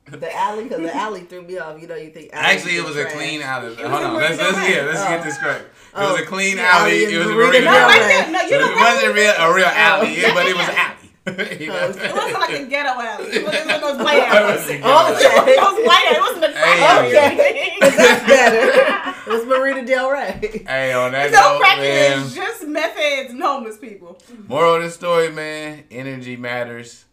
The 0.07 0.35
alley, 0.37 0.65
because 0.65 0.81
the 0.81 0.95
alley 0.95 1.21
threw 1.21 1.41
me 1.41 1.57
off. 1.57 1.81
You 1.81 1.87
know, 1.87 1.95
you 1.95 2.11
think 2.11 2.29
alley 2.31 2.45
Actually, 2.55 2.77
oh. 2.77 2.83
it 2.83 2.85
was 2.85 2.95
a 2.95 3.07
oh. 3.07 3.11
clean 3.11 3.41
alley. 3.41 3.73
Hold 3.73 3.91
on, 4.03 4.13
let's 4.13 4.37
let's 4.37 4.69
yeah, 4.69 4.83
let's 4.83 5.01
Oh. 5.01 5.09
get 5.09 5.23
this 5.23 5.35
correct. 5.39 5.63
It 5.63 5.71
Oh. 5.95 6.11
was 6.13 6.21
a 6.21 6.25
clean 6.27 6.59
alley. 6.59 7.05
alley 7.05 7.13
It 7.15 7.17
was 7.17 7.25
a 7.27 7.29
Marina 7.31 7.51
Marina 7.51 7.65
Del 7.65 7.73
Del 7.73 7.89
Rey. 7.89 7.97
Rey. 7.97 7.97
Right 7.97 8.07
there. 8.07 8.31
No, 8.31 8.41
you 8.43 8.49
So 8.49 8.71
it 8.71 8.77
wasn't 8.77 9.15
real 9.15 9.33
a 9.35 9.53
real 9.55 9.65
oh. 9.65 9.73
alley, 9.73 10.21
Yeah, 10.21 10.33
but 10.35 10.45
it 10.45 10.55
was 10.55 10.67
yeah. 10.67 10.93
alley. 10.93 11.04
You 11.59 11.67
know? 11.67 11.89
It 11.89 12.13
wasn't 12.15 12.39
like 12.39 12.49
a 12.51 12.65
ghetto 12.67 13.01
alley. 13.01 13.25
It 13.29 13.43
wasn't 13.45 13.65
one 13.65 13.75
of 13.75 13.81
those 13.81 13.97
white 14.05 14.17
It 14.17 14.29
alleys. 14.29 14.55
wasn't 14.59 14.79
It 14.79 14.83
ghetto. 14.83 15.41
Okay. 15.41 15.55
was 15.57 15.87
white. 15.87 16.07
It 16.11 16.19
wasn't 16.21 16.43
a 16.45 16.51
crack 16.51 16.77
Hey. 16.77 16.85
alley 16.85 17.07
Okay. 17.07 17.77
That's 17.79 18.27
better. 18.27 19.31
It 19.31 19.33
was 19.37 19.45
Marina 19.47 19.85
Del 19.85 20.11
Rey. 20.11 20.63
Hey, 20.67 20.93
on 20.93 21.11
that 21.13 21.31
No 21.31 21.53
note, 21.53 21.59
crack 21.59 21.77
man. 21.79 22.19
is 22.21 22.35
just 22.35 22.67
meth 22.67 22.95
heads 22.95 23.31
and 23.31 23.41
homeless 23.41 23.77
people. 23.79 24.19
Moral 24.47 24.75
of 24.75 24.83
the 24.83 24.91
story, 24.91 25.31
man, 25.31 25.85
energy 25.89 26.35
matters. 26.37 27.05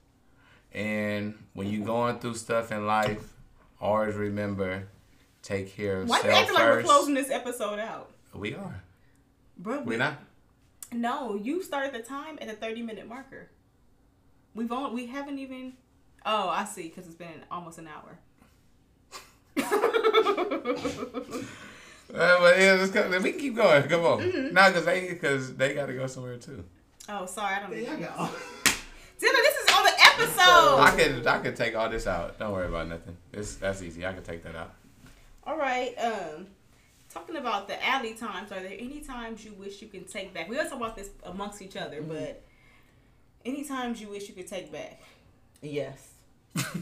And 0.74 1.34
when 1.54 1.68
you're 1.68 1.86
going 1.86 2.18
through 2.18 2.34
stuff 2.34 2.70
in 2.70 2.86
life, 2.86 3.32
always 3.80 4.14
remember, 4.14 4.88
take 5.42 5.74
care 5.74 6.02
of 6.02 6.08
Why 6.10 6.16
you 6.18 6.22
self 6.24 6.34
acting 6.34 6.54
like 6.54 6.64
we're 6.64 6.82
closing 6.82 7.14
this 7.14 7.30
episode 7.30 7.78
out? 7.78 8.10
we 8.34 8.54
are. 8.54 8.82
Bro, 9.58 9.80
We 9.82 9.96
not. 9.96 10.14
No, 10.92 11.34
you 11.34 11.62
started 11.62 11.94
the 11.94 12.00
time 12.00 12.38
at 12.42 12.48
the 12.48 12.54
30 12.54 12.82
minute 12.82 13.08
marker. 13.08 13.48
We've 14.55 14.70
only, 14.72 14.94
we 14.94 15.07
haven't 15.07 15.38
even. 15.38 15.74
Oh, 16.24 16.48
I 16.48 16.64
see, 16.64 16.84
because 16.84 17.07
it's 17.07 17.16
been 17.16 17.42
almost 17.50 17.78
an 17.78 17.88
hour. 17.88 18.18
Uh, 22.14 22.38
but 22.40 22.59
yeah, 22.61 22.74
let's 22.74 22.90
go. 22.90 23.09
We 23.22 23.30
can 23.32 23.40
keep 23.40 23.57
going. 23.57 23.82
Come 23.84 24.05
on. 24.05 24.18
Mm-hmm. 24.20 24.53
No, 24.55 24.66
because 24.68 24.84
they, 24.84 25.14
cause 25.14 25.57
they 25.57 25.72
got 25.74 25.86
to 25.86 25.94
go 25.94 26.07
somewhere 26.07 26.36
too. 26.36 26.62
oh, 27.09 27.24
sorry, 27.26 27.55
I 27.55 27.61
don't 27.61 27.70
There 27.70 27.84
know. 27.84 27.92
you 27.92 27.98
go. 28.05 28.11
Dylan, 28.12 29.18
this 29.18 29.57
is 29.57 29.74
on 29.74 29.84
the 29.84 29.92
episode. 30.05 30.80
I 30.80 30.94
could 30.96 31.26
I 31.26 31.38
could 31.38 31.57
take 31.57 31.74
all 31.74 31.88
this 31.88 32.07
out. 32.07 32.38
Don't 32.38 32.53
worry 32.53 32.66
about 32.68 32.88
nothing. 32.88 33.16
It's, 33.32 33.55
that's 33.55 33.80
easy. 33.82 34.05
I 34.05 34.12
could 34.12 34.24
take 34.24 34.42
that 34.44 34.55
out. 34.55 34.74
All 35.46 35.57
right. 35.57 35.94
Um, 35.94 36.48
talking 37.09 37.36
about 37.36 37.66
the 37.66 37.82
alley 37.86 38.12
times, 38.14 38.53
are 38.53 38.61
there 38.61 38.76
any 38.78 39.00
times 39.00 39.42
you 39.44 39.53
wish 39.55 39.80
you 39.80 39.88
can 39.88 40.05
take 40.05 40.34
back? 40.34 40.50
We 40.50 40.57
always 40.57 40.70
talk 40.70 40.80
about 40.80 40.96
this 40.96 41.09
amongst 41.24 41.62
each 41.62 41.76
other, 41.76 42.03
but 42.03 42.42
any 43.45 43.64
times 43.64 44.01
you 44.01 44.09
wish 44.09 44.28
you 44.28 44.34
could 44.34 44.47
take 44.47 44.70
back? 44.72 45.01
Yes. 45.61 46.09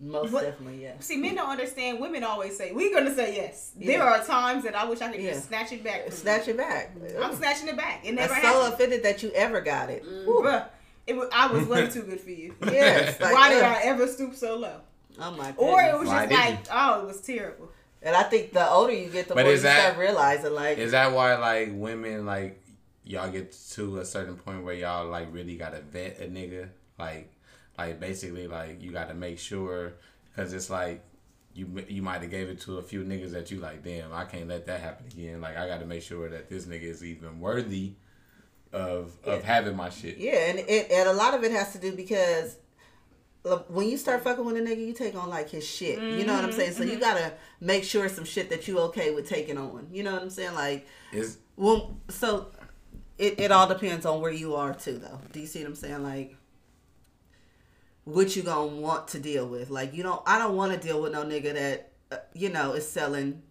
Most 0.00 0.32
What- 0.32 0.44
definitely, 0.44 0.82
yes. 0.82 1.04
See, 1.04 1.16
men 1.16 1.34
don't 1.34 1.48
understand. 1.50 1.98
Women 1.98 2.22
always 2.22 2.56
say, 2.56 2.70
"We're 2.70 2.94
gonna 2.94 3.12
say 3.12 3.34
yes." 3.34 3.72
There 3.76 3.98
Yeah. 3.98 4.04
are 4.20 4.24
times 4.24 4.62
that 4.62 4.76
I 4.76 4.84
wish 4.84 5.00
I 5.00 5.10
could 5.10 5.20
Yeah. 5.20 5.32
just 5.32 5.48
snatch 5.48 5.72
it 5.72 5.82
back. 5.82 6.04
From 6.04 6.12
Snatch 6.12 6.46
it 6.46 6.56
back. 6.56 6.92
I'm 7.20 7.34
snatching 7.34 7.66
it 7.68 7.76
back. 7.76 8.04
It 8.04 8.10
I'm 8.10 8.14
never 8.14 8.34
so 8.40 8.72
offended 8.72 9.02
that 9.02 9.24
you 9.24 9.32
ever 9.32 9.60
got 9.60 9.90
it. 9.90 10.04
Mm. 10.04 10.24
Bruh, 10.26 10.66
it 11.08 11.16
was, 11.16 11.28
I 11.32 11.48
was 11.48 11.66
way 11.66 11.88
too 11.88 12.02
good 12.02 12.20
for 12.20 12.30
you. 12.30 12.54
Yes. 12.64 13.18
Like, 13.20 13.34
Why 13.34 13.48
did 13.52 13.64
ugh. 13.64 13.76
I 13.76 13.80
ever 13.88 14.06
stoop 14.06 14.36
so 14.36 14.56
low? 14.56 14.80
Oh 15.20 15.32
my 15.32 15.52
Or 15.56 15.82
it 15.82 15.98
was 15.98 16.08
just 16.08 16.28
did 16.28 16.38
like, 16.38 16.58
oh, 16.70 17.00
it 17.02 17.06
was 17.06 17.20
terrible. 17.20 17.68
And 18.00 18.14
I 18.14 18.22
think 18.22 18.52
the 18.52 18.68
older 18.70 18.92
you 18.92 19.08
get, 19.08 19.26
the 19.26 19.34
But 19.34 19.46
more 19.46 19.54
you 19.54 19.58
that- 19.58 19.80
start 19.94 19.98
realizing, 19.98 20.52
like, 20.52 20.78
Is 20.78 20.92
that 20.92 21.10
why 21.12 21.34
like 21.38 21.70
women 21.72 22.24
like 22.24 22.62
y'all 23.08 23.30
get 23.30 23.56
to 23.70 23.98
a 23.98 24.04
certain 24.04 24.36
point 24.36 24.62
where 24.62 24.74
y'all 24.74 25.08
like 25.08 25.32
really 25.32 25.56
gotta 25.56 25.80
vet 25.80 26.20
a 26.20 26.24
nigga 26.24 26.68
like 26.98 27.32
like 27.78 27.98
basically 27.98 28.46
like 28.46 28.82
you 28.82 28.92
gotta 28.92 29.14
make 29.14 29.38
sure 29.38 29.94
because 30.30 30.52
it's 30.52 30.68
like 30.68 31.02
you 31.54 31.66
you 31.88 32.02
might 32.02 32.20
have 32.20 32.30
gave 32.30 32.50
it 32.50 32.60
to 32.60 32.76
a 32.76 32.82
few 32.82 33.02
niggas 33.02 33.30
that 33.30 33.50
you 33.50 33.58
like 33.60 33.82
damn 33.82 34.12
I 34.12 34.26
can't 34.26 34.46
let 34.46 34.66
that 34.66 34.80
happen 34.80 35.06
again 35.06 35.40
like 35.40 35.56
I 35.56 35.66
gotta 35.66 35.86
make 35.86 36.02
sure 36.02 36.28
that 36.28 36.50
this 36.50 36.66
nigga 36.66 36.82
is 36.82 37.02
even 37.02 37.40
worthy 37.40 37.94
of 38.74 39.16
of 39.24 39.42
having 39.42 39.74
my 39.74 39.88
shit. 39.88 40.18
yeah, 40.18 40.50
and 40.50 40.58
it 40.58 40.90
and 40.90 41.08
a 41.08 41.12
lot 41.14 41.32
of 41.32 41.42
it 41.42 41.50
has 41.52 41.72
to 41.72 41.78
do 41.78 41.96
because 41.96 42.58
when 43.68 43.88
you 43.88 43.96
start 43.96 44.22
fucking 44.22 44.44
with 44.44 44.56
a 44.56 44.60
nigga, 44.60 44.86
you 44.86 44.92
take 44.92 45.14
on 45.14 45.30
like 45.30 45.48
his 45.48 45.66
shit. 45.66 45.98
You 45.98 46.26
know 46.26 46.34
what 46.34 46.44
I'm 46.44 46.52
saying? 46.52 46.72
So 46.72 46.82
you 46.82 46.92
mm-hmm. 46.92 47.00
gotta 47.00 47.32
make 47.60 47.84
sure 47.84 48.06
some 48.10 48.26
shit 48.26 48.50
that 48.50 48.68
you 48.68 48.78
okay 48.80 49.14
with 49.14 49.26
taking 49.26 49.56
on. 49.56 49.88
You 49.90 50.02
know 50.02 50.12
what 50.12 50.20
I'm 50.20 50.28
saying? 50.28 50.54
Like, 50.54 50.86
Is 51.12 51.38
well, 51.56 51.96
so 52.10 52.48
it, 53.18 53.40
it 53.40 53.52
all 53.52 53.66
depends 53.66 54.06
on 54.06 54.20
where 54.20 54.32
you 54.32 54.54
are 54.54 54.74
too, 54.74 54.98
though. 54.98 55.20
Do 55.32 55.40
you 55.40 55.46
see 55.46 55.60
what 55.60 55.68
I'm 55.68 55.74
saying? 55.74 56.02
Like, 56.02 56.36
what 58.04 58.34
you 58.36 58.42
gonna 58.42 58.66
want 58.66 59.08
to 59.08 59.18
deal 59.18 59.46
with? 59.46 59.70
Like, 59.70 59.94
you 59.94 60.02
don't. 60.02 60.22
I 60.26 60.38
don't 60.38 60.56
want 60.56 60.72
to 60.72 60.78
deal 60.78 61.02
with 61.02 61.12
no 61.12 61.24
nigga 61.24 61.54
that 61.54 61.92
uh, 62.10 62.16
you 62.34 62.48
know 62.48 62.72
is 62.72 62.88
selling 62.88 63.42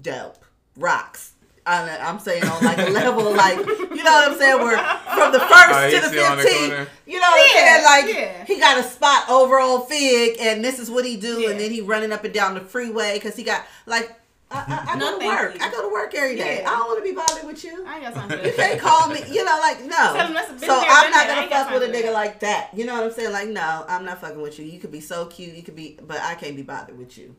dope, 0.00 0.38
rocks. 0.76 1.32
I, 1.68 1.98
I'm 1.98 2.20
saying 2.20 2.44
on 2.44 2.64
like 2.64 2.78
a 2.78 2.90
level 2.90 3.24
like 3.34 3.56
you 3.58 4.04
know 4.04 4.12
what 4.12 4.30
I'm 4.30 4.38
saying 4.38 4.58
where 4.60 4.78
from 4.78 5.32
the 5.32 5.40
first 5.40 5.52
Oh, 5.72 5.90
to 5.90 6.00
the 6.00 6.08
sit 6.10 6.18
on 6.24 6.36
the 6.36 6.44
15 6.44 6.86
you 7.06 7.18
know 7.18 7.26
what 7.28 7.44
I'm 7.44 7.50
saying 7.50 7.84
like 7.84 8.14
yeah. 8.16 8.44
he 8.44 8.60
got 8.60 8.78
a 8.78 8.84
spot 8.84 9.28
over 9.28 9.58
on 9.58 9.84
Fig 9.88 10.36
and 10.38 10.64
this 10.64 10.78
is 10.78 10.88
what 10.88 11.04
he 11.04 11.16
do 11.16 11.40
Yeah. 11.40 11.50
and 11.50 11.58
then 11.58 11.72
he 11.72 11.80
running 11.80 12.12
up 12.12 12.22
and 12.22 12.32
down 12.32 12.54
the 12.54 12.60
freeway 12.60 13.14
because 13.14 13.34
he 13.34 13.42
got 13.42 13.66
like 13.84 14.14
I, 14.50 14.58
I, 14.88 14.92
I 14.92 14.96
No, 14.96 15.12
go 15.12 15.20
to 15.20 15.26
work 15.26 15.54
you. 15.54 15.60
I 15.60 15.70
go 15.70 15.82
to 15.82 15.92
work 15.92 16.14
every 16.14 16.36
day 16.36 16.60
Yeah. 16.62 16.70
I 16.70 16.76
don't 16.76 16.86
want 16.86 17.04
to 17.04 17.10
be 17.10 17.16
bothered 17.16 17.44
with 17.46 17.64
you 17.64 17.84
I 17.86 17.96
ain't 17.96 18.04
got 18.04 18.14
time 18.14 18.28
for 18.28 18.36
you 18.36 18.42
that. 18.42 18.56
can't 18.56 18.80
call 18.80 19.08
me, 19.08 19.20
you 19.28 19.44
know, 19.44 19.58
like 19.60 19.80
no. 19.82 19.88
Tell 19.96 20.26
him 20.28 20.34
that's 20.34 20.50
a 20.50 20.52
been 20.52 20.60
So 20.60 20.66
there, 20.68 20.84
I'm 20.88 21.10
not 21.10 21.26
gonna 21.26 21.40
ain't 21.40 21.50
got 21.50 21.70
fuck 21.70 21.80
with 21.80 21.90
a 21.90 21.92
nigga 21.92 22.12
like 22.12 22.40
that. 22.40 22.70
You 22.72 22.86
know 22.86 22.94
what 22.94 23.04
I'm 23.04 23.12
saying? 23.12 23.32
Like 23.32 23.48
no, 23.48 23.84
I'm 23.88 24.04
not 24.04 24.20
fucking 24.20 24.40
with 24.40 24.58
you. 24.58 24.64
You 24.64 24.78
could 24.78 24.92
be 24.92 25.00
so 25.00 25.26
cute, 25.26 25.54
you 25.56 25.62
could 25.62 25.74
be, 25.76 25.98
but 26.00 26.18
I 26.20 26.34
can't 26.36 26.54
be 26.54 26.62
bothered 26.62 26.96
with 26.96 27.18
you. 27.18 27.34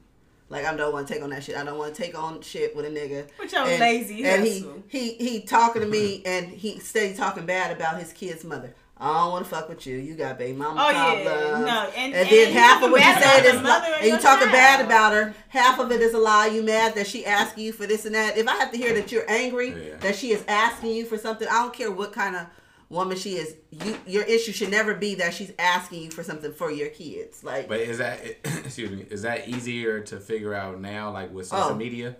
Like 0.50 0.66
I 0.66 0.76
don't 0.76 0.92
want 0.94 1.08
to 1.08 1.14
take 1.14 1.24
on 1.24 1.30
that 1.32 1.44
shit. 1.44 1.56
I 1.58 1.64
don't 1.64 1.78
want 1.78 1.94
to 1.96 2.02
take 2.02 2.18
on 2.18 2.42
shit 2.42 2.76
with 2.76 2.86
a 2.86 2.90
nigga. 2.90 3.28
With 3.40 3.52
your 3.52 3.64
and, 3.64 3.80
lazy 3.80 4.24
And 4.26 4.44
he 4.46 4.60
hustle. 4.60 4.84
he 4.88 5.14
he 5.14 5.42
talking 5.42 5.82
to 5.82 5.88
me 5.88 6.22
and 6.26 6.48
he 6.48 6.80
steady 6.80 7.14
talking 7.14 7.46
bad 7.46 7.76
about 7.76 8.00
his 8.00 8.12
kid's 8.14 8.44
mother. 8.44 8.74
I 9.00 9.14
don't 9.14 9.32
want 9.32 9.46
to 9.46 9.50
fuck 9.52 9.70
with 9.70 9.86
you. 9.86 9.98
You 9.98 10.16
got 10.16 10.38
baby 10.40 10.58
mama 10.58 10.82
Oh, 10.84 10.90
yeah. 10.90 11.24
No, 11.24 11.90
and- 11.96 11.96
and, 11.96 12.14
and 12.16 12.30
then 12.30 12.48
you 12.48 12.54
half 12.60 12.82
of 12.84 12.90
what 12.92 13.00
you 13.00 13.06
bad 13.06 13.18
about 13.22 13.36
said 13.36 13.46
is 13.56 13.62
mother 13.62 13.86
li- 13.86 13.92
of 13.92 13.96
and 13.98 14.04
you 14.06 14.10
your 14.14 14.20
talking 14.20 14.48
bad 14.48 14.84
about 14.86 15.14
her. 15.14 15.34
Half 15.50 15.80
of 15.80 15.92
it 15.92 16.02
is 16.02 16.14
a 16.14 16.18
lie. 16.18 16.48
You 16.48 16.64
mad 16.64 16.96
that 16.96 17.06
she 17.08 17.26
asking 17.26 17.64
you 17.66 17.74
for 17.74 17.86
this 17.86 18.06
and 18.06 18.16
that. 18.16 18.38
If 18.38 18.48
I 18.48 18.56
have 18.56 18.72
to 18.72 18.78
hear 18.78 18.94
that 18.96 19.12
you're 19.12 19.30
angry 19.30 19.70
Yeah. 19.70 19.98
that 19.98 20.16
she 20.16 20.32
is 20.32 20.44
asking 20.48 20.92
you 20.92 21.06
for 21.06 21.18
something, 21.18 21.48
I 21.48 21.62
don't 21.62 21.74
care 21.74 21.92
what 21.92 22.12
kind 22.12 22.36
of 22.36 22.48
woman 22.90 23.18
she 23.18 23.36
is. 23.36 23.56
You 23.70 23.98
your 24.08 24.24
issue 24.24 24.52
should 24.52 24.72
never 24.72 24.94
be 24.96 25.16
that 25.16 25.34
she's 25.34 25.52
asking 25.60 26.02
you 26.04 26.10
for 26.12 26.24
something 26.24 26.52
for 26.54 26.72
your 26.72 26.88
kids. 26.90 27.44
Like 27.44 27.68
But 27.68 27.82
is 27.82 27.98
that 28.00 28.20
excuse 28.46 28.90
me? 28.90 29.06
Is 29.12 29.22
that 29.24 29.48
easier 29.48 30.00
to 30.02 30.20
figure 30.20 30.54
out 30.54 30.80
now, 30.82 31.12
like 31.12 31.32
with 31.34 31.48
social 31.48 31.72
Oh. 31.72 31.76
media? 31.76 32.16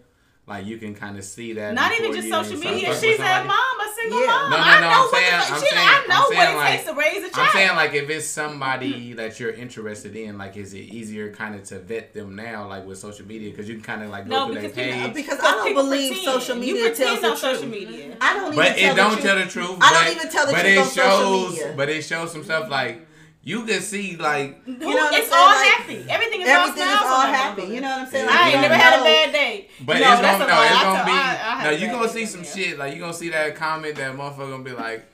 Like 0.48 0.66
you 0.66 0.78
can 0.78 0.96
kind 0.96 1.18
of 1.18 1.26
see 1.26 1.52
that. 1.54 1.74
Not 1.74 1.92
even 2.00 2.14
just 2.14 2.30
social 2.30 2.58
media. 2.58 2.88
fucking 2.94 3.02
She's 3.10 3.20
with 3.20 3.28
a 3.28 3.44
mom, 3.44 3.80
a 3.82 3.94
single 3.94 4.22
Yeah. 4.22 4.28
mom. 4.28 4.50
No, 4.52 4.56
no, 4.58 4.64
I 4.64 4.76
no, 4.76 4.80
know 4.82 4.88
I'm 4.88 5.00
what 5.02 5.12
saying- 5.12 5.26
the 5.28 5.36
I'm 5.36 5.60
shit, 5.62 5.70
saying- 5.72 5.76
I 5.78 6.06
know 6.08 6.16
I'm 6.16 6.22
what 6.22 6.30
saying, 6.38 6.54
it 6.54 6.58
like- 6.58 6.72
takes 6.78 6.90
to 6.90 6.94
raise 6.96 7.18
a 7.18 7.20
child. 7.36 7.48
I'm 7.48 7.52
saying 7.52 7.76
like 7.76 7.94
if 7.94 8.10
it's 8.10 8.28
somebody 8.28 9.14
that 9.14 9.40
you're 9.42 9.52
interested 9.52 10.16
in, 10.16 10.38
like 10.38 10.56
is 10.56 10.74
it 10.74 10.78
easier 10.78 11.34
kind 11.34 11.54
of 11.56 11.64
to 11.66 11.80
vet 11.80 12.14
them 12.14 12.38
now, 12.38 12.66
like 12.70 12.86
with 12.86 12.98
social 12.98 13.26
media, 13.28 13.50
because 13.52 13.68
you 13.68 13.76
can 13.76 13.84
kind 13.84 14.04
of 14.04 14.10
like 14.10 14.30
go 14.30 14.36
no, 14.36 14.46
through 14.46 14.62
their 14.62 14.70
because 14.70 14.86
people, 14.86 15.00
page. 15.08 15.14
Because 15.16 15.40
I 15.42 15.52
don't 15.52 15.74
believe 15.74 16.14
pretend. 16.14 16.42
social 16.42 16.56
You 16.56 16.62
media 16.62 16.82
pretend 16.92 17.10
tells 17.10 17.22
the 17.22 17.30
on 17.32 17.38
social 17.38 17.60
truth. 17.70 17.72
media. 17.90 18.18
I 18.22 18.34
don't 18.36 18.44
even 18.54 18.56
But 18.56 18.78
tell 18.78 18.92
it 18.94 18.96
don't 18.96 19.16
the 19.18 19.22
tell 19.28 19.36
the 19.36 19.46
truth. 19.48 19.78
I 19.82 19.94
don't 20.06 20.16
even 20.16 20.30
tell 20.32 20.46
the 20.46 20.54
but 20.54 20.62
truth 20.62 20.74
it 20.74 20.78
on 20.80 20.86
social 20.86 21.12
shows, 21.12 21.52
media. 21.52 21.74
But 21.76 21.90
it 21.90 22.02
shows 22.04 22.32
some 22.32 22.44
stuff 22.46 22.70
like 22.70 23.06
you 23.48 23.64
can 23.66 23.80
see 23.82 24.18
like 24.18 24.62
Who, 24.66 24.74
know 24.78 24.88
what 24.88 25.14
I'm 25.14 25.22
it's 25.22 25.32
all 25.32 25.46
Like, 25.48 25.68
happy. 25.70 26.06
Everything 26.10 26.42
is 26.42 26.48
Everything 26.50 26.84
all 26.84 26.96
is 26.96 27.02
all 27.02 27.22
happy. 27.22 27.62
You 27.64 27.82
know 27.82 27.88
what 27.90 28.00
I'm 28.02 28.08
saying? 28.12 28.26
Yeah. 28.26 28.32
Like, 28.32 28.40
I 28.40 28.46
ain't 28.48 28.56
you 28.56 28.62
never 28.62 28.74
had 28.76 29.00
a 29.00 29.04
bad 29.04 29.32
day. 29.32 29.68
But 29.86 29.94
no, 29.94 30.12
it's 30.14 30.22
that's 30.22 30.40
gonna 30.40 30.52
no, 30.52 30.60
lie. 30.60 30.66
it's 30.74 30.84
gonna 30.84 31.06
be 31.06 31.12
I- 31.12 31.60
I 31.60 31.64
no. 31.64 31.70
You 31.72 31.88
bad 31.88 31.94
gonna 31.96 32.10
see 32.10 32.26
some 32.26 32.42
there. 32.44 32.52
shit 32.56 32.78
like 32.78 32.94
you 32.94 33.00
gonna 33.00 33.14
see 33.14 33.30
that 33.30 33.56
comment 33.56 33.96
that 33.96 34.12
motherfucker 34.16 34.50
gonna 34.52 34.64
be 34.64 34.72
like, 34.72 35.06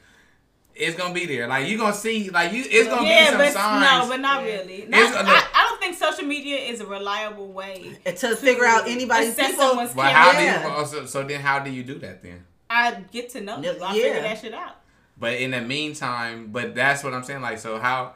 it's 0.76 0.98
gonna 0.98 1.14
be 1.14 1.26
there. 1.28 1.48
Like 1.48 1.68
you 1.68 1.78
gonna 1.78 1.94
see 1.94 2.30
like 2.32 2.52
you, 2.54 2.64
it's 2.66 2.90
gonna 2.90 3.08
yeah, 3.08 3.26
be 3.26 3.30
some 3.30 3.38
but 3.38 3.54
signs. 3.54 4.08
no, 4.08 4.10
but 4.10 4.20
not 4.20 4.44
really. 4.44 4.86
Not, 4.90 5.00
It's- 5.02 5.16
I, 5.16 5.50
I 5.54 5.68
don't 5.70 5.80
think 5.80 5.96
social 5.96 6.26
media 6.26 6.58
is 6.58 6.82
a 6.82 6.86
reliable 6.88 7.52
way. 7.52 8.00
And 8.06 8.18
to 8.18 8.36
figure 8.36 8.66
out 8.66 8.88
anybody's 8.88 9.30
assess 9.30 9.52
people. 9.52 9.66
someone's 9.68 9.94
how 10.12 10.32
character. 10.32 10.40
do 10.40 10.44
you 10.46 11.02
Yeah. 11.02 11.06
So 11.06 11.24
then, 11.24 11.40
how 11.42 11.60
do 11.60 11.70
you 11.70 11.84
do 11.84 12.00
that 12.00 12.24
then? 12.24 12.44
I 12.70 12.96
get 13.12 13.30
to 13.32 13.42
know 13.42 13.60
you. 13.62 13.70
I 13.70 13.94
Yeah. 13.94 14.02
figure 14.04 14.22
that 14.24 14.40
shit 14.42 14.54
out. 14.56 14.78
But 15.16 15.34
in 15.34 15.52
the 15.52 15.62
meantime, 15.62 16.48
but 16.52 16.74
that's 16.74 17.04
what 17.04 17.14
I'm 17.14 17.24
saying. 17.24 17.42
Like, 17.42 17.60
so 17.60 17.78
how? 17.78 18.16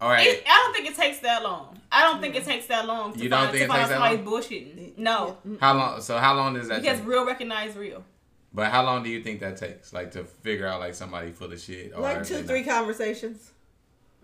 All 0.00 0.08
right. 0.10 0.26
It, 0.26 0.44
I 0.46 0.62
don't 0.64 0.74
think 0.74 0.88
it 0.88 0.96
takes 0.96 1.18
that 1.20 1.42
long. 1.42 1.78
I 1.90 2.02
don't 2.04 2.20
think 2.20 2.36
it 2.36 2.44
takes 2.44 2.66
that 2.66 2.86
long 2.86 3.12
to 3.14 3.18
You 3.18 3.28
don't 3.28 3.40
find, 3.46 3.50
think 3.52 3.60
to 3.60 3.64
it 3.64 3.68
find 3.68 3.78
takes 3.80 3.88
that 3.88 3.94
somebody 3.94 4.16
long? 4.16 4.42
bullshitting. 4.42 4.98
No, 4.98 5.38
How 5.60 5.74
long? 5.74 6.00
So 6.00 6.18
how 6.18 6.34
long 6.34 6.54
does 6.54 6.68
that 6.68 6.82
because 6.82 6.98
take? 6.98 7.08
real 7.08 7.26
recognize 7.26 7.74
real. 7.76 8.04
But 8.52 8.70
how 8.70 8.84
long 8.84 9.02
do 9.02 9.10
you 9.10 9.22
think 9.22 9.40
that 9.40 9.56
takes? 9.56 9.92
Like 9.92 10.12
to 10.12 10.24
figure 10.24 10.66
out 10.66 10.80
like 10.80 10.94
somebody 10.94 11.30
full 11.32 11.52
of 11.52 11.60
shit? 11.60 11.92
Or 11.94 12.00
Like 12.00 12.24
two, 12.24 12.42
three 12.44 12.62
not? 12.64 12.74
conversations. 12.76 13.50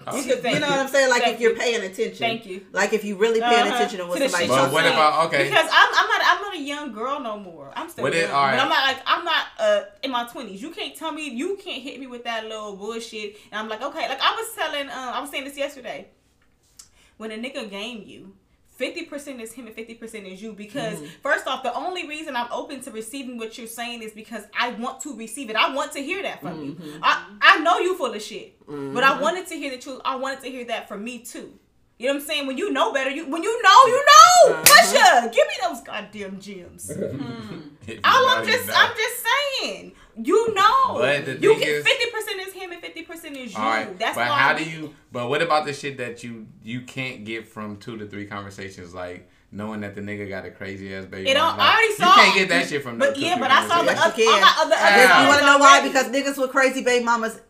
Oh. 0.07 0.17
You, 0.17 0.23
could, 0.35 0.45
you 0.45 0.61
know 0.61 0.69
what 0.69 0.79
I'm 0.81 0.89
saying? 0.89 1.11
Like 1.11 1.23
Thank 1.23 1.35
if 1.37 1.41
you're 1.41 1.57
paying 1.57 1.81
attention. 1.83 2.17
Thank 2.17 2.47
you. 2.47 2.67
Like 2.73 2.93
if 2.93 3.05
you 3.05 3.17
really 3.17 3.41
paying 3.41 3.53
Uh-huh. 3.67 3.75
attention 3.75 3.99
to 4.01 4.07
what 4.07 4.19
To 4.19 4.23
the 4.25 4.29
somebody's 4.29 4.51
shit 4.55 4.59
But 4.65 4.73
what 4.73 4.85
say. 4.85 4.93
about 4.93 5.27
okay? 5.27 5.45
Because 5.45 5.69
I'm, 5.73 5.89
I'm 5.95 6.09
not 6.09 6.21
I'm 6.25 6.43
not 6.43 6.55
a 6.57 6.61
young 6.61 6.93
girl 6.93 7.21
no 7.21 7.39
more. 7.39 7.73
I'm 7.75 7.89
still 7.89 8.03
What 8.05 8.15
it- 8.15 8.23
young, 8.23 8.31
alright. 8.33 8.57
but 8.57 8.63
I'm 8.63 8.69
not 8.69 8.85
like 8.87 8.99
I'm 9.07 9.25
not 9.25 9.45
uh 9.59 9.81
in 10.03 10.11
my 10.11 10.25
twenties. 10.27 10.61
You 10.63 10.71
can't 10.71 10.95
tell 10.97 11.13
me 11.13 11.29
you 11.31 11.57
can't 11.63 11.83
hit 11.83 11.99
me 12.01 12.07
with 12.07 12.25
that 12.25 12.45
little 12.45 12.77
bullshit. 12.77 13.37
And 13.51 13.59
I'm 13.61 13.69
like 13.69 13.83
okay, 13.83 14.09
like 14.09 14.21
I 14.21 14.33
was 14.35 14.55
telling 14.55 14.89
um 14.89 15.15
I 15.15 15.21
was 15.21 15.31
saying 15.31 15.45
this 15.45 15.57
yesterday. 15.57 16.09
When 17.17 17.31
a 17.31 17.37
nigga 17.37 17.71
game 17.71 18.03
you. 18.05 18.35
50% 18.81 19.41
is 19.41 19.53
him 19.53 19.67
and 19.67 19.77
50% 19.77 20.33
is 20.33 20.43
you 20.43 20.53
because 20.53 20.95
Mm-hmm. 20.95 21.07
first 21.23 21.47
off 21.47 21.63
the 21.63 21.73
only 21.75 22.07
reason 22.09 22.35
i'm 22.37 22.49
open 22.51 22.81
to 22.83 22.91
receiving 22.91 23.39
what 23.39 23.57
you're 23.57 23.67
saying 23.67 24.03
is 24.03 24.13
because 24.13 24.45
i 24.59 24.71
want 24.71 25.01
to 25.03 25.17
receive 25.17 25.49
it 25.51 25.57
i 25.57 25.73
want 25.75 25.93
to 25.93 26.01
hear 26.01 26.23
that 26.23 26.41
from 26.41 26.75
Mm-hmm. 26.75 26.83
you 26.85 26.99
I, 27.03 27.25
I 27.41 27.59
know 27.61 27.79
you 27.79 27.97
full 27.97 28.13
of 28.13 28.21
shit 28.23 28.57
but 28.67 29.05
i 29.05 29.21
wanted 29.21 29.47
to 29.49 29.55
hear 29.55 29.71
the 29.71 29.79
truth 29.79 30.01
i 30.05 30.17
wanted 30.17 30.41
to 30.43 30.51
hear 30.51 30.65
that 30.67 30.89
from 30.89 31.05
me 31.05 31.21
too 31.21 31.59
you 31.97 32.09
know 32.09 32.15
what 32.15 32.23
I'm 32.23 32.27
saying? 32.27 32.47
When 32.49 32.59
you 32.59 32.73
know 32.73 32.93
better, 32.93 33.09
you 33.09 33.25
when 33.31 33.45
you 33.45 33.63
know, 33.63 33.87
you 33.87 34.05
know. 34.05 34.55
Uh-huh. 34.57 34.65
Pusha, 34.65 35.33
give 35.33 35.47
me 35.47 35.55
those 35.63 35.81
goddamn 35.83 36.41
gems. 36.41 36.91
If 36.91 38.01
All 38.05 38.29
I'm 38.31 38.45
just, 38.45 38.67
know. 38.67 38.75
I'm 38.77 38.97
just 38.97 39.25
saying. 39.63 39.93
You 40.17 40.55
know, 40.55 40.95
But 40.95 41.25
the 41.25 41.39
you 41.41 41.55
thing 41.55 41.61
get 41.61 41.85
fifty 41.85 42.11
percent 42.11 42.41
is 42.49 42.53
him 42.53 42.63
and 42.64 42.64
fifty 42.85 43.03
percent 43.03 43.37
is 43.37 43.53
you. 43.53 43.59
All 43.59 43.65
right, 43.69 43.99
That's 43.99 44.17
but 44.17 44.29
why 44.29 44.37
how 44.39 44.55
we- 44.57 44.65
do 44.65 44.71
you? 44.71 44.95
But 45.13 45.29
what 45.29 45.43
about 45.43 45.65
the 45.67 45.73
shit 45.73 45.99
that 45.99 46.23
you 46.23 46.47
you 46.63 46.83
can't 46.83 47.25
get 47.25 47.47
from 47.49 47.77
two 47.79 47.97
to 47.99 48.07
three 48.07 48.27
conversations, 48.27 48.95
like 48.95 49.29
knowing 49.51 49.81
that 49.83 49.95
the 49.95 50.01
nigga 50.01 50.29
got 50.29 50.45
a 50.45 50.51
crazy 50.51 50.95
ass 50.95 51.05
baby? 51.07 51.31
It 51.31 51.37
mama? 51.39 51.57
don't- 51.57 51.61
I 51.61 51.73
already 51.75 51.95
saw. 51.95 52.09
You 52.09 52.23
can't 52.23 52.35
get 52.39 52.49
that 52.51 52.69
shit 52.69 52.83
from. 52.83 52.99
no 52.99 53.07
But 53.07 53.15
two, 53.15 53.23
yeah, 53.23 53.39
but 53.39 53.51
I 53.51 53.67
saw 53.69 53.83
the 53.83 53.93
other. 53.93 54.15
Yes, 54.17 54.19
you 54.19 54.31
I 54.31 54.63
other. 54.65 54.75
other 54.75 55.23
You 55.23 55.29
want 55.29 55.41
to 55.41 55.47
know 55.47 55.59
why? 55.59 55.81
Because 55.87 56.07
niggas 56.07 56.39
with 56.41 56.51
crazy 56.51 56.83
baby 56.85 57.05
mamas, 57.05 57.41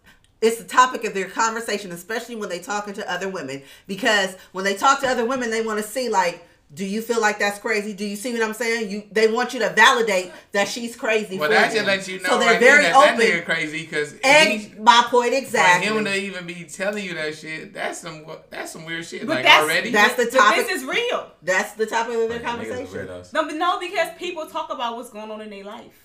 it's 0.40 0.58
the 0.58 0.64
topic 0.64 1.04
of 1.04 1.14
their 1.14 1.28
conversation, 1.28 1.90
especially 1.92 2.36
when 2.36 2.48
they 2.50 2.58
talking 2.58 2.94
to 2.94 3.10
other 3.10 3.28
women. 3.28 3.62
Because 3.86 4.36
when 4.52 4.64
they 4.64 4.74
talk 4.76 5.00
to 5.00 5.08
other 5.08 5.24
women, 5.24 5.50
they 5.50 5.62
want 5.62 5.78
to 5.82 5.86
see 5.88 6.08
like, 6.10 6.46
do 6.72 6.84
you 6.84 7.02
feel 7.02 7.20
like 7.20 7.38
that's 7.38 7.58
crazy? 7.58 7.92
Do 7.92 8.04
you 8.04 8.16
see 8.16 8.32
what 8.32 8.42
I'm 8.42 8.54
saying? 8.54 8.90
You 8.90 9.04
they 9.12 9.30
want 9.30 9.54
you 9.54 9.60
to 9.60 9.68
validate 9.70 10.32
that 10.52 10.66
she's 10.66 10.96
crazy. 10.96 11.38
Well, 11.38 11.48
for 11.48 11.54
that 11.54 11.68
them. 11.68 11.74
just 11.76 11.86
lets 11.86 12.08
you 12.08 12.20
know 12.20 12.30
So 12.30 12.38
they're 12.38 12.50
right 12.52 12.60
there 12.60 12.72
very 12.76 12.84
that 12.84 12.92
that 12.94 13.14
open. 13.14 13.26
nigga 13.26 13.44
crazy 13.44 13.82
because 13.82 14.14
and 14.24 14.78
my 14.80 15.04
point 15.08 15.30
for 15.32 15.38
exactly. 15.38 15.86
him 15.96 16.04
to 16.04 16.14
even 16.16 16.46
be 16.46 16.64
telling 16.64 17.04
you 17.04 17.14
that 17.14 17.36
shit, 17.36 17.72
that's 17.74 18.00
some 18.00 18.24
that's 18.50 18.72
some 18.72 18.84
weird 18.86 19.04
shit. 19.04 19.26
But 19.26 19.36
like 19.36 19.44
that's- 19.44 19.62
already, 19.64 19.90
that's 19.90 20.14
the 20.14 20.24
But 20.24 20.32
topic. 20.38 20.66
this 20.66 20.80
is 20.82 20.84
real. 20.88 21.30
That's 21.42 21.74
the 21.74 21.86
topic 21.86 22.14
of 22.14 22.28
their 22.28 22.40
Niggas 22.40 22.42
are 22.42 22.42
conversation. 22.42 23.06
No, 23.32 23.44
but 23.44 23.54
no, 23.54 23.78
because 23.78 24.08
people 24.18 24.46
talk 24.46 24.72
about 24.72 24.96
what's 24.96 25.10
going 25.10 25.30
on 25.30 25.40
in 25.42 25.50
their 25.50 25.64
life. 25.64 26.00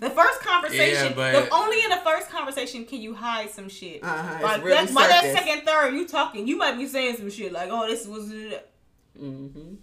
The 0.00 0.10
first 0.10 0.40
conversation, 0.40 1.10
Yeah, 1.10 1.14
but- 1.14 1.44
the, 1.44 1.54
only 1.54 1.82
in 1.84 1.90
the 1.90 2.00
first 2.04 2.28
conversation 2.28 2.84
can 2.84 3.00
you 3.00 3.14
hide 3.14 3.50
some 3.50 3.68
shit. 3.68 4.02
Uh-huh, 4.02 4.34
it's 4.34 4.42
Like 4.42 4.64
really 4.64 4.70
that's 4.76 4.92
by 4.92 5.06
that 5.06 5.22
second, 5.32 5.64
third, 5.64 5.94
you 5.94 6.08
talking, 6.08 6.48
you 6.48 6.56
might 6.56 6.76
be 6.76 6.86
saying 6.88 7.16
some 7.18 7.30
shit 7.30 7.52
like, 7.52 7.68
"Oh, 7.70 7.86
this 7.86 8.04
was." 8.06 8.32
Mm-hmm. 9.20 9.74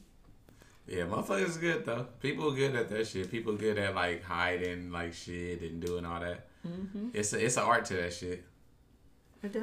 Yeah, 0.88 1.03
motherfuckers 1.03 1.59
good 1.59 1.86
though. 1.86 2.07
People 2.21 2.51
good 2.51 2.75
at 2.75 2.89
that 2.89 3.07
shit. 3.07 3.29
People 3.32 3.53
good 3.53 3.77
at 3.77 3.95
like 3.95 4.23
hiding 4.23 4.91
like 4.91 5.13
shit 5.13 5.61
and 5.61 5.82
doing 5.82 6.05
all 6.05 6.19
that. 6.19 6.47
Mm-hmm. 6.67 7.09
It's 7.13 7.34
a, 7.34 7.43
it's 7.45 7.57
an 7.57 7.63
art 7.63 7.86
to 7.86 7.95
that 7.95 8.13
shit. 8.13 8.43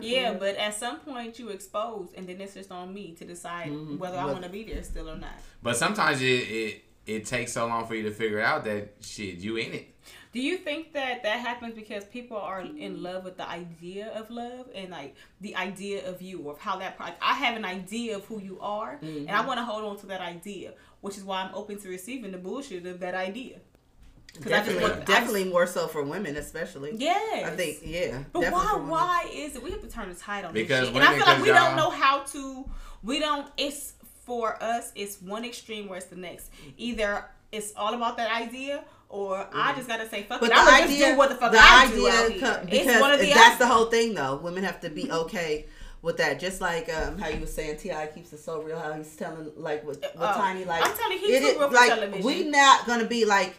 Yeah, 0.00 0.34
but 0.34 0.56
at 0.56 0.74
some 0.74 0.98
point 0.98 1.38
you 1.38 1.50
expose, 1.50 2.08
and 2.16 2.28
then 2.28 2.40
it's 2.40 2.54
just 2.54 2.72
on 2.72 2.92
me 2.92 3.12
to 3.14 3.24
decide 3.24 3.68
Mhm. 3.70 3.98
whether 3.98 4.18
I 4.18 4.24
want 4.24 4.42
to 4.42 4.48
be 4.48 4.64
there 4.64 4.82
still 4.82 5.08
or 5.10 5.16
not. 5.16 5.38
But 5.62 5.76
sometimes 5.76 6.20
it, 6.20 6.24
it 6.26 6.84
it 7.06 7.24
takes 7.26 7.52
so 7.52 7.66
long 7.66 7.86
for 7.86 7.94
you 7.94 8.02
to 8.04 8.10
figure 8.10 8.40
out 8.40 8.64
that 8.64 8.94
shit 9.00 9.36
you 9.36 9.56
in 9.56 9.72
it. 9.72 9.94
Do 10.32 10.40
you 10.40 10.58
think 10.58 10.92
that 10.92 11.22
that 11.22 11.40
happens 11.40 11.74
because 11.74 12.04
people 12.04 12.36
are 12.36 12.60
in 12.60 13.02
love 13.02 13.24
with 13.24 13.36
the 13.38 13.48
idea 13.48 14.08
of 14.14 14.30
love 14.30 14.66
and 14.74 14.90
like 14.90 15.14
the 15.40 15.56
idea 15.56 16.06
of 16.08 16.20
you 16.20 16.40
or 16.42 16.52
of 16.52 16.58
how 16.58 16.76
that? 16.78 17.00
Like, 17.00 17.16
I 17.22 17.34
have 17.34 17.56
an 17.56 17.64
idea 17.64 18.16
of 18.16 18.24
who 18.26 18.40
you 18.40 18.58
are, 18.60 18.98
and 19.00 19.30
I 19.30 19.34
mm-hmm. 19.34 19.46
want 19.46 19.58
to 19.58 19.64
hold 19.64 19.84
on 19.84 19.98
to 20.00 20.06
that 20.06 20.20
idea, 20.20 20.72
which 21.00 21.16
is 21.16 21.24
why 21.24 21.42
I'm 21.42 21.54
open 21.54 21.78
to 21.80 21.88
receiving 21.88 22.32
the 22.32 22.38
bullshit 22.38 22.84
of 22.86 23.00
that 23.00 23.14
idea. 23.14 23.58
'Cause 24.34 24.52
I 24.52 24.58
just 24.58 24.66
Definitely, 24.66 24.82
want- 24.82 24.92
I 24.92 24.96
just- 24.96 25.06
definitely 25.08 25.44
more 25.44 25.66
so 25.66 25.88
for 25.88 26.02
women, 26.04 26.36
especially. 26.36 26.94
Yeah, 26.94 27.14
I 27.46 27.50
think, 27.56 27.78
yeah. 27.82 28.22
But 28.32 28.52
why? 28.52 28.74
Why 28.76 29.30
is 29.32 29.56
it? 29.56 29.62
We 29.62 29.70
have 29.70 29.80
to 29.80 29.88
turn 29.88 30.10
the 30.10 30.14
tide 30.14 30.44
on 30.44 30.52
Because 30.52 30.80
this 30.80 30.88
shit, 30.88 30.96
and 30.96 31.04
I 31.04 31.16
feel 31.16 31.26
like 31.26 31.42
we 31.42 31.48
'cause 31.48 31.56
don't 31.58 31.76
know 31.76 31.90
how 31.90 32.20
to. 32.20 32.68
We 33.02 33.18
don't. 33.18 33.50
It's 33.56 33.94
for 34.26 34.62
us. 34.62 34.92
It's 34.94 35.22
one 35.22 35.44
extreme 35.46 35.88
where 35.88 35.96
it's 35.96 36.08
the 36.08 36.16
next. 36.16 36.52
Mm-hmm. 36.52 36.70
Either 36.76 37.24
it's 37.50 37.72
all 37.74 37.94
about 37.94 38.18
that 38.18 38.30
idea, 38.30 38.84
or 39.08 39.48
I 39.54 39.74
just 39.74 39.88
gotta 39.88 40.08
say 40.08 40.22
fuck 40.24 40.40
But 40.40 40.50
it. 40.50 40.56
I'm 40.56 40.84
idea, 40.84 40.98
just 40.98 41.10
do 41.12 41.16
what 41.18 41.28
the 41.30 41.34
fuck 41.36 41.52
the 41.52 41.58
I 41.60 41.84
idea, 41.86 41.96
do 41.96 42.08
out 42.08 42.30
here. 42.30 42.40
co- 42.40 42.60
it's 42.62 42.70
because 42.86 43.00
one 43.00 43.12
of 43.12 43.20
the 43.20 43.26
that's 43.26 43.56
other. 43.56 43.64
the 43.64 43.66
whole 43.66 43.84
thing, 43.86 44.14
though. 44.14 44.36
Women 44.36 44.64
have 44.64 44.80
to 44.82 44.90
be 44.90 45.10
okay 45.22 45.66
with 46.02 46.16
that. 46.18 46.38
Just 46.38 46.60
like 46.60 46.92
um, 46.94 47.18
how 47.18 47.28
you 47.28 47.40
were 47.40 47.46
saying, 47.46 47.78
Ti 47.78 47.92
keeps 48.14 48.32
it 48.32 48.38
so 48.38 48.60
real. 48.62 48.78
How 48.78 48.92
he's 48.92 49.14
telling 49.16 49.50
like 49.56 49.84
with, 49.86 50.00
with 50.00 50.12
Oh, 50.18 50.32
Tiny, 50.34 50.64
like 50.64 50.84
I'm 50.84 50.96
telling 50.96 51.18
you, 51.18 51.26
he's 51.26 51.42
it 51.42 51.58
real 51.58 51.70
like 51.72 51.88
television. 51.88 52.24
we 52.24 52.44
not 52.44 52.86
gonna 52.86 53.06
be 53.06 53.24
like. 53.24 53.54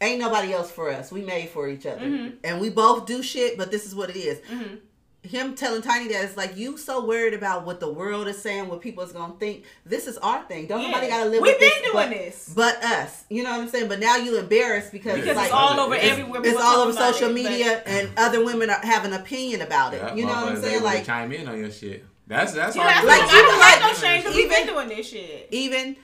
Ain't 0.00 0.18
nobody 0.20 0.52
else 0.52 0.70
for 0.70 0.90
us. 0.90 1.10
We 1.12 1.22
made 1.22 1.48
for 1.50 1.68
each 1.68 1.86
other, 1.86 2.04
Mhm. 2.04 2.34
and 2.42 2.60
we 2.60 2.68
both 2.68 3.06
do 3.06 3.22
shit. 3.22 3.56
But 3.56 3.70
this 3.70 3.86
is 3.86 3.94
what 3.94 4.10
it 4.10 4.16
is. 4.16 4.38
Mhm. 4.40 4.78
Him 5.24 5.54
telling 5.54 5.80
Tiny 5.80 6.08
that 6.08 6.22
it's 6.24 6.36
like 6.36 6.54
you 6.56 6.76
so 6.76 7.04
worried 7.06 7.32
about 7.32 7.64
what 7.64 7.80
the 7.80 7.90
world 7.90 8.28
is 8.28 8.40
saying, 8.40 8.68
what 8.68 8.82
people 8.82 9.02
is 9.04 9.12
gonna 9.12 9.34
think. 9.40 9.64
This 9.86 10.06
is 10.06 10.18
our 10.18 10.42
thing. 10.44 10.66
Don't 10.66 10.82
Yeah. 10.82 10.88
nobody 10.88 11.08
gotta 11.08 11.30
live 11.30 11.40
We've 11.40 11.52
with 11.54 11.60
been 11.60 11.70
this. 11.70 11.80
doing 11.92 11.94
but, 11.94 12.10
this. 12.10 12.52
but 12.54 12.84
us. 12.84 13.24
You 13.30 13.42
know 13.42 13.50
what 13.52 13.60
I'm 13.60 13.68
saying? 13.70 13.88
But 13.88 14.00
now 14.00 14.16
you 14.16 14.36
embarrassed 14.38 14.92
because, 14.92 15.14
Because 15.14 15.28
it's 15.30 15.36
like 15.36 15.46
it's 15.46 15.54
all 15.54 15.80
over 15.80 15.94
It's- 15.94 16.10
everywhere. 16.12 16.42
it's 16.44 16.60
all 16.60 16.82
over 16.82 16.92
social 16.92 17.28
it, 17.30 17.42
but- 17.42 17.50
media 17.50 17.82
and 17.86 18.10
other 18.18 18.44
women 18.44 18.68
are, 18.68 18.80
have 18.84 19.06
an 19.06 19.14
opinion 19.14 19.62
about 19.62 19.94
it. 19.94 20.02
Yeah, 20.02 20.14
you 20.14 20.26
know 20.26 20.32
what 20.32 20.48
I'm 20.52 20.62
saying? 20.62 20.82
Like 20.82 21.06
chime 21.06 21.32
in 21.32 21.48
on 21.48 21.58
your 21.58 21.70
shit. 21.70 22.04
That's 22.26 22.52
that's 22.52 22.76
Yeah, 22.76 22.82
hard 22.82 22.94
that's 22.96 23.06
like, 23.06 23.20
like. 23.22 23.30
I 23.30 23.32
don't 23.34 23.46
even 23.46 23.58
like 23.60 23.80
like- 23.80 23.92
no 23.92 23.98
shame 23.98 24.20
because 24.20 24.36
we've 24.36 24.50
been 24.50 24.66
doing 24.66 24.88
this 24.88 25.08
shit. 25.08 25.48
even 25.50 25.96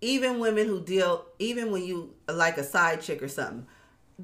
even 0.00 0.38
women 0.40 0.66
who 0.66 0.80
deal 0.80 1.26
even 1.38 1.70
when 1.70 1.84
you 1.84 2.14
like 2.28 2.56
a 2.58 2.64
side 2.64 3.02
chick 3.02 3.22
or 3.22 3.28
something. 3.28 3.66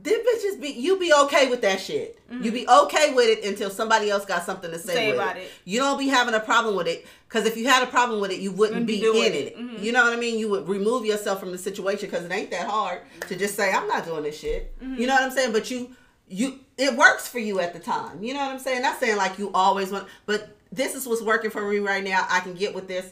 Them 0.03 0.15
bitches 0.21 0.61
be 0.61 0.69
you 0.69 0.99
be 0.99 1.13
okay 1.25 1.49
with 1.49 1.63
that 1.63 1.81
shit. 1.81 2.19
You 2.31 2.53
be 2.53 2.69
okay 2.69 3.15
with 3.15 3.27
it 3.39 3.45
until 3.45 3.71
somebody 3.71 4.11
else 4.11 4.27
got 4.27 4.45
something 4.45 4.71
to 4.71 4.79
say, 4.79 4.93
Mm-hmm. 4.93 5.11
Say 5.11 5.11
about 5.13 5.37
it. 5.39 5.45
it. 5.45 5.51
You 5.65 5.81
don't 5.81 5.99
be 5.99 6.09
having 6.09 6.35
a 6.35 6.41
problem 6.41 6.77
with 6.77 6.87
it 6.87 7.07
because 7.27 7.47
if 7.47 7.57
you 7.57 7.67
had 7.67 7.83
a 7.83 7.87
problem 7.87 8.21
with 8.21 8.31
it, 8.31 8.41
you 8.41 8.53
wouldn't 8.53 8.87
be 8.87 8.99
in 9.05 9.15
it. 9.17 9.35
it. 9.35 9.59
Mhm. 9.59 9.83
You 9.83 9.93
know 9.93 10.05
what 10.05 10.13
I 10.13 10.17
mean? 10.17 10.39
You 10.39 10.51
would 10.51 10.69
remove 10.69 11.07
yourself 11.07 11.41
from 11.41 11.53
the 11.53 11.59
situation 11.59 12.11
because 12.11 12.25
it 12.25 12.31
ain't 12.33 12.51
that 12.51 12.69
hard 12.69 13.01
to 13.29 13.37
just 13.37 13.57
say 13.57 13.73
I'm 13.73 13.89
not 13.89 14.05
doing 14.05 14.23
this 14.25 14.39
shit. 14.39 14.79
Mm-hmm. 14.81 15.01
You 15.01 15.07
know 15.07 15.15
what 15.15 15.23
I'm 15.23 15.31
saying? 15.31 15.53
But 15.53 15.71
you 15.71 15.97
you 16.29 16.61
it 16.77 16.95
works 16.97 17.27
for 17.27 17.39
you 17.39 17.59
at 17.61 17.73
the 17.73 17.81
time. 17.81 18.23
You 18.23 18.35
know 18.35 18.41
what 18.41 18.53
I'm 18.53 18.59
saying? 18.59 18.83
Not 18.83 19.01
saying 19.01 19.17
like 19.17 19.39
you 19.39 19.51
always 19.55 19.91
want, 19.91 20.07
but 20.27 20.55
this 20.71 20.95
is 20.95 21.07
what's 21.09 21.23
working 21.23 21.51
for 21.51 21.67
me 21.69 21.79
right 21.79 22.05
now. 22.05 22.27
I 22.29 22.41
can 22.41 22.53
get 22.55 22.75
with 22.75 22.87
this. 22.89 23.11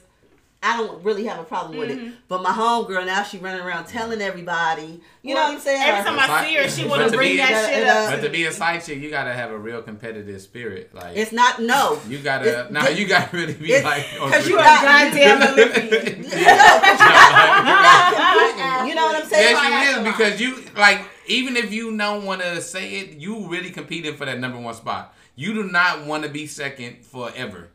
I 0.66 0.76
don't 0.78 1.02
really 1.04 1.24
have 1.26 1.38
a 1.38 1.44
problem 1.44 1.78
with 1.78 1.90
Mm-hmm. 1.90 2.06
it. 2.08 2.14
But 2.28 2.42
my 2.42 2.50
homegirl 2.50 3.06
now 3.06 3.22
she 3.22 3.38
running 3.38 3.60
around 3.60 3.86
telling 3.86 4.20
everybody. 4.20 5.00
You 5.22 5.34
know 5.34 5.42
what 5.42 5.54
I'm 5.54 5.60
saying? 5.60 5.82
Every 5.82 6.04
time 6.10 6.18
I 6.18 6.44
see 6.44 6.54
her, 6.56 6.68
she 6.68 6.84
want 6.86 7.02
to 7.04 7.10
to 7.10 7.16
bring 7.16 7.32
be- 7.32 7.36
that 7.38 7.68
shit 7.70 7.86
up. 7.86 8.10
But 8.14 8.22
to 8.26 8.30
be 8.30 8.44
a 8.46 8.52
side 8.52 8.82
chick, 8.84 8.98
you 9.00 9.10
gotta 9.10 9.32
have 9.32 9.50
a 9.50 9.58
real 9.58 9.82
competitive 9.82 10.40
spirit. 10.42 10.94
Like 10.94 11.16
it's 11.16 11.32
not 11.32 11.60
no. 11.60 12.00
you 12.08 12.18
gotta, 12.18 12.48
it's- 12.48 12.70
nah, 12.72 12.88
you 12.88 13.06
gotta 13.06 13.36
really 13.36 13.54
be 13.54 13.82
like, 13.82 14.06
on 14.20 14.30
'cause 14.32 14.42
some- 14.42 14.50
You 14.52 14.58
a 14.58 14.62
got- 14.62 14.82
goddamn 15.12 15.42
Olympian. 15.52 16.22
No, 16.22 16.28
'cause 16.28 17.00
you're 17.00 17.76
not 17.86 18.14
competing. 18.14 18.88
You 18.88 18.94
know 18.94 19.06
what 19.06 19.22
I'm 19.22 19.28
saying? 19.28 19.56
Yes, 19.56 19.94
you 19.96 20.00
is 20.00 20.12
because 20.12 20.40
you 20.40 20.64
like 20.76 21.00
even 21.26 21.56
if 21.56 21.72
you 21.72 21.96
don't 21.96 22.24
want 22.24 22.42
to 22.42 22.60
say 22.60 22.94
it, 23.00 23.18
you 23.18 23.48
really 23.48 23.70
competing 23.70 24.16
for 24.16 24.24
that 24.26 24.38
number 24.38 24.58
one 24.58 24.74
spot. 24.74 25.14
You 25.34 25.52
do 25.54 25.64
not 25.64 26.06
want 26.06 26.22
to 26.24 26.28
be 26.30 26.46
second 26.46 27.04
forever. 27.04 27.68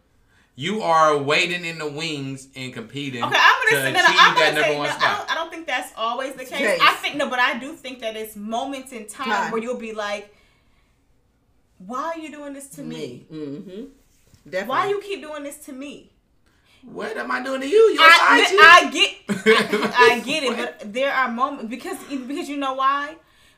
You 0.55 0.81
are 0.81 1.17
waiting 1.17 1.65
in 1.65 1.79
the 1.79 1.89
wings 1.89 2.49
and 2.55 2.73
competing 2.73 3.23
Okay, 3.23 3.37
I'm 3.37 3.69
gonna 3.69 3.83
say 3.83 3.91
no, 3.93 3.99
no, 3.99 4.05
I'm 4.09 4.35
gonna 4.35 4.45
number 4.47 4.61
say 4.61 4.73
no, 4.73 4.79
one 4.79 4.89
I 4.89 5.17
don't, 5.17 5.31
I 5.31 5.35
don't 5.35 5.49
think 5.49 5.65
that's 5.65 5.93
always 5.95 6.33
the 6.33 6.45
case. 6.45 6.57
Case. 6.59 6.79
I 6.81 6.93
think 6.95 7.15
no, 7.15 7.29
but 7.29 7.39
I 7.39 7.57
do 7.57 7.73
think 7.73 7.99
that 8.01 8.15
it's 8.15 8.35
moments 8.35 8.91
in 8.91 9.07
time, 9.07 9.27
Time. 9.27 9.51
where 9.51 9.61
you'll 9.61 9.77
be 9.77 9.93
like, 9.93 10.35
"Why 11.77 12.13
are 12.15 12.17
you 12.17 12.31
doing 12.31 12.53
this 12.53 12.67
to 12.71 12.83
me? 12.83 12.95
Me. 12.95 13.25
Mm-hmm. 13.31 13.83
Definitely. 14.45 14.69
Why 14.69 14.89
you 14.89 15.01
keep 15.01 15.21
doing 15.21 15.43
this 15.43 15.57
to 15.65 15.73
me?" 15.73 16.11
What 16.83 17.15
am 17.15 17.29
I 17.29 17.43
doing 17.43 17.61
to 17.61 17.67
you? 17.67 17.91
You're 17.93 18.03
a 18.03 18.07
I, 18.09 18.45
chick. 18.49 18.59
I 18.59 18.89
get, 18.91 19.93
I 19.99 20.19
get 20.19 20.43
it, 20.43 20.57
but 20.57 20.93
there 20.93 21.13
are 21.13 21.29
moments 21.31 21.69
because 21.69 21.97
because 22.09 22.49
you 22.49 22.57
know 22.57 22.73
why? 22.73 23.15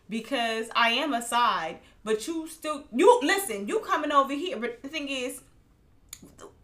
Because 0.09 0.67
I 0.75 0.89
am 0.89 1.13
a 1.13 1.21
side, 1.21 1.79
but 2.03 2.27
you 2.27 2.47
still 2.47 2.83
you 2.93 3.19
listen. 3.23 3.67
You 3.67 3.79
coming 3.79 4.11
over 4.11 4.33
here, 4.33 4.57
but 4.57 4.83
the 4.83 4.89
thing 4.89 5.07
is, 5.07 5.41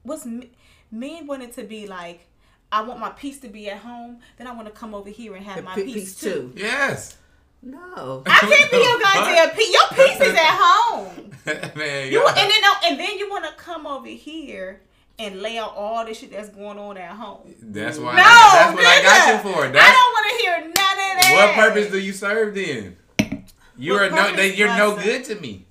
what's 0.03 0.25
me, 0.25 0.51
Men 0.91 1.27
want 1.27 1.43
it 1.43 1.53
to 1.53 1.63
be 1.63 1.87
like, 1.87 2.25
I 2.71 2.81
want 2.81 2.99
my 2.99 3.09
peace 3.11 3.39
to 3.39 3.47
be 3.47 3.69
at 3.69 3.77
home. 3.77 4.19
Then 4.37 4.47
I 4.47 4.53
want 4.53 4.67
to 4.67 4.73
come 4.73 4.93
over 4.95 5.09
here 5.09 5.35
and 5.35 5.45
have 5.45 5.63
my 5.63 5.75
Pe- 5.75 5.85
peace, 5.85 6.19
too. 6.19 6.51
Yes. 6.55 7.17
No. 7.61 8.23
I 8.25 8.39
can't 8.39 8.71
be 8.71 8.77
your 8.77 8.99
goddamn 8.99 9.55
peace. 9.55 9.73
Your 9.73 9.87
peace 10.07 10.21
is 10.21 10.35
at 10.35 10.57
home. 10.59 11.31
man, 11.75 12.11
You 12.11 12.25
and 12.25 12.37
then 12.37 12.63
and 12.85 12.99
then 12.99 13.17
you 13.17 13.29
want 13.29 13.45
to 13.45 13.51
come 13.53 13.85
over 13.85 14.07
here 14.07 14.81
and 15.17 15.41
lay 15.41 15.57
out 15.57 15.75
all 15.75 16.05
the 16.05 16.13
shit 16.13 16.31
that's 16.31 16.49
going 16.49 16.79
on 16.79 16.97
at 16.97 17.11
home. 17.11 17.53
that's 17.61 17.97
why. 17.97 18.15
No, 18.15 18.23
that's 18.23 18.73
what 18.75 18.85
I 18.85 19.03
got 19.03 19.27
you 19.45 19.51
for. 19.51 19.65
I 19.65 19.71
don't 19.71 19.73
want 19.73 20.29
to 20.31 20.37
hear 20.37 20.59
none 20.61 20.67
of 20.69 20.73
that. 20.75 21.55
what 21.55 21.67
purpose 21.67 21.91
do 21.91 21.99
you 21.99 22.13
serve 22.13 22.55
then? 22.55 22.95
You 23.77 23.93
What 23.93 24.11
are 24.13 24.35
no. 24.35 24.41
you're 24.43 24.67
no 24.75 24.95
good 24.95 25.23
to 25.25 25.35
me. 25.35 25.65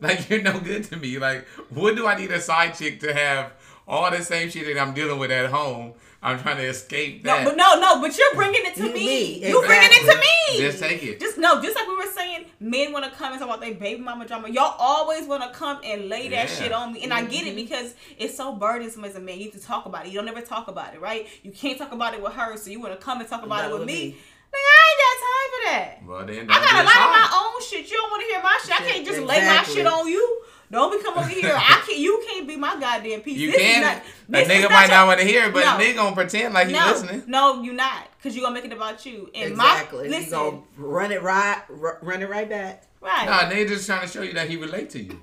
Like 0.00 0.30
you're 0.30 0.42
no 0.42 0.60
good 0.60 0.84
to 0.84 0.96
me. 0.96 1.18
Like 1.18 1.46
what 1.70 1.96
do 1.96 2.06
I 2.06 2.16
need 2.16 2.30
a 2.30 2.40
side 2.40 2.74
chick 2.74 3.00
to 3.00 3.12
have 3.12 3.52
all 3.86 4.10
the 4.10 4.22
same 4.22 4.48
shit 4.50 4.66
that 4.72 4.80
I'm 4.80 4.94
dealing 4.94 5.18
with 5.18 5.30
at 5.30 5.50
home? 5.50 5.94
I'm 6.20 6.40
trying 6.40 6.56
to 6.56 6.64
escape 6.64 7.22
that. 7.22 7.44
No, 7.44 7.50
but 7.50 7.56
no, 7.56 7.78
no, 7.80 8.00
but 8.00 8.16
you're 8.18 8.34
bringing 8.34 8.62
it 8.64 8.74
to 8.74 8.82
Me, 8.82 8.92
me. 8.92 9.04
me, 9.40 9.48
You 9.48 9.60
bringing 9.64 9.88
it 9.90 10.12
to 10.12 10.18
me. 10.18 10.58
Just 10.60 10.80
take 10.80 11.00
it. 11.04 11.20
Just 11.20 11.38
no, 11.38 11.62
just 11.62 11.76
like 11.76 11.86
we 11.86 11.94
were 11.94 12.10
saying, 12.12 12.46
men 12.58 12.90
want 12.92 13.04
to 13.04 13.10
come 13.12 13.30
and 13.32 13.40
talk 13.40 13.48
about 13.48 13.60
their 13.60 13.74
baby 13.74 14.00
mama 14.02 14.26
drama. 14.26 14.48
Y'all 14.48 14.74
always 14.80 15.26
want 15.28 15.44
to 15.44 15.56
come 15.56 15.78
and 15.84 16.08
lay 16.08 16.28
that 16.30 16.48
Yeah. 16.50 16.54
shit 16.56 16.72
on 16.72 16.92
me, 16.92 17.04
and 17.04 17.14
I 17.14 17.22
get 17.24 17.44
Mm-hmm. 17.44 17.48
it 17.50 17.54
because 17.56 17.94
it's 18.18 18.36
so 18.36 18.52
burdensome 18.56 19.04
as 19.04 19.14
a 19.14 19.20
man. 19.20 19.38
You 19.38 19.44
have 19.52 19.60
to 19.60 19.64
talk 19.64 19.86
about 19.86 20.06
it. 20.06 20.12
You 20.12 20.18
don't 20.18 20.28
ever 20.28 20.40
talk 20.40 20.66
about 20.66 20.92
it, 20.94 21.00
right? 21.00 21.28
You 21.44 21.52
can't 21.52 21.78
talk 21.78 21.92
about 21.92 22.14
it 22.14 22.20
with 22.22 22.32
her, 22.32 22.56
so 22.56 22.70
you 22.70 22.80
want 22.80 22.98
to 22.98 23.04
come 23.04 23.20
and 23.20 23.28
talk 23.28 23.44
about 23.44 23.62
Not 23.62 23.66
it 23.66 23.72
with 23.72 23.80
with 23.82 23.86
me. 23.88 23.94
me. 24.10 24.16
Nigga, 24.52 24.72
I 24.74 24.84
ain't 24.88 25.00
got 25.04 25.16
time 25.24 25.48
for 25.52 25.62
that. 25.68 26.08
Well 26.08 26.26
then, 26.26 26.50
I 26.50 26.54
got 26.58 26.72
a 26.72 26.84
lot 26.84 26.96
of 26.96 27.10
my 27.12 27.28
own 27.44 27.62
shit. 27.62 27.90
You 27.90 27.96
don't 27.98 28.10
want 28.10 28.22
to 28.22 28.26
hear 28.28 28.42
my 28.42 28.58
shit. 28.62 28.80
I 28.80 28.84
can't 28.90 29.06
just 29.06 29.20
lay 29.20 29.40
my 29.46 29.62
shit 29.62 29.86
on 29.86 30.08
you. 30.08 30.42
Don't 30.70 30.90
be 30.92 31.02
come 31.02 31.16
over 31.18 31.28
here. 31.28 31.54
I 31.54 31.82
can't. 31.86 31.98
You 31.98 32.22
can't 32.26 32.46
be 32.46 32.56
my 32.56 32.78
goddamn 32.78 33.20
piece. 33.22 33.38
You 33.38 33.50
This 33.52 33.60
can. 33.60 33.82
not- 33.82 33.96
a 34.42 34.44
nigga 34.46 34.62
not 34.62 34.70
might 34.70 34.80
your- 34.88 34.96
not 34.96 35.06
want 35.06 35.20
to 35.20 35.26
hear 35.26 35.44
it, 35.46 35.54
but 35.54 35.64
No. 35.64 35.82
nigga 35.82 35.94
gonna 35.96 36.14
pretend 36.14 36.52
like 36.54 36.66
he 36.68 36.74
no, 36.74 36.86
listening. 36.86 37.22
No, 37.26 37.62
you 37.62 37.72
not, 37.72 38.06
cause 38.22 38.34
you 38.36 38.42
gonna 38.42 38.54
make 38.54 38.66
it 38.66 38.72
about 38.74 39.04
you. 39.06 39.30
And 39.34 39.52
exactly. 39.52 39.98
my 40.00 40.04
you 40.04 40.10
listen, 40.10 40.30
gonna 40.30 40.60
run 40.76 41.10
it 41.12 41.22
right, 41.22 41.62
run 41.68 42.20
it 42.22 42.28
right 42.28 42.48
back. 42.48 42.82
right? 43.00 43.24
Nah, 43.26 43.50
nigga 43.50 43.68
just 43.68 43.86
trying 43.86 44.02
to 44.02 44.08
show 44.08 44.20
you 44.22 44.34
that 44.34 44.48
he 44.50 44.56
relate 44.56 44.90
to 44.90 45.02
you. 45.02 45.18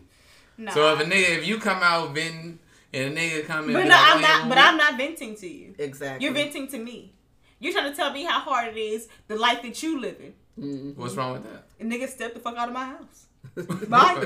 Nah. 0.58 0.72
So 0.72 0.94
if 0.94 1.00
a 1.02 1.04
nigga, 1.04 1.38
if 1.38 1.46
you 1.48 1.60
come 1.60 1.84
out 1.84 2.16
venting 2.16 2.58
and 2.94 3.16
a 3.16 3.22
nigga 3.22 3.46
come 3.46 3.68
in, 3.68 3.74
but 3.74 3.84
no, 3.84 3.90
like, 3.90 4.00
I'm 4.00 4.18
"Oh, 4.18 4.22
not. 4.22 4.50
But 4.50 4.58
I'm 4.58 4.78
not 4.78 4.98
venting 4.98 5.36
to 5.36 5.48
you. 5.48 5.76
Exactly. 5.78 6.24
You're 6.26 6.34
venting 6.34 6.68
to 6.70 6.78
me. 6.80 7.12
You're 7.60 7.74
trying 7.74 7.90
to 7.92 7.96
tell 7.96 8.12
me 8.12 8.24
how 8.24 8.40
hard 8.40 8.76
it 8.76 8.80
is 8.80 9.08
the 9.28 9.36
life 9.36 9.62
that 9.62 9.82
you 9.82 10.00
living. 10.00 10.34
What's 10.96 11.16
wrong 11.16 11.34
with 11.34 11.44
that? 11.44 11.64
And 11.80 11.92
nigga, 11.92 12.08
step 12.08 12.34
the 12.34 12.40
fuck 12.40 12.56
out 12.58 12.68
of 12.70 12.74
my 12.74 12.86
house. 12.86 13.26
Bye. 13.90 14.26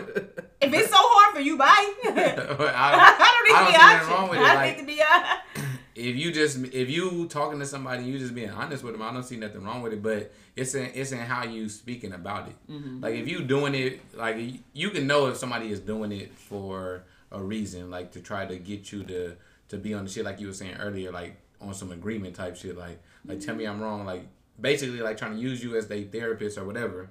if 0.61 0.73
it's 0.73 0.89
so 0.89 0.95
hard 0.97 1.35
for 1.35 1.41
you, 1.41 1.57
bye. 1.57 1.65
I, 1.67 1.95
I 3.19 3.31
don't 3.33 3.47
need 3.47 3.55
I 3.55 3.65
to 3.65 3.71
be 3.71 3.71
don't 3.71 3.71
see 3.71 3.77
nothing 3.77 3.99
option. 3.99 4.09
wrong 4.13 4.29
with 4.29 4.39
it, 4.39 4.43
I 4.43 4.47
don't 4.47 4.55
like- 4.55 4.75
need 4.77 4.81
to 4.81 4.87
be 4.87 5.01
uh, 5.01 5.63
if 5.95 6.15
you 6.15 6.31
just 6.31 6.57
if 6.73 6.89
you 6.89 7.27
talking 7.27 7.59
to 7.59 7.65
somebody, 7.65 8.03
you 8.05 8.17
just 8.17 8.33
being 8.33 8.49
honest 8.51 8.83
with 8.83 8.93
them. 8.93 9.01
I 9.01 9.11
don't 9.11 9.23
see 9.23 9.35
nothing 9.35 9.63
wrong 9.65 9.81
with 9.81 9.91
it, 9.93 10.01
but 10.01 10.31
it's 10.55 10.73
in 10.73 10.89
it's 10.93 11.11
in 11.11 11.19
how 11.19 11.43
you 11.43 11.67
speaking 11.67 12.13
about 12.13 12.47
it. 12.47 12.55
Like 13.01 13.15
if 13.15 13.27
you 13.27 13.41
doing 13.43 13.75
it, 13.75 13.99
like 14.15 14.37
you 14.73 14.89
can 14.91 15.05
know 15.07 15.27
if 15.27 15.35
somebody 15.37 15.69
is 15.71 15.81
doing 15.81 16.11
it 16.13 16.33
for 16.37 17.03
a 17.31 17.43
reason, 17.43 17.91
like 17.91 18.11
to 18.13 18.21
try 18.21 18.45
to 18.45 18.55
get 18.57 18.91
you 18.93 19.03
to 19.03 19.35
to 19.69 19.77
be 19.77 19.93
on 19.93 20.05
the 20.05 20.09
shit, 20.09 20.23
like 20.23 20.39
you 20.39 20.47
were 20.47 20.53
saying 20.53 20.75
earlier, 20.79 21.11
like 21.11 21.35
on 21.59 21.73
some 21.73 21.91
agreement 21.91 22.35
type 22.35 22.55
shit, 22.55 22.77
like 22.77 23.01
like 23.25 23.39
tell 23.39 23.55
me 23.55 23.65
I'm 23.65 23.81
wrong, 23.81 24.05
like 24.05 24.23
basically 24.59 24.99
like 25.01 25.17
trying 25.17 25.33
to 25.35 25.39
use 25.39 25.63
you 25.63 25.75
as 25.77 25.89
a 25.91 26.03
therapist 26.05 26.57
or 26.57 26.65
whatever. 26.65 27.09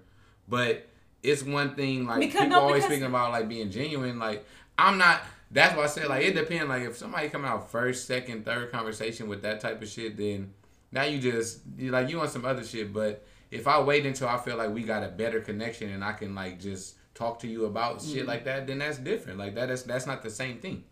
But 0.49 0.87
it's 1.23 1.43
one 1.43 1.75
thing 1.75 2.07
like 2.07 2.21
Because- 2.21 2.43
people 2.43 2.57
no, 2.57 2.61
always 2.61 2.85
speaking 2.85 3.05
about 3.05 3.33
like 3.33 3.49
being 3.49 3.71
genuine. 3.71 4.19
Like 4.19 4.45
I'm 4.79 4.99
not. 4.99 5.23
That's 5.51 5.75
why 5.77 5.85
I 5.85 5.87
said 5.87 6.09
like 6.09 6.25
it 6.25 6.35
depends. 6.35 6.69
Like 6.69 6.83
if 6.83 6.97
somebody 6.97 7.29
come 7.29 7.45
out 7.45 7.71
first, 7.71 8.07
second, 8.07 8.45
third 8.45 8.71
conversation 8.71 9.29
with 9.29 9.43
that 9.43 9.61
type 9.61 9.81
of 9.83 9.89
shit, 9.89 10.17
then 10.17 10.53
now 10.93 11.05
you 11.05 11.19
just 11.19 11.61
you 11.77 11.91
like 11.91 12.09
you 12.11 12.19
want 12.19 12.31
some 12.31 12.45
other 12.45 12.65
shit. 12.65 12.93
But 12.93 13.25
if 13.51 13.67
I 13.67 13.81
wait 13.81 14.05
until 14.07 14.29
I 14.29 14.37
feel 14.39 14.57
like 14.57 14.71
we 14.71 14.83
got 14.83 15.03
a 15.03 15.09
better 15.09 15.41
connection 15.41 15.91
and 15.91 16.05
I 16.05 16.13
can 16.13 16.35
like 16.35 16.61
just 16.61 16.97
talk 17.15 17.39
to 17.41 17.49
you 17.49 17.65
about 17.65 18.01
shit 18.03 18.25
Mm. 18.25 18.29
like 18.29 18.45
that, 18.45 18.67
then 18.67 18.79
that's 18.79 18.99
different. 18.99 19.39
Like 19.39 19.55
that 19.55 19.71
is 19.71 19.83
that's 19.85 20.07
not 20.07 20.23
the 20.23 20.31
same 20.31 20.59
thing. 20.59 20.85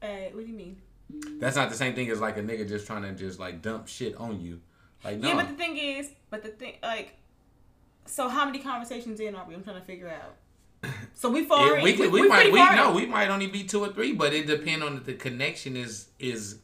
Hey, 0.00 0.30
what 0.32 0.44
do 0.44 0.50
you 0.50 0.56
mean? 0.56 0.76
That's 1.38 1.56
not 1.56 1.70
the 1.70 1.76
same 1.76 1.94
thing 1.94 2.10
as 2.10 2.20
like 2.20 2.36
a 2.36 2.42
nigga 2.42 2.68
just 2.68 2.86
trying 2.86 3.02
to 3.02 3.12
just 3.12 3.38
like 3.38 3.62
dump 3.62 3.88
shit 3.88 4.16
on 4.16 4.40
you. 4.40 4.60
Like 5.04 5.18
no. 5.18 5.28
Yeah, 5.28 5.36
but 5.36 5.48
the 5.48 5.54
thing 5.54 5.76
is, 5.76 6.10
but 6.30 6.42
the 6.42 6.50
thing 6.50 6.74
like, 6.82 7.14
so 8.06 8.28
how 8.28 8.44
many 8.44 8.58
conversations 8.58 9.20
in 9.20 9.34
are 9.34 9.46
we? 9.46 9.54
I'm 9.54 9.62
trying 9.62 9.80
to 9.80 9.86
figure 9.86 10.08
out. 10.08 10.36
So 11.14 11.28
we 11.30 11.44
far 11.44 11.76
in. 11.76 11.82
we, 11.82 11.94
could, 11.94 12.12
we, 12.12 12.22
we 12.22 12.28
might 12.28 12.52
we 12.52 12.64
no 12.76 12.92
we 12.92 13.04
might 13.06 13.28
only 13.28 13.48
be 13.48 13.64
two 13.64 13.80
or 13.80 13.92
three, 13.92 14.12
but 14.12 14.32
it 14.32 14.46
depends 14.46 14.84
on 14.84 14.98
if 14.98 15.04
the 15.04 15.14
connection 15.14 15.76
is 15.76 16.10
is 16.20 16.60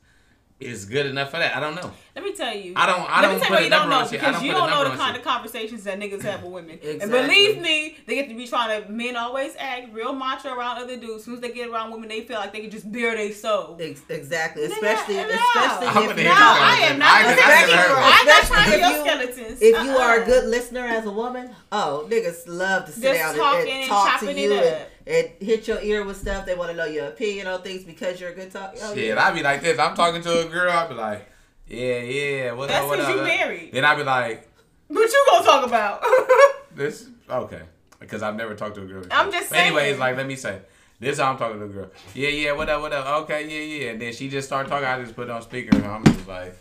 is 0.60 0.84
good 0.86 1.06
enough 1.06 1.30
for 1.32 1.38
that. 1.38 1.56
I 1.56 1.60
don't 1.60 1.74
know. 1.74 1.90
Let 2.14 2.24
me 2.24 2.32
tell 2.32 2.54
you. 2.54 2.74
I 2.76 2.86
don't- 2.86 3.00
I 3.10 3.20
Let 3.20 3.22
don't 3.22 3.40
me 3.40 3.46
tell 3.46 3.58
you 3.58 3.64
you 3.64 3.70
don't 3.70 3.88
know 3.88 4.02
shit. 4.02 4.12
Because 4.12 4.34
don't 4.36 4.44
you 4.44 4.52
don't 4.52 4.70
know 4.70 4.84
the 4.84 4.96
kind 4.96 5.16
shit. 5.16 5.26
of 5.26 5.30
conversations 5.30 5.82
that 5.84 5.98
niggas 5.98 6.22
have 6.22 6.44
with 6.44 6.52
women. 6.52 6.78
And 7.02 7.10
believe 7.10 7.60
me, 7.60 7.96
they 8.06 8.14
get 8.14 8.28
to 8.28 8.34
be 8.36 8.46
trying 8.46 8.84
to. 8.84 8.88
Men 8.90 9.16
always 9.16 9.56
act 9.58 9.92
real 9.92 10.12
macho 10.12 10.54
around 10.54 10.78
other 10.78 10.96
dudes. 10.96 11.16
As 11.18 11.24
soon 11.24 11.34
as 11.34 11.40
they 11.40 11.50
get 11.50 11.68
around 11.68 11.90
women, 11.90 12.08
they 12.08 12.20
feel 12.22 12.38
like 12.38 12.52
they 12.52 12.60
can 12.60 12.70
just 12.70 12.90
bare 12.90 13.16
their 13.16 13.32
soul. 13.32 13.76
Ex- 13.80 14.02
exactly. 14.08 14.62
Nigga, 14.68 14.72
Especially, 14.74 15.14
no. 15.16 15.22
especially 15.28 15.86
I'm 15.88 15.96
if 15.96 16.16
you 16.18 16.22
hear 16.22 16.24
No, 16.24 16.54
this 16.54 16.62
I 16.62 16.78
am 16.88 16.98
not. 17.00 17.08
I- 17.08 17.18
I 17.18 17.22
gonna 17.24 17.36
never 17.36 17.66
be 17.66 17.72
heard 17.72 17.88
your- 17.88 17.96
one. 17.96 18.04
I'm 18.04 18.26
not 18.26 18.42
Especially 18.42 18.54
trying 18.54 18.64
to 18.64 18.70
if 18.70 18.74
be 18.74 18.80
your 18.80 18.90
you- 18.90 19.34
skeletons. 19.34 19.58
If 19.62 19.84
you 19.84 19.90
are 19.98 20.14
a 20.14 20.18
Uh-uh. 20.20 20.24
good 20.24 20.44
listener 20.44 20.86
as 20.86 21.04
a 21.04 21.10
woman, 21.10 21.50
oh, 21.72 22.06
niggas 22.08 22.42
love 22.46 22.86
to 22.86 22.92
sit 22.92 23.02
Just 23.02 23.36
down 23.36 23.56
and- 23.56 23.68
and, 23.68 23.78
and 23.80 23.88
talk 23.88 24.20
to 24.20 24.32
you 24.32 24.52
and, 24.54 24.86
up. 25.06 25.12
and 25.12 25.28
hit 25.40 25.66
your 25.68 25.80
ear 25.80 26.04
with 26.04 26.16
stuff. 26.16 26.46
They 26.46 26.54
want 26.54 26.70
to 26.70 26.76
know 26.76 26.84
your 26.86 27.06
opinion 27.06 27.46
on 27.46 27.62
things 27.62 27.84
because 27.84 28.20
you're 28.20 28.30
a 28.30 28.34
good 28.34 28.50
talker. 28.50 28.76
Oh, 28.82 28.94
Shit, 28.94 29.14
yeah. 29.16 29.24
I 29.24 29.30
be 29.32 29.42
like 29.42 29.62
this. 29.62 29.78
I'm 29.78 29.94
talking 29.94 30.22
to 30.22 30.46
a 30.46 30.50
girl. 30.50 30.70
I'd 30.72 30.88
be 30.88 30.94
like, 30.94 31.28
yeah, 31.68 31.98
yeah. 32.00 32.52
What 32.52 32.68
That's 32.68 32.82
up? 32.82 32.88
What 32.88 32.98
'cause 32.98 33.08
up? 33.08 33.16
you 33.16 33.22
married. 33.22 33.70
Then 33.72 33.84
I'd 33.84 33.96
be 33.96 34.04
like, 34.04 34.48
What 34.88 35.10
you 35.10 35.24
gonna 35.30 35.44
talk 35.44 35.66
about? 35.66 36.02
this 36.74 37.08
okay, 37.30 37.62
because 38.00 38.22
I've 38.22 38.36
never 38.36 38.54
talked 38.54 38.74
to 38.76 38.82
a 38.82 38.86
girl. 38.86 39.02
Before. 39.02 39.16
I'm 39.18 39.32
just 39.32 39.50
But 39.50 39.58
anyways, 39.60 39.98
like 39.98 40.16
let 40.16 40.26
me 40.26 40.36
say. 40.36 40.60
This 41.00 41.18
how 41.18 41.30
I'm 41.32 41.36
talking 41.38 41.58
to 41.58 41.64
a 41.64 41.68
girl. 41.68 41.90
Yeah, 42.14 42.28
yeah, 42.28 42.52
what 42.52 42.68
up, 42.68 42.80
what 42.80 42.92
up? 42.92 43.22
Okay, 43.24 43.42
yeah, 43.48 43.84
yeah. 43.84 43.90
And 43.92 44.00
then 44.00 44.12
she 44.12 44.28
just 44.28 44.46
started 44.46 44.68
talking. 44.70 44.86
I 44.86 45.00
just 45.02 45.14
put 45.16 45.24
it 45.24 45.30
on 45.30 45.42
speaker, 45.42 45.76
and 45.76 45.84
I'm 45.84 46.04
just 46.04 46.26
like, 46.28 46.56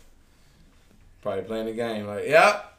probably 1.22 1.44
playing 1.44 1.68
the 1.68 1.74
game. 1.74 2.08
Like, 2.08 2.26
yep. 2.28 2.73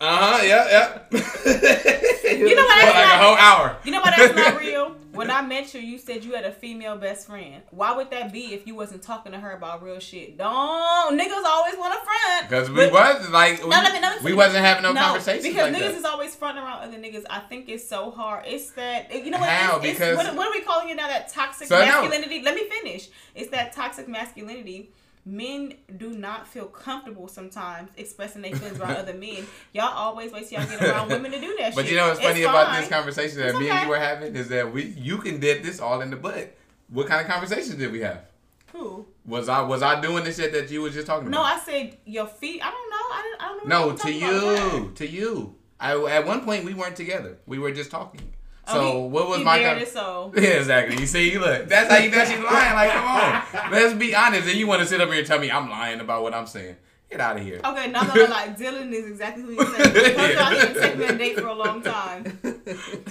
Uh 0.00 0.16
huh. 0.16 0.42
Yep. 0.42 0.66
Yep. 0.70 1.12
You 2.30 2.54
know 2.54 2.62
what 2.64 2.80
For 2.86 2.94
like 2.94 3.12
a 3.12 3.18
whole 3.18 3.34
hour. 3.36 3.76
You 3.84 3.90
know 3.90 4.00
what? 4.00 4.14
that's 4.16 4.34
not 4.34 4.60
real? 4.66 4.96
When 5.12 5.30
I 5.30 5.42
met 5.42 5.74
you, 5.74 5.80
you 5.80 5.98
said 5.98 6.24
you 6.24 6.32
had 6.34 6.44
a 6.44 6.52
female 6.52 6.96
best 6.96 7.26
friend. 7.26 7.62
Why 7.70 7.94
would 7.94 8.10
that 8.12 8.32
be 8.32 8.54
if 8.54 8.66
you 8.66 8.74
wasn't 8.76 9.02
talking 9.02 9.32
to 9.32 9.38
her 9.38 9.50
about 9.50 9.82
real 9.82 9.98
shit? 9.98 10.38
Don't 10.38 11.18
niggas 11.18 11.44
always 11.44 11.76
want 11.76 11.92
to 11.92 12.00
front 12.00 12.48
Because 12.48 12.70
we 12.70 12.86
was 12.88 13.28
like 13.30 13.62
we, 13.62 13.68
No, 13.68 13.82
me- 13.82 14.00
let 14.00 14.22
we 14.22 14.32
wasn't 14.32 14.64
having 14.64 14.84
no, 14.84 14.92
No, 14.92 15.00
conversations 15.00 15.42
because 15.42 15.72
like 15.72 15.82
niggas 15.82 15.88
that. 15.88 15.98
is 15.98 16.04
always 16.04 16.34
fronting 16.36 16.62
around 16.64 16.82
other 16.84 16.96
niggas. 16.96 17.24
I 17.28 17.40
think 17.40 17.68
it's 17.68 17.86
so 17.86 18.10
hard. 18.12 18.44
It's 18.46 18.70
that 18.70 19.12
you 19.12 19.30
know 19.30 19.38
what? 19.40 19.48
How? 19.50 19.80
It's, 19.80 20.00
it's- 20.00 20.16
what, 20.16 20.34
what 20.36 20.46
are 20.46 20.52
we 20.52 20.60
calling 20.62 20.88
it 20.88 20.94
now? 20.96 21.08
That 21.08 21.28
toxic 21.28 21.66
So, 21.66 21.78
masculinity. 21.78 22.42
Let 22.42 22.54
me 22.54 22.68
finish. 22.70 23.08
It's 23.34 23.50
that 23.50 23.72
toxic 23.74 24.08
masculinity. 24.08 24.92
Men 25.24 25.74
do 25.98 26.10
not 26.12 26.48
feel 26.48 26.64
comfortable 26.66 27.28
sometimes 27.28 27.90
expressing 27.96 28.40
their 28.42 28.56
feelings 28.56 28.80
around 28.80 28.96
other 28.96 29.12
men. 29.14 29.46
Y'all 29.72 29.92
always 29.92 30.32
wait 30.32 30.48
till 30.48 30.60
y'all 30.60 30.68
get 30.68 30.82
around 30.82 31.08
women 31.08 31.30
to 31.30 31.40
do 31.40 31.54
that 31.58 31.66
shit. 31.66 31.74
But 31.74 31.82
shit. 31.82 31.92
you 31.92 31.96
know 31.98 32.08
what's 32.08 32.20
It's 32.20 32.28
funny 32.28 32.42
about 32.42 32.68
fine. 32.68 32.80
this 32.80 32.90
conversation 32.90 33.38
that 33.40 33.48
It's 33.50 33.58
me 33.58 33.68
and 33.70 33.82
you 33.82 33.88
were 33.90 33.98
having 33.98 34.34
is 34.34 34.48
that 34.48 34.72
we 34.72 34.84
you 34.84 35.18
can 35.18 35.38
dip 35.38 35.62
this 35.62 35.78
all 35.80 36.00
in 36.00 36.10
the 36.10 36.16
butt. 36.16 36.56
What 36.88 37.06
kind 37.06 37.20
of 37.20 37.30
conversations 37.30 37.74
did 37.74 37.92
we 37.92 38.00
have? 38.00 38.24
Who? 38.72 39.06
Was 39.26 39.48
I 39.48 39.60
was 39.60 39.82
I 39.82 40.00
doing 40.00 40.24
the 40.24 40.32
shit 40.32 40.52
that 40.52 40.70
you 40.70 40.82
was 40.82 40.94
just 40.94 41.06
talking 41.06 41.28
about? 41.28 41.36
No. 41.36 41.42
I 41.44 41.58
said 41.58 41.98
your 42.06 42.26
feet. 42.26 42.62
I 42.64 42.70
don't 42.70 42.90
know. 42.90 42.96
I 42.96 43.22
don't, 43.22 43.42
I 43.42 43.46
don't 43.48 43.68
know. 43.68 43.90
no, 43.90 43.96
to 43.96 44.12
you're 44.12 44.30
talking 44.30 44.48
about. 44.56 44.74
you, 44.74 44.92
to 44.94 45.06
you. 45.08 45.54
I 45.78 45.96
at 46.16 46.26
one 46.26 46.44
point 46.44 46.64
we 46.64 46.72
weren't 46.74 46.96
together. 46.96 47.38
We 47.46 47.58
were 47.58 47.72
just 47.72 47.90
talking. 47.90 48.32
Oh, 48.70 48.74
So 48.74 49.02
he- 49.02 49.08
what 49.08 49.28
was 49.28 49.38
he 49.38 49.44
my 49.44 49.62
con- 49.62 49.78
his. 49.78 49.94
Yeah, 50.34 50.50
exactly. 50.58 50.98
You 50.98 51.06
see, 51.06 51.32
you 51.32 51.40
look, 51.40 51.68
that's 51.68 51.90
how 51.90 51.98
you 51.98 52.10
know 52.10 52.24
she's 52.24 52.38
lying. 52.38 52.74
Like, 52.74 52.92
come 52.92 53.64
on, 53.64 53.70
let's 53.72 53.94
be 53.94 54.14
honest. 54.14 54.48
And 54.48 54.56
you 54.58 54.66
want 54.66 54.80
to 54.82 54.86
sit 54.86 55.00
up 55.00 55.08
here 55.08 55.18
and 55.18 55.26
tell 55.26 55.38
me 55.38 55.50
I'm 55.50 55.68
lying 55.70 56.00
about 56.00 56.22
what 56.22 56.34
I'm 56.34 56.46
saying? 56.46 56.76
Get 57.10 57.20
out 57.20 57.36
of 57.38 57.42
here. 57.42 57.60
Okay, 57.64 57.90
now 57.90 58.02
I'm 58.02 58.06
not 58.06 58.14
gonna 58.16 58.28
lie. 58.30 58.48
Dylan 58.56 58.92
is 58.92 59.04
exactly 59.08 59.42
who 59.42 59.52
you 59.54 59.64
said. 59.74 60.36
Out 60.38 60.52
he 60.52 60.66
been 60.72 60.80
taking 60.80 61.02
a 61.02 61.18
date 61.18 61.40
for 61.40 61.48
a 61.48 61.54
long 61.54 61.82
time. 61.82 62.38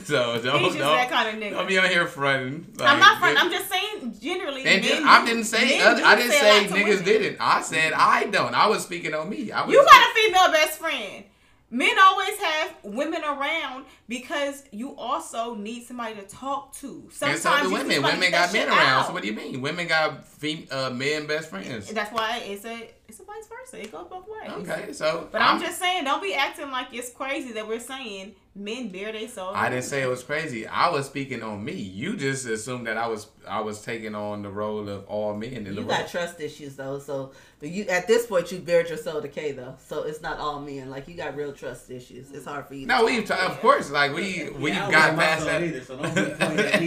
So 0.05 0.39
don't 0.41 0.59
He's 0.59 0.67
just 0.69 0.77
don't, 0.79 0.95
that 0.95 1.09
kind 1.09 1.27
of 1.27 1.43
nigga. 1.43 1.51
don't 1.51 1.67
be 1.67 1.77
on 1.77 1.89
here 1.89 2.07
fronting. 2.07 2.65
I'm 2.79 2.97
not 2.99 3.19
friend. 3.19 3.37
I'm 3.37 3.51
just 3.51 3.69
saying 3.69 4.15
generally. 4.21 4.63
And 4.65 4.81
men 4.85 5.03
I 5.05 5.25
didn't 5.25 5.43
say 5.43 5.81
other, 5.81 6.01
I 6.03 6.15
didn't 6.15 6.31
a 6.31 6.33
say 6.33 6.67
niggas 6.69 6.89
women. 6.89 7.03
didn't. 7.03 7.37
I 7.41 7.61
said 7.61 7.91
I 7.93 8.23
don't. 8.25 8.55
I 8.55 8.67
was 8.67 8.83
speaking 8.83 9.13
on 9.13 9.29
me. 9.29 9.51
I 9.51 9.65
was. 9.65 9.73
You 9.73 9.83
got 9.83 10.01
a 10.01 10.13
female 10.15 10.51
best 10.53 10.79
friend. 10.79 11.25
Men 11.71 11.91
always 11.99 12.37
have 12.39 12.75
women 12.83 13.23
around 13.23 13.85
because 14.07 14.63
you 14.71 14.95
also 14.95 15.53
need 15.53 15.85
somebody 15.85 16.15
to 16.15 16.23
talk 16.23 16.73
to. 16.77 16.87
and 17.03 17.13
Sometimes 17.13 17.41
so 17.41 17.63
do 17.69 17.73
women. 17.73 18.01
Women 18.01 18.31
got 18.31 18.51
men 18.51 18.67
around. 18.67 18.79
out. 18.79 19.07
So 19.07 19.13
what 19.13 19.21
do 19.21 19.27
you 19.27 19.35
mean? 19.35 19.61
Women 19.61 19.87
got 19.87 20.27
fem- 20.27 20.67
uh, 20.71 20.89
men 20.89 21.27
best 21.27 21.49
friends. 21.49 21.91
That's 21.91 22.11
why 22.11 22.39
it's 22.39 22.65
a 22.65 22.89
it's 23.09 23.19
a 23.19 23.23
vice 23.23 23.47
versa. 23.47 23.81
It 23.83 23.91
goes 23.91 24.07
both 24.09 24.25
ways. 24.27 24.51
Okay, 24.69 24.93
so 24.93 25.27
But 25.31 25.41
I'm, 25.41 25.59
just 25.59 25.79
saying, 25.79 26.03
don't 26.05 26.21
be 26.21 26.33
acting 26.35 26.71
like 26.71 26.87
it's 26.93 27.09
crazy 27.11 27.51
that 27.53 27.67
we're 27.67 27.79
saying 27.79 28.35
men 28.55 28.89
bear 28.89 29.11
their 29.11 29.27
soul. 29.27 29.51
I 29.55 29.69
didn't 29.69 29.85
say 29.85 30.01
it 30.01 30.07
was 30.07 30.23
crazy. 30.23 30.67
I 30.67 30.89
was 30.89 31.07
speaking 31.07 31.41
on 31.43 31.63
me. 31.63 31.73
You 31.73 32.15
just 32.15 32.45
assumed 32.45 32.87
that 32.87 32.97
I 32.97 33.07
was 33.07 33.27
I 33.47 33.61
was 33.61 33.81
taking 33.81 34.13
on 34.15 34.43
the 34.43 34.49
role 34.49 34.87
of 34.87 35.05
all 35.07 35.33
men 35.35 35.53
in 35.53 35.63
the 35.63 35.71
You 35.71 35.77
world. 35.77 35.89
got 35.89 36.07
trust 36.09 36.39
issues 36.39 36.75
though, 36.75 36.99
so 36.99 37.31
but 37.59 37.69
you 37.69 37.85
at 37.85 38.05
this 38.07 38.27
point 38.27 38.51
you 38.51 38.59
bared 38.59 38.89
your 38.89 38.97
soul 38.97 39.21
to 39.21 39.27
K 39.27 39.53
though, 39.53 39.75
so 39.87 40.03
it's 40.03 40.21
not 40.21 40.37
all 40.39 40.59
men. 40.61 40.89
Like 40.91 41.07
you 41.07 41.15
got 41.15 41.35
real 41.35 41.51
trust 41.53 41.89
issues. 41.89 42.31
It's 42.31 42.45
hard 42.45 42.67
for 42.67 42.75
you. 42.75 42.85
No, 42.85 43.05
we've 43.05 43.25
t- 43.27 43.33
of 43.33 43.59
course 43.61 43.89
like 43.89 44.13
we 44.13 44.49
we've 44.55 44.73
Yeah, 44.75 44.91
got 44.91 45.07
don't 45.07 45.19
past 45.19 45.45
that. 45.45 45.63
Either, 45.63 45.81
so 45.81 45.97
don't 45.97 46.13
be 46.15 46.21
pointing 46.45 46.59
at 46.59 46.81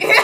me. 0.00 0.14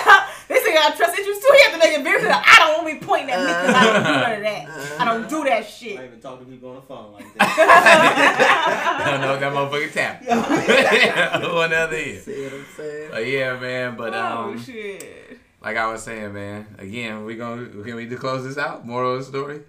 This 0.71 0.79
nigga 0.79 0.89
got 0.89 0.97
trust 0.97 1.19
issues 1.19 1.39
too. 1.39 1.49
He 1.57 1.63
have 1.65 1.73
to 1.73 1.79
make 1.79 1.99
it 1.99 2.03
very 2.05 2.21
clear. 2.21 2.33
I 2.33 2.55
don't 2.59 2.85
want 2.85 2.95
me 3.01 3.07
pointing 3.07 3.31
at 3.31 3.39
me 3.41 3.47
because 3.47 3.75
I 3.75 3.85
don't 3.85 4.03
do 4.05 4.11
none 4.11 4.33
of 4.33 4.43
that. 4.43 5.01
I 5.01 5.05
don't 5.05 5.29
do 5.29 5.45
that 5.45 5.59
I 5.59 5.63
shit. 5.63 5.97
don't 5.97 6.07
even 6.07 6.21
talk 6.21 6.39
to 6.41 6.45
people 6.45 6.69
on 6.71 6.75
the 6.77 6.83
phone 6.83 7.13
like 7.13 7.35
that. 7.39 9.01
I 9.07 9.11
don't 9.11 9.21
know 9.21 9.31
what 9.33 9.41
that 9.41 9.53
motherfucker 9.53 9.93
tap. 9.93 11.43
One 11.53 11.73
other 11.73 11.97
ear. 11.97 12.21
See 12.21 12.45
what 12.45 12.53
I'm 12.53 12.67
saying? 12.77 13.09
But 13.11 13.27
yeah, 13.27 13.59
man. 13.59 13.97
But 13.97 14.15
oh 14.15 14.19
um, 14.51 14.59
shit. 14.63 15.39
like 15.63 15.77
I 15.77 15.87
was 15.91 16.03
saying, 16.03 16.33
man. 16.33 16.67
Again, 16.79 17.25
we 17.25 17.37
gonna 17.37 17.67
can 17.67 17.95
we 17.97 18.07
just 18.07 18.21
close 18.21 18.45
this 18.45 18.59
out? 18.59 18.87
Moral 18.87 19.15
of 19.15 19.21
the 19.21 19.25
story. 19.27 19.61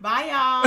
Bye 0.00 0.24
y'all. 0.24 0.66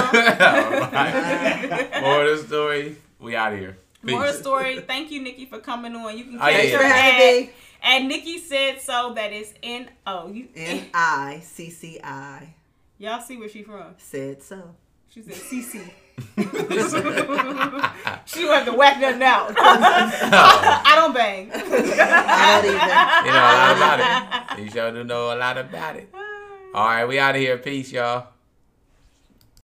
Alright. 0.81 2.01
Moral 2.01 2.31
of 2.33 2.41
the 2.41 2.47
story. 2.47 2.95
We 3.19 3.35
out 3.35 3.53
of 3.53 3.59
here. 3.59 3.77
Peace. 4.05 4.11
More 4.13 4.31
story. 4.33 4.79
Thank 4.81 5.09
you, 5.11 5.21
Nicci, 5.21 5.49
for 5.49 5.59
coming 5.59 5.95
on. 5.95 6.15
You 6.17 6.25
can 6.25 6.39
Oh, 6.39 6.47
yeah, 6.47 6.51
catch 6.51 6.61
Thanks 6.61 6.71
yeah. 6.71 6.77
her 6.77 6.83
for 6.83 6.87
having 6.89 7.27
at, 7.27 7.41
me. 7.47 7.49
And 7.85 8.11
Nicci 8.11 8.39
said 8.39 8.81
so. 8.81 9.13
That 9.13 9.31
is 9.31 9.53
N 9.63 9.87
O. 10.05 10.27
You 10.27 10.49
N 10.55 10.87
I 10.93 11.39
C 11.43 11.69
C 11.69 11.99
I 12.03 12.55
y'all 12.97 13.21
see 13.21 13.37
where 13.37 13.49
she 13.49 13.61
from? 13.63 13.95
said 13.97 14.41
so. 14.41 14.75
She 15.09 15.21
said 15.21 15.35
CC. 15.35 15.91
she 18.25 18.41
don't 18.41 18.53
have 18.53 18.65
to 18.65 18.73
whack 18.73 18.99
nothing 18.99 19.23
out. 19.23 19.49
I 19.57 20.93
don't 20.95 21.13
bang. 21.13 21.51
I 21.53 22.61
don't 22.61 22.65
even. 22.65 22.79
You 23.25 23.31
know 23.31 23.45
a 23.45 23.55
lot 23.55 23.77
about 23.77 23.99
it. 24.59 24.63
You 24.63 24.69
sure 24.71 24.91
do 24.91 25.03
know 25.03 25.33
a 25.33 25.37
lot 25.37 25.57
about 25.57 25.95
it. 25.97 26.09
All 26.73 26.85
right, 26.85 27.05
we 27.05 27.19
out 27.19 27.35
of 27.35 27.41
here. 27.41 27.57
Peace, 27.57 27.91
y'all. 27.91 28.27